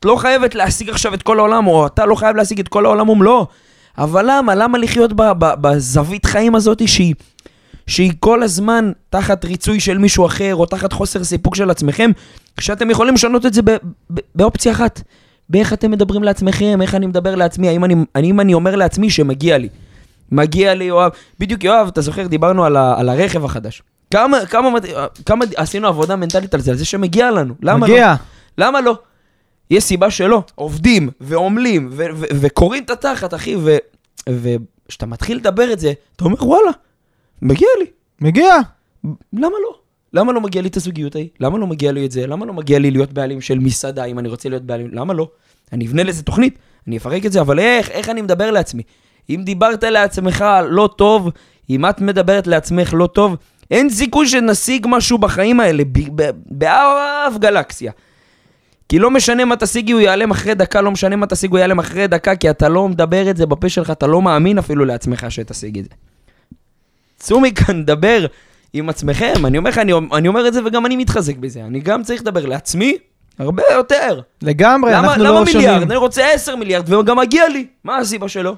את 0.01 0.05
לא 0.05 0.17
חייבת 0.17 0.55
להשיג 0.55 0.91
עכשיו 0.91 1.15
את 1.15 1.23
כל 1.23 1.39
העולם, 1.39 1.67
או 1.67 1.87
אתה 1.87 2.07
לא 2.07 2.15
חייב 2.15 2.37
להשיג 2.37 2.61
את 2.61 2.69
כל 2.69 2.85
העולם 2.87 3.09
ומלואו. 3.09 3.47
אבל 3.99 4.25
למה? 4.29 4.55
למה 4.55 4.79
לחיות 4.79 5.13
ב- 5.13 5.33
ב- 5.39 5.55
בזווית 5.61 6.27
חיים 6.27 6.55
הזאת 6.55 6.89
שהיא, 6.89 7.15
שהיא 7.87 8.13
כל 8.21 8.43
הזמן 8.43 8.93
תחת 9.11 9.45
ריצוי 9.45 9.81
של 9.81 9.99
מישהו 9.99 10.27
אחר, 10.27 10.55
או 10.55 10.67
תחת 10.67 10.93
חוסר 10.93 11.25
סיפוק 11.25 11.55
של 11.55 11.71
עצמכם, 11.71 12.11
כשאתם 12.57 12.91
יכולים 12.91 13.15
לשנות 13.15 13.47
את 13.47 13.55
זה 13.55 13.63
ב- 13.63 13.71
ב- 14.15 14.21
באופציה 14.35 14.73
אחת. 14.73 15.03
באיך 15.51 15.73
אתם 15.73 15.91
מדברים 15.91 16.23
לעצמכם, 16.23 16.83
איך 16.83 16.95
אני 16.95 17.07
מדבר 17.07 17.35
לעצמי, 17.35 17.69
האם 17.69 17.85
אני, 17.85 17.95
האם 18.15 18.41
אני 18.41 18.55
אומר 18.55 18.77
לעצמי 18.77 19.11
שמגיע 19.11 19.59
לי. 19.59 19.69
מגיע 20.33 20.75
לי, 20.75 20.85
יואב. 20.85 21.11
בדיוק, 21.39 21.65
יואב, 21.65 21.89
אתה 21.89 22.01
זוכר, 22.01 22.27
דיברנו 22.27 22.65
על, 22.65 22.77
ה, 22.77 22.95
על 22.99 23.09
הרכב 23.09 23.45
החדש. 23.45 23.83
כמה, 24.11 24.47
כמה, 24.47 24.69
כמה 25.27 25.45
עשינו 25.57 25.89
עבודה 25.89 26.17
מנטלית 26.17 26.55
על 26.55 26.61
זה, 26.61 26.71
על 26.71 26.77
זה 26.77 26.85
שמגיע 26.85 27.31
לנו. 27.31 27.55
למה 27.63 27.87
לא? 27.87 27.93
מגיע. 27.93 28.15
למה 28.59 28.81
לא? 28.81 28.99
יש 29.71 29.85
סיבה 29.85 30.11
שלא. 30.11 30.43
עובדים, 30.55 31.11
ועמלים, 31.21 31.91
וקוראים 32.41 32.85
את 32.85 32.91
התחת, 32.91 33.35
אחי, 33.35 33.57
וכשאתה 34.29 35.07
מתחיל 35.07 35.37
לדבר 35.37 35.73
את 35.73 35.81
זה, 35.81 35.93
אתה 36.17 36.25
אומר, 36.25 36.45
וואלה, 36.45 36.71
מגיע 37.43 37.69
לי. 37.79 37.87
מגיע. 38.21 38.55
למה 39.33 39.57
לא? 39.63 39.79
למה 40.13 40.33
לא 40.33 40.41
מגיע 40.41 40.63
לי 40.63 40.69
את 40.69 40.77
הזוגיות 40.77 41.15
ההיא? 41.15 41.29
למה 41.41 41.59
לא 41.59 41.67
מגיע 41.67 41.93
לי 41.93 42.07
את 42.07 42.11
זה? 42.11 42.27
למה 42.27 42.47
לא 42.47 42.53
מגיע 42.53 42.79
לי 42.79 42.91
להיות 42.91 43.13
בעלים 43.13 43.41
של 43.41 43.59
מסעדה 43.59 44.05
אם 44.05 44.19
אני 44.19 44.29
רוצה 44.29 44.49
להיות 44.49 44.63
בעלים? 44.63 44.89
למה 44.93 45.15
לא? 45.15 45.31
אני 45.73 45.87
אבנה 45.87 46.03
לזה 46.03 46.23
תוכנית, 46.23 46.59
אני 46.87 46.97
אפרק 46.97 47.27
את 47.27 47.33
זה, 47.33 47.41
אבל 47.41 47.59
איך? 47.59 47.91
איך 47.91 48.09
אני 48.09 48.23
מדבר 48.23 48.51
לעצמי? 48.51 48.83
אם 49.31 49.43
דיברת 49.45 49.85
לעצמך 49.85 50.45
לא 50.69 50.91
טוב, 50.97 51.31
אם 51.71 51.87
את 51.87 52.01
מדברת 52.01 52.47
לעצמך 52.47 52.95
לא 52.95 53.07
טוב, 53.07 53.37
אין 53.71 53.91
סיכוי 53.91 54.29
שנשיג 54.29 54.87
משהו 54.91 55.19
בחיים 55.19 55.61
האלה, 55.61 55.83
באף 56.47 57.39
גלקסיה. 57.39 57.93
כי 58.89 58.99
לא 58.99 59.11
משנה 59.11 59.45
מה 59.45 59.57
תשיגי, 59.57 59.93
הוא 59.93 60.01
ייעלם 60.01 60.31
אחרי 60.31 60.55
דקה, 60.55 60.81
לא 60.81 60.91
משנה 60.91 61.17
מה 61.17 61.27
תשיג, 61.27 61.51
הוא 61.51 61.59
ייעלם 61.59 61.79
אחרי 61.79 62.07
דקה, 62.07 62.37
כי 62.37 62.51
אתה 62.51 62.69
לא 62.69 62.89
מדבר 62.89 63.31
את 63.31 63.37
זה 63.37 63.47
בפה 63.47 63.69
שלך, 63.69 63.91
אתה 63.91 64.07
לא 64.07 64.23
מאמין 64.23 64.59
אפילו 64.59 64.85
לעצמך 64.85 65.27
שתשיג 65.29 65.79
את 65.79 65.85
זה. 65.85 65.91
צאו 67.17 67.41
מכאן, 67.41 67.85
דבר 67.85 68.27
עם 68.73 68.89
עצמכם. 68.89 69.47
אני 69.47 69.59
אומר 69.59 69.71
לך, 69.71 69.79
אני, 69.79 69.93
אני 70.13 70.29
אומר 70.29 70.49
את 70.49 70.53
זה 70.53 70.61
וגם 70.65 70.87
אני 70.87 70.97
מתחזק 70.97 71.37
בזה. 71.37 71.65
אני 71.65 71.81
גם 71.81 72.03
צריך 72.03 72.21
לדבר 72.21 72.47
לעצמי 72.47 72.97
הרבה 73.39 73.63
יותר. 73.73 74.21
לגמרי, 74.43 74.93
למה, 74.93 75.09
אנחנו 75.09 75.25
למה 75.25 75.35
לא 75.35 75.45
מיליארד? 75.45 75.75
שונים. 75.75 75.91
אני 75.91 75.97
רוצה 75.97 76.27
10 76.33 76.57
מיליארד 76.57 76.93
וגם 76.93 77.19
מגיע 77.19 77.49
לי. 77.49 77.67
מה 77.85 77.97
הסיבה 77.99 78.29
שלו? 78.29 78.57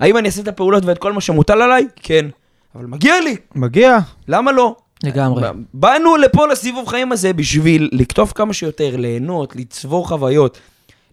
האם 0.00 0.16
אני 0.16 0.28
אעשה 0.28 0.42
את 0.42 0.48
הפעולות 0.48 0.84
ואת 0.84 0.98
כל 0.98 1.12
מה 1.12 1.20
שמוטל 1.20 1.62
עליי? 1.62 1.86
כן. 2.02 2.26
אבל 2.74 2.86
מגיע 2.86 3.20
לי. 3.20 3.36
מגיע. 3.54 3.98
למה 4.28 4.52
לא? 4.52 4.74
לגמרי. 5.04 5.42
באנו 5.74 6.16
לפה 6.16 6.46
לסיבוב 6.46 6.88
חיים 6.88 7.12
הזה 7.12 7.32
בשביל 7.32 7.88
לקטוף 7.92 8.32
כמה 8.32 8.52
שיותר, 8.52 8.96
ליהנות, 8.96 9.56
לצבור 9.56 10.08
חוויות, 10.08 10.58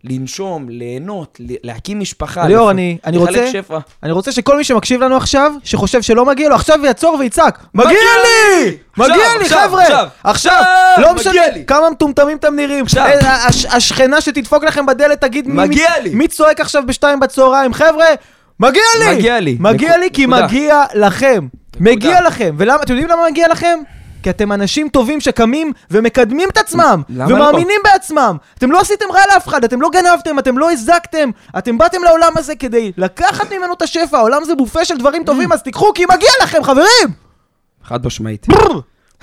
לנשום, 0.04 0.70
ליהנות, 0.70 1.38
להקים 1.64 2.00
משפחה. 2.00 2.48
ליאור, 2.48 2.66
לפ- 2.68 2.72
אני- 2.74 2.98
אני 3.06 3.18
לחלק 3.18 3.28
רוצה- 3.30 3.52
שפע. 3.52 3.78
אני 4.04 4.12
רוצה 4.12 4.32
שכל 4.32 4.58
מי 4.58 4.64
שמקשיב 4.64 5.02
לנו 5.02 5.18
עכשיו, 5.18 5.52
שחושב 5.64 6.02
שלא 6.02 6.26
מגיע 6.26 6.50
לו, 6.50 6.56
עכשיו 6.56 6.80
יעצור 6.86 7.16
ויצעק. 7.20 7.64
מגיע 7.74 7.92
לי! 7.92 8.78
עכשיו, 9.00 9.06
מגיע 9.16 9.28
לי, 9.40 9.44
עכשיו, 9.46 9.68
חבר'ה! 9.68 9.82
עכשיו, 9.84 10.08
עכשיו! 10.24 10.54
עכשיו, 10.54 11.04
לא 11.04 11.14
מגיע 11.14 11.32
משנה 11.32 11.48
לי. 11.48 11.66
כמה 11.66 11.90
מטומטמים 11.90 12.38
אתם 12.38 12.56
נראים. 12.56 12.84
עכשיו. 12.86 13.06
אה, 13.06 13.48
הש- 13.48 13.66
השכנה 13.66 14.22
שתדפוק 14.22 14.64
לכם 14.64 14.86
בדלת 14.86 15.22
תגיד 15.22 15.48
מי- 15.48 15.54
מגיע 15.64 15.90
מי- 16.04 16.10
לי. 16.10 16.16
מי 16.16 16.28
צועק 16.28 16.60
עכשיו 16.62 16.84
בשתיים 16.88 17.20
בצהריים. 17.20 17.74
חבר'ה, 17.74 18.06
מגיע 18.60 18.82
לי! 19.00 19.16
מגיע 19.16 19.40
לי. 19.40 19.58
מגיע 19.60 19.98
לי 19.98 20.10
כי. 20.14 20.26
מגיע 20.26 20.84
לכם. 20.94 21.48
מגיע 21.80 22.22
לכם. 22.22 22.56
ולמה, 22.58 22.82
אתם 22.84 22.94
יודעים 22.94 23.10
למה 23.10 23.22
מגיע 23.30 23.48
לכם? 23.48 23.80
כי 24.24 24.30
אתם 24.30 24.52
אנשים 24.52 24.90
טובים 24.90 25.22
שקמים 25.22 25.72
ומקדמים 25.92 26.50
את 26.50 26.58
עצמם, 26.58 27.02
לא? 27.10 27.24
ומאמינים 27.24 27.80
בעצמם. 27.84 28.38
אתם 28.58 28.72
לא 28.72 28.80
עשיתם 28.82 29.06
רע 29.14 29.22
לאף 29.34 29.48
אחד, 29.48 29.64
אתם 29.64 29.82
לא 29.82 29.90
גנבתם, 29.90 30.40
אתם 30.40 30.58
לא 30.58 30.72
הזקתם, 30.72 31.30
אתם 31.58 31.78
באתם 31.78 32.04
לעולם 32.04 32.32
הזה 32.36 32.56
כדי 32.56 32.92
לקחת 32.98 33.54
ממנו 33.54 33.74
את 33.74 33.82
השפע, 33.82 34.18
העולם 34.18 34.44
זה 34.44 34.56
בופה 34.56 34.86
של 34.86 34.98
דברים 34.98 35.24
טובים, 35.24 35.52
אז 35.52 35.64
תיקחו 35.64 35.94
כי 35.94 36.06
מגיע 36.06 36.30
לכם, 36.44 36.64
חברים! 36.64 37.08
חד 37.84 38.06
משמעית. 38.06 38.48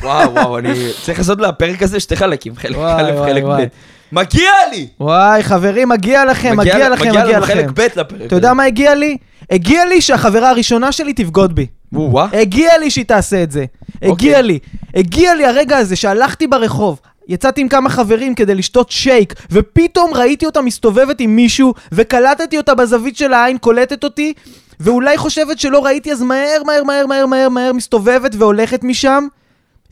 וואו, 0.03 0.35
וואו, 0.35 0.59
אני 0.59 0.91
צריך 1.03 1.19
לעשות 1.19 1.41
לפרק 1.41 1.83
הזה 1.83 2.01
שתי 2.01 2.17
חלקים, 2.17 2.57
חלק 2.57 2.77
א', 2.77 3.11
חלק. 3.27 3.45
ב'. 3.45 3.65
מגיע 4.13 4.53
לי! 4.71 4.89
וואי, 5.01 5.43
חברים, 5.43 5.89
מגיע 5.89 6.25
לכם, 6.25 6.57
מגיע 6.57 6.89
לכם, 6.89 7.09
מגיע 7.09 7.25
לנו 7.25 7.33
לכם. 7.41 7.55
חלק 7.55 7.71
ב' 7.75 7.81
לפרק. 7.81 8.23
אתה 8.27 8.35
יודע 8.37 8.53
מה 8.53 8.65
הגיע 8.65 8.95
לי? 8.95 9.17
הגיע 9.51 9.85
לי 9.85 10.01
שהחברה 10.01 10.51
הראשונה 10.51 10.93
שלי 10.93 11.13
תבגוד 11.13 11.55
בי. 11.55 11.67
וואו, 11.93 12.29
הגיע 12.33 12.79
לי 12.79 12.91
שהיא 12.91 13.05
תעשה 13.05 13.43
את 13.43 13.51
זה. 13.51 13.65
הגיע 14.03 14.11
אוקיי. 14.11 14.43
לי. 14.43 14.59
הגיע 14.95 15.35
לי 15.35 15.45
הרגע 15.47 15.77
הזה 15.77 15.97
שהלכתי 15.97 16.47
ברחוב. 16.47 17.01
יצאתי 17.29 17.61
עם 17.61 17.69
כמה 17.69 17.91
חברים 17.91 18.35
כדי 18.35 18.55
לשתות 18.55 18.91
שייק, 18.91 19.35
ופתאום 19.51 20.15
ראיתי 20.15 20.47
אותה 20.47 20.61
מסתובבת 20.61 21.21
עם 21.21 21.37
מישהו, 21.37 21.75
וקלטתי 21.93 22.57
אותה 22.57 22.75
בזווית 22.75 23.17
של 23.17 23.33
העין, 23.33 23.59
קולטת 23.59 24.05
אותי, 24.05 24.33
ואולי 24.81 25.19
חושבת 25.19 25.59
שלא 25.59 25.85
ראיתי, 25.85 26.13
אז 26.13 26.23
מהר, 26.23 26.63
מהר, 26.67 26.85
מהר, 26.85 27.07
מהר, 27.07 27.27
מהר, 27.27 27.49
מהר, 27.49 27.73
מסתובבת 27.73 28.35
והולכת 28.39 28.85
משם. 28.85 29.27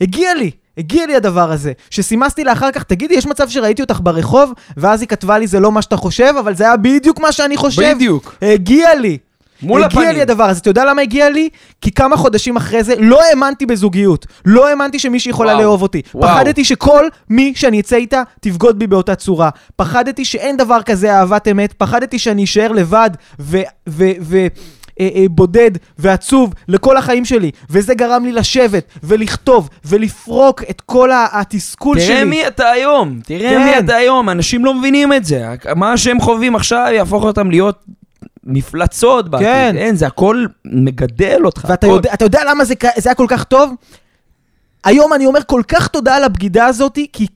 הגיע 0.01 0.33
לי, 0.33 0.51
הגיע 0.77 1.05
לי 1.05 1.15
הדבר 1.15 1.51
הזה, 1.51 1.71
שסימסתי 1.89 2.43
לה 2.43 2.53
אחר 2.53 2.71
כך, 2.71 2.83
תגידי, 2.83 3.13
יש 3.13 3.25
מצב 3.25 3.49
שראיתי 3.49 3.81
אותך 3.81 3.99
ברחוב? 4.03 4.53
ואז 4.77 5.01
היא 5.01 5.09
כתבה 5.09 5.37
לי, 5.37 5.47
זה 5.47 5.59
לא 5.59 5.71
מה 5.71 5.81
שאתה 5.81 5.97
חושב, 5.97 6.33
אבל 6.39 6.55
זה 6.55 6.63
היה 6.63 6.77
בדיוק 6.77 7.19
מה 7.19 7.31
שאני 7.31 7.57
חושב. 7.57 7.93
בדיוק. 7.95 8.35
הגיע 8.41 8.95
לי. 8.95 9.17
מול 9.63 9.83
הגיע 9.83 9.99
הפנים. 9.99 10.15
לי 10.15 10.21
הדבר 10.21 10.43
הזה. 10.43 10.59
אתה 10.59 10.69
יודע 10.69 10.85
למה 10.85 11.01
הגיע 11.01 11.29
לי? 11.29 11.49
כי 11.81 11.91
כמה 11.91 12.17
חודשים 12.17 12.55
אחרי 12.55 12.83
זה 12.83 12.93
לא 12.99 13.21
האמנתי 13.29 13.65
בזוגיות. 13.65 14.25
לא 14.45 14.69
האמנתי 14.69 14.99
שמישהי 14.99 15.29
יכולה. 15.29 15.53
לאהוב 15.53 15.81
אותי. 15.81 16.01
וואו. 16.15 16.27
פחדתי 16.29 16.63
שכל 16.63 17.05
מי 17.29 17.53
שאני 17.55 17.79
אצא 17.79 17.95
איתה 17.95 18.23
תבגוד 18.39 18.79
בי 18.79 18.87
באותה 18.87 19.15
צורה. 19.15 19.49
פחדתי 19.75 20.25
שאין 20.25 20.57
דבר 20.57 20.81
כזה 20.81 21.13
אהבת 21.13 21.47
אמת. 21.47 21.73
פחדתי 21.73 22.19
שאני 22.19 22.43
אשאר 22.43 22.71
לבד 22.71 23.09
ו... 23.39 23.61
ו... 23.89 24.11
ו... 24.21 24.47
אה, 24.99 25.09
אה, 25.15 25.25
בודד 25.29 25.71
ועצוב 25.97 26.53
לכל 26.67 26.97
החיים 26.97 27.25
שלי, 27.25 27.51
וזה 27.69 27.93
גרם 27.93 28.25
לי 28.25 28.31
לשבת 28.31 28.83
ולכתוב 29.03 29.69
ולפרוק 29.85 30.63
את 30.69 30.81
כל 30.81 31.09
התסכול 31.31 31.99
שלי. 31.99 32.07
תראה 32.07 32.25
מי 32.25 32.47
אתה 32.47 32.69
היום, 32.69 33.19
תראה 33.25 33.49
כן. 33.49 33.63
מי 33.63 33.79
אתה 33.79 33.95
היום, 33.95 34.29
אנשים 34.29 34.65
לא 34.65 34.73
מבינים 34.73 35.13
את 35.13 35.25
זה. 35.25 35.45
מה 35.75 35.97
שהם 35.97 36.19
חווים 36.19 36.55
עכשיו 36.55 36.87
יהפוך 36.91 37.23
אותם 37.23 37.51
להיות 37.51 37.85
מפלצות 38.43 39.29
בעתיד. 39.29 39.47
כן. 39.47 39.75
אין, 39.77 39.95
זה 39.95 40.07
הכל 40.07 40.45
מגדל 40.65 41.41
אותך. 41.45 41.65
ואתה 41.69 41.87
הכל. 41.87 41.95
יודע, 41.95 42.13
אתה 42.13 42.25
יודע 42.25 42.41
למה 42.49 42.65
זה, 42.65 42.73
זה 42.97 43.09
היה 43.09 43.15
כל 43.15 43.25
כך 43.29 43.43
טוב? 43.43 43.73
היום 44.83 45.13
אני 45.13 45.25
אומר 45.25 45.39
כל 45.47 45.61
כך 45.67 45.87
תודה 45.87 46.15
על 46.15 46.23
הבגידה 46.23 46.65
הזאת, 46.65 46.99
כי 47.13 47.27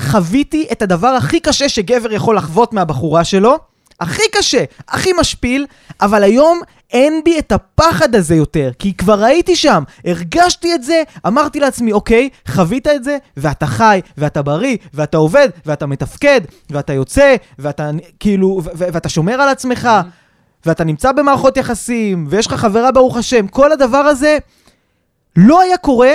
חוויתי 0.00 0.66
את 0.72 0.82
הדבר 0.82 1.08
הכי 1.08 1.40
קשה 1.40 1.68
שגבר 1.68 2.12
יכול 2.12 2.36
לחוות 2.36 2.72
מהבחורה 2.72 3.24
שלו. 3.24 3.58
הכי 4.00 4.22
קשה, 4.32 4.64
הכי 4.88 5.10
משפיל, 5.20 5.66
אבל 6.00 6.22
היום 6.22 6.60
אין 6.92 7.20
בי 7.24 7.38
את 7.38 7.52
הפחד 7.52 8.14
הזה 8.14 8.34
יותר, 8.34 8.70
כי 8.78 8.94
כבר 8.94 9.24
הייתי 9.24 9.56
שם, 9.56 9.82
הרגשתי 10.04 10.74
את 10.74 10.82
זה, 10.82 11.02
אמרתי 11.26 11.60
לעצמי, 11.60 11.92
אוקיי, 11.92 12.28
חווית 12.48 12.86
את 12.86 13.04
זה, 13.04 13.18
ואתה 13.36 13.66
חי, 13.66 14.00
ואתה 14.18 14.42
בריא, 14.42 14.76
ואתה 14.94 15.16
עובד, 15.16 15.48
ואתה 15.66 15.86
מתפקד, 15.86 16.40
ואתה 16.70 16.92
יוצא, 16.92 17.36
ואתה 17.58 17.90
כאילו, 18.20 18.46
ו- 18.64 18.68
ו- 18.78 18.88
ואתה 18.92 19.08
שומר 19.08 19.32
על 19.34 19.48
עצמך, 19.48 19.88
ואתה 20.66 20.84
נמצא 20.84 21.12
במערכות 21.12 21.56
יחסים, 21.56 22.26
ויש 22.28 22.46
לך 22.46 22.54
חברה 22.54 22.92
ברוך 22.92 23.16
השם, 23.16 23.46
כל 23.46 23.72
הדבר 23.72 23.98
הזה 23.98 24.38
לא 25.36 25.60
היה 25.60 25.76
קורה, 25.76 26.12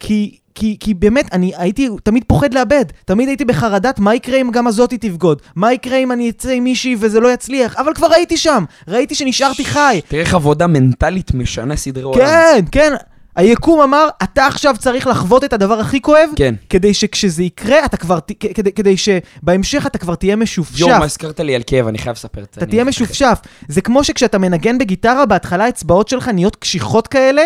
כי, 0.00 0.38
כי, 0.54 0.76
כי 0.80 0.94
באמת, 0.94 1.32
אני 1.32 1.52
הייתי 1.56 1.88
תמיד 2.02 2.24
פוחד 2.26 2.54
לאבד. 2.54 2.84
תמיד 3.04 3.28
הייתי 3.28 3.44
בחרדת 3.44 3.98
מה 3.98 4.14
יקרה 4.14 4.40
אם 4.40 4.50
גם 4.50 4.66
הזאתי 4.66 4.98
תבגוד. 4.98 5.42
מה 5.56 5.72
יקרה 5.72 5.96
אם 5.96 6.12
אני 6.12 6.30
אצא 6.30 6.50
עם 6.50 6.64
מישהי 6.64 6.96
וזה 6.98 7.20
לא 7.20 7.32
יצליח. 7.32 7.76
אבל 7.76 7.94
כבר 7.94 8.12
הייתי 8.12 8.36
שם. 8.36 8.64
ראיתי 8.88 9.14
שנשארתי 9.14 9.64
חי. 9.64 10.00
תראה 10.08 10.22
איך 10.22 10.34
עבודה 10.34 10.66
מנטלית 10.66 11.34
משנה 11.34 11.76
סדרי 11.76 12.02
עולם. 12.02 12.18
כן, 12.18 12.64
כן. 12.72 12.92
היקום 13.36 13.80
אמר, 13.80 14.08
אתה 14.22 14.46
עכשיו 14.46 14.74
צריך 14.78 15.06
לחוות 15.06 15.44
את 15.44 15.52
הדבר 15.52 15.80
הכי 15.80 16.00
כואב, 16.00 16.30
כן. 16.36 16.54
כדי 16.70 16.94
שכשזה 16.94 17.42
יקרה, 17.42 17.84
אתה 17.84 17.96
כבר, 17.96 18.20
ת- 18.20 18.32
כדי, 18.54 18.72
כדי 18.72 18.94
שבהמשך 18.96 19.86
אתה 19.86 19.98
כבר 19.98 20.14
תהיה 20.14 20.36
משופשף. 20.36 20.80
יואו, 20.80 20.98
מה 20.98 21.04
הזכרת 21.04 21.40
לי 21.40 21.54
על 21.54 21.62
כאב, 21.66 21.86
אני 21.86 21.98
חייב 21.98 22.16
לספר 22.16 22.40
את 22.42 22.54
זה. 22.54 22.58
אתה 22.58 22.64
אני- 22.64 22.70
תהיה 22.70 22.84
משופשף. 22.84 23.38
זה 23.68 23.80
כמו 23.80 24.04
שכשאתה 24.04 24.38
מנגן 24.38 24.78
בגיטרה, 24.78 25.26
בהתחלה 25.26 25.64
האצבעות 25.64 26.08
שלך 26.08 26.28
נהיות 26.28 26.56
קשיחות 26.56 27.08
כאלה, 27.08 27.42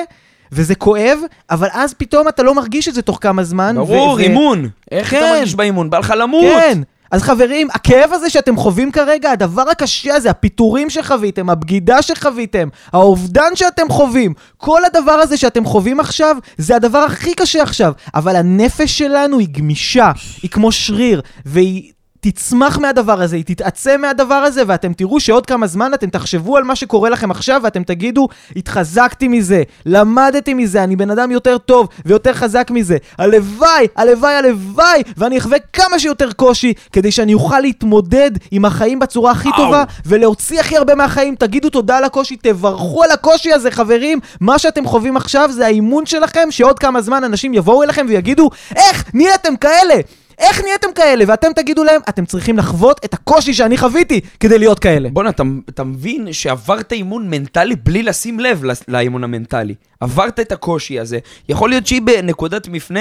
וזה 0.53 0.75
כואב, 0.75 1.19
אבל 1.51 1.69
אז 1.73 1.95
פתאום 1.95 2.29
אתה 2.29 2.43
לא 2.43 2.55
מרגיש 2.55 2.89
את 2.89 2.95
זה 2.95 3.03
תוך 3.03 3.19
כמה 3.21 3.45
זמן. 3.45 3.77
ו- 3.79 3.81
ברור, 3.87 4.15
ו- 4.15 4.19
אימון. 4.19 4.69
איך 4.91 5.15
אתה 5.15 5.21
כן. 5.23 5.33
מרגיש 5.35 5.55
באימון? 5.55 5.91
בא 5.91 5.99
לך 5.99 6.15
למות. 6.17 6.45
כן. 6.45 6.79
אז 7.15 7.23
חברים, 7.23 7.69
הכאב 7.71 8.13
הזה 8.13 8.31
שאתם 8.31 8.57
חווים 8.57 8.93
כרגע, 8.93 9.31
הדבר 9.31 9.71
הקשה 9.71 10.15
הזה, 10.15 10.31
הפיטורים 10.31 10.91
שחוויתם, 10.91 11.51
הבגידה 11.51 12.03
שחוויתם, 12.03 12.69
האובדן 12.93 13.51
שאתם 13.55 13.89
חווים, 13.89 14.35
כל 14.57 14.85
הדבר 14.85 15.13
הזה 15.13 15.37
שאתם 15.37 15.65
חווים 15.65 16.01
עכשיו, 16.01 16.37
זה 16.59 16.77
הדבר 16.77 16.99
הכי 16.99 17.35
קשה 17.35 17.63
עכשיו. 17.63 17.93
אבל 18.15 18.37
הנפש 18.37 18.99
שלנו 18.99 19.39
היא 19.39 19.49
גמישה, 19.51 20.13
היא 20.43 20.51
כמו 20.51 20.73
שריר, 20.73 21.21
והיא... 21.47 21.94
תצמח 22.31 22.79
מהדבר 22.79 23.23
הזה, 23.23 23.37
היא 23.37 23.45
תתעצם 23.45 24.01
מהדבר 24.01 24.35
הזה, 24.35 24.63
ואתם 24.67 24.93
תראו 24.93 25.21
שעוד 25.21 25.47
כמה 25.47 25.67
זמן 25.67 25.95
אתם 25.95 26.11
תחשבו 26.11 26.57
על 26.57 26.65
מה 26.65 26.77
שקורה 26.77 27.11
לכם 27.11 27.31
עכשיו, 27.31 27.61
ואתם 27.65 27.83
תגידו, 27.83 28.29
התחזקתי 28.57 29.29
מזה, 29.29 29.63
למדתי 29.87 30.55
מזה, 30.55 30.85
אני 30.85 30.97
בן 30.97 31.11
אדם 31.11 31.31
יותר 31.31 31.59
טוב 31.59 31.89
ויותר 32.07 32.33
חזק 32.33 32.71
מזה. 32.71 32.97
הלוואי, 33.19 33.87
הלוואי, 33.97 34.35
הלוואי, 34.35 35.03
ואני 35.17 35.39
אחווה 35.39 35.59
כמה 35.73 35.99
שיותר 35.99 36.33
קושי, 36.33 36.73
כדי 36.93 37.11
שאני 37.11 37.35
אוכל 37.35 37.61
להתמודד 37.61 38.31
עם 38.51 38.65
החיים 38.65 38.99
בצורה 38.99 39.31
הכי 39.33 39.49
וואו. 39.49 39.65
טובה, 39.65 39.85
ולהוציא 40.07 40.61
הכי 40.61 40.77
הרבה 40.77 40.95
מהחיים. 40.95 41.35
תגידו 41.35 41.71
תודה 41.71 41.99
על 41.99 42.05
הקושי, 42.05 42.37
תברכו 42.37 43.03
על 43.03 43.11
הקושי 43.11 43.53
הזה, 43.53 43.71
חברים. 43.71 44.21
מה 44.41 44.59
שאתם 44.59 44.87
חווים 44.87 45.17
עכשיו 45.17 45.51
זה 45.53 45.67
האימון 45.67 46.07
שלכם, 46.07 46.51
שעוד 46.51 46.79
כמה 46.79 47.01
זמן 47.01 47.25
אנשים 47.25 47.55
יבואו 47.55 47.83
אליכם 47.83 48.07
ויגידו, 48.09 48.51
איך 48.77 49.05
נהייתם 49.15 49.57
כאלה? 49.57 49.95
איך 50.39 50.61
נהייתם 50.65 50.89
כאלה? 50.95 51.25
ואתם 51.29 51.49
תגידו 51.57 51.85
להם, 51.85 52.01
אתם 52.09 52.25
צריכים 52.27 52.59
לחוות 52.59 53.01
את 53.05 53.15
הקושי 53.15 53.55
שאני 53.55 53.79
חוויתי 53.79 54.21
כדי 54.41 54.59
להיות 54.59 54.79
כאלה. 54.79 55.09
בואנה, 55.13 55.31
אתה, 55.31 55.43
אתה 55.69 55.85
מבין 55.85 56.33
שעברת 56.33 56.93
אימון 56.93 57.31
מנטלי 57.31 57.77
בלי 57.77 58.03
לשים 58.03 58.41
לב 58.41 58.63
לאימון 58.89 59.25
המנטלי. 59.25 59.75
עברת 60.01 60.41
את 60.41 60.53
הקושי 60.53 61.01
הזה. 61.01 61.19
יכול 61.49 61.71
להיות 61.71 61.87
שהיא 61.87 62.03
בנקודת 62.03 62.69
מפנה, 62.69 63.01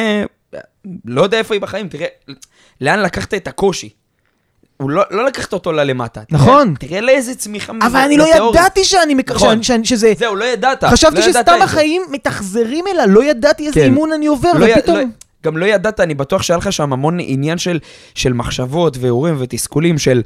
לא 1.05 1.21
יודע 1.21 1.38
איפה 1.38 1.53
היא 1.53 1.61
בחיים, 1.61 1.88
תראה, 1.88 2.07
לאן 2.81 2.99
לקחת 2.99 3.34
את 3.34 3.47
הקושי. 3.47 3.89
הוא 4.77 4.89
לא, 4.89 5.03
לא 5.11 5.25
לקחת 5.25 5.53
אותו 5.53 5.71
ללמטה. 5.71 6.21
תראה- 6.25 6.41
נכון. 6.41 6.73
תראה 6.79 7.01
לאיזה 7.01 7.36
צמיחה 7.36 7.73
אבל 7.81 7.99
אני 7.99 8.17
לא 8.17 8.25
מטאורית. 8.34 8.59
ידעתי 8.59 8.84
שאני... 8.84 9.13
מק- 9.13 9.31
נכון. 9.31 9.63
שאני- 9.63 9.86
שזה... 9.86 10.13
זהו, 10.17 10.36
לא 10.36 10.45
ידעת. 10.45 10.84
חשבתי 10.84 11.15
לא 11.15 11.25
ידעת 11.25 11.34
שסתם 11.45 11.55
זה. 11.57 11.63
החיים 11.63 12.01
מתאכזרים 12.11 12.86
אליי, 12.88 13.05
לא 13.07 13.23
ידעתי 13.23 13.67
איזה 13.67 13.79
כן. 13.79 13.86
אימון 13.86 14.13
אני 14.13 14.25
עובר, 14.25 14.51
לא 14.53 14.65
י- 14.65 14.73
ופתאום... 14.77 14.97
לא- 14.97 15.03
גם 15.44 15.58
לא 15.58 15.66
ידעת, 15.66 16.00
אני 16.00 16.14
בטוח 16.14 16.41
שהיה 16.41 16.58
לך 16.58 16.74
שם 16.74 16.94
המון 16.94 17.18
עניין 17.20 17.58
של, 17.58 17.80
של 18.16 18.34
מחשבות 18.34 18.98
והורים 19.00 19.36
ותסכולים 19.39 19.98
של, 19.98 20.22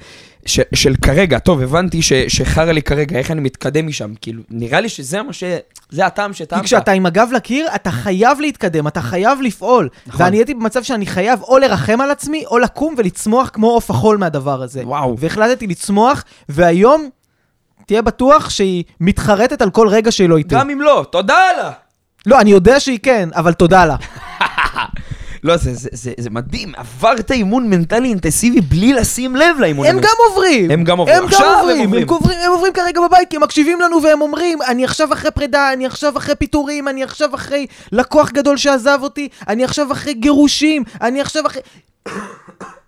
של, 0.46 0.64
של 0.76 0.96
כרגע, 1.02 1.40
טוב, 1.40 1.62
הבנתי 1.62 2.02
ש, 2.02 2.14
שחרא 2.14 2.72
לי 2.72 2.82
כרגע, 2.82 3.18
איך 3.18 3.32
אני 3.32 3.42
מתקדם 3.42 3.88
משם, 3.88 4.14
כאילו, 4.22 4.44
נראה 4.50 4.82
לי 4.82 4.90
שזה 4.90 5.24
מה 5.24 5.34
ש... 5.34 5.44
זה 5.90 6.06
הטעם 6.06 6.34
שטעמת. 6.34 6.62
כי 6.62 6.68
כשאתה 6.68 6.92
עם 6.92 7.06
הגב 7.06 7.30
לקיר, 7.34 7.68
אתה 7.76 7.92
חייב 7.92 8.40
להתקדם, 8.42 8.88
אתה 8.88 9.02
חייב 9.02 9.42
לפעול. 9.42 9.90
נכון. 10.08 10.26
ואני 10.26 10.38
הייתי 10.38 10.54
במצב 10.54 10.84
שאני 10.84 11.06
חייב 11.06 11.42
או 11.42 11.58
לרחם 11.58 12.02
על 12.02 12.12
עצמי, 12.12 12.44
או 12.46 12.60
לקום 12.60 12.96
ולצמוח 12.98 13.50
כמו 13.54 13.68
עוף 13.68 13.90
החול 13.90 14.18
מהדבר 14.18 14.62
הזה. 14.64 14.82
וואו. 14.86 15.16
והחלטתי 15.20 15.68
לצמוח, 15.68 16.24
והיום, 16.50 17.10
תהיה 17.86 18.02
בטוח 18.02 18.50
שהיא 18.50 18.84
מתחרטת 19.02 19.62
על 19.62 19.70
כל 19.70 19.88
רגע 19.88 20.12
שהיא 20.12 20.30
לא 20.30 20.38
איתי. 20.38 20.56
גם 20.56 20.70
אם 20.70 20.82
לא, 20.82 21.06
תודה 21.12 21.42
לה. 21.58 21.72
לא, 22.26 22.42
אני 22.42 22.52
יודע 22.52 22.80
שהיא 22.80 23.00
כן, 23.04 23.30
אבל 23.36 23.54
תודה 23.54 23.86
לה. 23.86 23.96
לא, 25.48 25.58
זה, 25.58 25.74
זה, 25.74 25.90
זה, 25.92 26.14
זה 26.18 26.30
מדהים, 26.30 26.74
עברת 26.76 27.32
אימון 27.32 27.70
מנטלי 27.70 28.08
אינטנסיבי 28.08 28.62
בלי 28.62 28.94
לשים 28.94 29.36
לב 29.36 29.60
לאימון 29.60 29.88
הם. 29.88 30.00
גם 30.00 30.16
עוברים. 30.30 30.72
הם 30.72 30.84
גם 30.84 30.98
עוברים. 30.98 31.18
הם 31.18 31.26
עכשיו 31.26 31.46
גם 31.46 31.54
הם 31.54 31.60
עוברים. 31.60 31.84
עוברים. 31.84 32.04
הם 32.04 32.10
עוברים. 32.10 32.40
הם 32.46 32.52
עוברים 32.52 32.74
כרגע 32.74 33.02
בבית, 33.02 33.30
כי 33.30 33.36
הם 33.36 33.44
מקשיבים 33.44 33.82
לנו 33.82 34.04
והם 34.04 34.22
אומרים, 34.22 34.62
אני 34.62 34.86
עכשיו 34.86 35.14
אחרי 35.14 35.32
פרידה, 35.32 35.74
אני 35.74 35.86
עכשיו 35.86 36.18
אחרי 36.18 36.36
פיטורים, 36.36 36.88
אני 36.88 37.04
עכשיו 37.04 37.36
אחרי 37.36 37.68
לקוח 37.92 38.32
גדול 38.32 38.58
שעזב 38.58 39.00
אותי, 39.02 39.30
אני 39.48 39.64
עכשיו 39.64 39.92
אחרי 39.92 40.14
גירושים, 40.14 40.84
אני 41.02 41.22
עכשיו 41.22 41.46
אחרי... 41.46 41.62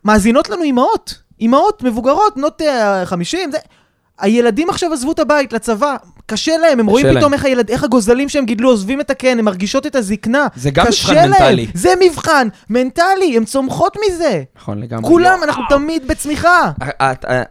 מאזינות 0.06 0.50
לנו 0.50 0.64
אימהות. 0.64 1.14
אימהות 1.40 1.84
מבוגרות, 1.84 2.36
בנות 2.36 2.62
אה, 2.62 3.06
50, 3.06 3.52
זה... 3.52 3.58
הילדים 4.20 4.70
עכשיו 4.70 4.94
עזבו 4.94 5.12
את 5.12 5.20
הבית 5.20 5.54
לצבא, 5.54 5.96
קשה 6.30 6.58
להם, 6.58 6.80
הם 6.80 6.88
רואים 6.88 7.06
להם. 7.06 7.18
פתאום 7.18 7.34
איך, 7.34 7.46
הילד, 7.46 7.70
איך 7.70 7.84
הגוזלים 7.84 8.30
שהם 8.30 8.46
גידלו 8.46 8.70
עוזבים 8.70 9.02
את 9.02 9.10
הקן, 9.10 9.40
הם 9.40 9.46
מרגישות 9.46 9.86
את 9.86 9.96
הזקנה. 9.96 10.48
זה 10.56 10.72
גם 10.72 10.86
קשה 10.86 11.08
מבחן 11.08 11.16
להם. 11.16 11.32
מנטלי. 11.32 11.68
זה 11.74 11.94
מבחן 12.02 12.48
מנטלי, 12.70 13.38
הן 13.38 13.46
צומחות 13.46 13.98
מזה. 14.08 14.44
נכון, 14.58 14.80
לגמרי. 14.80 15.10
כולם. 15.10 15.40
אנחנו 15.44 15.64
תמיד 15.70 16.08
בצמיחה. 16.08 16.72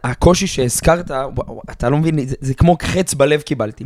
הקושי 0.03 0.47
שהזכרת, 0.47 1.11
אתה 1.71 1.89
לא 1.89 1.97
מבין, 1.97 2.27
זה, 2.27 2.35
זה 2.41 2.53
כמו 2.53 2.77
חץ 2.81 3.13
בלב 3.13 3.41
קיבלתי. 3.41 3.85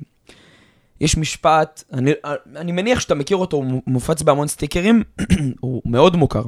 יש 1.02 1.18
משפט, 1.18 1.84
אני, 1.94 2.12
אני 2.56 2.72
מניח 2.72 3.00
שאתה 3.00 3.16
מכיר 3.16 3.38
אותו, 3.38 3.58
הוא 3.58 3.82
מופץ 3.88 4.22
בהמון 4.22 4.48
סטיקרים, 4.48 5.04
הוא 5.60 5.82
מאוד 5.86 6.16
מוכר. 6.16 6.44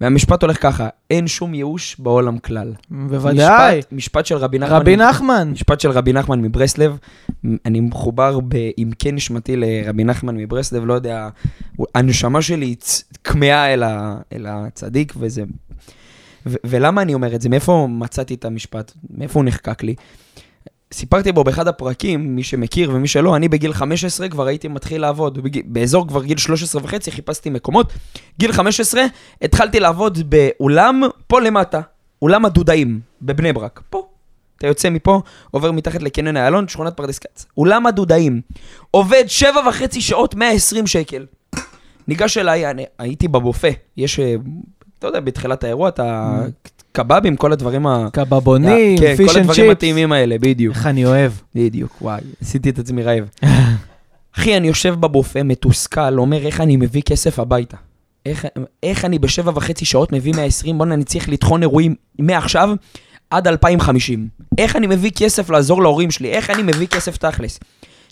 והמשפט 0.00 0.42
הולך 0.42 0.62
ככה, 0.62 0.88
אין 1.10 1.26
שום 1.26 1.54
ייאוש 1.54 1.96
בעולם 1.98 2.38
כלל. 2.38 2.72
בוודאי. 2.90 3.78
משפט, 3.78 3.92
משפט 3.92 4.26
של 4.26 4.36
רבי 4.36 4.58
נחמן. 4.58 4.76
רבי 4.76 4.96
נחמן. 4.96 5.50
משפט 5.52 5.80
של 5.80 5.90
רבי 5.90 6.12
נחמן 6.12 6.40
מברסלב, 6.42 6.98
אני 7.66 7.80
מחובר 7.80 8.40
בעמקי 8.40 9.12
נשמתי 9.12 9.56
לרבי 9.56 10.04
נחמן 10.04 10.36
מברסלב, 10.36 10.84
לא 10.84 10.94
יודע, 10.94 11.28
הנשמה 11.94 12.42
שלי 12.42 12.74
כמהה 13.24 13.74
אל, 13.74 13.82
ה- 13.82 14.16
אל 14.32 14.46
הצדיק, 14.48 15.12
וזה... 15.16 15.42
ו- 16.46 16.56
ולמה 16.66 17.02
אני 17.02 17.14
אומר 17.14 17.34
את 17.34 17.40
זה? 17.40 17.48
מאיפה 17.48 17.86
מצאתי 17.90 18.34
את 18.34 18.44
המשפט? 18.44 18.92
מאיפה 19.10 19.40
הוא 19.40 19.44
נחקק 19.44 19.82
לי? 19.82 19.94
סיפרתי 20.92 21.32
בו 21.32 21.44
באחד 21.44 21.68
הפרקים, 21.68 22.36
מי 22.36 22.42
שמכיר 22.42 22.90
ומי 22.94 23.08
שלא, 23.08 23.36
אני 23.36 23.48
בגיל 23.48 23.72
15 23.72 24.28
כבר 24.28 24.46
הייתי 24.46 24.68
מתחיל 24.68 25.00
לעבוד. 25.00 25.38
בגיל, 25.38 25.62
באזור 25.66 26.08
כבר 26.08 26.24
גיל 26.24 26.38
13 26.38 26.82
וחצי 26.84 27.10
חיפשתי 27.10 27.50
מקומות. 27.50 27.92
גיל 28.38 28.52
15 28.52 29.02
התחלתי 29.42 29.80
לעבוד 29.80 30.30
באולם 30.30 31.02
פה 31.26 31.40
למטה, 31.40 31.80
אולם 32.22 32.44
הדודאים, 32.44 33.00
בבני 33.22 33.52
ברק. 33.52 33.80
פה. 33.90 34.06
אתה 34.56 34.66
יוצא 34.66 34.90
מפה, 34.90 35.20
עובר 35.50 35.72
מתחת 35.72 36.02
לקניון 36.02 36.36
איילון, 36.36 36.68
שכונת 36.68 36.96
פרדס 36.96 37.18
כץ. 37.18 37.46
אולם 37.56 37.86
הדודאים. 37.86 38.40
עובד 38.90 39.24
שבע 39.26 39.68
וחצי 39.68 40.00
שעות, 40.00 40.34
120 40.34 40.86
שקל. 40.86 41.26
ניגש 42.08 42.38
אליי, 42.38 42.70
אני, 42.70 42.84
הייתי 42.98 43.28
בבופה. 43.28 43.68
יש, 43.96 44.20
אה, 44.20 44.34
אתה 44.98 45.06
יודע, 45.06 45.20
בתחילת 45.20 45.64
האירוע, 45.64 45.88
אתה... 45.88 46.40
קבבים, 46.92 47.36
כל 47.36 47.52
הדברים 47.52 47.86
ה... 47.86 48.08
קבבונים, 48.12 48.98
כן, 48.98 49.16
fish 49.16 49.30
כל 49.30 49.38
and 49.38 49.50
הדברים 49.50 49.66
chips. 49.66 49.70
הטעימים 49.70 50.12
האלה, 50.12 50.36
בדיוק. 50.38 50.76
איך 50.76 50.86
אני 50.86 51.04
אוהב. 51.04 51.32
בדיוק, 51.54 52.02
וואי, 52.02 52.20
עשיתי 52.40 52.70
את 52.70 52.78
עצמי 52.78 53.02
רעב. 53.02 53.28
אחי, 54.36 54.56
אני 54.56 54.68
יושב 54.68 54.94
בבופה, 54.94 55.42
מתוסכל, 55.42 56.18
אומר 56.18 56.46
איך 56.46 56.60
אני 56.60 56.76
מביא 56.76 57.02
כסף 57.02 57.38
הביתה. 57.38 57.76
איך, 58.26 58.46
איך 58.82 59.04
אני 59.04 59.18
בשבע 59.18 59.52
וחצי 59.54 59.84
שעות 59.84 60.12
מביא 60.12 60.32
120, 60.36 60.78
בוא'נה, 60.78 60.94
אני 60.94 61.04
צריך 61.04 61.28
לטחון 61.28 61.62
אירועים 61.62 61.94
מעכשיו 62.18 62.70
עד 63.30 63.48
2050. 63.48 64.28
איך 64.58 64.76
אני 64.76 64.86
מביא 64.86 65.10
כסף 65.10 65.50
לעזור 65.50 65.82
להורים 65.82 66.10
שלי? 66.10 66.30
איך 66.30 66.50
אני 66.50 66.62
מביא 66.62 66.86
כסף 66.86 67.16
תכלס? 67.16 67.60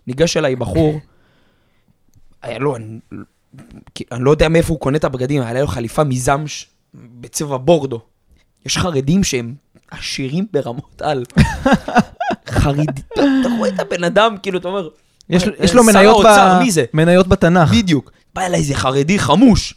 ניגש 0.07 0.37
אליי 0.37 0.57
בחור, 0.57 1.01
היה 2.43 2.59
לו, 2.59 2.77
אני, 2.77 2.99
אני 4.13 4.25
לא 4.25 4.31
יודע 4.31 4.49
מאיפה 4.49 4.73
הוא 4.73 4.81
קונה 4.81 4.97
את 4.97 5.05
הבגדים, 5.05 5.43
היה 5.43 5.61
לו 5.61 5.67
חליפה 5.67 6.05
מזמש 6.05 6.67
בצבע 6.95 7.57
בורדו. 7.57 8.01
יש 8.67 8.79
חרדים 8.79 9.25
שהם 9.25 9.55
עשירים 9.91 10.47
ברמות 10.53 11.03
על. 11.03 11.25
חרדי, 12.49 13.03
אתה 13.13 13.21
רואה 13.59 13.69
את 13.69 13.81
הבן 13.81 14.05
אדם, 14.05 14.37
כאילו, 14.43 14.59
אתה 14.59 14.69
אומר, 14.69 14.89
יש 15.31 15.43
אה, 15.43 15.49
יש 15.61 15.75
לו 15.75 15.83
שר 15.85 15.93
מניות 15.93 16.27
ב- 16.27 16.59
מי 16.63 16.71
זה? 16.71 16.85
מניות 16.95 17.29
בתנ"ך. 17.29 17.71
בדיוק. 17.73 18.13
בא 18.35 18.43
אליי 18.47 18.61
איזה 18.61 18.75
חרדי 18.75 19.19
חמוש. 19.19 19.75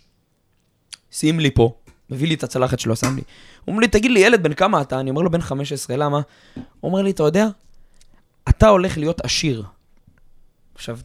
שים 1.12 1.40
לי 1.40 1.52
פה, 1.52 1.74
מביא 2.10 2.28
לי 2.28 2.34
את 2.34 2.44
הצלחת 2.44 2.80
שלו, 2.80 2.96
שם 2.96 3.16
לי. 3.16 3.22
הוא 3.66 3.74
אומר 3.74 3.80
לי, 3.80 3.88
תגיד 3.88 4.12
לי, 4.12 4.20
ילד, 4.20 4.44
בן 4.44 4.54
כמה 4.54 4.82
אתה? 4.82 5.00
אני 5.00 5.10
אומר 5.10 5.22
לו, 5.22 5.32
בן 5.32 5.42
15, 5.42 5.98
למה? 5.98 6.22
הוא 6.56 6.92
אומר 6.92 7.02
לי, 7.02 7.10
אתה 7.12 7.24
יודע, 7.24 7.48
אתה 8.50 8.68
הולך 8.68 8.98
להיות 8.98 9.26
עשיר. 9.26 9.64
עכשיו, 10.76 11.00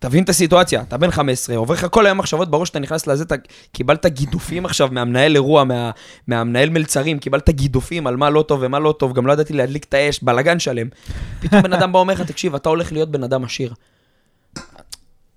תבין 0.00 0.24
את 0.24 0.28
הסיטואציה, 0.28 0.82
אתה 0.82 0.96
בן 0.96 1.10
15, 1.10 1.56
עובר 1.56 1.74
לך 1.74 1.86
כל 1.90 2.06
היום 2.06 2.18
מחשבות 2.18 2.50
בראש, 2.50 2.70
אתה 2.70 2.78
נכנס 2.78 3.06
לזה, 3.06 3.24
אתה 3.24 3.34
קיבלת 3.72 4.06
גידופים 4.06 4.64
עכשיו 4.66 4.88
מהמנהל 4.92 5.34
אירוע, 5.34 5.64
מה, 5.64 5.90
מהמנהל 6.26 6.70
מלצרים, 6.70 7.18
קיבלת 7.18 7.50
גידופים 7.50 8.06
על 8.06 8.16
מה 8.16 8.30
לא 8.30 8.42
טוב 8.42 8.60
ומה 8.62 8.78
לא 8.78 8.94
טוב, 8.98 9.12
גם 9.12 9.26
לא 9.26 9.32
ידעתי 9.32 9.52
להדליק 9.52 9.84
את 9.84 9.94
האש, 9.94 10.22
בלאגן 10.22 10.58
שלם. 10.58 10.88
פתאום 11.40 11.62
בן 11.62 11.72
אדם 11.72 11.92
בא 11.92 11.96
ואומר 11.98 12.14
לך, 12.14 12.20
תקשיב, 12.20 12.54
אתה 12.54 12.68
הולך 12.68 12.92
להיות 12.92 13.10
בן 13.10 13.22
אדם 13.22 13.44
עשיר. 13.44 13.74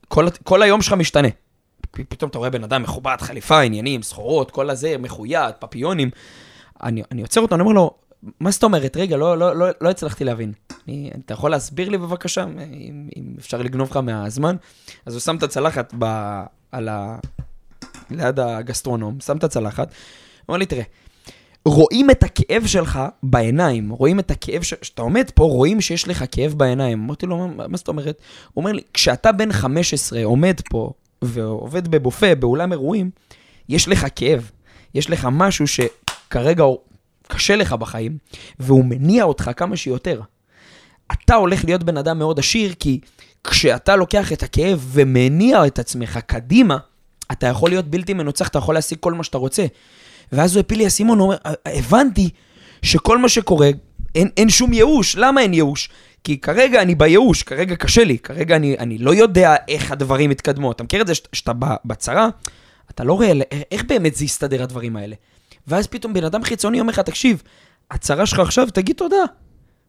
כל, 0.08 0.28
כל 0.44 0.62
היום 0.62 0.82
שלך 0.82 0.94
משתנה. 0.94 1.28
פתאום 1.92 2.30
אתה 2.30 2.38
רואה 2.38 2.50
בן 2.50 2.64
אדם 2.64 2.84
מכובד, 2.84 3.18
חליפה, 3.20 3.62
עניינים, 3.62 4.04
סחורות, 4.04 4.52
כל 4.52 4.70
הזה, 4.70 4.96
מחויד, 5.00 5.56
פפיונים. 5.60 6.10
אני, 6.84 7.04
אני 7.12 7.22
עוצר 7.22 7.42
אותו, 7.42 7.56
אני 7.56 7.62
אומר 7.62 7.74
לו, 7.74 7.92
מה 8.40 8.52
זאת 8.52 8.64
אומרת? 8.64 8.98
רגע, 8.98 9.18
לא, 9.18 9.38
לא, 9.38 9.56
לא, 9.56 9.66
לא 9.82 9.90
הצלחתי 9.90 10.24
להבין. 10.24 10.54
אני, 10.88 11.12
אתה 11.26 11.34
יכול 11.34 11.52
להסביר 11.52 11.90
לי 11.90 11.98
בבקשה, 11.98 12.44
אם, 12.44 13.10
אם 13.16 13.34
אפשר 13.40 13.62
לגנוב 13.62 13.90
לך 13.90 13.98
מהזמן? 13.98 14.56
אז 15.06 15.14
הוא 15.14 15.20
שם 15.20 15.36
את 15.36 15.44
הצלחת 15.44 15.94
ב, 16.00 16.06
על 16.72 16.90
ה... 16.90 17.18
ליד 18.12 18.40
הגסטרונום, 18.40 19.20
שם 19.20 19.38
את 19.38 19.44
הצלחת, 19.44 19.88
הוא 19.88 19.96
אומר 20.48 20.58
לי, 20.58 20.66
תראה, 20.66 20.84
רואים 21.66 22.10
את 22.10 22.24
הכאב 22.24 22.66
שלך 22.66 23.00
בעיניים, 23.24 23.90
רואים 23.90 24.20
את 24.20 24.32
הכאב, 24.32 24.62
ש... 24.62 24.74
שאתה 24.82 25.02
עומד 25.02 25.32
פה, 25.36 25.44
רואים 25.44 25.82
שיש 25.82 26.08
לך 26.08 26.26
כאב 26.32 26.54
בעיניים. 26.54 27.04
אמרתי 27.04 27.26
לו, 27.26 27.48
מה, 27.48 27.68
מה 27.68 27.78
זאת 27.78 27.88
אומרת? 27.88 28.22
הוא 28.54 28.62
אומר 28.62 28.72
לי, 28.72 28.82
כשאתה 28.94 29.32
בן 29.32 29.52
15 29.52 30.24
עומד 30.24 30.56
פה 30.70 30.92
ועובד 31.22 31.88
בבופה, 31.88 32.36
באולם 32.36 32.72
אירועים, 32.72 33.10
יש 33.70 33.88
לך 33.88 34.08
כאב, 34.16 34.52
יש 34.96 35.10
לך 35.10 35.28
משהו 35.32 35.66
שכרגע 35.68 36.64
קשה 37.34 37.56
לך 37.56 37.74
בחיים, 37.74 38.18
והוא 38.60 38.86
מניע 38.86 39.24
אותך 39.24 39.52
כמה 39.56 39.76
שיותר. 39.78 40.22
אתה 41.12 41.36
הולך 41.36 41.66
להיות 41.66 41.84
בן 41.84 41.98
אדם 41.98 42.20
מאוד 42.20 42.40
עשיר, 42.40 42.74
כי 42.80 43.00
כשאתה 43.44 43.96
לוקח 43.96 44.32
את 44.34 44.44
הכאב 44.44 44.86
ומניע 44.92 45.66
את 45.68 45.80
עצמך 45.80 46.20
קדימה, 46.26 46.78
אתה 47.32 47.48
יכול 47.48 47.70
להיות 47.70 47.86
בלתי 47.88 48.14
מנוצח, 48.14 48.48
אתה 48.48 48.58
יכול 48.58 48.76
להשיג 48.76 48.98
כל 49.02 49.14
מה 49.14 49.24
שאתה 49.24 49.38
רוצה. 49.38 49.66
ואז 50.32 50.56
הוא 50.56 50.60
הפיל 50.60 50.78
לי 50.78 50.88
אסימון, 50.88 51.20
הוא 51.20 51.26
אומר, 51.26 51.38
הבנתי 51.66 52.30
שכל 52.82 53.18
מה 53.18 53.30
שקורה, 53.30 53.70
אין, 54.16 54.30
אין 54.38 54.50
שום 54.50 54.74
ייאוש. 54.74 55.16
למה 55.16 55.42
אין 55.42 55.54
ייאוש? 55.54 55.90
כי 56.24 56.38
כרגע 56.38 56.82
אני 56.82 56.96
בייאוש, 56.96 57.44
כרגע 57.44 57.76
קשה 57.76 58.04
לי, 58.04 58.18
כרגע 58.18 58.56
אני, 58.56 58.76
אני 58.80 58.98
לא 58.98 59.14
יודע 59.16 59.56
איך 59.68 59.92
הדברים 59.92 60.32
יתקדמו. 60.32 60.72
אתה 60.72 60.84
מכיר 60.84 61.02
את 61.02 61.08
זה 61.08 61.16
שאת- 61.16 61.28
שאתה 61.34 61.52
בצרה, 61.86 62.28
אתה 62.92 63.04
לא 63.04 63.14
רואה 63.14 63.32
איך 63.72 63.84
באמת 63.88 64.16
זה 64.16 64.26
יסתדר 64.26 64.64
הדברים 64.64 64.96
האלה. 64.96 65.16
ואז 65.68 65.88
פתאום 65.88 66.14
בן 66.14 66.24
אדם 66.24 66.44
חיצוני 66.44 66.80
אומר 66.80 66.90
לך, 66.90 67.00
תקשיב, 67.00 67.42
הצרה 67.92 68.26
שלך 68.26 68.40
עכשיו, 68.40 68.68
תגיד 68.74 68.96
תודה. 68.96 69.24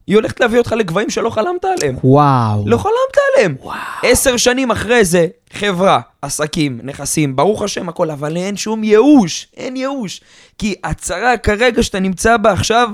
היא 0.06 0.16
הולכת 0.16 0.40
להביא 0.40 0.58
אותך 0.58 0.72
לגבהים 0.72 1.10
שלא 1.10 1.30
חלמת 1.30 1.64
עליהם. 1.64 1.96
וואו. 2.04 2.64
לא 2.66 2.76
חלמת 2.76 3.16
עליהם. 3.34 3.56
עשר 4.02 4.36
שנים 4.36 4.70
אחרי 4.70 5.04
זה, 5.04 5.26
חברה, 5.52 6.00
עסקים, 6.22 6.80
נכסים, 6.82 7.36
ברוך 7.36 7.62
השם, 7.62 7.88
הכל, 7.88 8.10
אבל 8.10 8.36
אין 8.36 8.56
שום 8.56 8.84
ייאוש, 8.84 9.46
אין 9.56 9.76
ייאוש. 9.76 10.20
כי 10.58 10.74
הצרה 10.84 11.36
כרגע 11.36 11.82
שאתה 11.82 12.00
נמצא 12.00 12.36
בה 12.36 12.52
עכשיו, 12.52 12.88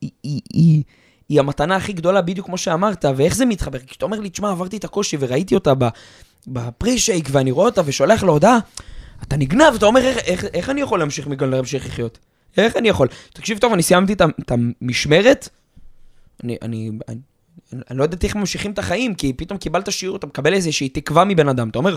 היא, 0.00 0.10
היא, 0.22 0.40
היא, 0.52 0.82
היא 1.28 1.40
המתנה 1.40 1.76
הכי 1.76 1.92
גדולה, 1.92 2.20
בדיוק 2.20 2.46
כמו 2.46 2.58
שאמרת, 2.58 3.04
ואיך 3.16 3.34
זה 3.34 3.46
מתחבר? 3.46 3.78
כי 3.78 3.86
כשאתה 3.86 4.04
אומר 4.04 4.20
לי, 4.20 4.30
תשמע, 4.30 4.50
עברתי 4.50 4.76
את 4.76 4.84
הקושי 4.84 5.16
וראיתי 5.20 5.54
אותה 5.54 5.72
בפרי-שייק, 6.46 7.28
ואני 7.30 7.50
רואה 7.50 7.66
אותה 7.66 7.82
ושולח 7.84 8.22
לה 8.22 8.30
הודעה, 8.30 8.58
אתה 9.28 9.36
נגנב, 9.36 9.74
אתה 9.74 9.86
אומר, 9.86 10.00
איך, 10.00 10.18
איך, 10.18 10.44
איך 10.44 10.70
אני 10.70 10.80
יכול 10.80 10.98
להמשיך 10.98 11.26
מכאן 11.26 11.50
להמשיך 11.50 11.86
לחיות? 11.86 12.18
איך 12.56 12.76
אני 12.76 12.88
יכול? 12.88 13.08
תקשיב 13.32 13.58
טוב, 13.58 13.72
אני 13.72 13.82
סיימתי 13.82 14.12
את 14.12 14.50
המשמרת, 14.50 15.48
אני, 16.44 16.56
אני, 16.62 16.90
אני, 17.08 17.18
אני 17.90 17.98
לא 17.98 18.02
יודעת 18.02 18.24
איך 18.24 18.36
ממשיכים 18.36 18.70
את 18.70 18.78
החיים, 18.78 19.14
כי 19.14 19.32
פתאום 19.32 19.58
קיבלת 19.58 19.92
שיעור, 19.92 20.16
אתה 20.16 20.26
מקבל 20.26 20.54
איזושהי 20.54 20.88
תקווה 20.88 21.24
מבן 21.24 21.48
אדם, 21.48 21.68
אתה 21.68 21.78
אומר, 21.78 21.96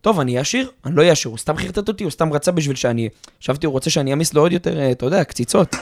טוב, 0.00 0.20
אני 0.20 0.32
אהיה 0.32 0.40
עשיר? 0.40 0.70
אני 0.86 0.96
לא 0.96 1.00
אהיה 1.00 1.12
עשיר, 1.12 1.30
הוא 1.30 1.38
סתם 1.38 1.56
חרטט 1.56 1.88
אותי, 1.88 2.04
הוא 2.04 2.10
סתם 2.10 2.32
רצה 2.32 2.52
בשביל 2.52 2.76
שאני... 2.76 3.08
חשבתי, 3.42 3.66
הוא 3.66 3.72
רוצה 3.72 3.90
שאני 3.90 4.10
אעמיס 4.10 4.34
לו 4.34 4.42
עוד 4.42 4.52
יותר, 4.52 4.78
אה, 4.78 4.90
אתה 4.90 5.06
יודע, 5.06 5.24
קציצות. 5.24 5.76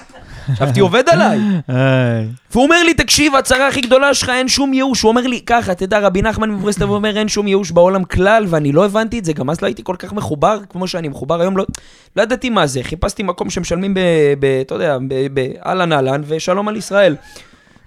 חשבתי, 0.54 0.80
עובד 0.80 1.08
עליי. 1.08 1.38
והוא 2.50 2.64
אומר 2.64 2.82
לי, 2.82 2.94
תקשיב, 2.94 3.34
הצרה 3.34 3.68
הכי 3.68 3.80
גדולה 3.80 4.14
שלך, 4.14 4.28
אין 4.28 4.48
שום 4.48 4.72
ייאוש. 4.74 5.02
הוא 5.02 5.08
אומר 5.08 5.26
לי, 5.26 5.40
ככה, 5.40 5.74
תדע, 5.74 5.98
רבי 5.98 6.22
נחמן 6.22 6.50
מברסלב 6.50 6.90
אומר, 6.96 7.16
אין 7.16 7.28
שום 7.28 7.48
ייאוש 7.48 7.70
בעולם 7.70 8.04
כלל, 8.04 8.44
ואני 8.48 8.72
לא 8.72 8.84
הבנתי 8.84 9.18
את 9.18 9.24
זה, 9.24 9.32
גם 9.32 9.50
אז 9.50 9.60
לא 9.60 9.66
הייתי 9.66 9.82
כל 9.84 9.96
כך 9.98 10.12
מחובר 10.12 10.58
כמו 10.68 10.88
שאני 10.88 11.08
מחובר 11.08 11.40
היום, 11.40 11.56
לא, 11.56 11.66
לא 12.16 12.22
ידעתי 12.22 12.50
מה 12.50 12.66
זה. 12.66 12.82
חיפשתי 12.82 13.22
מקום 13.22 13.50
שמשלמים 13.50 13.94
ב... 13.94 14.00
ב 14.38 14.44
אתה 14.44 14.74
יודע, 14.74 14.98
באהלן 15.32 15.92
אהלן, 15.92 16.22
ושלום 16.26 16.68
על 16.68 16.76
ישראל. 16.76 17.16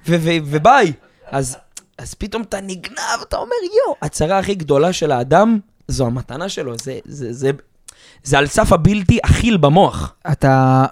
ו- 0.08 0.16
ו- 0.20 0.38
וביי. 0.46 0.94
אז, 1.32 1.58
אז 1.98 2.14
פתאום 2.14 2.42
אתה 2.42 2.62
נגנב, 2.62 3.22
אתה 3.28 3.38
אומר, 3.38 3.56
יואו, 3.86 3.96
הצרה 4.02 4.40
הכי 4.40 4.56
גדולה 4.56 4.94
של 4.94 5.12
האדם, 5.12 5.60
זו 5.90 6.06
המתנה 6.06 6.50
שלו, 6.50 6.74
זה, 6.78 7.00
זה, 7.06 7.34
זה, 7.34 7.52
זה 8.24 8.38
על 8.38 8.48
סף 8.48 8.74
הבלתי 8.74 9.18
אכיל 9.24 9.58
במוח. 9.58 10.14
אתה... 10.32 10.86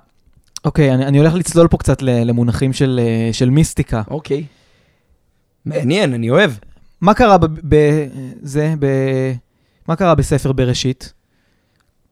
אוקיי, 0.66 0.94
אני, 0.94 1.06
אני 1.06 1.18
הולך 1.18 1.34
לצלול 1.34 1.68
פה 1.68 1.78
קצת 1.78 2.02
למונחים 2.02 2.74
של, 2.74 3.00
אה, 3.04 3.34
של 3.34 3.50
מיסטיקה. 3.50 4.02
אוקיי. 4.12 4.44
מעניין, 5.66 6.14
אני 6.14 6.30
אוהב. 6.30 6.52
מה 7.02 7.14
קרה 7.14 7.38
ב... 7.38 7.46
ב... 7.46 7.76
זה, 8.42 8.74
ב... 8.80 8.86
מה 9.88 9.96
קרה 9.96 10.16
בספר 10.16 10.52
בראשית? 10.52 11.14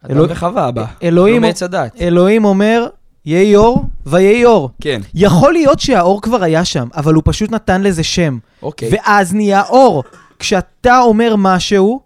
אדם 0.01 0.15
אלוה- 0.17 0.27
וחווה 0.31 0.65
הבא. 0.65 0.85
אלוהים- 1.03 1.41
לא 1.41 1.47
מעץ 1.47 1.63
הדת. 1.63 2.01
אלוהים 2.01 2.45
אומר, 2.45 2.87
יהי 3.25 3.55
אור 3.55 3.85
ויהי 4.05 4.45
אור. 4.45 4.69
כן, 4.81 5.01
יכול 5.13 5.53
להיות 5.53 5.79
שהאור 5.79 6.21
כבר 6.21 6.43
היה 6.43 6.65
שם, 6.65 6.87
אבל 6.95 7.13
הוא 7.13 7.23
פשוט 7.25 7.51
נתן 7.51 7.81
לזה 7.81 8.03
שם. 8.03 8.37
אוקיי. 8.61 8.89
ואז 8.91 9.33
נהיה 9.33 9.63
אור. 9.63 10.03
כשאתה 10.39 10.99
אומר 10.99 11.35
משהו, 11.37 12.01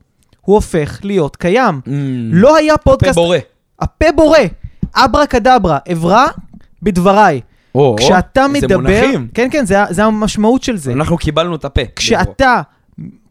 הוא 0.50 0.56
הופך 0.56 1.00
להיות 1.04 1.36
קיים. 1.36 1.82
Mm, 1.86 1.90
לא 2.32 2.56
היה 2.56 2.78
פודקאסט... 2.78 3.16
בורא. 3.16 3.38
הפה 3.80 4.06
בורא. 4.16 4.38
אברה 4.96 5.28
כדברה, 5.28 5.78
אברא 5.92 6.26
בדבריי. 6.82 7.42
או, 7.76 7.96
כשאתה 8.00 8.46
איזה 8.46 8.68
מדבר... 8.68 8.78
מונחים. 8.78 9.28
כן, 9.34 9.48
כן, 9.52 9.66
זה, 9.66 9.76
זה 9.90 10.04
המשמעות 10.04 10.64
של 10.64 10.78
זה. 10.78 10.92
אנחנו 10.92 11.18
קיבלנו 11.18 11.56
את 11.56 11.66
הפה. 11.66 11.82
כשאתה 11.96 12.62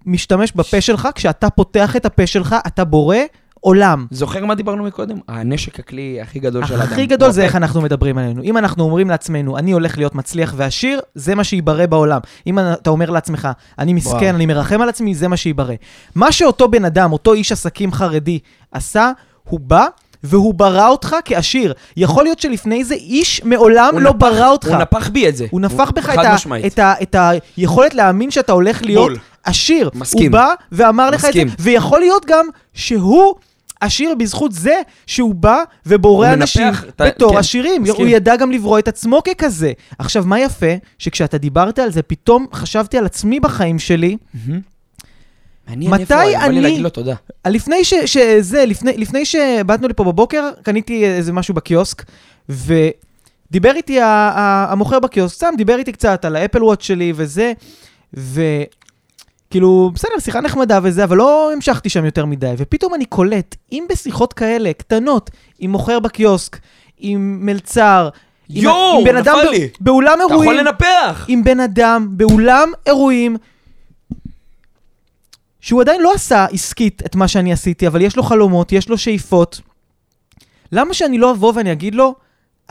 משתמש 0.06 0.52
בפה 0.52 0.80
שלך, 0.80 1.08
כשאתה 1.14 1.50
פותח 1.50 1.96
את 1.96 2.06
הפה 2.06 2.26
שלך, 2.26 2.56
אתה 2.66 2.84
בורא 2.84 3.16
עולם. 3.68 4.06
זוכר 4.10 4.44
מה 4.44 4.54
דיברנו 4.54 4.84
מקודם? 4.84 5.16
הנשק 5.28 5.78
הכלי 5.80 6.18
הכי 6.22 6.38
גדול 6.38 6.66
של 6.66 6.74
האדם. 6.80 6.92
הכי 6.92 7.06
גדול 7.06 7.30
זה 7.30 7.40
אוקיי. 7.40 7.46
איך 7.46 7.56
אנחנו 7.56 7.80
מדברים 7.80 8.18
עלינו. 8.18 8.42
אם 8.42 8.56
אנחנו 8.56 8.84
אומרים 8.84 9.10
לעצמנו, 9.10 9.58
אני 9.58 9.72
הולך 9.72 9.98
להיות 9.98 10.14
מצליח 10.14 10.54
ועשיר, 10.56 11.00
זה 11.14 11.34
מה 11.34 11.44
שייברא 11.44 11.86
בעולם. 11.86 12.20
אם 12.46 12.58
אתה 12.58 12.90
אומר 12.90 13.10
לעצמך, 13.10 13.48
אני 13.78 13.92
מסכן. 13.92 14.34
אני 14.34 14.46
מרחם 14.46 14.80
על 14.82 14.88
עצמי, 14.88 15.14
זה 15.14 15.28
מה 15.28 15.36
שייברא. 15.36 15.74
מה 16.14 16.32
שאותו 16.32 16.68
בן 16.68 16.84
אדם, 16.84 17.12
אותו 17.12 17.32
איש 17.32 17.52
עסקים 17.52 17.92
חרדי, 17.92 18.38
עשה, 18.72 19.10
הוא 19.44 19.60
בא 19.60 19.86
והוא 20.24 20.54
ברא 20.54 20.88
אותך 20.88 21.16
כעשיר. 21.24 21.72
יכול 21.96 22.24
להיות 22.24 22.38
שלפני 22.38 22.84
זה 22.84 22.94
איש 22.94 23.40
מעולם 23.44 23.88
הוא 23.92 24.00
לא 24.00 24.10
נפח- 24.10 24.16
ברא 24.18 24.48
אותך. 24.50 24.68
הוא 24.68 24.76
נפח 24.76 25.08
בי 25.08 25.28
את 25.28 25.36
זה. 25.36 25.46
הוא 25.50 25.60
נפח 25.60 25.90
בך 25.90 26.04
חד 26.06 26.18
את, 26.18 26.24
ה. 26.24 26.66
את, 26.66 26.78
ה, 26.78 26.94
את 27.02 27.16
היכולת 27.56 27.94
להאמין 27.94 28.30
שאתה 28.30 28.52
הולך 28.52 28.82
להיות 28.82 29.08
בול. 29.10 29.18
עשיר. 29.44 29.90
מסכים. 29.94 30.22
הוא 30.22 30.32
בא 30.32 30.52
ואמר 30.72 31.10
לך 31.10 31.24
את 31.24 31.28
מסכים. 31.28 31.48
זה, 31.48 31.54
ויכול 31.58 32.00
להיות 32.00 32.24
גם 32.26 32.46
שהוא 32.74 33.34
עשיר 33.81 34.14
בזכות 34.14 34.53
זה 34.53 34.74
שהוא 35.07 35.35
בא 35.35 35.57
ובורא 35.87 36.33
אנשים 36.33 36.66
ה- 36.66 37.05
בתור 37.07 37.33
כן, 37.33 37.37
עשירים. 37.39 37.83
מסכים. 37.83 38.07
הוא 38.07 38.16
ידע 38.16 38.37
גם 38.37 38.51
לברוא 38.53 38.79
את 38.79 38.89
עצמו 38.89 39.22
ככזה. 39.22 39.72
עכשיו, 39.99 40.24
מה 40.26 40.41
יפה? 40.41 40.66
שכשאתה 40.99 41.39
דיברת 41.39 41.79
על 41.79 41.91
זה, 41.93 42.03
פתאום 42.03 42.47
חשבתי 42.53 42.99
על 42.99 43.07
עצמי 43.07 43.41
בחיים 43.41 43.79
שלי. 43.79 44.16
מעניין 45.68 45.91
מתי 45.91 46.03
איפה, 46.03 46.14
בא 46.14 46.24
לי 46.24 46.37
אני- 46.37 46.61
להגיד 46.61 46.81
לו 46.81 46.91
תודה. 46.91 47.14
לפני 47.47 47.85
ש... 47.85 47.95
שזה, 47.95 48.64
לפני, 48.66 48.97
לפני 48.97 49.24
שבאתנו 49.24 49.89
לפה 49.89 50.05
בבוקר, 50.05 50.51
קניתי 50.62 51.05
איזה 51.07 51.33
משהו 51.33 51.55
בקיוסק, 51.55 52.03
ודיבר 52.49 53.72
איתי 53.76 53.99
המוכר 54.03 55.01
בקיוסק, 55.01 55.37
סתם 55.37 55.55
דיבר 55.57 55.79
איתי 55.79 55.93
קצת 55.93 56.24
על 56.24 56.37
האפל 56.37 56.64
וואט 56.64 56.81
שלי 56.81 57.12
וזה, 57.16 57.53
וכאילו, 59.49 59.90
בסדר, 59.94 60.18
שיחה 60.20 60.40
נחמדה 60.40 60.78
וזה, 60.82 61.05
אבל 61.05 61.16
לא 61.16 61.53
המשכתי 61.53 61.88
שם 61.88 62.05
יותר 62.05 62.26
מדי, 62.26 62.55
ופתאום 62.59 62.94
אני 62.94 63.05
קולט, 63.05 63.57
אם 63.72 63.84
בשיחות 63.88 64.32
כאלה, 64.32 64.72
קטנות, 64.72 65.30
עם 65.59 65.70
מוכר 65.70 65.99
בקיוסק, 65.99 66.59
עם 66.99 67.38
מלצר, 67.46 68.09
יואו, 68.51 69.05
נפל 69.05 69.30
ב- 69.46 69.51
לי. 69.51 69.68
באולם 69.80 70.12
אתה 70.16 70.22
יכול 70.24 70.30
אירועים, 70.30 70.66
לנפח! 70.66 71.24
עם 71.28 71.44
בן 71.44 71.61
אדם 71.61 72.09
באולם 72.11 72.68
אירועים, 72.86 73.36
שהוא 75.61 75.80
עדיין 75.80 76.03
לא 76.03 76.12
עשה 76.14 76.46
עסקית 76.53 77.03
את 77.07 77.16
מה 77.16 77.28
שאני 77.28 77.53
עשיתי, 77.53 77.86
אבל 77.86 78.03
יש 78.03 78.16
לו 78.16 78.22
חלומות, 78.22 78.72
יש 78.72 78.88
לו 78.88 78.99
שאיפות. 78.99 79.61
למה 80.72 80.94
שאני 80.94 81.18
לא 81.18 81.30
אבוא 81.30 81.53
ואני 81.57 81.72
אגיד 81.72 81.94
לו, 81.94 82.14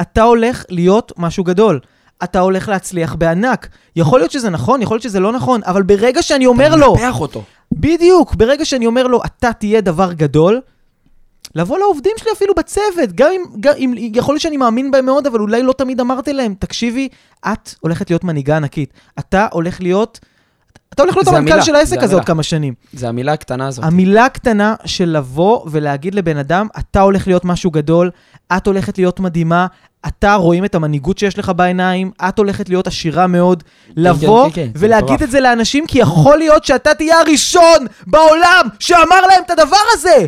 אתה 0.01 0.23
הולך 0.23 0.65
להיות 0.69 1.11
משהו 1.17 1.43
גדול. 1.43 1.79
אתה 2.23 2.39
הולך 2.39 2.69
להצליח 2.69 3.15
בענק. 3.15 3.67
יכול 3.95 4.19
להיות 4.19 4.31
שזה 4.31 4.49
נכון, 4.49 4.81
יכול 4.81 4.95
להיות 4.95 5.03
שזה 5.03 5.19
לא 5.19 5.31
נכון, 5.31 5.61
אבל 5.65 5.83
ברגע 5.83 6.21
שאני 6.21 6.45
אומר 6.45 6.75
לו, 6.75 6.95
אתה 6.95 7.03
מנפח 7.03 7.19
אותו. 7.19 7.43
בדיוק, 7.71 8.35
ברגע 8.35 8.65
שאני 8.65 8.85
אומר 8.85 9.07
לו, 9.07 9.21
אתה 9.25 9.53
תהיה 9.53 9.81
דבר 9.81 10.13
גדול, 10.13 10.61
לבוא 11.55 11.77
לעובדים 11.77 12.11
שלי 12.17 12.31
אפילו 12.33 12.53
בצוות, 12.57 13.13
גם 13.15 13.29
אם, 13.31 13.43
גם 13.59 13.73
אם 13.77 13.93
יכול 13.97 14.33
להיות 14.33 14.41
שאני 14.41 14.57
מאמין 14.57 14.91
בהם 14.91 15.05
מאוד, 15.05 15.27
אבל 15.27 15.39
אולי 15.39 15.63
לא 15.63 15.73
תמיד 15.73 15.99
אמרתי 15.99 16.33
להם, 16.33 16.53
תקשיבי, 16.59 17.09
את 17.47 17.75
הולכת 17.79 18.09
להיות 18.09 18.23
מנהיגה 18.23 18.57
ענקית. 18.57 18.93
אתה 19.19 19.47
הולך 19.51 19.81
להיות, 19.81 20.19
אתה 20.93 21.03
הולך 21.03 21.15
להיות 21.15 21.27
המנכ"ל 21.27 21.61
של 21.61 21.75
העסק 21.75 21.99
זה 21.99 22.05
הזה 22.05 22.15
עוד. 22.15 22.25
כמה 22.25 22.43
שנים. 22.43 22.73
זה 22.93 23.09
המילה 23.09 23.33
הקטנה 23.33 23.67
הזאת. 23.67 23.85
המילה 23.85 24.25
הקטנה 24.25 24.75
של 24.85 25.09
לבוא 25.09 25.65
ולהגיד 25.71 26.15
לבן 26.15 26.37
אדם, 26.37 26.67
אתה 26.79 27.01
הולך 27.01 27.27
להיות 27.27 27.45
משהו 27.45 27.71
גדול, 27.71 28.09
את 28.57 28.67
הולכת 28.67 28.97
להיות 28.97 29.19
מדהימה, 29.19 29.67
אתה 30.07 30.33
רואים 30.35 30.65
את 30.65 30.75
המנהיגות 30.75 31.17
שיש 31.17 31.39
לך 31.39 31.51
בעיניים, 31.55 32.11
את 32.29 32.37
הולכת 32.37 32.69
להיות 32.69 32.87
עשירה 32.87 33.27
מאוד. 33.27 33.63
לבוא 33.95 34.49
כן, 34.49 34.53
כן, 34.55 34.67
זה 34.79 34.85
ולהגיד 34.85 35.05
מטורף. 35.11 35.21
את 35.23 35.31
זה 35.31 35.39
לאנשים, 35.39 35.87
כי 35.87 35.99
יכול 35.99 36.37
להיות 36.37 36.65
שאתה 36.65 36.93
תהיה 36.93 37.19
הראשון 37.19 37.77
בעולם 38.07 38.67
שאמר 38.79 39.21
להם 39.29 39.43
את 39.45 39.51
הדבר 39.51 39.77
הזה. 39.93 40.25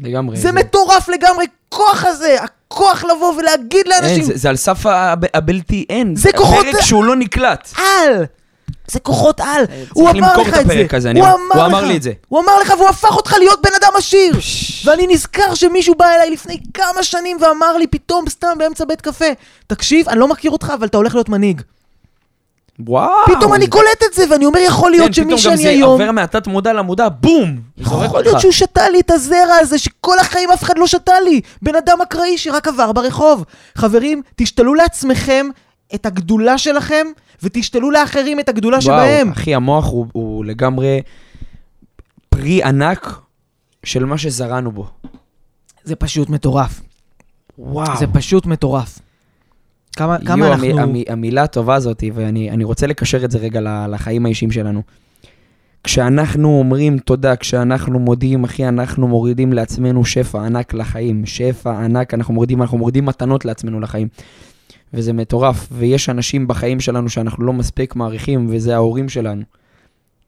לגמרי. 0.00 0.36
זה 0.36 0.52
מטורף 0.52 1.08
לגמרי, 1.08 1.44
כוח 1.68 2.04
הזה, 2.04 2.36
הכוח 2.42 3.04
לבוא 3.04 3.34
ולהגיד 3.38 3.86
אין, 3.86 4.02
לאנשים, 4.02 4.22
זה, 4.24 4.32
זה 4.36 4.48
על 4.48 4.56
סף 4.56 4.86
הב- 4.86 5.24
הבלתי 5.36 5.84
אין. 5.90 6.16
זה 6.16 6.30
כוחות- 6.36 6.66
פרק 6.72 6.80
שהוא 6.80 7.04
לא 7.04 7.16
נקלט. 7.16 7.68
על! 7.76 8.24
זה 8.88 9.00
כוחות 9.00 9.40
על. 9.40 9.64
הוא 9.92 10.10
אמר 10.10 10.36
לך 10.36 10.48
את 10.48 10.66
זה. 10.66 10.86
הזה, 10.96 11.12
הוא 11.16 11.26
הוא 11.26 11.36
אמר 11.54 11.66
אמר 11.66 11.80
לך. 11.80 11.88
לי 11.88 11.96
את 11.96 12.02
זה. 12.02 12.12
הוא 12.28 12.40
אמר 12.40 12.58
לך 12.60 12.72
והוא 12.78 12.88
הפך 12.88 13.16
אותך 13.16 13.34
להיות 13.38 13.62
בן 13.62 13.70
אדם 13.80 13.90
עשיר. 13.96 14.38
ואני 14.84 15.06
נזכר 15.06 15.54
שמישהו 15.54 15.94
בא 15.94 16.06
אליי 16.14 16.30
לפני 16.30 16.58
כמה 16.74 17.02
שנים 17.02 17.36
ואמר 17.40 17.76
לי 17.76 17.86
פתאום, 17.86 18.28
סתם 18.28 18.58
באמצע 18.58 18.84
בית 18.84 19.00
קפה, 19.00 19.24
תקשיב, 19.66 20.08
אני 20.08 20.18
לא 20.20 20.28
מכיר 20.28 20.50
אותך, 20.50 20.72
אבל 20.78 20.86
אתה 20.86 20.96
הולך 20.96 21.14
להיות 21.14 21.28
מנהיג. 21.28 21.60
וואו. 22.80 23.36
פתאום 23.36 23.54
אני 23.54 23.66
קולט 23.66 24.02
את 24.10 24.14
זה, 24.14 24.24
ואני 24.30 24.46
אומר, 24.46 24.60
יכול 24.60 24.90
להיות 24.90 25.06
כן, 25.06 25.12
שמי 25.12 25.24
פתאום 25.24 25.36
גם 25.36 25.42
שאני 25.42 25.56
זה 25.56 25.68
היום... 25.68 25.90
עובר 25.90 26.10
מהתת 26.10 26.46
מודע 26.46 26.72
למודע, 26.72 27.08
בום! 27.08 27.60
יכול. 27.78 28.22
להיות 28.22 28.40
שהוא 28.40 28.52
שתה 28.52 28.88
לי 28.88 29.00
את 29.00 29.10
הזרע 29.10 29.54
הזה 29.60 29.78
שכל 29.78 30.18
החיים 30.18 30.50
אף 30.50 30.62
אחד 30.62 30.78
לא 30.78 30.86
שתה 30.86 31.20
לי. 31.20 31.40
בן 31.62 31.74
אדם 31.74 31.98
אקראי 32.02 32.38
שרק 32.38 32.68
עבר 32.68 32.92
ברחוב. 32.92 33.44
חברים, 33.74 34.22
תשתלו 34.36 34.74
לעצמכם 34.74 35.46
את 35.94 36.06
הגדולה 36.06 36.58
שלכם, 36.58 37.06
ותשתלו 37.42 37.90
לאחרים 37.90 38.40
את 38.40 38.48
הגדולה 38.48 38.80
שבהם. 38.80 39.28
וואו, 39.28 39.38
אחי, 39.38 39.54
המוח 39.54 39.86
הוא, 39.86 40.06
הוא 40.12 40.44
לגמרי 40.44 41.00
פרי 42.28 42.62
ענק 42.62 43.18
של 43.84 44.04
מה 44.04 44.18
שזרענו 44.18 44.72
בו. 44.72 44.86
זה 45.84 45.96
פשוט 45.96 46.30
מטורף. 46.30 46.80
וואו. 47.58 47.96
זה 47.98 48.06
פשוט 48.06 48.46
מטורף. 48.46 48.98
כמה, 49.96 50.16
כמה 50.26 50.46
יו, 50.46 50.52
אנחנו... 50.52 50.66
המ, 50.66 50.78
המ, 50.78 51.02
המילה 51.08 51.42
הטובה 51.42 51.74
הזאת, 51.74 52.04
ואני 52.14 52.50
אני 52.50 52.64
רוצה 52.64 52.86
לקשר 52.86 53.24
את 53.24 53.30
זה 53.30 53.38
רגע 53.38 53.86
לחיים 53.88 54.26
האישיים 54.26 54.50
שלנו. 54.50 54.82
כשאנחנו 55.84 56.58
אומרים 56.58 56.98
תודה, 56.98 57.36
כשאנחנו 57.36 57.98
מודיעים, 57.98 58.44
אחי, 58.44 58.68
אנחנו 58.68 59.08
מורידים 59.08 59.52
לעצמנו 59.52 60.04
שפע 60.04 60.46
ענק 60.46 60.74
לחיים. 60.74 61.26
שפע 61.26 61.84
ענק, 61.84 62.14
אנחנו 62.14 62.34
מורידים, 62.34 62.62
אנחנו 62.62 62.78
מורידים 62.78 63.06
מתנות 63.06 63.44
לעצמנו 63.44 63.80
לחיים. 63.80 64.08
וזה 64.94 65.12
מטורף, 65.12 65.68
ויש 65.72 66.08
אנשים 66.08 66.48
בחיים 66.48 66.80
שלנו 66.80 67.08
שאנחנו 67.08 67.44
לא 67.44 67.52
מספיק 67.52 67.96
מעריכים, 67.96 68.46
וזה 68.50 68.74
ההורים 68.74 69.08
שלנו. 69.08 69.42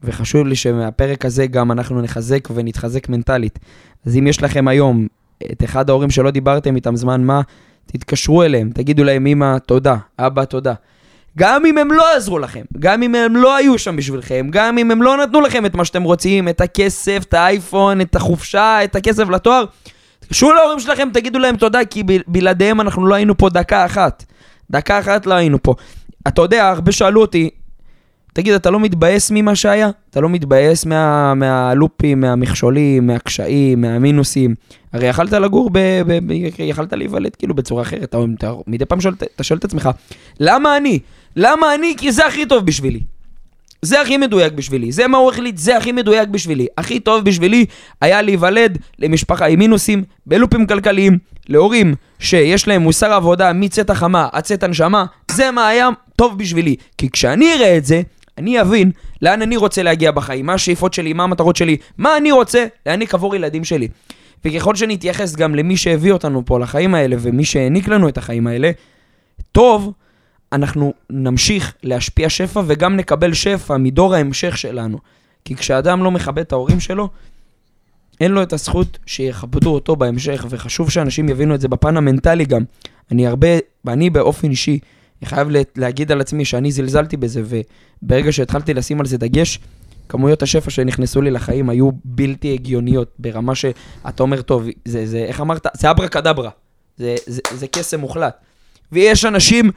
וחשוב 0.03 0.47
לי 0.47 0.57
שמהפרק 0.57 1.25
הזה 1.25 1.47
גם 1.47 1.73
אנחנו 1.73 2.03
נחזק 2.03 2.49
ונתחזק 2.55 3.09
מנטלית. 3.09 3.59
אז 4.07 4.17
אם 4.17 4.27
יש 4.27 4.43
לכם 4.43 4.69
היום 4.69 5.07
את 5.53 5.65
אחד 5.65 5.91
ההורים 5.91 6.11
שלא 6.11 6.31
דיברתם 6.31 6.77
איתם 6.77 6.97
זמן 6.97 7.25
מה, 7.25 7.41
תתקשרו 7.87 8.43
אליהם, 8.43 8.71
תגידו 8.75 9.05
להם, 9.05 9.27
אמא, 9.27 9.59
תודה, 9.59 9.97
אבא, 10.19 10.45
תודה. 10.45 10.75
גם 11.39 11.67
אם 11.67 11.79
הם 11.79 11.93
לא 11.93 12.17
עזרו 12.17 12.39
לכם, 12.39 12.63
גם 12.79 13.03
אם 13.03 13.15
הם 13.15 13.37
לא 13.37 13.57
היו 13.57 13.79
שם 13.79 13.97
בשבילכם, 13.97 14.47
גם 14.51 14.79
אם 14.79 14.91
הם 14.91 15.03
לא 15.03 15.17
נתנו 15.17 15.41
לכם 15.41 15.67
את 15.67 15.75
מה 15.75 15.85
שאתם 15.85 16.03
רוצים, 16.03 16.49
את 16.49 16.61
הכסף, 16.61 17.23
את 17.29 17.35
האייפון, 17.35 18.01
את 18.01 18.17
החופשה, 18.17 18.85
את 18.85 18.97
הכסף 18.97 19.29
לתואר, 19.29 19.65
תתקשרו 20.21 20.53
להורים 20.53 20.81
שלכם, 20.81 21.09
תגידו 21.13 21.39
להם 21.39 21.57
תודה, 21.57 21.85
כי 21.85 22.03
בלעדיהם 22.27 22.81
אנחנו 22.81 23.07
לא 23.07 23.15
היינו 23.15 23.39
פה 23.39 23.49
דקה 23.49 23.85
אחת. 23.85 24.25
דקה 24.71 24.99
אחת 24.99 25.27
לא 25.27 25.35
היינו 25.35 25.63
פה. 25.63 25.75
אתה 26.29 26.43
יודע, 26.43 26.69
הרבה 26.69 26.93
שאלו 26.93 27.21
אותי, 27.21 27.51
תגיד, 28.37 28.55
אתה 28.55 28.71
לא 28.71 28.81
מתבאס 28.81 29.31
ממה 29.31 29.57
שהיה? 29.57 29.91
אתה 30.11 30.21
לא 30.21 30.29
מתבאס 30.29 30.87
מה, 30.87 31.35
מהלופים, 31.35 32.21
מהמכשולים, 32.21 33.07
מהקשיים, 33.07 33.81
מהמינוסים? 33.81 34.55
הרי 34.93 35.07
יכלת 35.07 35.33
לגור, 35.33 35.71
ב, 35.73 35.79
ב, 36.07 36.19
ב, 36.27 36.31
יכלת 36.59 36.93
להיוולד 36.93 37.37
כאילו 37.37 37.55
בצורה 37.55 37.83
אחרת. 37.83 38.05
אתה, 38.05 38.19
אתה 38.39 38.55
מדי 38.67 38.85
פעם 38.85 39.01
שואל, 39.01 39.15
אתה 39.35 39.45
שואל 39.45 39.59
את 39.59 39.65
עצמך, 39.65 39.91
למה 40.41 40.77
אני? 40.77 40.99
למה 41.37 41.75
אני? 41.75 41.95
כי 41.99 42.13
זה 42.13 42.27
הכי 42.27 42.47
טוב 42.47 42.67
בשבילי. 42.67 43.01
זה 43.83 44.01
הכי 44.01 44.17
מדויק 44.17 44.53
בשבילי, 44.53 44.93
זה 44.93 45.07
מה 45.07 45.19
הוא 45.19 45.31
החליט, 45.31 45.57
זה 45.57 45.77
הכי 45.77 45.93
מדויק 45.93 46.29
בשבילי. 46.29 46.67
הכי 46.79 47.01
טוב 47.01 47.25
בשבילי 47.25 47.67
היה 48.01 48.23
להיוולד 48.23 48.79
למשפחה 48.99 49.47
עם 49.47 49.59
מינוסים, 49.59 50.05
בלופים 50.27 50.67
כלכליים, 50.67 51.19
להורים 51.49 51.95
שיש 52.19 52.69
להם 52.69 52.83
מוסר 52.83 53.13
עבודה 53.13 53.53
מצאת 53.53 53.91
החמה 53.91 54.29
עד 54.33 54.43
צאת 54.43 54.63
הנשמה, 54.63 55.05
זה 55.31 55.51
מה 55.51 55.69
היה 55.69 55.89
טוב 56.17 56.39
בשבילי. 56.39 56.77
כי 56.99 57.11
כשאני 57.11 57.55
אראה 57.55 57.77
את 57.77 57.85
זה, 57.85 58.03
אני 58.39 58.61
אבין 58.61 58.91
לאן 59.23 59.43
אני 59.43 59.57
רוצה 59.57 59.83
להגיע 59.83 60.11
בחיים, 60.11 60.47
מה 60.47 60.55
השאיפות 60.55 60.95
שלי, 60.95 61.13
מה 61.13 61.25
המטרות 61.25 61.57
שלי, 61.57 61.77
מה 61.99 62.17
אני 62.17 62.33
רוצה 62.33 62.67
להעניק 62.87 63.15
עבור 63.15 63.37
ילדים 63.37 63.65
שלי. 63.65 63.89
וככל 64.45 64.75
שנתייחס 64.75 65.37
גם 65.37 65.55
למי 65.55 65.77
שהביא 65.77 66.13
אותנו 66.13 66.43
פה 66.47 66.59
לחיים 66.59 66.95
האלה 66.95 67.17
ומי 67.19 67.45
שהעניק 67.45 67.89
לנו 67.89 68.09
את 68.09 68.19
החיים 68.19 68.47
האלה, 68.47 68.71
טוב, 69.53 69.93
אנחנו 70.57 70.95
נמשיך 71.11 71.75
להשפיע 71.83 72.31
שפע 72.31 72.63
וגם 72.67 72.97
נקבל 72.97 73.35
שפע 73.35 73.77
מדור 73.77 74.15
ההמשך 74.15 74.59
שלנו. 74.59 74.99
כי 75.45 75.57
כשאדם 75.57 76.05
לא 76.05 76.11
מכבד 76.11 76.39
את 76.39 76.53
ההורים 76.53 76.81
שלו, 76.81 77.09
אין 78.21 78.33
לו 78.33 78.43
את 78.43 78.53
הזכות 78.53 78.99
שיכבדו 79.07 79.75
אותו 79.75 79.97
בהמשך, 79.97 80.47
וחשוב 80.51 80.91
שאנשים 80.91 81.29
יבינו 81.29 81.55
את 81.55 81.61
זה 81.61 81.69
בפן 81.69 81.97
המנטלי 81.97 82.45
גם. 82.45 82.63
אני 83.13 83.27
הרבה, 83.27 83.49
ואני 83.85 84.11
באופן 84.11 84.51
אישי, 84.51 84.79
חייב 85.25 85.51
לה- 85.51 85.61
להגיד 85.77 86.13
על 86.13 86.21
עצמי 86.21 86.45
שאני 86.45 86.73
זלזלתי 86.73 87.17
בזה, 87.17 87.43
וברגע 88.03 88.33
שהתחלתי 88.33 88.75
לשים 88.75 89.01
על 89.01 89.07
זה 89.07 89.19
דגש, 89.19 89.59
כמויות 90.09 90.43
השפע 90.43 90.71
שנכנסו 90.71 91.23
לי 91.23 91.31
לחיים 91.31 91.69
היו 91.69 91.91
בלתי 92.05 92.53
הגיוניות, 92.55 93.13
ברמה 93.19 93.55
שאתה 93.55 94.23
אומר, 94.23 94.43
טוב, 94.43 94.65
זה, 94.85 95.07
זה, 95.07 95.19
איך 95.19 95.41
אמרת? 95.41 95.67
זה 95.75 95.91
אברה 95.91 96.09
כדברה. 96.09 96.51
זה, 96.97 97.15
זה, 97.27 97.41
זה 97.55 97.67
קסם 97.67 98.01
מוחלט. 98.01 98.37
ויש 98.93 99.25
אנשים 99.25 99.71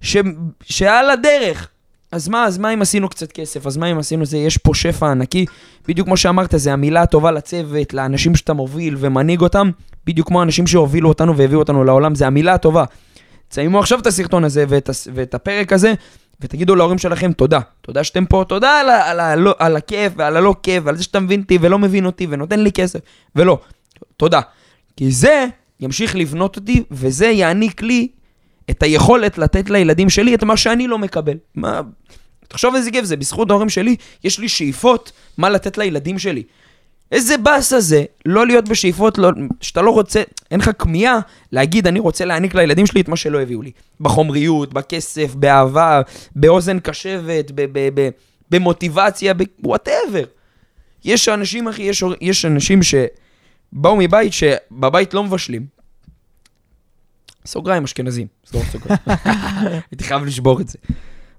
ש... 0.00 0.16
שעל 0.62 1.10
הדרך 1.10 1.68
אז 2.12 2.28
מה, 2.28 2.44
אז 2.44 2.58
מה 2.58 2.74
אם 2.74 2.82
עשינו 2.82 3.08
קצת 3.08 3.32
כסף? 3.32 3.66
אז 3.66 3.76
מה 3.76 3.86
אם 3.92 3.98
עשינו 3.98 4.26
זה? 4.26 4.38
יש 4.38 4.58
פה 4.58 4.74
שפע 4.74 5.10
ענקי. 5.10 5.46
בדיוק 5.88 6.06
כמו 6.06 6.16
שאמרת, 6.16 6.54
זה 6.56 6.72
המילה 6.72 7.02
הטובה 7.02 7.30
לצוות, 7.30 7.94
לאנשים 7.94 8.34
שאתה 8.36 8.52
מוביל 8.52 8.96
ומנהיג 8.98 9.40
אותם, 9.40 9.70
בדיוק 10.06 10.28
כמו 10.28 10.40
האנשים 10.40 10.66
שהובילו 10.66 11.08
אותנו 11.08 11.36
והביאו 11.36 11.58
אותנו 11.58 11.84
לעולם, 11.84 12.14
זה 12.14 12.26
המילה 12.26 12.54
הטובה. 12.54 12.84
תסיימו 13.48 13.78
עכשיו 13.78 13.98
את 13.98 14.06
הסרטון 14.06 14.44
הזה 14.44 14.64
ואת, 14.68 14.90
ואת 15.14 15.34
הפרק 15.34 15.72
הזה, 15.72 15.94
ותגידו 16.40 16.74
להורים 16.74 16.98
שלכם 16.98 17.32
תודה. 17.32 17.60
תודה 17.80 18.04
שאתם 18.04 18.26
פה, 18.26 18.44
תודה 18.48 18.80
על, 18.80 19.20
על, 19.20 19.38
לא- 19.38 19.54
על 19.58 19.76
הכיף 19.76 20.12
ועל 20.16 20.36
הלא 20.36 20.54
כיף, 20.62 20.82
ועל 20.86 20.96
זה 20.96 21.02
שאתה 21.02 21.20
מבין 21.20 21.40
אותי 21.40 21.58
ולא 21.60 21.78
מבין 21.78 22.06
אותי 22.06 22.26
ונותן 22.30 22.60
לי 22.60 22.72
כסף, 22.72 23.00
ולא. 23.36 23.58
תודה. 24.16 24.40
כי 24.96 25.10
זה 25.10 25.46
ימשיך 25.80 26.16
לבנות 26.16 26.56
אותי, 26.56 26.82
וזה 26.90 27.26
יעניק 27.26 27.82
לי 27.82 28.08
את 28.70 28.82
היכולת 28.82 29.38
לתת 29.38 29.70
לילדים 29.70 30.10
שלי 30.10 30.34
את 30.34 30.42
מה 30.44 30.56
שאני 30.56 30.86
לא 30.86 30.98
מקבל. 30.98 31.36
מה... 31.54 31.80
תחשוב 32.48 32.74
איזה 32.74 32.90
כיף 32.90 33.04
זה, 33.04 33.16
בזכות 33.16 33.50
ההורים 33.50 33.68
שלי, 33.68 33.96
יש 34.24 34.38
לי 34.38 34.48
שאיפות 34.48 35.12
מה 35.38 35.48
לתת 35.48 35.78
לילדים 35.78 36.18
שלי. 36.18 36.42
איזה 37.12 37.38
באסה 37.38 37.80
זה, 37.80 38.04
לא 38.26 38.46
להיות 38.46 38.68
בשאיפות, 38.68 39.18
לא, 39.18 39.30
שאתה 39.60 39.82
לא 39.82 39.90
רוצה, 39.90 40.22
אין 40.50 40.60
לך 40.60 40.70
כמיהה 40.78 41.18
להגיד, 41.52 41.86
אני 41.86 42.00
רוצה 42.00 42.24
להעניק 42.24 42.54
לילדים 42.54 42.86
שלי 42.86 43.00
את 43.00 43.08
מה 43.08 43.16
שלא 43.16 43.40
הביאו 43.40 43.62
לי. 43.62 43.70
בחומריות, 44.00 44.72
בכסף, 44.72 45.34
באהבה, 45.34 46.00
באוזן 46.36 46.78
קשבת, 46.78 47.50
ב- 47.50 47.66
ב- 47.72 48.00
ב- 48.00 48.08
במוטיבציה, 48.50 49.34
בוואטאבר. 49.34 50.24
יש 51.04 51.28
אנשים, 51.28 51.68
אחי, 51.68 51.82
יש, 51.82 52.04
יש 52.20 52.44
אנשים 52.44 52.80
שבאו 52.82 53.96
מבית 53.96 54.32
שבבית 54.32 55.14
לא 55.14 55.24
מבשלים. 55.24 55.75
סוגריים 57.46 57.84
אשכנזים, 57.84 58.26
סגור 58.46 58.62
סוגריים. 58.72 59.00
הייתי 59.90 60.04
חייב 60.04 60.24
לשבור 60.24 60.60
את 60.60 60.68
זה. 60.68 60.78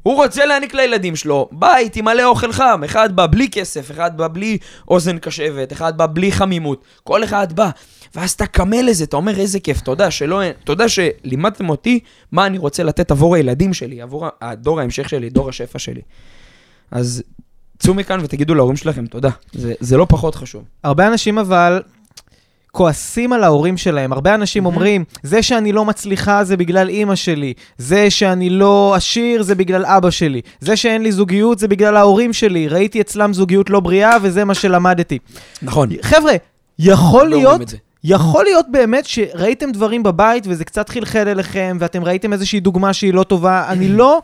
הוא 0.03 0.15
רוצה 0.15 0.45
להעניק 0.45 0.73
לילדים 0.73 1.15
שלו 1.15 1.49
בית 1.51 1.95
עם 1.95 2.05
מלא 2.05 2.23
אוכל 2.23 2.51
חם, 2.51 2.81
אחד 2.85 3.15
בא 3.15 3.27
בלי 3.27 3.49
כסף, 3.49 3.91
אחד 3.91 4.17
בא 4.17 4.27
בלי 4.27 4.57
אוזן 4.87 5.17
קשבת, 5.17 5.73
אחד 5.73 5.97
בא 5.97 6.05
בלי 6.13 6.31
חמימות, 6.31 6.83
כל 7.03 7.23
אחד 7.23 7.53
בא. 7.53 7.69
ואז 8.15 8.31
אתה 8.31 8.45
קמה 8.45 8.81
לזה, 8.81 9.03
אתה 9.03 9.17
אומר 9.17 9.39
איזה 9.39 9.59
כיף, 9.59 9.81
תודה 9.81 10.11
שלא, 10.11 10.41
תודה 10.63 10.85
שלימדתם 10.89 11.69
אותי 11.69 11.99
מה 12.31 12.45
אני 12.45 12.57
רוצה 12.57 12.83
לתת 12.83 13.11
עבור 13.11 13.35
הילדים 13.35 13.73
שלי, 13.73 14.01
עבור 14.01 14.27
הדור 14.41 14.79
ההמשך 14.79 15.09
שלי, 15.09 15.29
דור 15.29 15.49
השפע 15.49 15.79
שלי. 15.79 16.01
אז 16.91 17.23
צאו 17.79 17.93
מכאן 17.93 18.19
ותגידו 18.23 18.55
להורים 18.55 18.75
שלכם 18.75 19.05
תודה, 19.05 19.29
זה, 19.53 19.73
זה 19.79 19.97
לא 19.97 20.05
פחות 20.09 20.35
חשוב. 20.35 20.63
הרבה 20.83 21.07
אנשים 21.07 21.37
אבל 21.37 21.81
כועסים 22.77 23.33
על 23.33 23.43
ההורים 23.43 23.77
שלהם. 23.77 24.13
הרבה 24.13 24.35
אנשים 24.35 24.65
אומרים, 24.65 25.03
זה 25.23 25.43
שאני 25.43 25.71
לא 25.71 25.85
מצליחה 25.85 26.43
זה 26.43 26.57
בגלל 26.57 26.89
אימא 26.89 27.15
שלי, 27.15 27.53
זה 27.77 28.09
שאני 28.09 28.49
לא 28.49 28.93
עשיר 28.95 29.43
זה 29.43 29.55
בגלל 29.55 29.85
אבא 29.85 30.09
שלי, 30.09 30.41
זה 30.59 30.75
שאין 30.75 31.03
לי 31.03 31.11
זוגיות 31.11 31.59
זה 31.59 31.67
בגלל 31.67 31.97
ההורים 31.97 32.33
שלי, 32.33 32.67
ראיתי 32.67 33.01
אצלם 33.01 33.33
זוגיות 33.33 33.69
לא 33.69 33.79
בריאה 33.79 34.17
וזה 34.21 34.45
מה 34.45 34.53
שלמדתי. 34.53 35.19
נכון. 35.61 35.89
חבר'ה, 36.01 36.33
יכול 36.79 37.27
לא 37.27 37.37
להיות... 37.37 37.73
יכול 38.09 38.43
להיות 38.43 38.65
באמת 38.71 39.05
שראיתם 39.05 39.71
דברים 39.71 40.03
בבית 40.03 40.43
וזה 40.47 40.65
קצת 40.65 40.89
חלחל 40.89 41.27
אליכם 41.27 41.77
ואתם 41.79 42.03
ראיתם 42.03 42.33
איזושהי 42.33 42.59
דוגמה 42.59 42.93
שהיא 42.93 43.13
לא 43.13 43.23
טובה, 43.23 43.65
אני 43.69 43.87
לא 43.99 44.21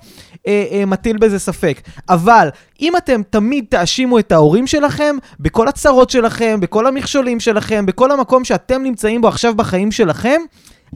אה, 0.47 0.65
אה, 0.71 0.85
מטיל 0.85 1.17
בזה 1.17 1.39
ספק. 1.39 1.81
אבל 2.09 2.49
אם 2.81 2.97
אתם 2.97 3.21
תמיד 3.29 3.65
תאשימו 3.69 4.19
את 4.19 4.31
ההורים 4.31 4.67
שלכם 4.67 5.15
בכל 5.39 5.67
הצרות 5.67 6.09
שלכם, 6.09 6.59
בכל 6.59 6.87
המכשולים 6.87 7.39
שלכם, 7.39 7.85
בכל 7.85 8.11
המקום 8.11 8.45
שאתם 8.45 8.83
נמצאים 8.83 9.21
בו 9.21 9.27
עכשיו 9.27 9.55
בחיים 9.55 9.91
שלכם, 9.91 10.41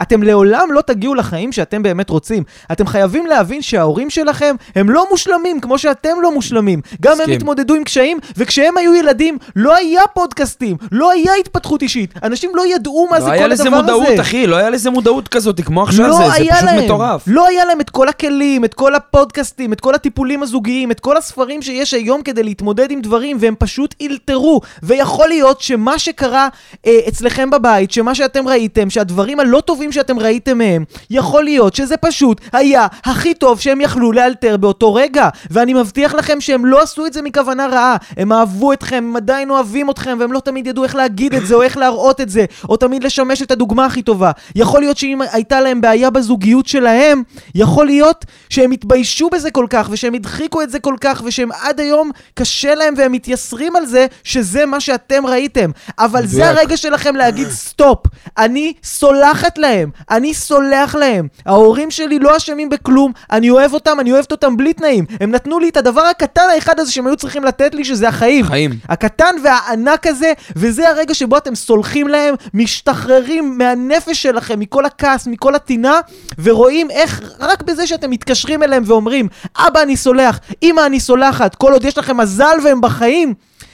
אתם 0.02 0.24
לעולם 0.24 0.68
לא 0.72 0.82
תגיעו 0.82 1.16
לחיים 1.16 1.52
שאתם 1.52 1.84
באמת 1.84 2.10
רוצים. 2.10 2.44
אתם 2.72 2.88
חייבים 2.88 3.26
להבין 3.26 3.62
שההורים 3.62 4.10
שלכם 4.10 4.56
הם 4.76 4.90
לא 4.90 5.06
מושלמים 5.10 5.60
כמו 5.60 5.78
שאתם 5.78 6.18
לא 6.22 6.34
מושלמים. 6.34 6.82
גם 7.02 7.18
הם. 7.24 7.32
התמודדו 7.32 7.74
עם 7.74 7.84
קשיים, 7.84 8.20
וכשהם 8.38 8.78
היו 8.78 8.96
ילדים 8.96 9.38
לא 9.56 9.76
היה 9.76 10.02
פודקאסטים, 10.14 10.78
לא 10.92 11.12
היה 11.12 11.32
התפתחות 11.40 11.82
אישית. 11.82 12.14
אנשים 12.24 12.52
לא 12.56 12.76
ידעו 12.76 13.08
מה 13.12 13.20
לא 13.20 13.26
זה 13.26 13.32
היה 13.32 13.44
כל 13.44 13.48
לזה 13.48 13.64
הדבר 13.64 13.78
מודעות, 13.82 14.08
הזה. 14.08 14.22
אחי, 14.22 14.48
לא 14.48 14.56
היה 14.56 14.70
לזה 14.70 14.90
מודעות 14.90 15.28
כזאת, 15.28 15.62
כמו 15.62 15.84
עכשיו 15.84 16.08
לא 16.08 16.18
זה, 16.18 16.24
זה 16.26 16.34
היה 16.34 16.56
פשוט 16.56 16.70
להם, 16.70 16.86
מטורף. 16.86 17.24
לא 17.28 17.48
היה 17.48 17.66
להם 17.66 17.82
את 17.82 17.90
כל 17.90 18.10
הכלים, 18.10 18.66
את 18.66 18.74
כל 18.74 18.96
הפודקאסטים, 18.96 19.74
את 19.74 19.82
כל 19.82 19.96
הטיפולים 19.96 20.44
הזוגיים, 20.44 20.92
את 20.92 21.00
כל 21.00 21.18
הספרים 21.18 21.62
שיש 21.62 21.94
היום 21.94 22.22
כדי 22.22 22.44
להתמודד 22.44 22.92
עם 22.92 23.02
דברים, 23.02 23.38
והם 23.40 23.56
פשוט 23.60 23.96
אילתרו. 24.00 24.62
ויכול 24.84 25.28
להיות 25.28 25.62
שמה 25.62 26.00
שקרה 26.00 26.48
אה, 26.86 27.00
אצלכם 27.08 27.50
בבית, 27.50 27.92
שמה 27.92 28.16
שאתם 28.16 28.48
ראיתם, 28.48 28.90
שהדברים 28.90 29.40
הלא 29.40 29.62
טובים 29.62 29.87
שאתם 29.92 30.20
ראיתם 30.20 30.58
מהם, 30.58 30.84
יכול 31.10 31.44
להיות 31.44 31.76
שזה 31.76 31.98
פשוט 31.98 32.42
היה 32.54 32.88
הכי 33.06 33.34
טוב 33.34 33.60
שהם 33.60 33.82
יכלו 33.82 34.12
לאלתר 34.12 34.58
באותו 34.58 34.94
רגע. 34.94 35.30
ואני 35.52 35.74
מבטיח 35.74 36.14
לכם 36.14 36.42
שהם 36.42 36.66
לא 36.66 36.82
עשו 36.82 37.06
את 37.06 37.14
זה 37.14 37.22
מכוונה 37.22 37.68
רעה. 37.68 37.96
הם 38.18 38.34
אהבו 38.34 38.74
אתכם, 38.74 38.96
הם 38.96 39.16
עדיין 39.16 39.50
אוהבים 39.50 39.90
אתכם, 39.90 40.18
והם 40.20 40.32
לא 40.32 40.40
תמיד 40.40 40.68
ידעו 40.68 40.84
איך 40.84 40.96
להגיד 40.96 41.34
את 41.36 41.48
זה, 41.48 41.56
או 41.56 41.62
איך 41.62 41.78
להראות 41.78 42.22
את 42.22 42.30
זה, 42.30 42.46
או 42.70 42.78
תמיד 42.78 43.04
לשמש 43.04 43.42
את 43.42 43.52
הדוגמה 43.52 43.86
הכי 43.86 44.02
טובה. 44.02 44.32
יכול 44.56 44.80
להיות 44.80 44.98
שאם 44.98 45.22
הייתה 45.32 45.62
להם 45.62 45.82
בעיה 45.82 46.10
בזוגיות 46.10 46.68
שלהם, 46.68 47.24
יכול 47.56 47.86
להיות 47.86 48.26
שהם 48.50 48.72
התביישו 48.72 49.30
בזה 49.30 49.52
כל 49.52 49.66
כך, 49.70 49.88
ושהם 49.92 50.14
הדחיקו 50.14 50.62
את 50.62 50.70
זה 50.70 50.80
כל 50.80 50.96
כך, 51.02 51.22
ושהם 51.26 51.50
עד 51.52 51.80
היום 51.80 52.12
קשה 52.34 52.76
להם 52.76 52.94
והם 52.98 53.12
מתייסרים 53.12 53.76
על 53.76 53.86
זה, 53.86 54.06
שזה 54.24 54.66
מה 54.66 54.80
שאתם 54.80 55.26
ראיתם. 55.26 55.72
אבל 56.00 56.26
זה 56.28 56.38
מדויק. 56.38 56.58
הרגע 56.58 56.78
שלכם 56.78 57.16
להגיד 57.16 57.48
stop. 57.50 58.00
אני 58.38 58.74
סולחת 58.84 59.58
להם, 59.78 59.90
אני 60.12 60.34
סולח 60.34 60.96
להם. 60.96 61.28
ההורים 61.46 61.92
שלי 61.92 62.20
לא 62.20 62.38
אשמים 62.38 62.70
בכלום, 62.70 63.12
אני 63.32 63.50
אוהב 63.50 63.74
אותם, 63.74 64.00
אני 64.00 64.12
אוהבת 64.12 64.32
אותם 64.32 64.58
בלי 64.58 64.74
תנאים. 64.74 65.06
הם 65.20 65.32
נתנו 65.32 65.60
לי 65.60 65.70
את 65.70 65.78
הדבר 65.78 66.02
הקטן 66.02 66.42
האחד 66.56 66.80
הזה 66.80 66.92
שהם 66.92 67.08
היו 67.08 67.16
צריכים 67.16 67.44
לתת 67.44 67.76
לי, 67.76 67.86
שזה 67.86 68.08
החיים. 68.08 68.46
חיים. 68.46 68.72
הקטן 68.90 69.36
והענק 69.44 70.08
הזה, 70.08 70.34
וזה 70.56 70.90
הרגע 70.90 71.14
שבו 71.14 71.38
אתם 71.38 71.56
סולחים 71.56 72.08
להם, 72.08 72.36
משתחררים 72.54 73.58
מהנפש 73.58 74.24
שלכם, 74.24 74.60
מכל 74.60 74.86
הכעס, 74.86 75.28
מכל 75.28 75.56
הטינה, 75.56 76.00
ורואים 76.44 76.92
איך 76.92 77.22
רק 77.40 77.64
בזה 77.64 77.88
שאתם 77.88 78.10
מתקשרים 78.10 78.64
אליהם 78.64 78.84
ואומרים, 78.86 79.28
אבא 79.58 79.82
אני 79.82 79.98
סולח, 79.98 80.40
אמא 80.64 80.86
אני 80.86 81.00
סולחת, 81.00 81.56
כל 81.56 81.74
עוד 81.74 81.86
יש 81.86 81.98
לכם 81.98 82.18
מזל 82.18 82.58
והם 82.64 82.82
בחיים, 82.82 83.34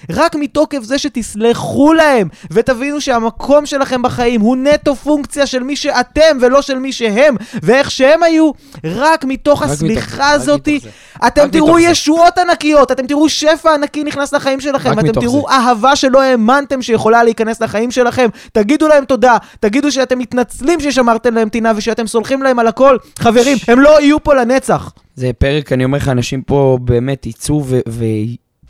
רק 0.10 0.36
מתוקף 0.36 0.84
זה 0.84 0.98
שתסלחו 0.98 1.94
להם, 1.94 2.28
ותבינו 2.52 3.02
שהמקום 3.02 3.66
שלכם 3.66 4.02
בחיים 4.02 4.42
הוא 4.42 4.58
נטו 4.58 4.96
פונקציה 4.96 5.46
של 5.46 5.64
מי 5.64 5.76
שאתם 5.76 6.38
ולא 6.42 6.62
של 6.62 6.80
מי 6.80 6.94
שהם, 6.94 7.36
ואיך 7.64 7.92
שהם 7.92 8.24
היו, 8.24 8.52
רק 8.84 9.26
מתוך 9.26 9.62
רק 9.62 9.68
זה, 9.68 9.74
הסליחה 9.74 10.34
מתוך 10.38 10.46
זה. 10.84 10.90
אתם 11.28 11.48
תראו 11.52 11.68
מתוך 11.68 11.80
זה. 11.80 11.84
ישועות 11.84 12.38
ענקיות, 12.38 12.92
אתם 12.92 13.08
תראו 13.08 13.30
שפע 13.30 13.74
ענקי 13.74 14.04
נכנס 14.04 14.34
לחיים 14.34 14.62
שלכם, 14.62 15.00
אתם 15.00 15.12
תראו 15.22 15.50
אהבה 15.50 15.96
שלא 15.96 16.22
האמנתם 16.22 16.82
שיכולה 16.82 17.24
להיכנס 17.24 17.62
לחיים 17.62 17.92
שלכם, 17.92 18.30
תגידו 18.52 18.88
להם 18.88 19.06
תודה, 19.06 19.38
תגידו 19.60 19.92
שאתם 19.92 20.20
מתנצלים 20.20 20.80
ששמרתם 20.80 21.36
להם 21.36 21.50
טינה 21.50 21.72
ושאתם 21.76 22.08
סולחים 22.08 22.44
להם 22.44 22.60
על 22.60 22.68
הכל. 22.68 22.98
חברים, 23.20 23.58
הם 23.68 23.80
לא 23.80 24.02
יהיו 24.02 24.24
פה 24.24 24.34
לנצח. 24.34 24.94
זה 25.16 25.32
פרק, 25.38 25.72
אני 25.72 25.84
אומר 25.86 25.98
לך, 25.98 26.10
אנשים 26.10 26.42
פה 26.42 26.78
באמת 26.82 27.26
יצאו 27.26 27.64
ו- 27.66 27.80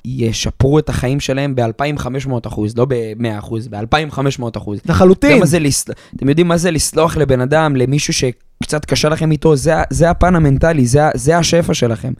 וישפרו 0.07 0.79
את 0.79 0.89
החיים 0.89 1.19
שלהם 1.19 1.55
ב-2,500 1.55 2.07
אחוז, 2.47 2.77
לא 2.77 2.85
ב-100 2.85 2.93
אחוז, 3.39 3.67
ב-2,500 3.67 4.19
אחוז. 4.57 4.79
לחלוטין. 4.85 5.45
זה 5.45 5.59
לס... 5.59 5.85
אתם 6.15 6.29
יודעים 6.29 6.47
מה 6.47 6.57
זה 6.57 6.71
לסלוח 6.71 7.17
לבן 7.17 7.41
אדם, 7.41 7.75
למישהו 7.75 8.13
שקצת 8.13 8.85
קשה 8.85 9.09
לכם 9.09 9.31
איתו? 9.31 9.55
זה, 9.55 9.77
ה- 9.77 9.83
זה 9.89 10.09
הפן 10.09 10.35
המנטלי, 10.35 10.85
זה, 10.85 11.05
ה- 11.07 11.11
זה 11.15 11.37
השפע 11.37 11.73
שלכם. 11.73 12.13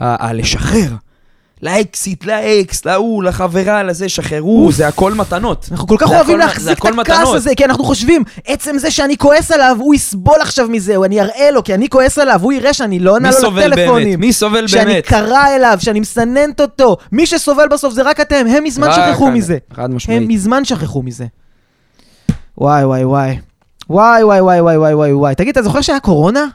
ה- 0.00 0.28
הלשחרר. 0.28 0.90
לאקסיט, 1.64 2.24
לאקס, 2.24 2.84
להוא, 2.84 3.24
לחברה, 3.24 3.82
לזה, 3.82 4.08
שחררו, 4.08 4.72
זה 4.72 4.88
הכל 4.88 5.14
מתנות. 5.14 5.68
אנחנו 5.72 5.88
כל 5.88 5.96
כך 5.98 6.10
אוהבים 6.10 6.38
להחזיק 6.38 6.78
את 6.78 6.98
הכעס. 6.98 7.28
הזה, 7.34 7.54
כי 7.54 7.64
אנחנו 7.64 7.84
חושבים, 7.84 8.22
עצם 8.46 8.78
זה 8.78 8.90
שאני 8.90 9.16
כועס 9.16 9.50
עליו, 9.50 9.76
הוא 9.80 9.94
יסבול 9.94 10.40
עכשיו 10.40 10.68
מזה, 10.68 10.96
או 10.96 11.04
אני 11.04 11.20
אראה 11.20 11.50
לו, 11.50 11.64
כי 11.64 11.74
אני 11.74 11.88
כועס 11.88 12.18
עליו, 12.18 12.40
הוא 12.42 12.52
יראה 12.52 12.72
שאני 12.72 12.98
לא 12.98 13.10
עונה 13.10 13.30
לו? 13.42 13.50
לטלפונים. 13.50 14.20
מי 14.20 14.32
סובל 14.32 14.66
שאני 14.66 14.84
באמת? 14.84 15.06
קרא 15.06 15.56
אליו, 15.56 15.78
שאני 15.80 16.00
מסננת 16.00 16.60
אותו. 16.60 16.96
מי 17.12 17.26
שסובל 17.26 17.68
בסוף 17.68 17.94
זה 17.94 18.02
רק 18.02 18.20
אתם, 18.20 18.46
הם 18.48 18.64
מזמן 18.64 18.92
שכחו. 18.92 19.30
מזה. 19.30 19.58
חד 19.72 19.84
הם 19.84 19.96
משמעית. 19.96 20.28
מזמן 20.28 20.64
שכחו 20.64 21.02
מזה. 21.02 21.26
וואי 22.58 22.84
וואי. 22.84 23.38
וואי 23.90 24.24
וואי 24.24 24.40
וואי 24.40 24.60
וואי 24.60 24.76
וואי 24.76 24.94
וואי 24.94 25.12
וואי. 25.12 25.34
תגיד, 25.34 25.50
אתה 25.50 25.62
זוכר 25.62 25.80
שהיה 25.80 26.00
קורונה? 26.00 26.46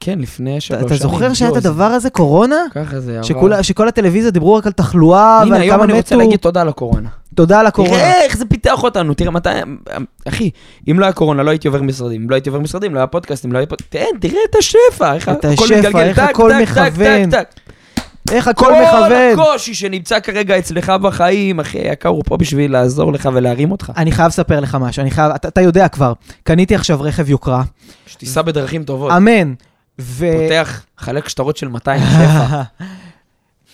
כן, 0.00 0.18
לפני 0.18 0.60
שלוש 0.60 0.78
שנים. 0.80 0.86
אתה 0.86 0.96
זוכר 0.96 1.34
שהיה 1.34 1.50
את 1.50 1.54
לא, 1.54 1.60
זה- 1.60 1.68
הדבר 1.68 1.84
הזה, 1.84 2.10
קורונה? 2.10 2.56
ככה 2.74 3.00
זה. 3.00 3.18
שכולה- 3.22 3.62
שכל 3.62 3.88
הטלוויזיה 3.88 4.30
דיברו 4.30 4.54
רק 4.54 4.66
על 4.66 4.72
תחלואה 4.72 5.40
הנה, 5.42 5.50
ועל 5.52 5.62
היום 5.62 5.76
כמה 5.76 5.84
אני 5.84 5.92
רוצה 5.92 6.14
מתו. 6.16 6.24
להגיד 6.24 6.38
תודה 6.40 6.60
על 6.60 6.68
הקורונה. 6.68 7.08
תודה 7.34 7.60
על 7.60 7.66
הקורונה. 7.66 7.94
תראה 7.94 8.22
איך 8.24 8.36
זה 8.36 8.44
פיתח 8.44 8.82
אותנו, 8.82 9.14
תראה 9.14 9.30
מתי... 9.30 9.48
אחי, 10.28 10.50
אם 10.90 11.00
לא 11.00 11.04
היה 11.04 11.12
קורונה, 11.12 11.42
לא 11.42 11.50
הייתי 11.50 11.68
עובר 11.68 11.82
משרדים. 11.82 12.22
אם 12.22 12.30
לא 12.30 12.34
הייתי 12.34 12.48
עובר 12.48 12.60
משרדים, 12.60 12.94
לא 12.94 12.98
היה 12.98 13.06
פודקאסטים, 13.06 13.52
לא 13.52 13.58
היה 13.58 13.66
פוד... 13.66 13.78
תראה, 13.88 14.04
את 14.50 14.56
השפע, 14.58 15.14
איך 15.14 15.28
את 15.28 15.44
הכל 15.44 15.64
מתגלגל, 15.76 15.98
איך 15.98 16.18
הכל 16.18 16.52
מכוון. 16.62 17.30
איך 18.32 18.48
הכל 18.48 18.64
כל 18.66 18.72
מכוון. 18.72 19.12
הקושי 19.32 19.74
שנמצא 19.74 20.20
כרגע 20.20 20.58
אצלך 20.58 20.90
בחיים, 21.02 21.60
אחי 21.60 21.78
היקר, 21.78 22.08
הוא 22.08 22.22
פה 22.26 22.36
בשביל 22.36 22.72
לעזור 22.72 23.12
לך 23.12 23.28
ולהרים 23.32 23.70
אותך. 23.72 23.92
אני 23.96 24.12
חייב 24.12 24.28
לספר 24.28 24.60
לך 24.60 24.74
משהו, 24.80 25.00
אני 25.00 25.10
חייב, 25.10 25.32
אתה, 25.32 25.48
אתה 25.48 25.60
יודע 25.60 25.88
כבר, 25.88 26.12
קניתי 26.42 26.74
עכשיו 26.74 27.00
רכב 27.02 27.30
יוקרה, 27.30 27.62
שתיסע 28.06 28.42
בדרכים 28.42 28.84
טובות. 28.84 29.12
אמן. 29.16 29.54
ו... 29.98 30.26
פותח, 30.42 30.84
חלק 30.98 31.28
שטרות 31.28 31.56
של 31.56 31.68
200 31.68 32.00
שפע. 32.00 32.62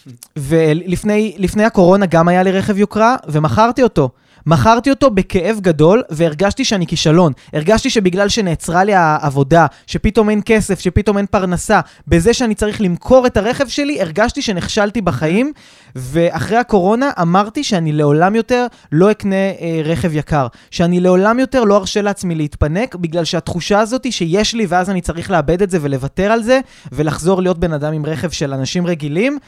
ולפני 0.37 1.35
לפני 1.39 1.65
הקורונה 1.65 2.07
גם 2.07 2.29
היה 2.29 2.43
לי 2.43 2.53
רכב 2.53 2.79
יוקרה, 2.79 3.17
ומכרתי 3.29 3.83
אותו. 3.83 4.11
מכרתי 4.51 4.91
אותו 4.91 5.11
בכאב 5.11 5.59
גדול, 5.61 6.03
והרגשתי 6.11 6.65
שאני 6.65 6.87
כישלון. 6.87 7.33
הרגשתי 7.53 7.91
שבגלל 7.91 8.29
שנעצרה 8.29 8.85
לי 8.85 8.95
העבודה, 8.95 9.67
שפתאום 9.87 10.31
אין 10.31 10.41
כסף, 10.45 10.81
שפתאום 10.81 11.19
אין 11.19 11.27
פרנסה, 11.27 11.81
בזה 12.09 12.35
שאני 12.35 12.55
צריך 12.55 12.81
למכור 12.81 13.27
את 13.27 13.37
הרכב 13.37 13.69
שלי, 13.69 14.01
הרגשתי 14.01 14.43
שנכשלתי 14.43 15.01
בחיים, 15.01 15.53
ואחרי 15.97 16.57
הקורונה 16.57 17.11
אמרתי 17.21 17.65
שאני 17.65 17.93
לעולם 17.93 18.35
יותר 18.35 18.67
לא 18.93 19.11
אקנה 19.11 19.37
אה, 19.37 19.81
רכב 19.85 20.15
יקר. 20.15 20.47
שאני 20.71 21.01
לעולם 21.01 21.39
יותר 21.39 21.65
לא 21.65 21.77
ארשה 21.77 22.03
לעצמי 22.03 22.35
להתפנק, 22.35 22.95
בגלל 22.95 23.25
שהתחושה 23.25 23.81
הזאת 23.81 24.05
היא 24.05 24.13
שיש 24.13 24.55
לי, 24.55 24.67
ואז 24.69 24.91
אני 24.91 25.01
צריך 25.01 25.31
לאבד 25.31 25.63
את 25.63 25.71
זה 25.71 25.79
ולוותר 25.81 26.33
על 26.33 26.43
זה, 26.43 26.61
ולחזור 26.93 27.43
להיות 27.43 27.59
בן 27.59 27.73
אדם 27.73 27.93
עם 27.93 28.07
רכב 28.07 28.31
של 28.31 28.53
אנשים 28.55 28.87
רגילים, 28.87 29.39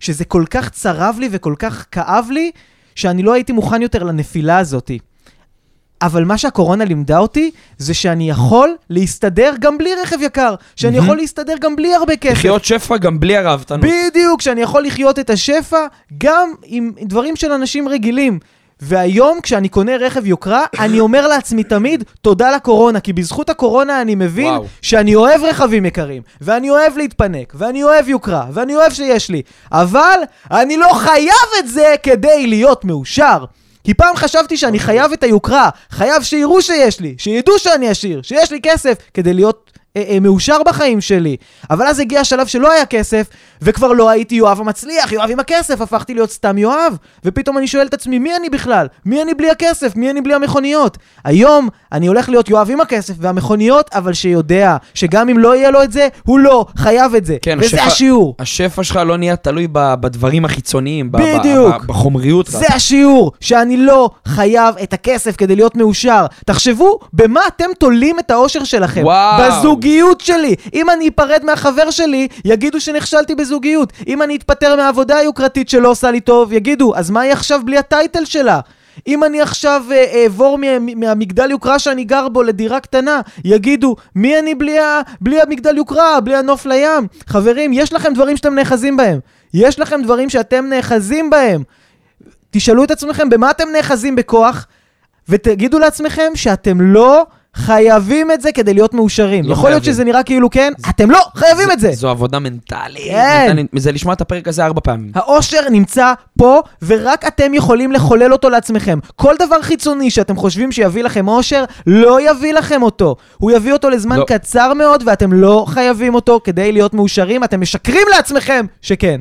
שזה 0.00 0.24
כל 0.24 0.44
כך 0.50 0.70
צרב 0.70 1.16
לי 1.18 1.28
וכל 1.32 1.54
כך 1.58 1.86
כאב 1.92 2.26
לי, 2.30 2.50
שאני 2.98 3.22
לא 3.22 3.32
הייתי 3.32 3.52
מוכן 3.52 3.82
יותר 3.82 4.02
לנפילה 4.02 4.58
הזאתי. 4.58 4.98
אבל 6.02 6.24
מה 6.24 6.38
שהקורונה 6.38 6.84
לימדה 6.84 7.18
אותי, 7.18 7.50
זה 7.78 7.94
שאני 7.94 8.30
יכול 8.30 8.76
להסתדר 8.90 9.54
גם 9.60 9.78
בלי 9.78 9.90
רכב 10.02 10.16
יקר. 10.22 10.54
שאני 10.76 10.96
מהמם. 10.96 11.04
יכול 11.04 11.16
להסתדר 11.16 11.54
גם 11.60 11.76
בלי 11.76 11.94
הרבה 11.94 12.16
כסף. 12.16 12.32
לחיות 12.32 12.64
שפע 12.64 12.96
גם 12.96 13.20
בלי 13.20 13.36
הרעבתנות. 13.36 13.80
בדיוק, 13.80 14.42
שאני 14.42 14.60
יכול 14.60 14.84
לחיות 14.84 15.18
את 15.18 15.30
השפע 15.30 15.86
גם 16.18 16.52
עם 16.64 16.92
דברים 17.02 17.36
של 17.36 17.52
אנשים 17.52 17.88
רגילים. 17.88 18.38
והיום, 18.80 19.40
כשאני 19.40 19.68
קונה 19.68 19.96
רכב 19.96 20.26
יוקרה, 20.26 20.64
אני 20.78 21.00
אומר 21.00 21.28
לעצמי 21.28 21.64
תמיד, 21.64 22.04
תודה 22.22 22.50
לקורונה, 22.50 23.00
כי 23.00 23.12
בזכות 23.12 23.50
הקורונה 23.50 24.02
אני 24.02 24.14
מבין 24.14 24.46
וואו. 24.46 24.66
שאני 24.82 25.14
אוהב 25.14 25.44
רכבים 25.44 25.86
יקרים, 25.86 26.22
ואני 26.40 26.70
אוהב 26.70 26.96
להתפנק, 26.96 27.52
ואני 27.56 27.84
אוהב 27.84 28.08
יוקרה, 28.08 28.46
ואני 28.52 28.76
אוהב 28.76 28.92
שיש 28.92 29.28
לי, 29.28 29.42
אבל 29.72 30.18
אני 30.50 30.76
לא 30.76 30.88
חייב 30.92 31.48
את 31.58 31.68
זה 31.68 31.94
כדי 32.02 32.46
להיות 32.46 32.84
מאושר. 32.84 33.44
כי 33.84 33.94
פעם 33.94 34.16
חשבתי 34.16 34.56
שאני 34.56 34.78
חייב 34.78 35.12
את 35.12 35.22
היוקרה, 35.22 35.70
חייב 35.90 36.22
שיראו 36.22 36.62
שיש 36.62 37.00
לי, 37.00 37.14
שידעו 37.18 37.58
שאני 37.58 37.88
עשיר, 37.88 38.22
שיש 38.22 38.50
לי 38.52 38.60
כסף, 38.62 38.98
כדי 39.14 39.34
להיות 39.34 39.77
מאושר 40.20 40.56
בחיים 40.66 41.00
שלי. 41.00 41.36
אבל 41.70 41.86
אז 41.86 41.98
הגיע 42.00 42.20
השלב 42.20 42.46
שלא 42.46 42.72
היה 42.72 42.86
כסף, 42.86 43.26
וכבר 43.62 43.92
לא 43.92 44.10
הייתי 44.10 44.34
יואב 44.34 44.60
המצליח, 44.60 45.12
יואב 45.12 45.30
עם 45.30 45.40
הכסף, 45.40 45.80
הפכתי 45.80 46.14
להיות 46.14 46.30
סתם 46.30 46.58
יואב. 46.58 46.96
ופתאום 47.24 47.58
אני 47.58 47.66
שואל 47.66 47.86
את 47.86 47.94
עצמי, 47.94 48.18
מי 48.18 48.36
אני 48.36 48.48
בכלל? 48.50 48.86
מי 49.06 49.22
אני 49.22 49.34
בלי 49.34 49.50
הכסף? 49.50 49.96
מי 49.96 50.10
אני 50.10 50.20
בלי 50.20 50.34
המכוניות? 50.34 50.98
היום 51.24 51.68
אני 51.92 52.06
הולך 52.06 52.28
להיות 52.28 52.48
יואב 52.48 52.70
עם 52.70 52.80
הכסף 52.80 53.14
והמכוניות, 53.18 53.90
אבל 53.94 54.12
שיודע 54.12 54.76
שגם 54.94 55.28
אם 55.28 55.38
לא 55.38 55.56
יהיה 55.56 55.70
לו 55.70 55.82
את 55.82 55.92
זה, 55.92 56.08
הוא 56.24 56.38
לא 56.38 56.66
חייב 56.76 57.14
את 57.14 57.24
זה. 57.26 57.36
כן, 57.42 57.58
וזה 57.60 57.76
השפע- 57.76 57.86
השיעור. 57.86 58.34
השפע 58.38 58.82
שלך 58.84 58.96
לא 59.06 59.16
נהיה 59.16 59.36
תלוי 59.36 59.66
ב- 59.72 59.94
בדברים 60.00 60.44
החיצוניים, 60.44 61.12
ב- 61.12 61.16
ב- 61.16 61.38
בדיוק. 61.38 61.82
ב- 61.84 61.86
בחומריות. 61.86 62.46
זה 62.46 62.66
השיעור, 62.68 63.32
שאני 63.40 63.76
לא 63.76 64.10
חייב 64.26 64.74
את 64.82 64.92
הכסף 64.92 65.36
כדי 65.36 65.56
להיות 65.56 65.76
מאושר. 65.76 66.26
תחשבו 66.46 66.98
במה 67.12 67.40
אתם 67.56 67.64
תולים 67.78 68.18
את 68.18 68.30
האושר 68.30 68.64
שלכם. 68.64 69.00
וואו. 69.04 69.42
בזוגיות 69.88 70.20
שלי. 70.20 70.54
אם 70.74 70.90
אני 70.90 71.08
אפרד 71.08 71.44
מהחבר 71.44 71.90
שלי, 71.90 72.28
יגידו 72.44 72.80
שנכשלתי 72.80 73.34
בזוגיות. 73.34 73.92
אם 74.06 74.22
אני 74.22 74.36
אתפטר 74.36 74.76
מהעבודה 74.76 75.16
היוקרתית 75.16 75.68
שלא 75.68 75.88
עושה 75.88 76.10
לי 76.10 76.20
טוב, 76.20 76.52
יגידו, 76.52 76.96
אז 76.96 77.10
מה 77.10 77.20
היא 77.20 77.32
עכשיו 77.32 77.60
בלי 77.64 77.78
הטייטל 77.78 78.24
שלה? 78.24 78.60
אם 79.06 79.24
אני 79.24 79.40
עכשיו 79.40 79.84
אה, 79.90 80.22
אעבור 80.22 80.58
מה, 80.58 80.78
מהמגדל 80.78 81.50
יוקרה 81.50 81.78
שאני 81.78 82.04
גר 82.04 82.28
בו 82.28 82.42
לדירה 82.42 82.80
קטנה, 82.80 83.20
יגידו, 83.44 83.96
מי 84.14 84.38
אני 84.38 84.54
בלי, 84.54 84.78
ה, 84.78 85.00
בלי 85.20 85.40
המגדל 85.40 85.76
יוקרה, 85.76 86.20
בלי 86.20 86.36
הנוף 86.36 86.66
לים? 86.66 87.06
חברים, 87.26 87.72
יש 87.72 87.92
לכם 87.92 88.14
דברים 88.14 88.36
שאתם 88.36 88.54
נאחזים 88.54 88.96
בהם. 88.96 89.18
יש 89.54 89.78
לכם 89.78 90.02
דברים 90.02 90.30
שאתם 90.30 90.66
נאחזים 90.66 91.30
בהם. 91.30 91.62
תשאלו 92.50 92.84
את 92.84 92.90
עצמכם 92.90 93.28
במה 93.28 93.50
אתם 93.50 93.68
נאחזים 93.72 94.16
בכוח, 94.16 94.66
ותגידו 95.28 95.78
לעצמכם 95.78 96.32
שאתם 96.34 96.80
לא 96.80 97.26
חייבים 97.58 98.30
את 98.30 98.40
זה 98.40 98.52
כדי 98.52 98.74
להיות 98.74 98.94
מאושרים. 98.94 99.44
לא 99.44 99.52
יכול 99.52 99.70
להיות 99.70 99.82
חייבים. 99.82 99.94
שזה 99.94 100.04
נראה 100.04 100.22
כאילו 100.22 100.50
כן, 100.50 100.72
אתם 100.90 101.10
לא 101.10 101.20
חייבים 101.34 101.70
את 101.72 101.80
זה. 101.80 101.90
זו 101.92 102.08
עבודה 102.08 102.38
מנטלית. 102.38 103.02
כן. 103.10 103.46
מנטלית. 103.48 103.82
זה 103.82 103.92
לשמוע 103.92 104.14
את 104.14 104.20
הפרק 104.20 104.48
הזה 104.48 104.64
ארבע 104.64 104.80
פעמים. 104.84 105.10
האושר 105.14 105.68
נמצא 105.70 106.12
פה, 106.38 106.60
ורק 106.82 107.24
אתם 107.26 107.54
יכולים 107.54 107.92
לחולל 107.92 108.32
אותו 108.32 108.50
לעצמכם. 108.50 108.98
כל 109.16 109.34
דבר 109.38 109.62
חיצוני 109.62 110.10
שאתם 110.10 110.36
חושבים 110.36 110.72
שיביא 110.72 111.02
לכם 111.02 111.28
אושר, 111.28 111.64
לא 111.86 112.30
יביא 112.30 112.52
לכם 112.52 112.82
אותו. 112.82 113.16
הוא 113.38 113.50
יביא 113.50 113.72
אותו 113.72 113.90
לזמן 113.90 114.18
לא. 114.18 114.24
קצר 114.24 114.74
מאוד, 114.74 115.02
ואתם 115.06 115.32
לא 115.32 115.64
חייבים 115.68 116.14
אותו 116.14 116.40
כדי 116.44 116.72
להיות 116.72 116.94
מאושרים. 116.94 117.44
אתם 117.44 117.60
משקרים 117.60 118.06
לעצמכם 118.16 118.66
שכן. 118.82 119.20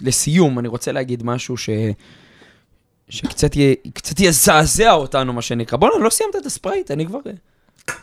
לסיום, 0.00 0.58
אני 0.58 0.68
רוצה 0.68 0.92
להגיד 0.92 1.22
משהו 1.24 1.56
ש... 1.56 1.70
שקצת 3.12 3.56
י... 3.56 3.74
יזעזע 4.18 4.92
אותנו, 4.92 5.32
מה 5.32 5.42
שנקרא. 5.42 5.78
בוא'נה, 5.78 6.04
לא 6.04 6.10
סיימת 6.10 6.36
את 6.36 6.46
הספרייט, 6.46 6.90
אני 6.90 7.06
כבר... 7.06 7.18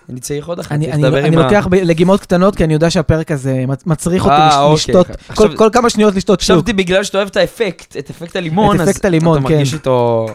אני 0.09 0.19
צריך 0.19 0.47
עוד 0.47 0.59
אחת, 0.59 0.71
אני, 0.71 0.85
צריך 0.85 0.95
אני, 0.95 1.03
לדבר 1.03 1.19
אני 1.19 1.27
עם 1.27 1.37
ה- 1.37 1.43
לוקח 1.43 1.67
ב- 1.69 1.73
לגימות 1.75 2.21
קטנות, 2.21 2.55
כי 2.55 2.63
אני 2.63 2.73
יודע 2.73 2.89
שהפרק 2.89 3.31
הזה 3.31 3.65
מצ- 3.67 3.85
מצריך 3.85 4.23
אותי 4.23 4.33
אה, 4.35 4.61
אוקיי. 4.61 4.73
לשתות, 4.75 5.07
כל, 5.35 5.55
כל 5.57 5.69
כמה 5.73 5.89
שניות 5.89 6.15
לשתות 6.15 6.39
שוב. 6.39 6.55
חשבתי 6.57 6.73
בגלל 6.73 7.03
שאתה 7.03 7.17
אוהב 7.17 7.27
את 7.27 7.37
האפקט, 7.37 7.97
את 7.97 8.09
אפקט 8.09 8.35
הלימון, 8.35 8.81
אז 8.81 8.89
אתה 8.89 9.09
מרגיש 9.19 9.69
כן. 9.71 9.77
איתו... 9.77 10.27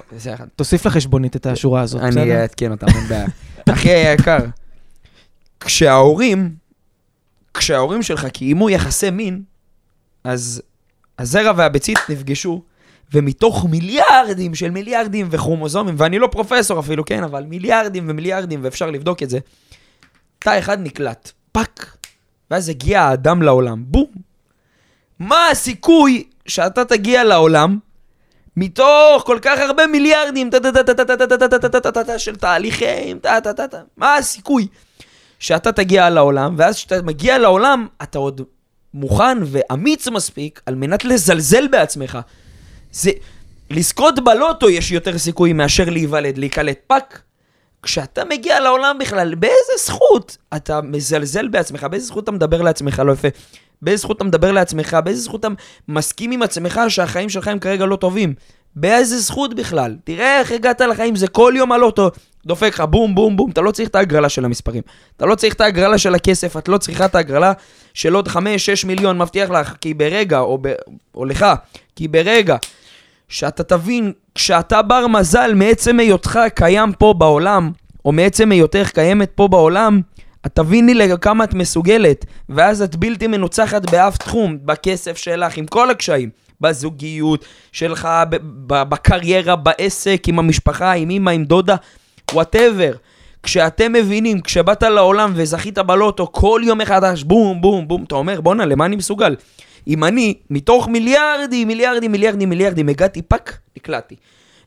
תוסיף 0.57 0.87
לחשבונית 0.87 1.37
את 1.37 1.47
השורה 1.47 1.81
הזאת, 1.81 2.01
אני 2.03 2.11
בסדר? 2.11 2.41
אעדכן 2.41 2.70
אותם, 2.70 2.87
אין 2.89 3.09
בעיה. 3.09 3.27
אחי 3.72 3.91
היקר, 3.91 4.39
כשההורים, 5.61 6.55
כשההורים 7.55 8.03
שלך 8.03 8.27
קיימו 8.27 8.70
יחסי 8.70 9.11
מין, 9.11 9.43
אז 10.25 10.62
הזרע 11.18 11.53
והביצית 11.57 11.99
נפגשו, 12.09 12.62
ומתוך 13.13 13.67
מיליארדים 13.71 14.55
של 14.55 14.71
מיליארדים 14.71 15.29
וכרומוזומים, 15.31 15.95
ואני 15.99 16.19
לא 16.19 16.27
פרופסור 16.27 16.81
אפילו, 16.81 17.05
כן, 17.05 17.25
אבל 17.25 17.45
מיליארדים 17.45 18.05
ומיליארדים, 18.09 18.61
ואפשר 18.63 18.91
לבדוק 18.91 19.23
את 19.23 19.31
זה, 19.31 19.39
תא 20.39 20.59
אחד 20.59 20.79
נקלט, 20.81 21.33
fuck, 21.53 21.97
ואז 22.51 22.69
הגיע 22.69 23.03
האדם 23.03 23.43
לעולם, 23.43 23.85
בום. 23.87 24.11
מה 25.19 25.49
הסיכוי 25.51 26.25
שאתה 26.47 26.85
תגיע 26.85 27.25
לעולם 27.25 27.79
מתוך 28.57 29.23
כל 29.27 29.39
כך 29.43 29.59
הרבה 29.59 29.87
מיליארדים 29.87 30.51
של 32.19 32.37
תהליכים, 32.37 33.19
מה 33.97 34.17
הסיכוי 34.17 34.67
שאתה 35.39 35.73
תגיע 35.73 36.11
לעולם, 36.11 36.55
ואז 36.59 36.77
כשאתה 36.77 37.03
מגיע 37.03 37.39
לעולם, 37.39 37.87
אתה 38.03 38.19
עוד 38.19 38.41
מוכן 38.95 39.39
ואמיץ 39.45 40.09
מספיק 40.09 40.61
על 40.67 40.75
מנת 40.75 41.05
לזלזל 41.05 41.69
בעצמך. 41.69 42.19
זה... 42.95 43.11
לזכות 43.70 44.24
בלוטו 44.24 44.70
יש 44.70 44.92
יותר 44.92 45.18
סיכוי 45.18 45.53
מאשר 45.53 45.84
להיוולד, 45.90 46.38
להיקלט 46.38 46.78
fuck. 46.87 47.22
כשאתה 47.82 48.24
מגיע 48.24 48.61
לעולם 48.61 48.99
בכלל, 49.01 49.34
באיזה 49.34 49.72
זכות 49.78 50.36
אתה 50.57 50.80
מזלזל 50.80 51.49
בעצמך? 51.49 51.84
באיזה 51.84 52.07
זכות 52.07 52.24
אתה 52.24 52.32
מדבר 52.32 52.62
לעצמך 52.62 53.03
לא 53.07 53.12
יפה? 53.12 53.28
באיזה 53.82 54.01
זכות 54.01 54.16
אתה 54.16 54.24
מדבר 54.24 54.53
לעצמך? 54.53 54.97
באיזה 55.05 55.20
זכות 55.20 55.40
אתה 55.40 55.49
מסכים 55.88 56.30
עם 56.30 56.42
עצמך 56.42 56.80
שהחיים 56.88 57.28
שלך 57.28 57.49
הם 57.49 57.59
כרגע 57.59 57.86
לא 57.86 57.97
טובים? 57.97 58.34
באיזה 58.76 59.18
זכות 59.18 59.55
בכלל? 59.55 59.97
תראה 60.05 60.38
איך 60.38 60.53
הגעת 60.53 60.80
לחיים, 60.80 61.16
זה 61.16 61.28
כל 61.28 61.55
יום 61.57 61.72
הלוטו. 61.72 62.11
דופק 62.47 62.74
לך 62.74 62.80
בום 62.80 63.14
בום 63.14 63.36
בום, 63.36 63.51
אתה 63.51 63.61
לא 63.61 63.70
צריך 63.70 63.88
את 63.88 63.95
ההגרלה 63.95 64.28
של 64.28 64.45
המספרים. 64.45 64.82
אתה 65.16 65.26
לא 65.26 65.34
צריך 65.34 65.55
את 65.55 65.61
ההגרלה 65.61 65.99
של 65.99 66.14
הכסף, 66.14 66.57
את 66.57 66.68
לא 66.68 66.78
צריכה 66.78 67.05
את 67.05 67.14
ההגרלה 67.14 67.53
של 67.95 68.14
עוד 68.14 68.28
5-6 68.28 68.38
מיליון, 68.86 69.18
מבטיח 69.18 69.51
לך, 69.51 69.74
כי 69.80 69.95
ברגע, 69.95 70.38
או, 70.38 70.59
ב, 70.61 70.72
או 71.14 71.24
לך, 71.24 71.47
כי 71.97 72.09
ברגע 72.09 72.57
שאתה 73.29 73.62
תבין, 73.62 74.12
כשאתה 74.35 74.83
בר 74.83 75.07
מזל 75.07 75.55
מעצם 75.55 76.01
היותך 76.01 76.39
קיים 76.55 76.93
פה 76.93 77.14
בעולם, 77.18 77.70
או 78.05 78.12
מעצם 78.12 78.53
היותך 78.53 78.91
קיימת 78.95 79.31
פה 79.35 79.49
בעולם, 79.49 80.01
את 80.47 80.55
תביני 80.55 80.95
לכמה 80.95 81.45
את 81.45 81.55
מסוגלת, 81.55 82.25
ואז 82.49 82.83
את 82.83 82.97
בלתי 82.97 83.27
מנוצחת 83.27 83.91
באף 83.91 84.16
תחום, 84.16 84.59
בכסף 84.64 85.16
שלך, 85.16 85.57
עם 85.57 85.66
כל 85.66 85.91
הקשיים, 85.91 86.31
בזוגיות 86.61 87.45
שלך, 87.72 88.09
בקריירה, 88.66 89.57
בעסק, 89.57 90.22
עם 90.29 90.39
המשפחה, 90.39 90.93
עם 90.93 91.11
אמא, 91.11 91.31
עם 91.31 91.45
דודה, 91.45 91.77
whatever. 92.33 92.93
כשאתם 93.43 93.93
מבינים, 93.93 94.41
כשבאת 94.41 94.83
לעולם 94.83 95.33
וזכית 95.35 95.79
בלוטו 95.79 96.33
כל 96.33 96.61
יום 96.64 96.79
מחדש, 96.79 97.22
בום, 97.22 97.61
בום, 97.61 97.89
בום, 97.89 98.05
אתה 98.05 98.14
אומר, 98.14 98.41
בואנה, 98.41 98.64
למה 98.64 98.87
אני 98.87 98.97
מסוגל? 98.97 99.37
אם 99.87 100.05
אני, 100.05 100.35
מתוך 100.51 100.89
מיליארדים, 100.89 101.68
מיליארדים, 101.68 102.12
מיליארדים, 102.12 102.49
מיליארדים, 102.49 102.89
הגעתי 102.89 103.22
fuck, 103.22 103.59
נקלטתי. 103.77 104.16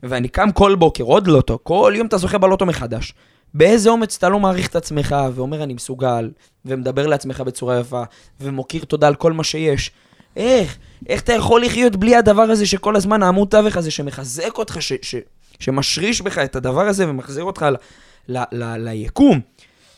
ואני 0.03 0.27
קם 0.27 0.51
כל 0.51 0.75
בוקר, 0.75 1.03
עוד 1.03 1.27
לוטו, 1.27 1.59
כל 1.63 1.93
יום 1.95 2.07
אתה 2.07 2.17
זוכה 2.17 2.37
בלוטו 2.37 2.65
מחדש. 2.65 3.13
באיזה 3.53 3.89
אומץ 3.89 4.15
אתה 4.17 4.29
לא 4.29 4.39
מעריך 4.39 4.67
את 4.67 4.75
עצמך, 4.75 5.15
ואומר 5.33 5.63
אני 5.63 5.73
מסוגל, 5.73 6.29
ומדבר 6.65 7.07
לעצמך 7.07 7.41
בצורה 7.41 7.79
יפה, 7.79 8.03
ומוקיר 8.41 8.83
תודה 8.83 9.07
על 9.07 9.15
כל 9.15 9.33
מה 9.33 9.43
שיש. 9.43 9.91
איך? 10.35 10.77
איך 11.09 11.21
אתה 11.21 11.33
יכול 11.33 11.63
לחיות 11.63 11.95
בלי 11.95 12.15
הדבר 12.15 12.41
הזה 12.41 12.65
שכל 12.65 12.95
הזמן 12.95 13.23
העמוד 13.23 13.47
תווך 13.47 13.77
הזה 13.77 13.91
שמחזק 13.91 14.57
אותך, 14.57 14.81
ש, 14.81 14.93
ש, 15.01 15.15
שמשריש 15.59 16.21
בך 16.21 16.37
את 16.37 16.55
הדבר 16.55 16.87
הזה 16.87 17.09
ומחזיר 17.09 17.43
אותך 17.43 17.65
ל, 17.71 17.75
ל, 18.27 18.43
ל, 18.51 18.77
ליקום? 18.77 19.39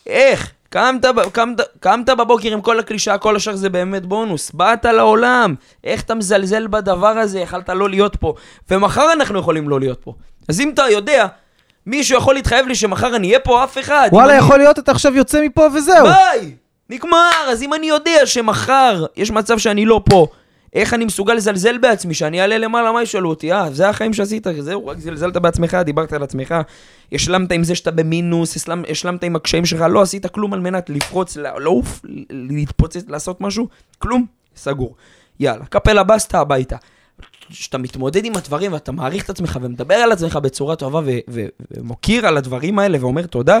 איך? 0.06 0.52
קמת, 0.70 1.04
קמת, 1.32 1.60
קמת 1.80 2.06
בבוקר 2.10 2.52
עם 2.52 2.60
כל 2.60 2.78
הקלישאה, 2.78 3.18
כל 3.18 3.36
השאר 3.36 3.56
זה 3.56 3.68
באמת 3.68 4.06
בונוס. 4.06 4.50
באת 4.54 4.84
לעולם, 4.84 5.54
איך 5.84 6.02
אתה 6.02 6.14
מזלזל 6.14 6.66
בדבר 6.66 7.06
הזה, 7.18 7.40
יכלת 7.40 7.68
לא 7.68 7.88
להיות 7.88 8.16
פה. 8.16 8.34
ומחר 8.70 9.12
אנחנו 9.12 9.38
יכולים 9.38 9.68
לא 9.68 9.80
להיות 9.80 9.98
פה. 10.04 10.14
אז 10.48 10.60
אם 10.60 10.70
אתה 10.74 10.82
יודע, 10.90 11.26
מישהו 11.86 12.18
יכול 12.18 12.34
להתחייב 12.34 12.66
לי 12.66 12.74
שמחר 12.74 13.16
אני 13.16 13.26
אהיה 13.28 13.40
פה, 13.40 13.64
אף 13.64 13.78
אחד. 13.78 14.08
וואלה, 14.12 14.32
אני- 14.32 14.38
יכול 14.38 14.58
להיות 14.58 14.78
אתה 14.78 14.92
עכשיו 14.92 15.16
יוצא 15.16 15.40
מפה 15.44 15.66
וזהו. 15.74 16.06
ביי! 16.06 16.54
נגמר! 16.90 17.18
אז 17.48 17.62
אם 17.62 17.74
אני 17.74 17.86
יודע 17.86 18.26
שמחר 18.26 19.06
יש 19.16 19.30
מצב 19.30 19.58
שאני 19.58 19.86
לא 19.86 20.00
פה, 20.10 20.26
איך 20.74 20.94
אני 20.94 21.04
מסוגל 21.04 21.34
לזלזל 21.34 21.78
בעצמי, 21.78 22.14
שאני 22.14 22.40
אעלה 22.40 22.58
למעלה, 22.58 22.92
מה 22.92 23.02
ישאלו 23.02 23.28
אותי? 23.28 23.52
אה, 23.52 23.70
זה 23.70 23.88
החיים 23.88 24.12
שעשית, 24.12 24.46
זהו, 24.60 24.86
רק 24.86 24.98
זלזלת 24.98 25.36
בעצמך, 25.36 25.74
דיברת 25.84 26.12
על 26.12 26.22
עצמך, 26.22 26.54
השלמת 27.12 27.52
עם 27.52 27.64
זה 27.64 27.74
שאתה 27.74 27.90
במינוס, 27.90 28.68
השלמת 28.90 29.24
עם 29.24 29.36
הקשיים 29.36 29.66
שלך, 29.66 29.80
לא 29.90 30.02
עשית 30.02 30.26
כלום 30.26 30.54
על 30.54 30.60
מנת 30.60 30.90
לפרוץ, 30.90 31.36
לעוף, 31.36 32.00
ל- 32.04 32.22
להתפוצץ, 32.30 33.04
לעשות 33.08 33.40
משהו, 33.40 33.68
כלום, 33.98 34.26
סגור. 34.56 34.94
יאללה, 35.40 35.64
קפלה 35.64 36.02
בסטה 36.02 36.40
הביתה. 36.40 36.76
כשאתה 37.48 37.78
מתמודד 37.78 38.24
עם 38.24 38.36
הדברים 38.36 38.72
ואתה 38.72 38.92
מעריך 38.92 39.24
את 39.24 39.30
עצמך 39.30 39.58
ומדבר 39.62 39.94
על 39.94 40.12
עצמך 40.12 40.36
בצורה 40.36 40.76
טובה 40.76 41.00
ו- 41.04 41.46
ומוקיר 41.70 42.26
על 42.26 42.36
הדברים 42.36 42.78
האלה 42.78 42.98
ואומר 43.00 43.26
תודה, 43.26 43.58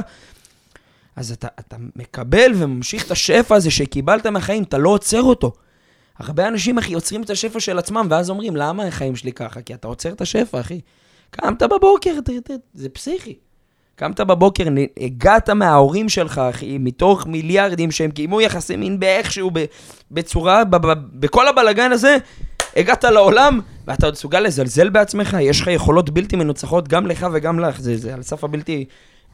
אז 1.16 1.32
אתה, 1.32 1.48
אתה 1.60 1.76
מקבל 1.96 2.52
וממשיך 2.54 3.06
את 3.06 3.10
השפע 3.10 3.54
הזה 3.54 3.70
שקיבלת 3.70 4.26
מהחיים, 4.26 4.62
אתה 4.62 4.78
לא 4.78 4.88
עוצר 4.88 5.22
אותו. 5.22 5.52
הרבה 6.20 6.48
אנשים, 6.48 6.78
אחי, 6.78 6.92
יוצרים 6.92 7.22
את 7.22 7.30
השפע 7.30 7.60
של 7.60 7.78
עצמם, 7.78 8.06
ואז 8.10 8.30
אומרים, 8.30 8.56
למה 8.56 8.84
החיים 8.84 9.16
שלי 9.16 9.32
ככה? 9.32 9.62
כי 9.62 9.74
אתה 9.74 9.88
עוצר 9.88 10.08
את 10.12 10.20
השפע, 10.20 10.60
אחי. 10.60 10.80
קמת 11.30 11.62
בבוקר, 11.62 12.14
ת, 12.24 12.30
ת, 12.30 12.50
זה 12.74 12.88
פסיכי. 12.88 13.34
קמת 13.96 14.20
בבוקר, 14.20 14.64
הגעת 15.00 15.50
מההורים 15.50 16.08
שלך, 16.08 16.38
אחי, 16.38 16.78
מתוך 16.78 17.26
מיליארדים 17.26 17.90
שהם 17.90 18.10
קיימו 18.10 18.40
יחסי 18.40 18.76
מין 18.76 19.00
באיכשהו, 19.00 19.50
בצורה, 20.10 20.64
ב- 20.64 20.76
ב- 20.86 20.92
בכל 21.20 21.48
הבלגן 21.48 21.92
הזה, 21.92 22.16
הגעת 22.76 23.04
לעולם, 23.04 23.60
ואתה 23.86 24.06
עוד 24.06 24.12
מסוגל 24.14 24.40
לזלזל 24.40 24.88
בעצמך, 24.90 25.36
יש 25.40 25.60
לך 25.60 25.66
יכולות 25.66 26.10
בלתי 26.10 26.36
מנוצחות 26.36 26.88
גם 26.88 27.06
לך 27.06 27.26
וגם 27.32 27.60
לך, 27.60 27.80
זה, 27.80 27.96
זה 27.96 28.14
על 28.14 28.22
סף 28.22 28.44
הבלתי 28.44 28.84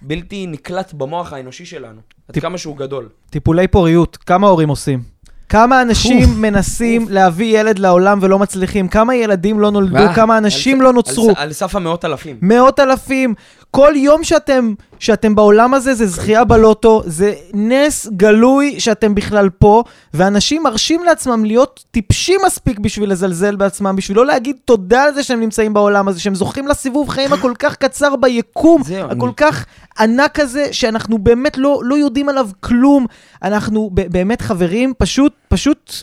בלתי 0.02 0.46
נקלט 0.46 0.92
במוח 0.92 1.32
האנושי 1.32 1.64
שלנו, 1.66 2.00
עד 2.28 2.34
טיפ- 2.34 2.40
כמה 2.42 2.58
שהוא 2.58 2.76
גדול. 2.76 3.08
טיפולי 3.30 3.68
פוריות, 3.68 4.16
כמה 4.16 4.48
הורים 4.48 4.68
עושים? 4.68 5.15
כמה 5.48 5.82
אנשים 5.82 6.28
אוף, 6.28 6.36
מנסים 6.36 7.02
אוף. 7.02 7.10
להביא 7.10 7.60
ילד 7.60 7.78
לעולם 7.78 8.18
ולא 8.22 8.38
מצליחים? 8.38 8.88
כמה 8.88 9.14
ילדים 9.14 9.60
לא 9.60 9.70
נולדו? 9.70 9.94
ואה, 9.94 10.14
כמה 10.14 10.38
אנשים 10.38 10.76
על- 10.78 10.82
לא 10.84 10.88
על- 10.88 10.94
נוצרו? 10.94 11.30
על 11.36 11.52
סף 11.52 11.76
המאות 11.76 12.04
אלפים. 12.04 12.36
מאות 12.42 12.80
אלפים. 12.80 13.34
כל 13.76 13.92
יום 13.96 14.24
שאתם, 14.24 14.74
שאתם 14.98 15.34
בעולם 15.34 15.74
הזה 15.74 15.94
זה 15.94 16.06
זכייה 16.06 16.44
בלוטו, 16.44 17.02
זה 17.06 17.34
נס 17.54 18.06
גלוי 18.16 18.80
שאתם 18.80 19.14
בכלל 19.14 19.48
פה, 19.50 19.82
ואנשים 20.14 20.62
מרשים 20.62 21.04
לעצמם 21.04 21.44
להיות 21.44 21.84
טיפשים 21.90 22.40
מספיק 22.46 22.78
בשביל 22.78 23.10
לזלזל 23.12 23.56
בעצמם, 23.56 23.96
בשביל 23.96 24.16
לא 24.16 24.26
להגיד 24.26 24.56
תודה 24.64 25.02
על 25.02 25.14
זה 25.14 25.22
שהם 25.22 25.40
נמצאים 25.40 25.74
בעולם 25.74 26.08
הזה, 26.08 26.20
שהם 26.20 26.34
זוכים 26.34 26.68
לסיבוב 26.68 27.08
חיים 27.08 27.32
הכל 27.32 27.52
כך 27.58 27.76
קצר 27.76 28.16
ביקום, 28.16 28.82
הכל 29.10 29.26
אני- 29.26 29.34
כך 29.36 29.66
ענק 29.98 30.40
הזה, 30.40 30.68
שאנחנו 30.72 31.18
באמת 31.18 31.58
לא, 31.58 31.80
לא 31.84 31.94
יודעים 31.94 32.28
עליו 32.28 32.48
כלום. 32.60 33.06
אנחנו 33.42 33.90
באמת 33.92 34.40
חברים, 34.42 34.92
פשוט, 34.98 35.32
פשוט, 35.48 36.02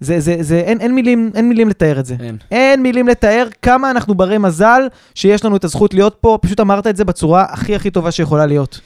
זה, 0.00 0.20
זה, 0.20 0.36
זה, 0.40 0.58
אין, 0.58 0.80
אין, 0.80 0.94
מילים, 0.94 1.30
אין 1.34 1.48
מילים 1.48 1.68
לתאר 1.68 2.00
את 2.00 2.06
זה. 2.06 2.16
אין. 2.20 2.36
אין 2.50 2.82
מילים 2.82 3.08
לתאר 3.08 3.46
כמה 3.62 3.90
אנחנו 3.90 4.14
ברי 4.14 4.38
מזל 4.38 4.82
שיש 5.14 5.44
לנו 5.44 5.56
את 5.56 5.64
הזכות 5.64 5.94
להיות 5.94 6.16
פה, 6.20 6.38
פשוט 6.42 6.60
אמרת 6.60 6.86
את 6.86 6.96
זה 6.96 7.04
בצורה 7.04 7.46
הכי 7.48 7.74
הכי 7.74 7.90
טובה 7.90 8.10
שיכולה 8.10 8.46
להיות. 8.46 8.80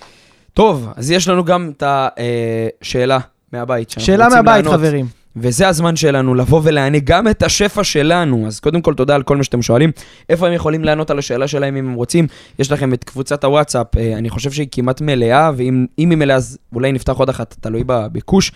טוב, 0.55 0.89
אז 0.97 1.11
יש 1.11 1.29
לנו 1.29 1.45
גם 1.45 1.71
את 1.77 1.83
השאלה 1.87 3.19
מהבית. 3.53 3.91
שאנחנו 3.91 4.07
שאלה 4.07 4.29
מהבית, 4.29 4.65
לענות. 4.65 4.81
חברים. 4.81 5.07
וזה 5.37 5.69
הזמן 5.69 5.97
שלנו 5.97 6.35
לבוא 6.35 6.61
ולענות 6.65 7.03
גם 7.05 7.29
את 7.29 7.43
השפע 7.43 7.85
שלנו. 7.85 8.47
אז 8.47 8.61
קודם 8.61 8.83
כל, 8.83 8.95
תודה 8.95 9.15
על 9.15 9.23
כל 9.23 9.37
מה 9.37 9.45
שאתם 9.45 9.63
שואלים. 9.63 9.91
איפה 10.29 10.47
הם 10.47 10.53
יכולים 10.53 10.85
לענות 10.85 11.11
על 11.11 11.19
השאלה 11.19 11.49
שלהם 11.49 11.77
אם 11.77 11.89
הם 11.89 11.95
רוצים? 11.95 12.27
יש 12.59 12.73
לכם 12.73 12.95
את 12.95 13.05
קבוצת 13.05 13.45
הוואטסאפ, 13.45 13.97
אה, 13.97 14.19
אני 14.19 14.31
חושב 14.31 14.53
שהיא 14.53 14.69
כמעט 14.73 15.01
מלאה, 15.01 15.51
ואם 15.57 15.87
אם 15.99 16.11
היא 16.11 16.19
מלאה 16.19 16.37
אז 16.37 16.59
אולי 16.75 16.93
נפתח 16.93 17.13
עוד 17.13 17.29
אחת, 17.29 17.57
תלוי 17.61 17.83
בביקוש. 17.87 18.53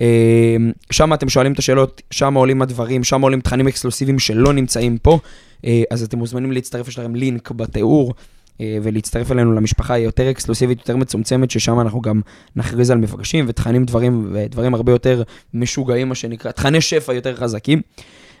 אה, 0.00 0.56
שם 0.90 1.14
אתם 1.14 1.28
שואלים 1.28 1.52
את 1.52 1.58
השאלות, 1.58 2.02
שם 2.10 2.34
עולים 2.34 2.62
הדברים, 2.62 3.04
שם 3.04 3.20
עולים 3.20 3.40
תכנים 3.40 3.68
אקסקלוסיביים 3.68 4.18
שלא 4.18 4.52
נמצאים 4.52 4.98
פה. 4.98 5.18
אה, 5.64 5.82
אז 5.90 6.02
אתם 6.02 6.18
מוזמנים 6.18 6.52
להצטרף, 6.52 6.88
יש 6.88 6.98
לכם 6.98 7.14
לינק 7.14 7.50
בתיאור. 7.50 8.14
אה, 8.60 8.78
ולהצטרף 8.82 9.32
אלינו 9.32 9.52
למשפחה 9.52 9.94
היא 9.94 10.04
יותר 10.04 10.30
אקסקלוסיבית, 10.30 10.78
יותר 10.78 10.96
מצומצמת, 10.96 11.50
ששם 11.50 11.80
אנחנו 11.80 12.00
גם 12.00 12.20
נכריז 12.56 12.90
על 12.90 12.98
מפגשים 12.98 13.44
ותכנים 13.48 13.84
דברים, 13.84 14.30
ודברים 14.32 14.74
הרבה 14.74 14.92
יותר 14.92 15.22
משוגעים, 15.54 16.08
מה 16.08 16.14
שנקרא, 16.14 16.50
תכני 16.50 16.80
שפע 16.80 17.12
יותר 17.12 17.36
חזקים. 17.36 17.82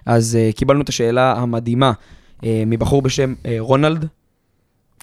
אז 0.06 0.38
uh, 0.38 0.56
קיבלנו 0.56 0.82
את 0.82 0.88
השאלה 0.88 1.32
המדהימה 1.32 1.92
מבחור 2.42 3.02
בשם 3.02 3.34
רונלד, 3.58 4.06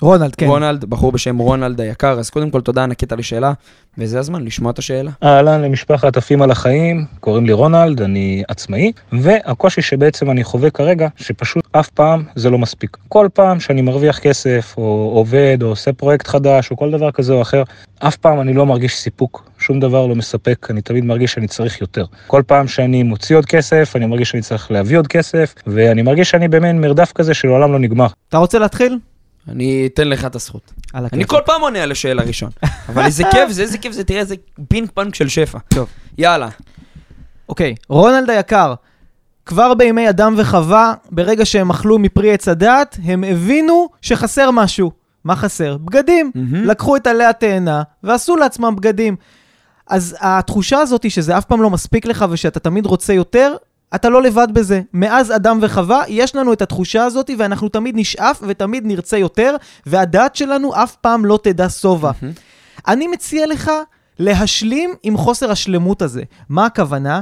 רונלד, 0.02 0.36
כן. 0.36 0.46
רונלד, 0.46 0.86
בחור 0.86 1.12
בשם 1.12 1.38
רונלד 1.38 1.82
היקר, 1.82 2.20
אז 2.20 2.30
קודם 2.30 2.50
כל 2.50 2.62
תודה 2.62 2.84
ענקית 2.84 3.12
על 3.12 3.20
השאלה, 3.20 3.54
וזה 3.98 4.20
הזמן 4.20 4.44
לשמוע 4.44 4.72
את 4.72 4.80
השאלה. 4.80 5.12
אהלן 5.24 5.62
למשפחת 5.62 6.18
עפים 6.18 6.42
על 6.42 6.52
החיים, 6.52 7.06
קוראים 7.20 7.46
לי 7.46 7.54
רונלד, 7.54 8.02
אני 8.02 8.44
עצמאי, 8.48 8.92
והקושי 9.12 9.82
שבעצם 9.82 10.32
אני 10.32 10.44
חווה 10.44 10.70
כרגע, 10.70 11.08
שפשוט 11.16 11.64
אף 11.72 11.90
פעם 11.90 12.24
זה 12.36 12.50
לא 12.50 12.58
מספיק. 12.58 12.98
כל 13.10 13.28
פעם 13.34 13.60
שאני 13.60 13.82
מרוויח 13.82 14.20
כסף, 14.20 14.74
או 14.78 15.12
עובד, 15.16 15.58
או 15.62 15.68
עושה 15.68 15.94
פרויקט 15.94 16.28
חדש, 16.28 16.72
או 16.72 16.78
כל 16.78 16.92
דבר 16.92 17.12
כזה 17.12 17.34
או 17.34 17.42
אחר, 17.42 17.64
אף 18.00 18.16
פעם 18.16 18.42
אני 18.42 18.54
לא 18.54 18.66
מרגיש 18.66 18.96
סיפוק, 18.98 19.50
שום 19.60 19.80
דבר 19.80 20.08
לא 20.08 20.16
מספק, 20.16 20.68
אני 20.70 20.82
תמיד 20.82 21.06
מרגיש 21.06 21.34
שאני 21.34 21.48
צריך 21.48 21.82
יותר. 21.82 22.06
כל 22.28 22.42
פעם 22.48 22.68
שאני 22.68 23.04
מוציא 23.04 23.36
עוד 23.36 23.46
כסף, 23.46 23.94
אני 23.96 24.06
מרגיש 24.06 24.30
שאני 24.30 24.42
צריך 24.42 24.72
להביא 24.72 24.98
עוד 24.98 25.08
כסף, 25.08 25.56
ואני 25.68 26.02
מרגיש 26.02 26.30
שאני 26.30 26.48
במין 26.48 26.82
מרדף 26.82 27.12
כזה 27.16 27.34
שלעולם 27.34 27.72
לא 27.72 27.80
נגמר. 27.80 28.08
אתה 28.30 28.38
רוצה 28.38 28.60
להתחיל? 28.60 28.98
אני 29.48 29.90
אתן 29.94 30.08
לך 30.08 30.26
את 30.26 30.36
הזכות. 30.36 30.74
אני. 30.96 31.28
כל 31.28 31.40
פעם 31.46 31.62
עונה 31.62 31.84
על 31.84 31.92
השאלה 31.92 32.24
ראשון, 32.24 32.50
אבל 32.90 33.06
איזה 33.06 33.24
כיף 33.32 33.50
זה, 33.50 33.62
איזה 33.62 33.78
כיף 33.78 33.94
זה, 33.94 34.04
תראה 34.04 34.20
איזה 34.20 34.36
פינג 34.68 34.90
פאנג 34.94 35.14
של 35.14 35.28
שפע. 35.28 35.60
טוב. 35.68 35.88
יאללה. 36.18 36.50
אוקיי, 37.50 37.76
רונלד 37.90 38.30
היקר, 38.30 38.74
כבר 39.46 39.74
בימי 39.74 40.10
אדם 40.10 40.34
וחווה, 40.38 40.94
ברגע 41.12 41.46
שהם 41.46 41.70
אכלו 41.70 42.00
מפרי 42.00 42.34
עץ 42.34 42.48
הדעת, 42.48 42.98
הם 43.04 43.24
הבינו 43.24 43.90
שחסר 44.02 44.52
משהו. 44.52 44.92
מה 45.24 45.36
חסר? 45.36 45.78
בגדים. 45.78 46.32
לקחו 46.52 46.96
את 46.96 47.08
עלי 47.08 47.26
התאנה 47.26 47.84
ועשו 48.04 48.36
לעצמם 48.36 48.76
בגדים. 48.76 49.16
אז 49.88 50.18
התחושה 50.20 50.80
הזאת 50.80 51.12
שזה 51.12 51.38
אף 51.38 51.46
פעם 51.46 51.62
לא 51.62 51.70
מספיק 51.70 52.06
לך 52.06 52.26
ושאתה 52.30 52.60
תמיד 52.60 52.86
רוצה 52.86 53.14
יותר, 53.14 53.56
אתה 53.96 54.10
לא 54.10 54.22
לבד 54.22 54.48
בזה. 54.54 54.82
מאז 54.94 55.36
אדם 55.36 55.60
וחווה, 55.62 56.04
יש 56.08 56.36
לנו 56.36 56.54
את 56.54 56.62
התחושה 56.62 57.04
הזאת 57.04 57.30
ואנחנו 57.38 57.70
תמיד 57.70 57.96
נשאף 57.98 58.44
ותמיד 58.48 58.86
נרצה 58.86 59.18
יותר, 59.18 59.56
והדעת 59.86 60.36
שלנו 60.36 60.84
אף 60.84 60.96
פעם 60.96 61.26
לא 61.26 61.40
תדע 61.44 61.70
שובע. 61.70 62.12
מהמם. 62.22 62.34
אני 62.88 63.08
מציע 63.08 63.48
לך 63.48 63.72
להשלים 64.20 64.94
עם 65.04 65.18
חוסר 65.18 65.52
השלמות 65.52 66.02
הזה. 66.02 66.24
מה 66.50 66.66
הכוונה? 66.66 67.22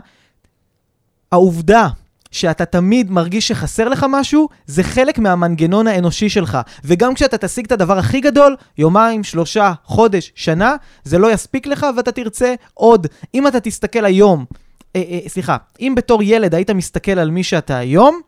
העובדה 1.31 1.87
שאתה 2.31 2.65
תמיד 2.65 3.11
מרגיש 3.11 3.47
שחסר 3.47 3.89
לך 3.89 4.05
משהו, 4.09 4.49
זה 4.65 4.83
חלק 4.83 5.19
מהמנגנון 5.19 5.87
האנושי 5.87 6.29
שלך. 6.29 6.57
וגם 6.83 7.13
כשאתה 7.13 7.37
תשיג 7.37 7.65
את 7.65 7.71
הדבר 7.71 7.97
הכי 7.97 8.21
גדול, 8.21 8.55
יומיים, 8.77 9.23
שלושה, 9.23 9.73
חודש, 9.83 10.31
שנה, 10.35 10.75
זה 11.03 11.17
לא 11.17 11.31
יספיק 11.31 11.67
לך 11.67 11.85
ואתה 11.97 12.11
תרצה 12.11 12.55
עוד. 12.73 13.07
אם 13.33 13.47
אתה 13.47 13.59
תסתכל 13.59 14.05
היום, 14.05 14.45
סליחה, 15.27 15.57
אם 15.79 15.93
בתור 15.95 16.23
ילד 16.23 16.55
היית 16.55 16.69
מסתכל 16.69 17.11
על 17.11 17.31
מי 17.31 17.43
שאתה 17.43 17.77
היום, 17.77 18.21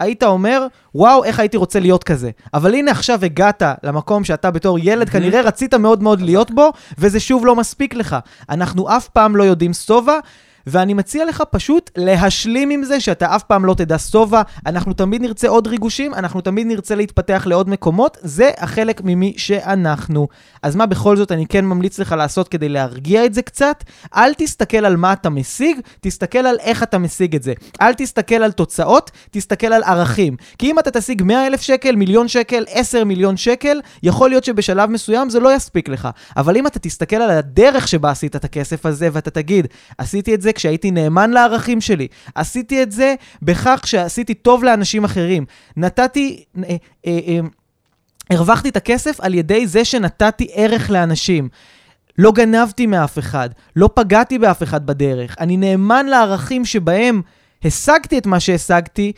היית 0.00 0.22
אומר, 0.22 0.66
וואו, 0.94 1.24
איך 1.24 1.40
הייתי 1.40 1.56
רוצה 1.56 1.80
להיות 1.80 2.04
כזה. 2.04 2.30
אבל 2.54 2.74
הנה 2.74 2.90
עכשיו 2.90 3.24
הגעת 3.24 3.62
למקום 3.82 4.24
שאתה 4.24 4.50
בתור 4.50 4.78
ילד 4.82 5.08
כנראה 5.08 5.40
רצית 5.40 5.74
מאוד 5.74 6.02
מאוד 6.02 6.20
להיות 6.20 6.50
בו, 6.50 6.72
וזה 6.98 7.20
שוב 7.20 7.46
לא 7.46 7.56
מספיק 7.56 7.94
לך. 7.94 8.16
אנחנו 8.50 8.96
אף 8.96 9.08
פעם 9.08 9.36
לא 9.36 9.42
יודעים 9.42 9.72
שובע. 9.72 10.18
ואני 10.66 10.94
מציע 10.94 11.24
לך 11.24 11.42
פשוט 11.50 11.90
להשלים 11.96 12.70
עם 12.70 12.84
זה 12.84 13.00
שאתה 13.00 13.36
אף 13.36 13.42
פעם 13.42 13.64
לא 13.64 13.74
תדע 13.74 13.98
שובע, 13.98 14.42
אנחנו 14.66 14.92
תמיד 14.92 15.22
נרצה 15.22 15.48
עוד 15.48 15.66
ריגושים, 15.66 16.14
אנחנו 16.14 16.40
תמיד 16.40 16.66
נרצה 16.66 16.94
להתפתח 16.94 17.42
לעוד 17.46 17.68
מקומות, 17.68 18.18
זה 18.20 18.50
החלק 18.58 19.00
ממי 19.04 19.34
שאנחנו. 19.36 20.28
אז 20.62 20.76
מה 20.76 20.86
בכל 20.86 21.16
זאת 21.16 21.32
אני 21.32 21.46
כן 21.46 21.64
ממליץ 21.64 21.98
לך 21.98 22.12
לעשות 22.12 22.48
כדי 22.48 22.68
להרגיע 22.68 23.24
את 23.24 23.34
זה 23.34 23.42
קצת? 23.42 23.84
אל 24.16 24.34
תסתכל 24.34 24.84
על 24.84 24.96
מה 24.96 25.12
אתה 25.12 25.30
משיג, 25.30 25.80
תסתכל 26.00 26.38
על 26.38 26.56
איך 26.60 26.82
אתה 26.82 26.98
משיג 26.98 27.34
את 27.34 27.42
זה. 27.42 27.52
אל 27.80 27.94
תסתכל 27.94 28.34
על 28.34 28.52
תוצאות, 28.52 29.10
תסתכל 29.30 29.66
על 29.66 29.82
ערכים. 29.82 30.36
כי 30.58 30.70
אם 30.70 30.78
אתה 30.78 30.90
תשיג 30.90 31.22
100 31.22 31.46
אלף 31.46 31.60
שקל, 31.60 31.96
מיליון 31.96 32.28
שקל, 32.28 32.64
10 32.70 33.04
מיליון 33.04 33.36
שקל, 33.36 33.80
יכול 34.02 34.30
להיות 34.30 34.44
שבשלב 34.44 34.90
מסוים 34.90 35.30
זה 35.30 35.40
לא 35.40 35.54
יספיק 35.54 35.88
לך. 35.88 36.08
אבל 36.36 36.56
אם 36.56 36.66
אתה 36.66 36.78
תסתכל 36.78 37.16
על 37.16 37.30
הדרך 37.30 37.88
שבה 37.88 38.10
עשית 38.10 38.36
את 38.36 38.44
הכסף 38.44 38.86
הזה, 38.86 39.08
ואתה 39.12 39.30
תגיד, 39.30 39.66
עשיתי 39.98 40.34
את 40.34 40.42
זה 40.42 40.52
כשהייתי 40.54 40.90
נאמן 40.90 41.30
לערכים 41.30 41.80
שלי, 41.80 42.08
עשיתי 42.34 42.82
את 42.82 42.92
זה 42.92 43.14
בכך 43.42 43.80
שעשיתי 43.84 44.34
טוב 44.34 44.64
לאנשים 44.64 45.04
אחרים, 45.04 45.44
נתתי... 45.76 46.44
אה, 46.58 46.76
אה, 47.06 47.18
אה, 47.26 47.40
הרווחתי 48.30 48.68
את 48.68 48.76
הכסף 48.76 49.20
על 49.20 49.34
ידי 49.34 49.66
זה 49.66 49.84
שנתתי 49.84 50.48
ערך 50.52 50.90
לאנשים. 50.90 51.48
לא 52.18 52.32
גנבתי 52.32 52.86
מאף 52.86 53.18
אחד, 53.18 53.50
לא 53.76 53.90
פגעתי 53.94 54.38
באף 54.38 54.62
אחד 54.62 54.86
בדרך. 54.86 55.36
אני 55.40 55.56
נאמן 55.56 56.06
לערכים 56.06 56.64
שבהם 56.64 57.22
השגתי 57.64 58.18
את 58.18 58.26
מה 58.26 58.40
שהשגתי. 58.40 59.12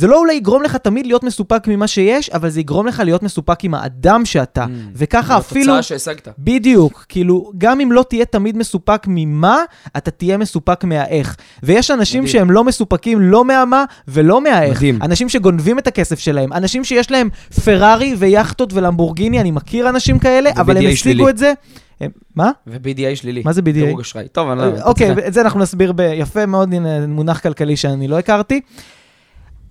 זה 0.00 0.06
לא 0.06 0.18
אולי 0.18 0.34
יגרום 0.34 0.62
לך 0.62 0.76
תמיד 0.76 1.06
להיות 1.06 1.24
מסופק 1.24 1.68
ממה 1.68 1.86
שיש, 1.86 2.30
אבל 2.30 2.48
זה 2.48 2.60
יגרום 2.60 2.86
לך 2.86 3.02
להיות 3.04 3.22
מסופק 3.22 3.64
עם 3.64 3.74
האדם 3.74 4.24
שאתה. 4.24 4.64
Mm. 4.64 4.68
וככה 4.94 5.38
אפילו... 5.38 5.62
התוצאה 5.74 5.82
שהשגת. 5.82 6.28
בדיוק, 6.38 7.04
כאילו, 7.08 7.50
גם 7.58 7.80
אם 7.80 7.92
לא 7.92 8.04
תהיה 8.08 8.24
תמיד 8.24 8.56
מסופק 8.56 9.02
ממה, 9.06 9.58
אתה 9.96 10.10
תהיה 10.10 10.36
מסופק 10.36 10.84
מהאיך. 10.84 11.36
ויש 11.62 11.90
אנשים 11.90 12.20
מדהים. 12.22 12.32
שהם 12.32 12.50
לא 12.50 12.64
מסופקים 12.64 13.20
לא 13.20 13.44
מהמה 13.44 13.84
ולא 14.08 14.40
מהאיך. 14.40 14.76
מדהים. 14.76 14.98
אנשים 15.02 15.28
שגונבים 15.28 15.78
את 15.78 15.86
הכסף 15.86 16.18
שלהם, 16.18 16.52
אנשים 16.52 16.84
שיש 16.84 17.10
להם 17.10 17.28
פרארי 17.64 18.14
ויאכטות 18.18 18.72
ולמבורגיני, 18.72 19.40
אני 19.40 19.50
מכיר 19.50 19.88
אנשים 19.88 20.18
כאלה, 20.18 20.50
אבל 20.56 20.76
הם 20.76 20.86
השיגו. 20.92 21.28
את 21.28 21.38
זה. 21.38 21.52
מה? 22.36 22.50
ו-BDA 22.66 23.16
שלילי. 23.16 23.42
מה 23.44 23.52
זה 23.52 23.60
BDA? 23.60 23.72
דירוג 23.72 24.00
אשראי. 24.00 24.28
טוב, 24.32 24.50
אני 24.50 24.58
לא. 24.60 24.82
אוקיי, 24.82 25.12
את 25.26 25.34
זה 25.34 25.40
אנחנו 25.40 25.60
נסביר 25.60 25.92
ב- 25.92 26.12
יפה 26.14 26.46
מאוד, 26.46 26.74
הנה 26.74 27.06
מונח 27.06 27.40
כלכלי 27.40 27.76
שאני 27.76 28.08
לא 28.08 28.18
הכרתי. 28.18 28.60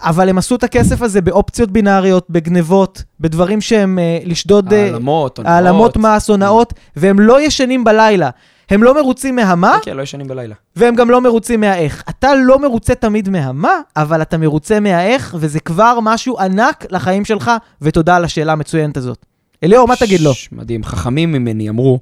אבל 0.02 0.30
הם 0.30 0.38
עשו 0.38 0.56
את 0.56 0.64
הכסף 0.64 1.02
הזה 1.02 1.22
באופציות 1.22 1.72
בינאריות, 1.72 2.30
בגנבות, 2.30 3.04
בדברים 3.20 3.62
שהם 3.62 4.00
אה, 4.00 4.20
לשדוד... 4.26 4.74
אה, 4.74 4.86
העלמות, 4.86 5.38
הונאות. 5.38 5.54
העלמות 5.54 5.97
מס, 5.97 6.30
הונאות, 6.30 6.74
והם 6.95 7.20
לא 7.20 7.41
ישנים 7.41 7.84
בלילה. 7.84 8.30
הם 8.70 8.84
לא 8.84 8.95
מרוצים 8.95 9.36
מהמה, 9.36 9.78
כן, 9.82 9.97
לא 9.97 10.02
ישנים 10.02 10.28
בלילה. 10.28 10.56
והם 10.76 10.95
גם 10.95 11.10
לא 11.10 11.22
מרוצים 11.22 11.60
מהאיך. 11.62 12.04
אתה 12.10 12.36
לא 12.36 12.60
מרוצה 12.60 12.95
תמיד 12.95 13.30
מהמה, 13.30 13.74
אבל 13.95 14.22
אתה 14.22 14.38
מרוצה 14.38 14.80
מהאיך, 14.80 15.36
וזה 15.39 15.60
כבר 15.60 16.00
משהו 16.02 16.39
ענק 16.39 16.86
לחיים 16.89 17.26
שלך, 17.26 17.52
ותודה 17.82 18.16
על 18.16 18.24
השאלה 18.24 18.52
המצוינת 18.52 18.97
הזאת. 18.97 19.26
אליאור, 19.64 19.88
מה 19.88 19.95
תגיד 19.95 20.22
לו? 20.22 20.32
מדהים. 20.52 20.84
חכמים 20.84 21.32
ממני 21.32 21.70
אמרו, 21.70 22.00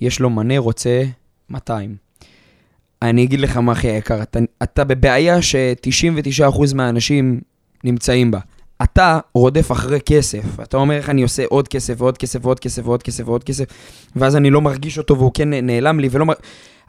יש 0.00 0.20
לו 0.20 0.30
מנה 0.30 0.58
רוצה 0.58 1.04
200. 1.50 2.07
אני 3.02 3.24
אגיד 3.24 3.40
לך 3.40 3.56
מה 3.56 3.72
הכי 3.72 3.88
יקר, 3.88 4.22
אתה, 4.22 4.38
אתה 4.62 4.84
בבעיה 4.84 5.42
ש-99% 5.42 6.74
מהאנשים 6.74 7.40
נמצאים 7.84 8.30
בה. 8.30 8.38
אתה 8.82 9.18
רודף 9.34 9.72
אחרי 9.72 10.00
כסף, 10.00 10.60
אתה 10.62 10.76
אומר 10.76 10.94
איך 10.94 11.10
אני 11.10 11.22
עושה 11.22 11.44
עוד 11.48 11.68
כסף 11.68 11.94
ועוד 11.98 12.18
כסף 12.18 12.38
ועוד 12.42 12.60
כסף 12.60 12.82
ועוד 12.84 13.02
כסף 13.02 13.28
ועוד 13.28 13.44
כסף, 13.44 13.64
ואז 14.16 14.36
אני 14.36 14.50
לא 14.50 14.60
מרגיש 14.60 14.98
אותו 14.98 15.18
והוא 15.18 15.30
כן 15.34 15.50
נעלם 15.50 16.00
לי 16.00 16.08
ולא 16.10 16.26
מר... 16.26 16.34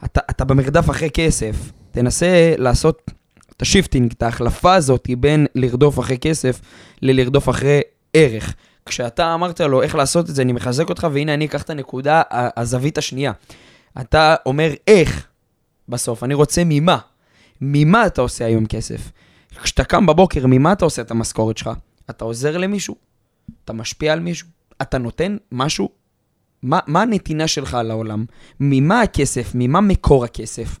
אתה, 0.04 0.20
אתה 0.30 0.44
במרדף 0.44 0.90
אחרי 0.90 1.10
כסף, 1.10 1.72
תנסה 1.90 2.54
לעשות 2.58 3.10
את 3.56 3.62
ה 3.62 3.67
shifting, 3.67 4.12
את 4.12 4.22
ההחלפה 4.22 4.74
הזאת 4.74 5.08
בין 5.18 5.46
לרדוף 5.54 5.98
אחרי 5.98 6.18
כסף 6.18 6.60
ללרדוף 7.02 7.48
אחרי 7.48 7.80
ערך. 8.14 8.54
כשאתה 8.86 9.34
אמרת 9.34 9.60
לו 9.60 9.82
איך 9.82 9.94
לעשות 9.94 10.30
את 10.30 10.34
זה, 10.34 10.42
אני 10.42 10.52
מחזק 10.52 10.88
אותך, 10.88 11.06
והנה 11.12 11.34
אני 11.34 11.44
אקח 11.44 11.62
את 11.62 11.70
הנקודה, 11.70 12.22
הזווית 12.30 12.98
השנייה. 12.98 13.32
אתה 14.00 14.34
אומר 14.46 14.70
איך, 14.86 15.26
בסוף, 15.90 16.24
אני 16.24 16.34
רוצה 16.34 16.62
ממה. 16.66 16.98
ממה 17.60 18.06
אתה 18.06 18.20
עושה 18.20 18.44
היום 18.44 18.66
כסף? 18.66 19.12
כשאתה 19.62 19.84
קם 19.84 20.06
בבוקר, 20.06 20.46
ממה 20.46 20.72
אתה 20.72 20.84
עושה 20.84 21.02
את 21.02 21.10
המשכורת 21.10 21.58
שלך? 21.58 21.70
אתה 22.10 22.24
עוזר 22.24 22.56
למישהו? 22.56 22.96
אתה 23.64 23.72
משפיע 23.72 24.12
על 24.12 24.20
מישהו? 24.20 24.48
אתה 24.82 24.98
נותן 24.98 25.36
משהו? 25.52 25.88
מה, 26.62 26.78
מה 26.86 27.02
הנתינה 27.02 27.48
שלך 27.48 27.78
לעולם? 27.84 28.24
ממה 28.60 29.00
הכסף? 29.00 29.52
ממה 29.54 29.80
מקור 29.80 30.24
הכסף? 30.24 30.78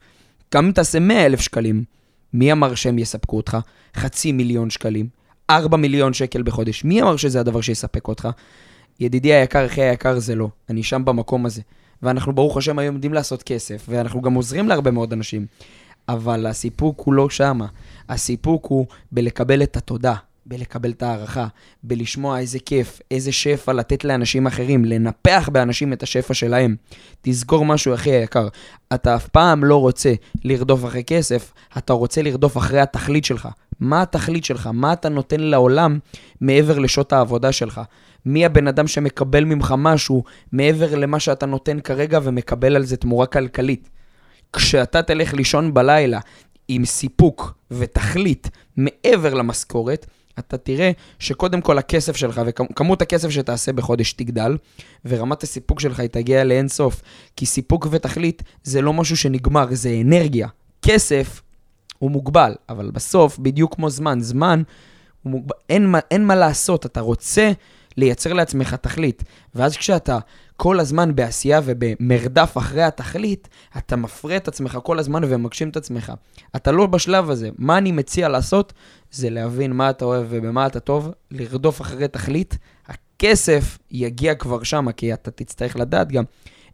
גם 0.54 0.66
אם 0.66 0.72
תעשה 0.72 1.00
100 1.00 1.26
אלף 1.26 1.40
שקלים, 1.40 1.84
מי 2.32 2.52
אמר 2.52 2.74
שהם 2.74 2.98
יספקו 2.98 3.36
אותך? 3.36 3.58
חצי 3.96 4.32
מיליון 4.32 4.70
שקלים, 4.70 5.08
4 5.50 5.76
מיליון 5.76 6.12
שקל 6.12 6.42
בחודש. 6.42 6.84
מי 6.84 7.02
אמר 7.02 7.16
שזה 7.16 7.40
הדבר 7.40 7.60
שיספק 7.60 8.08
אותך? 8.08 8.28
ידידי 9.00 9.34
היקר, 9.34 9.66
אחי 9.66 9.82
היקר, 9.82 10.18
זה 10.18 10.34
לא. 10.34 10.48
אני 10.68 10.82
שם 10.82 11.04
במקום 11.04 11.46
הזה. 11.46 11.62
ואנחנו 12.02 12.32
ברוך 12.32 12.56
השם 12.56 12.78
היום 12.78 12.94
יודעים 12.94 13.14
לעשות 13.14 13.42
כסף, 13.42 13.86
ואנחנו 13.88 14.20
גם 14.22 14.34
עוזרים 14.34 14.68
להרבה 14.68 14.90
מאוד 14.90 15.12
אנשים. 15.12 15.46
אבל 16.08 16.46
הסיפוק 16.46 17.00
הוא 17.00 17.14
לא 17.14 17.30
שמה. 17.30 17.66
הסיפוק 18.08 18.66
הוא 18.66 18.86
בלקבל 19.12 19.62
את 19.62 19.76
התודה, 19.76 20.14
בלקבל 20.46 20.90
את 20.90 21.02
ההערכה, 21.02 21.46
בלשמוע 21.82 22.38
איזה 22.38 22.58
כיף, 22.58 23.00
איזה 23.10 23.32
שפע 23.32 23.72
לתת 23.72 24.04
לאנשים 24.04 24.46
אחרים, 24.46 24.84
לנפח 24.84 25.48
באנשים 25.52 25.92
את 25.92 26.02
השפע 26.02 26.34
שלהם. 26.34 26.76
תזכור 27.22 27.64
משהו, 27.64 27.94
אחי 27.94 28.10
היקר, 28.10 28.48
אתה 28.94 29.16
אף 29.16 29.28
פעם 29.28 29.64
לא 29.64 29.76
רוצה 29.76 30.12
לרדוף 30.44 30.84
אחרי 30.84 31.04
כסף, 31.04 31.52
אתה 31.78 31.92
רוצה 31.92 32.22
לרדוף 32.22 32.56
אחרי 32.56 32.80
התכלית 32.80 33.24
שלך. 33.24 33.48
מה 33.80 34.02
התכלית 34.02 34.44
שלך? 34.44 34.68
מה 34.72 34.92
אתה 34.92 35.08
נותן 35.08 35.40
לעולם 35.40 35.98
מעבר 36.40 36.78
לשעות 36.78 37.12
העבודה 37.12 37.52
שלך? 37.52 37.80
מי 38.26 38.46
הבן 38.46 38.68
אדם 38.68 38.86
שמקבל 38.86 39.44
ממך 39.44 39.74
משהו 39.78 40.24
מעבר 40.52 40.94
למה 40.94 41.20
שאתה 41.20 41.46
נותן 41.46 41.80
כרגע 41.80 42.18
ומקבל 42.22 42.76
על 42.76 42.84
זה 42.84 42.96
תמורה 42.96 43.26
כלכלית? 43.26 43.90
כשאתה 44.52 45.02
תלך 45.02 45.34
לישון 45.34 45.74
בלילה 45.74 46.20
עם 46.68 46.84
סיפוק 46.84 47.54
ותכלית 47.70 48.48
מעבר 48.76 49.34
למשכורת, 49.34 50.06
אתה 50.38 50.56
תראה 50.56 50.90
שקודם 51.18 51.60
כל 51.60 51.78
הכסף 51.78 52.16
שלך 52.16 52.40
וכמות 52.46 53.02
הכסף 53.02 53.30
שתעשה 53.30 53.72
בחודש 53.72 54.12
תגדל, 54.12 54.56
ורמת 55.04 55.42
הסיפוק 55.42 55.80
שלך 55.80 56.00
היא 56.00 56.08
תגיע 56.08 56.44
לאין 56.44 56.68
סוף. 56.68 57.02
כי 57.36 57.46
סיפוק 57.46 57.86
ותכלית 57.90 58.42
זה 58.62 58.82
לא 58.82 58.92
משהו 58.92 59.16
שנגמר, 59.16 59.66
זה 59.70 59.98
אנרגיה. 60.04 60.48
כסף 60.82 61.42
הוא 62.00 62.10
מוגבל, 62.10 62.54
אבל 62.68 62.90
בסוף, 62.90 63.38
בדיוק 63.38 63.74
כמו 63.74 63.90
זמן, 63.90 64.20
זמן 64.20 64.62
מוגבל, 65.24 65.54
אין, 65.68 65.86
מה- 65.86 65.98
אין 66.10 66.26
מה 66.26 66.34
לעשות, 66.34 66.86
אתה 66.86 67.00
רוצה 67.00 67.52
לייצר 67.96 68.32
לעצמך 68.32 68.74
תכלית. 68.74 69.24
ואז 69.54 69.76
כשאתה 69.76 70.18
כל 70.56 70.80
הזמן 70.80 71.14
בעשייה 71.14 71.60
ובמרדף 71.64 72.52
אחרי 72.58 72.82
התכלית, 72.82 73.48
אתה 73.78 73.96
מפרה 73.96 74.36
את 74.36 74.48
עצמך 74.48 74.78
כל 74.82 74.98
הזמן 74.98 75.22
ומגשים 75.28 75.68
את 75.68 75.76
עצמך. 75.76 76.12
אתה 76.56 76.72
לא 76.72 76.86
בשלב 76.86 77.30
הזה. 77.30 77.50
מה 77.58 77.78
אני 77.78 77.92
מציע 77.92 78.28
לעשות? 78.28 78.72
זה 79.10 79.30
להבין 79.30 79.72
מה 79.72 79.90
אתה 79.90 80.04
אוהב 80.04 80.26
ובמה 80.30 80.66
אתה 80.66 80.80
טוב, 80.80 81.10
לרדוף 81.30 81.80
אחרי 81.80 82.08
תכלית. 82.08 82.58
הכסף 82.86 83.78
יגיע 83.90 84.34
כבר 84.34 84.62
שמה, 84.62 84.92
כי 84.92 85.14
אתה 85.14 85.30
תצטרך 85.30 85.76
לדעת 85.76 86.12
גם 86.12 86.24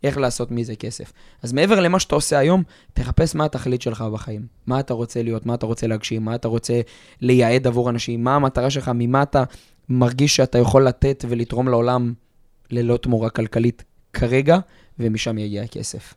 איך 0.07 0.19
לעשות 0.19 0.51
מזה 0.51 0.77
כסף. 0.77 1.13
אז 1.43 1.53
מעבר 1.53 1.81
למה 1.81 2.01
שאתה 2.01 2.15
עושה 2.15 2.39
היום, 2.39 2.63
תחפש 2.95 3.35
מה 3.35 3.45
התכלית 3.45 3.83
שלך 3.83 4.03
בחיים. 4.03 4.47
מה 4.67 4.81
אתה 4.81 4.95
רוצה 4.95 5.23
להיות, 5.23 5.47
מה 5.47 5.55
אתה 5.55 5.67
רוצה 5.67 5.87
להגשים, 5.87 6.25
מה 6.25 6.35
אתה 6.35 6.49
רוצה 6.49 6.81
לייעד 7.21 7.67
עבור 7.67 7.91
אנשים, 7.91 8.25
מה 8.25 8.35
המטרה 8.35 8.71
שלך, 8.71 8.91
ממה 8.95 9.23
אתה 9.23 9.45
מרגיש 9.89 10.37
שאתה 10.37 10.59
יכול 10.59 10.87
לתת 10.87 11.25
ולתרום 11.29 11.69
לעולם 11.69 12.13
ללא 12.71 12.97
תמורה 12.97 13.31
כלכלית 13.31 13.85
כרגע, 14.13 14.59
ומשם 14.99 15.39
יגיע 15.39 15.63
הכסף. 15.63 16.15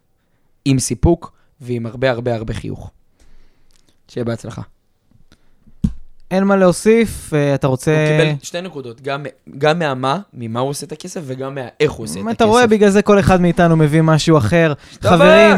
עם 0.66 0.80
סיפוק 0.80 1.38
ועם 1.62 1.86
הרבה 1.86 2.12
הרבה 2.12 2.36
הרבה 2.36 2.54
חיוך. 2.54 2.92
שיהיה 4.08 4.26
בהצלחה. 4.26 4.62
אין 6.32 6.44
מה 6.44 6.56
להוסיף, 6.56 7.34
אה, 7.34 7.56
אתה 7.56 7.68
רוצה... 7.68 7.92
הוא 7.92 8.08
קיבל 8.08 8.36
שתי 8.44 8.62
נקודות, 8.62 9.02
גם, 9.02 9.26
גם 9.58 9.80
מהמה, 9.80 10.20
ממה 10.34 10.60
הוא 10.60 10.70
עושה 10.70 10.86
את 10.86 10.92
הכסף, 10.92 11.22
וגם 11.24 11.56
מהאיך 11.56 11.92
הוא 11.92 12.04
עושה 12.04 12.20
את 12.20 12.26
הכסף. 12.26 12.36
אתה 12.36 12.46
רואה, 12.46 12.68
בגלל 12.68 12.90
זה 12.90 13.02
כל 13.02 13.20
אחד 13.20 13.42
מאיתנו 13.42 13.78
מביא 13.78 14.02
משהו 14.02 14.38
אחר. 14.38 14.74
חברים, 15.02 15.56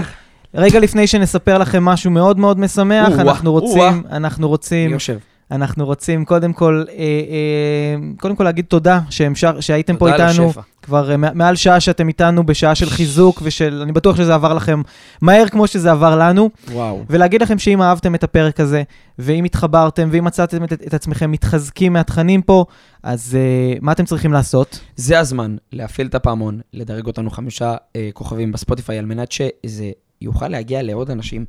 רגע 0.56 0.80
לפני 0.80 1.08
שנספר 1.08 1.58
לכם 1.58 1.86
משהו 1.86 2.12
מאוד 2.12 2.40
מאוד 2.40 2.60
משמח, 2.60 3.20
אנחנו. 3.20 3.52
רוצים, 3.52 4.04
אנחנו 4.12 4.48
רוצים, 4.50 4.92
יושב. 4.92 5.18
אנחנו 5.52 5.86
רוצים 5.86 6.26
קודם 6.26 6.54
כל, 6.54 6.84
אה, 6.90 6.96
אה, 6.96 7.96
קודם 8.20 8.36
כל 8.36 8.44
להגיד 8.44 8.66
תודה 8.66 9.00
שהמשך, 9.10 9.52
שהייתם 9.60 9.98
פה 9.98 10.12
תודה 10.12 10.24
על 10.24 10.30
איתנו. 10.30 10.50
השפע. 10.50 10.62
כבר 10.82 11.12
אה, 11.12 11.18
מע- 11.18 11.34
מעל 11.34 11.56
שעה 11.56 11.80
שאתם 11.80 12.08
איתנו 12.08 12.46
בשעה 12.46 12.76
של 12.76 12.90
חיזוק 12.90 13.42
ושל, 13.44 13.80
אני 13.84 13.92
בטוח 13.92 14.18
שזה 14.18 14.34
עבר 14.34 14.54
לכם 14.54 14.82
מהר 15.22 15.48
כמו 15.50 15.68
שזה 15.68 15.92
עבר 15.92 16.18
לנו. 16.18 16.50
וואו. 16.72 17.04
ולהגיד 17.10 17.42
לכם 17.42 17.60
שאם 17.60 17.82
אהבתם 17.82 18.16
את 18.16 18.24
הפרק 18.24 18.60
הזה, 18.60 18.84
ואם 19.20 19.44
התחברתם, 19.44 20.10
ואם 20.12 20.24
מצאתם 20.24 20.64
את, 20.64 20.74
את 20.74 20.94
עצמכם 20.94 21.32
מתחזקים 21.32 21.94
מהתכנים 21.94 22.42
פה, 22.42 22.66
אז 23.04 23.38
uh, 23.38 23.80
מה 23.82 23.92
אתם 23.92 24.06
צריכים 24.06 24.34
לעשות? 24.34 24.80
זה 24.96 25.20
הזמן 25.20 25.56
להפעיל 25.72 26.08
את 26.08 26.16
הפעמון, 26.16 26.60
לדרג 26.74 27.08
אותנו 27.08 27.30
חמישה 27.30 27.76
אה, 27.96 28.10
כוכבים 28.14 28.52
בספוטיפיי, 28.52 28.98
על 28.98 29.06
מנת 29.06 29.32
שזה 29.32 29.92
יוכל 30.22 30.48
להגיע 30.48 30.82
לעוד 30.82 31.12
אנשים. 31.12 31.46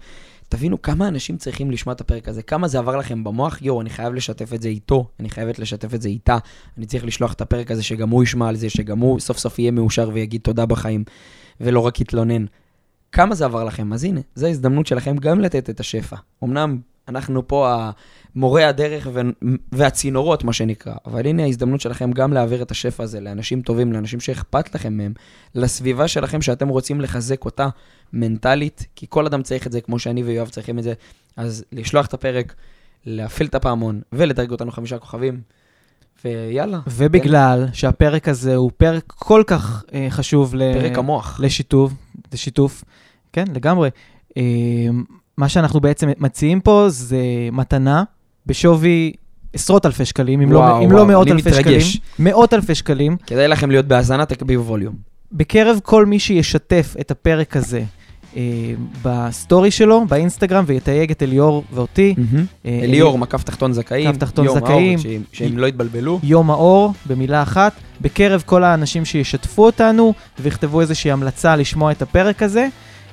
תבינו 0.53 0.83
כמה 0.83 1.09
אנשים 1.09 1.37
צריכים 1.37 1.71
לשמוע 1.71 1.93
את 1.93 2.01
הפרק 2.01 2.29
הזה, 2.29 2.43
כמה 2.43 2.69
זה 2.69 2.79
עבר 2.79 2.97
לכם 2.97 3.25
במוח, 3.25 3.63
יואו, 3.63 3.81
אני 3.81 3.91
חייב 3.91 4.15
לשתף 4.15 4.53
את 4.53 4.63
זה 4.63 4.69
איתו, 4.69 5.09
אני 5.21 5.31
חייבת 5.31 5.59
לשתף 5.59 5.95
את 5.95 6.03
זה 6.03 6.09
איתה, 6.09 6.39
אני 6.79 6.87
צריך 6.87 7.05
לשלוח 7.05 7.33
את 7.33 7.41
הפרק 7.41 7.71
הזה, 7.71 7.83
שגם 7.83 8.09
הוא 8.09 8.23
ישמע 8.23 8.49
על 8.49 8.57
זה, 8.57 8.71
שגם 8.71 8.99
הוא 8.99 9.21
סוף 9.21 9.39
סוף 9.39 9.59
יהיה 9.59 9.71
מאושר 9.71 10.11
ויגיד 10.13 10.41
תודה 10.41 10.67
בחיים, 10.67 11.05
ולא 11.61 11.81
רק 11.81 12.01
יתלונן. 12.01 12.45
כמה 13.13 13.35
זה 13.35 13.45
עבר 13.45 13.65
לכם? 13.65 13.93
אז 13.93 14.05
הנה, 14.05 14.21
זו 14.35 14.47
ההזדמנות 14.47 14.87
שלכם 14.87 15.17
גם 15.17 15.41
לתת 15.41 15.71
את 15.71 15.81
השפע. 15.81 16.17
אמנם 16.45 16.79
אנחנו 17.09 17.49
פה 17.49 17.91
מורי 18.35 18.65
הדרך 18.65 19.09
והצינורות, 19.73 20.45
מה 20.45 20.53
שנקרא, 20.53 20.95
אבל 21.07 21.27
הנה 21.27 21.43
ההזדמנות 21.43 21.81
שלכם 21.81 22.13
גם 22.13 22.33
להעביר 22.33 22.63
את 22.63 22.71
השפע 22.71 23.03
הזה 23.03 23.21
לאנשים 23.21 23.63
טובים, 23.63 23.93
לאנשים 23.93 24.21
שאכפת 24.21 24.75
לכם 24.75 24.93
מהם, 24.93 25.13
לסביבה 25.55 26.09
שלכם 26.09 26.43
שאתם 26.43 26.69
רוצים 26.69 27.01
לחזק 27.01 27.45
אותה 27.45 27.69
מנטלית, 28.13 28.87
כי 28.97 29.07
כל 29.09 29.27
אדם 29.27 29.43
צריך 29.43 29.67
את 29.67 29.73
זה, 29.73 29.81
כמו 29.81 29.99
שאני 29.99 30.23
ויואב 30.23 30.49
צריכים 30.49 30.79
את 30.79 30.85
זה. 30.85 30.93
אז 31.37 31.65
לשלוח 31.73 32.07
את 32.07 32.15
הפרק, 32.15 32.55
להפעיל 33.07 33.49
את 33.49 33.55
הפעמון 33.55 34.01
ולדרג 34.13 34.51
אותנו 34.51 34.71
חמישה 34.73 34.99
כוכבים, 34.99 35.41
ויאללה. 36.25 36.81
ובגלל 36.87 37.67
שהפרק 37.73 38.29
הזה 38.29 38.57
הוא 38.57 38.71
פרק 38.77 39.05
כל 39.07 39.43
כך 39.47 39.85
uh, 39.87 39.93
חשוב 40.11 40.55
ל- 40.55 40.73
פרק 40.81 40.99
המוח. 40.99 41.41
לשיתוף, 41.43 41.93
זה 42.31 42.39
שיתוף, 42.39 42.85
כן, 43.33 43.45
לגמרי. 43.55 43.91
אה, 44.37 44.43
מה 45.37 45.49
שאנחנו 45.49 45.81
בעצם 45.81 46.09
מציעים 46.19 46.61
פה 46.61 46.87
זה 46.89 47.19
מתנה 47.53 48.05
בשווי 48.47 49.13
עשרות 49.53 49.87
אלפי 49.87 50.05
שקלים, 50.05 50.41
אם, 50.41 50.51
וואו, 50.51 50.79
לא, 50.81 50.85
אם 50.85 50.91
לא 50.91 50.97
וואו, 50.97 51.07
מאות 51.09 51.29
אלפי 51.29 51.49
מתרגש. 51.51 51.93
שקלים. 51.93 52.03
מאות 52.19 52.55
אלפי 52.55 52.75
שקלים. 52.75 53.17
כדאי 53.27 53.49
לכם 53.49 53.71
להיות 53.71 53.87
בהאזנה, 53.87 54.27
תקביעו 54.27 54.67
ווליום. 54.67 54.95
בקרב 55.33 55.79
כל 55.83 56.07
מי 56.07 56.19
שישתף 56.19 56.95
את 57.01 57.11
הפרק 57.11 57.57
הזה 57.57 57.79
אה, 57.79 57.85
ב 59.03 59.14
story 59.14 59.71
שלו, 59.71 60.05
באינסטגרם, 60.09 60.65
ויתייג 60.67 61.11
את 61.11 61.23
אליאור 61.23 61.65
ואותי. 61.73 62.15
אה, 62.67 62.81
אליאור, 62.83 63.19
מקף 63.19 63.43
תחתון 63.43 63.73
זכאים. 63.73 64.09
מקף 64.11 64.19
תחתון 64.19 64.45
יום 64.45 64.59
זכאים. 64.59 64.99
האור, 65.05 65.23
שהם- 65.33 65.59
לא 65.59 65.67
יתבלבלו. 65.67 66.21
יום 66.23 66.51
האור, 66.51 66.93
במילה 67.07 67.43
אחת, 67.43 67.73
בקרב 68.01 68.43
כל 68.47 68.65
האנשים 68.65 69.05
שישתפו 69.05 69.67
אותנו 69.67 70.15
ויכתבו 70.41 70.81
איזושהי 70.81 71.11
המלצה 71.11 71.57
לשמוע 71.57 71.93
את 71.93 72.03
הפרק 72.03 72.43
הזה, 72.43 72.69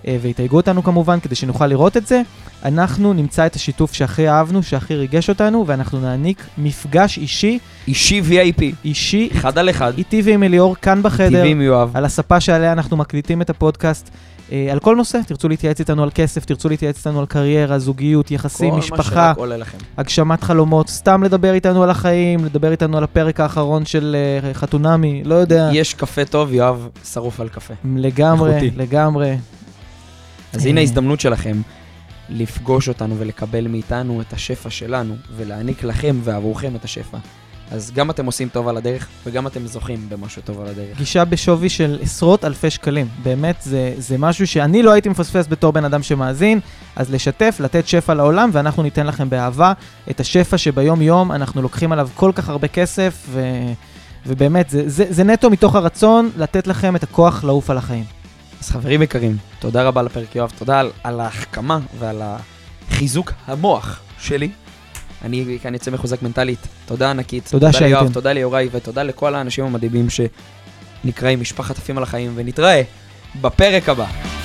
אה, 0.08 0.18
ויתייגו 0.22 0.58
אותנו 0.58 0.84
כמובן 0.84 1.20
כדי 1.20 1.36
שנוכל 1.36 1.68
לראות 1.68 1.98
את 1.98 2.08
זה. 2.08 2.22
אנחנו 2.66 3.14
נמצא 3.14 3.46
את 3.46 3.56
השיתוף 3.56 3.94
שהכי 3.94 4.30
אהבנו, 4.30 4.64
שהכי 4.64 4.96
ריגש 4.96 5.30
אותנו, 5.30 5.64
ואנחנו 5.68 6.00
נעניק 6.02 6.44
מפגש 6.58 7.18
אישי, 7.18 7.60
אישי 7.88 8.22
VIP, 8.30 8.64
אישי, 8.86 9.30
אחד 9.36 9.58
על 9.58 9.70
אחד. 9.70 9.94
איתי 9.98 10.22
ועם 10.26 10.44
אליאור 10.44 10.76
כאן 10.76 11.02
בחדר, 11.04 11.30
טבעי 11.40 11.52
עם 11.52 11.62
יואב. 11.62 11.92
על 11.94 12.06
הספה 12.06 12.40
שעליה 12.40 12.72
אנחנו 12.72 12.98
מקליטים 12.98 13.42
את 13.42 13.50
הפודקאסט. 13.50 14.10
אה, 14.52 14.68
על 14.72 14.80
כל 14.80 14.96
נושא, 14.96 15.20
תרצו 15.28 15.50
להתייעץ 15.50 15.80
איתנו 15.80 16.04
על 16.04 16.10
כסף, 16.16 16.46
תרצו 16.46 16.70
להתייעץ 16.70 16.98
איתנו 16.98 17.20
על 17.20 17.26
קריירה, 17.26 17.80
זוגיות, 17.80 18.32
יחסים, 18.32 18.70
כל 18.70 18.76
מה 18.76 18.80
משפחה, 18.80 19.30
שרק 19.30 19.38
עולה 19.38 19.58
לכם. 19.58 19.78
הגשמת 19.98 20.44
חלומות, 20.44 20.90
סתם 20.90 21.24
לדבר 21.24 21.54
איתנו 21.54 21.84
על 21.84 21.90
החיים, 21.90 22.46
לדבר 22.46 22.72
איתנו 22.72 22.98
על 22.98 23.04
הפרק 23.04 23.40
האחרון 23.40 23.86
של 23.86 24.16
uh, 24.16 24.54
חתונמי, 24.58 25.24
לא 25.26 25.36
יודע. 25.36 25.70
יש 25.74 25.94
קפה 25.94 26.26
טוב, 26.26 26.54
יואב 26.54 26.88
שרוף 27.14 27.40
על 27.40 27.50
קפה. 27.50 27.74
לגמרי, 27.96 28.56
איכותי. 28.56 28.72
לגמרי. 28.78 29.38
אז 30.54 30.66
אה. 30.66 30.70
הנה 30.70 30.80
ההזדמנות 30.80 31.20
שלכם 31.20 31.62
לפגוש 32.30 32.90
אותנו 32.90 33.16
ולקבל 33.20 33.68
מאיתנו 33.68 34.22
את 34.22 34.34
השפע 34.34 34.70
שלנו, 34.70 35.16
ולהעניק 35.36 35.84
לכם 35.84 36.20
ועבורכם 36.24 36.76
את 36.76 36.84
השפע. 36.84 37.18
אז 37.72 37.92
גם 37.96 38.10
אתם 38.10 38.26
עושים 38.26 38.50
טוב 38.50 38.68
על 38.68 38.78
הדרך, 38.78 39.08
וגם 39.26 39.48
אתם 39.48 39.68
זוכים 39.68 40.10
במשהו 40.10 40.42
טוב 40.42 40.62
על 40.62 40.68
הדרך. 40.68 40.98
גישה 40.98 41.26
בשווי 41.26 41.70
של 41.70 42.00
עשרות 42.02 42.46
אלפי 42.46 42.70
שקלים. 42.70 43.08
באמת, 43.24 43.56
זה, 43.62 43.94
זה 43.98 44.18
משהו 44.18 44.48
שאני 44.48 44.84
לא 44.84 44.92
הייתי 44.92 45.10
מפספס 45.10 45.48
בתור 45.48 45.74
בן 45.74 45.86
אדם 45.86 46.04
שמאזין, 46.04 46.60
אז 46.96 47.14
לשתף, 47.14 47.58
לתת 47.60 47.88
שפע 47.88 48.14
לעולם, 48.14 48.50
ואנחנו 48.54 48.84
ניתן 48.84 49.08
לכם 49.08 49.30
באהבה 49.30 49.74
את 50.10 50.20
השפע 50.20 50.58
שביום-יום 50.58 51.32
אנחנו 51.32 51.62
לוקחים 51.62 51.92
עליו 51.92 52.10
כל 52.16 52.32
כך 52.36 52.50
הרבה 52.50 52.68
כסף, 52.68 53.26
ו, 53.30 53.42
ובאמת, 54.26 54.70
זה, 54.70 54.90
זה, 54.90 55.06
זה 55.10 55.24
נטו 55.24 55.50
מתוך 55.50 55.76
הרצון 55.76 56.30
לתת 56.38 56.68
לכם 56.68 56.96
את 56.96 57.04
הכוח 57.04 57.44
לעוף 57.44 57.70
על 57.70 57.78
החיים. 57.78 58.04
אז 58.62 58.70
חברים 58.70 59.02
יקרים, 59.02 59.38
תודה 59.60 59.84
רבה 59.84 60.00
על 60.00 60.06
הפרק 60.06 60.36
יואב, 60.36 60.52
תודה 60.58 60.80
על, 60.80 60.92
על 61.04 61.20
ההחכמה 61.20 61.80
ועל 62.00 62.22
החיזוק 62.22 63.34
המוח 63.48 64.00
שלי. 64.20 64.50
אני 65.26 65.58
כאן 65.64 65.74
יוצא 65.74 65.92
מחוזק 65.92 66.22
מנטלית. 66.22 66.68
תודה 66.86 67.10
ענקית. 67.10 67.48
תודה 67.52 67.72
תודה 67.72 67.86
ליואב, 67.86 68.00
שהייתם. 68.00 68.14
תודה 68.14 68.34
ליוראי, 68.34 68.70
ותודה 68.72 69.04
לכל 69.04 69.36
האנשים 69.36 69.66
המדהימים 69.66 70.08
שנקראים 70.10 71.42
משפחת 71.42 71.78
עפים 71.78 71.98
על 71.98 72.04
החיים, 72.04 72.32
ונתראה 72.36 72.82
בפרק 73.42 73.90
הבא. 73.90 74.39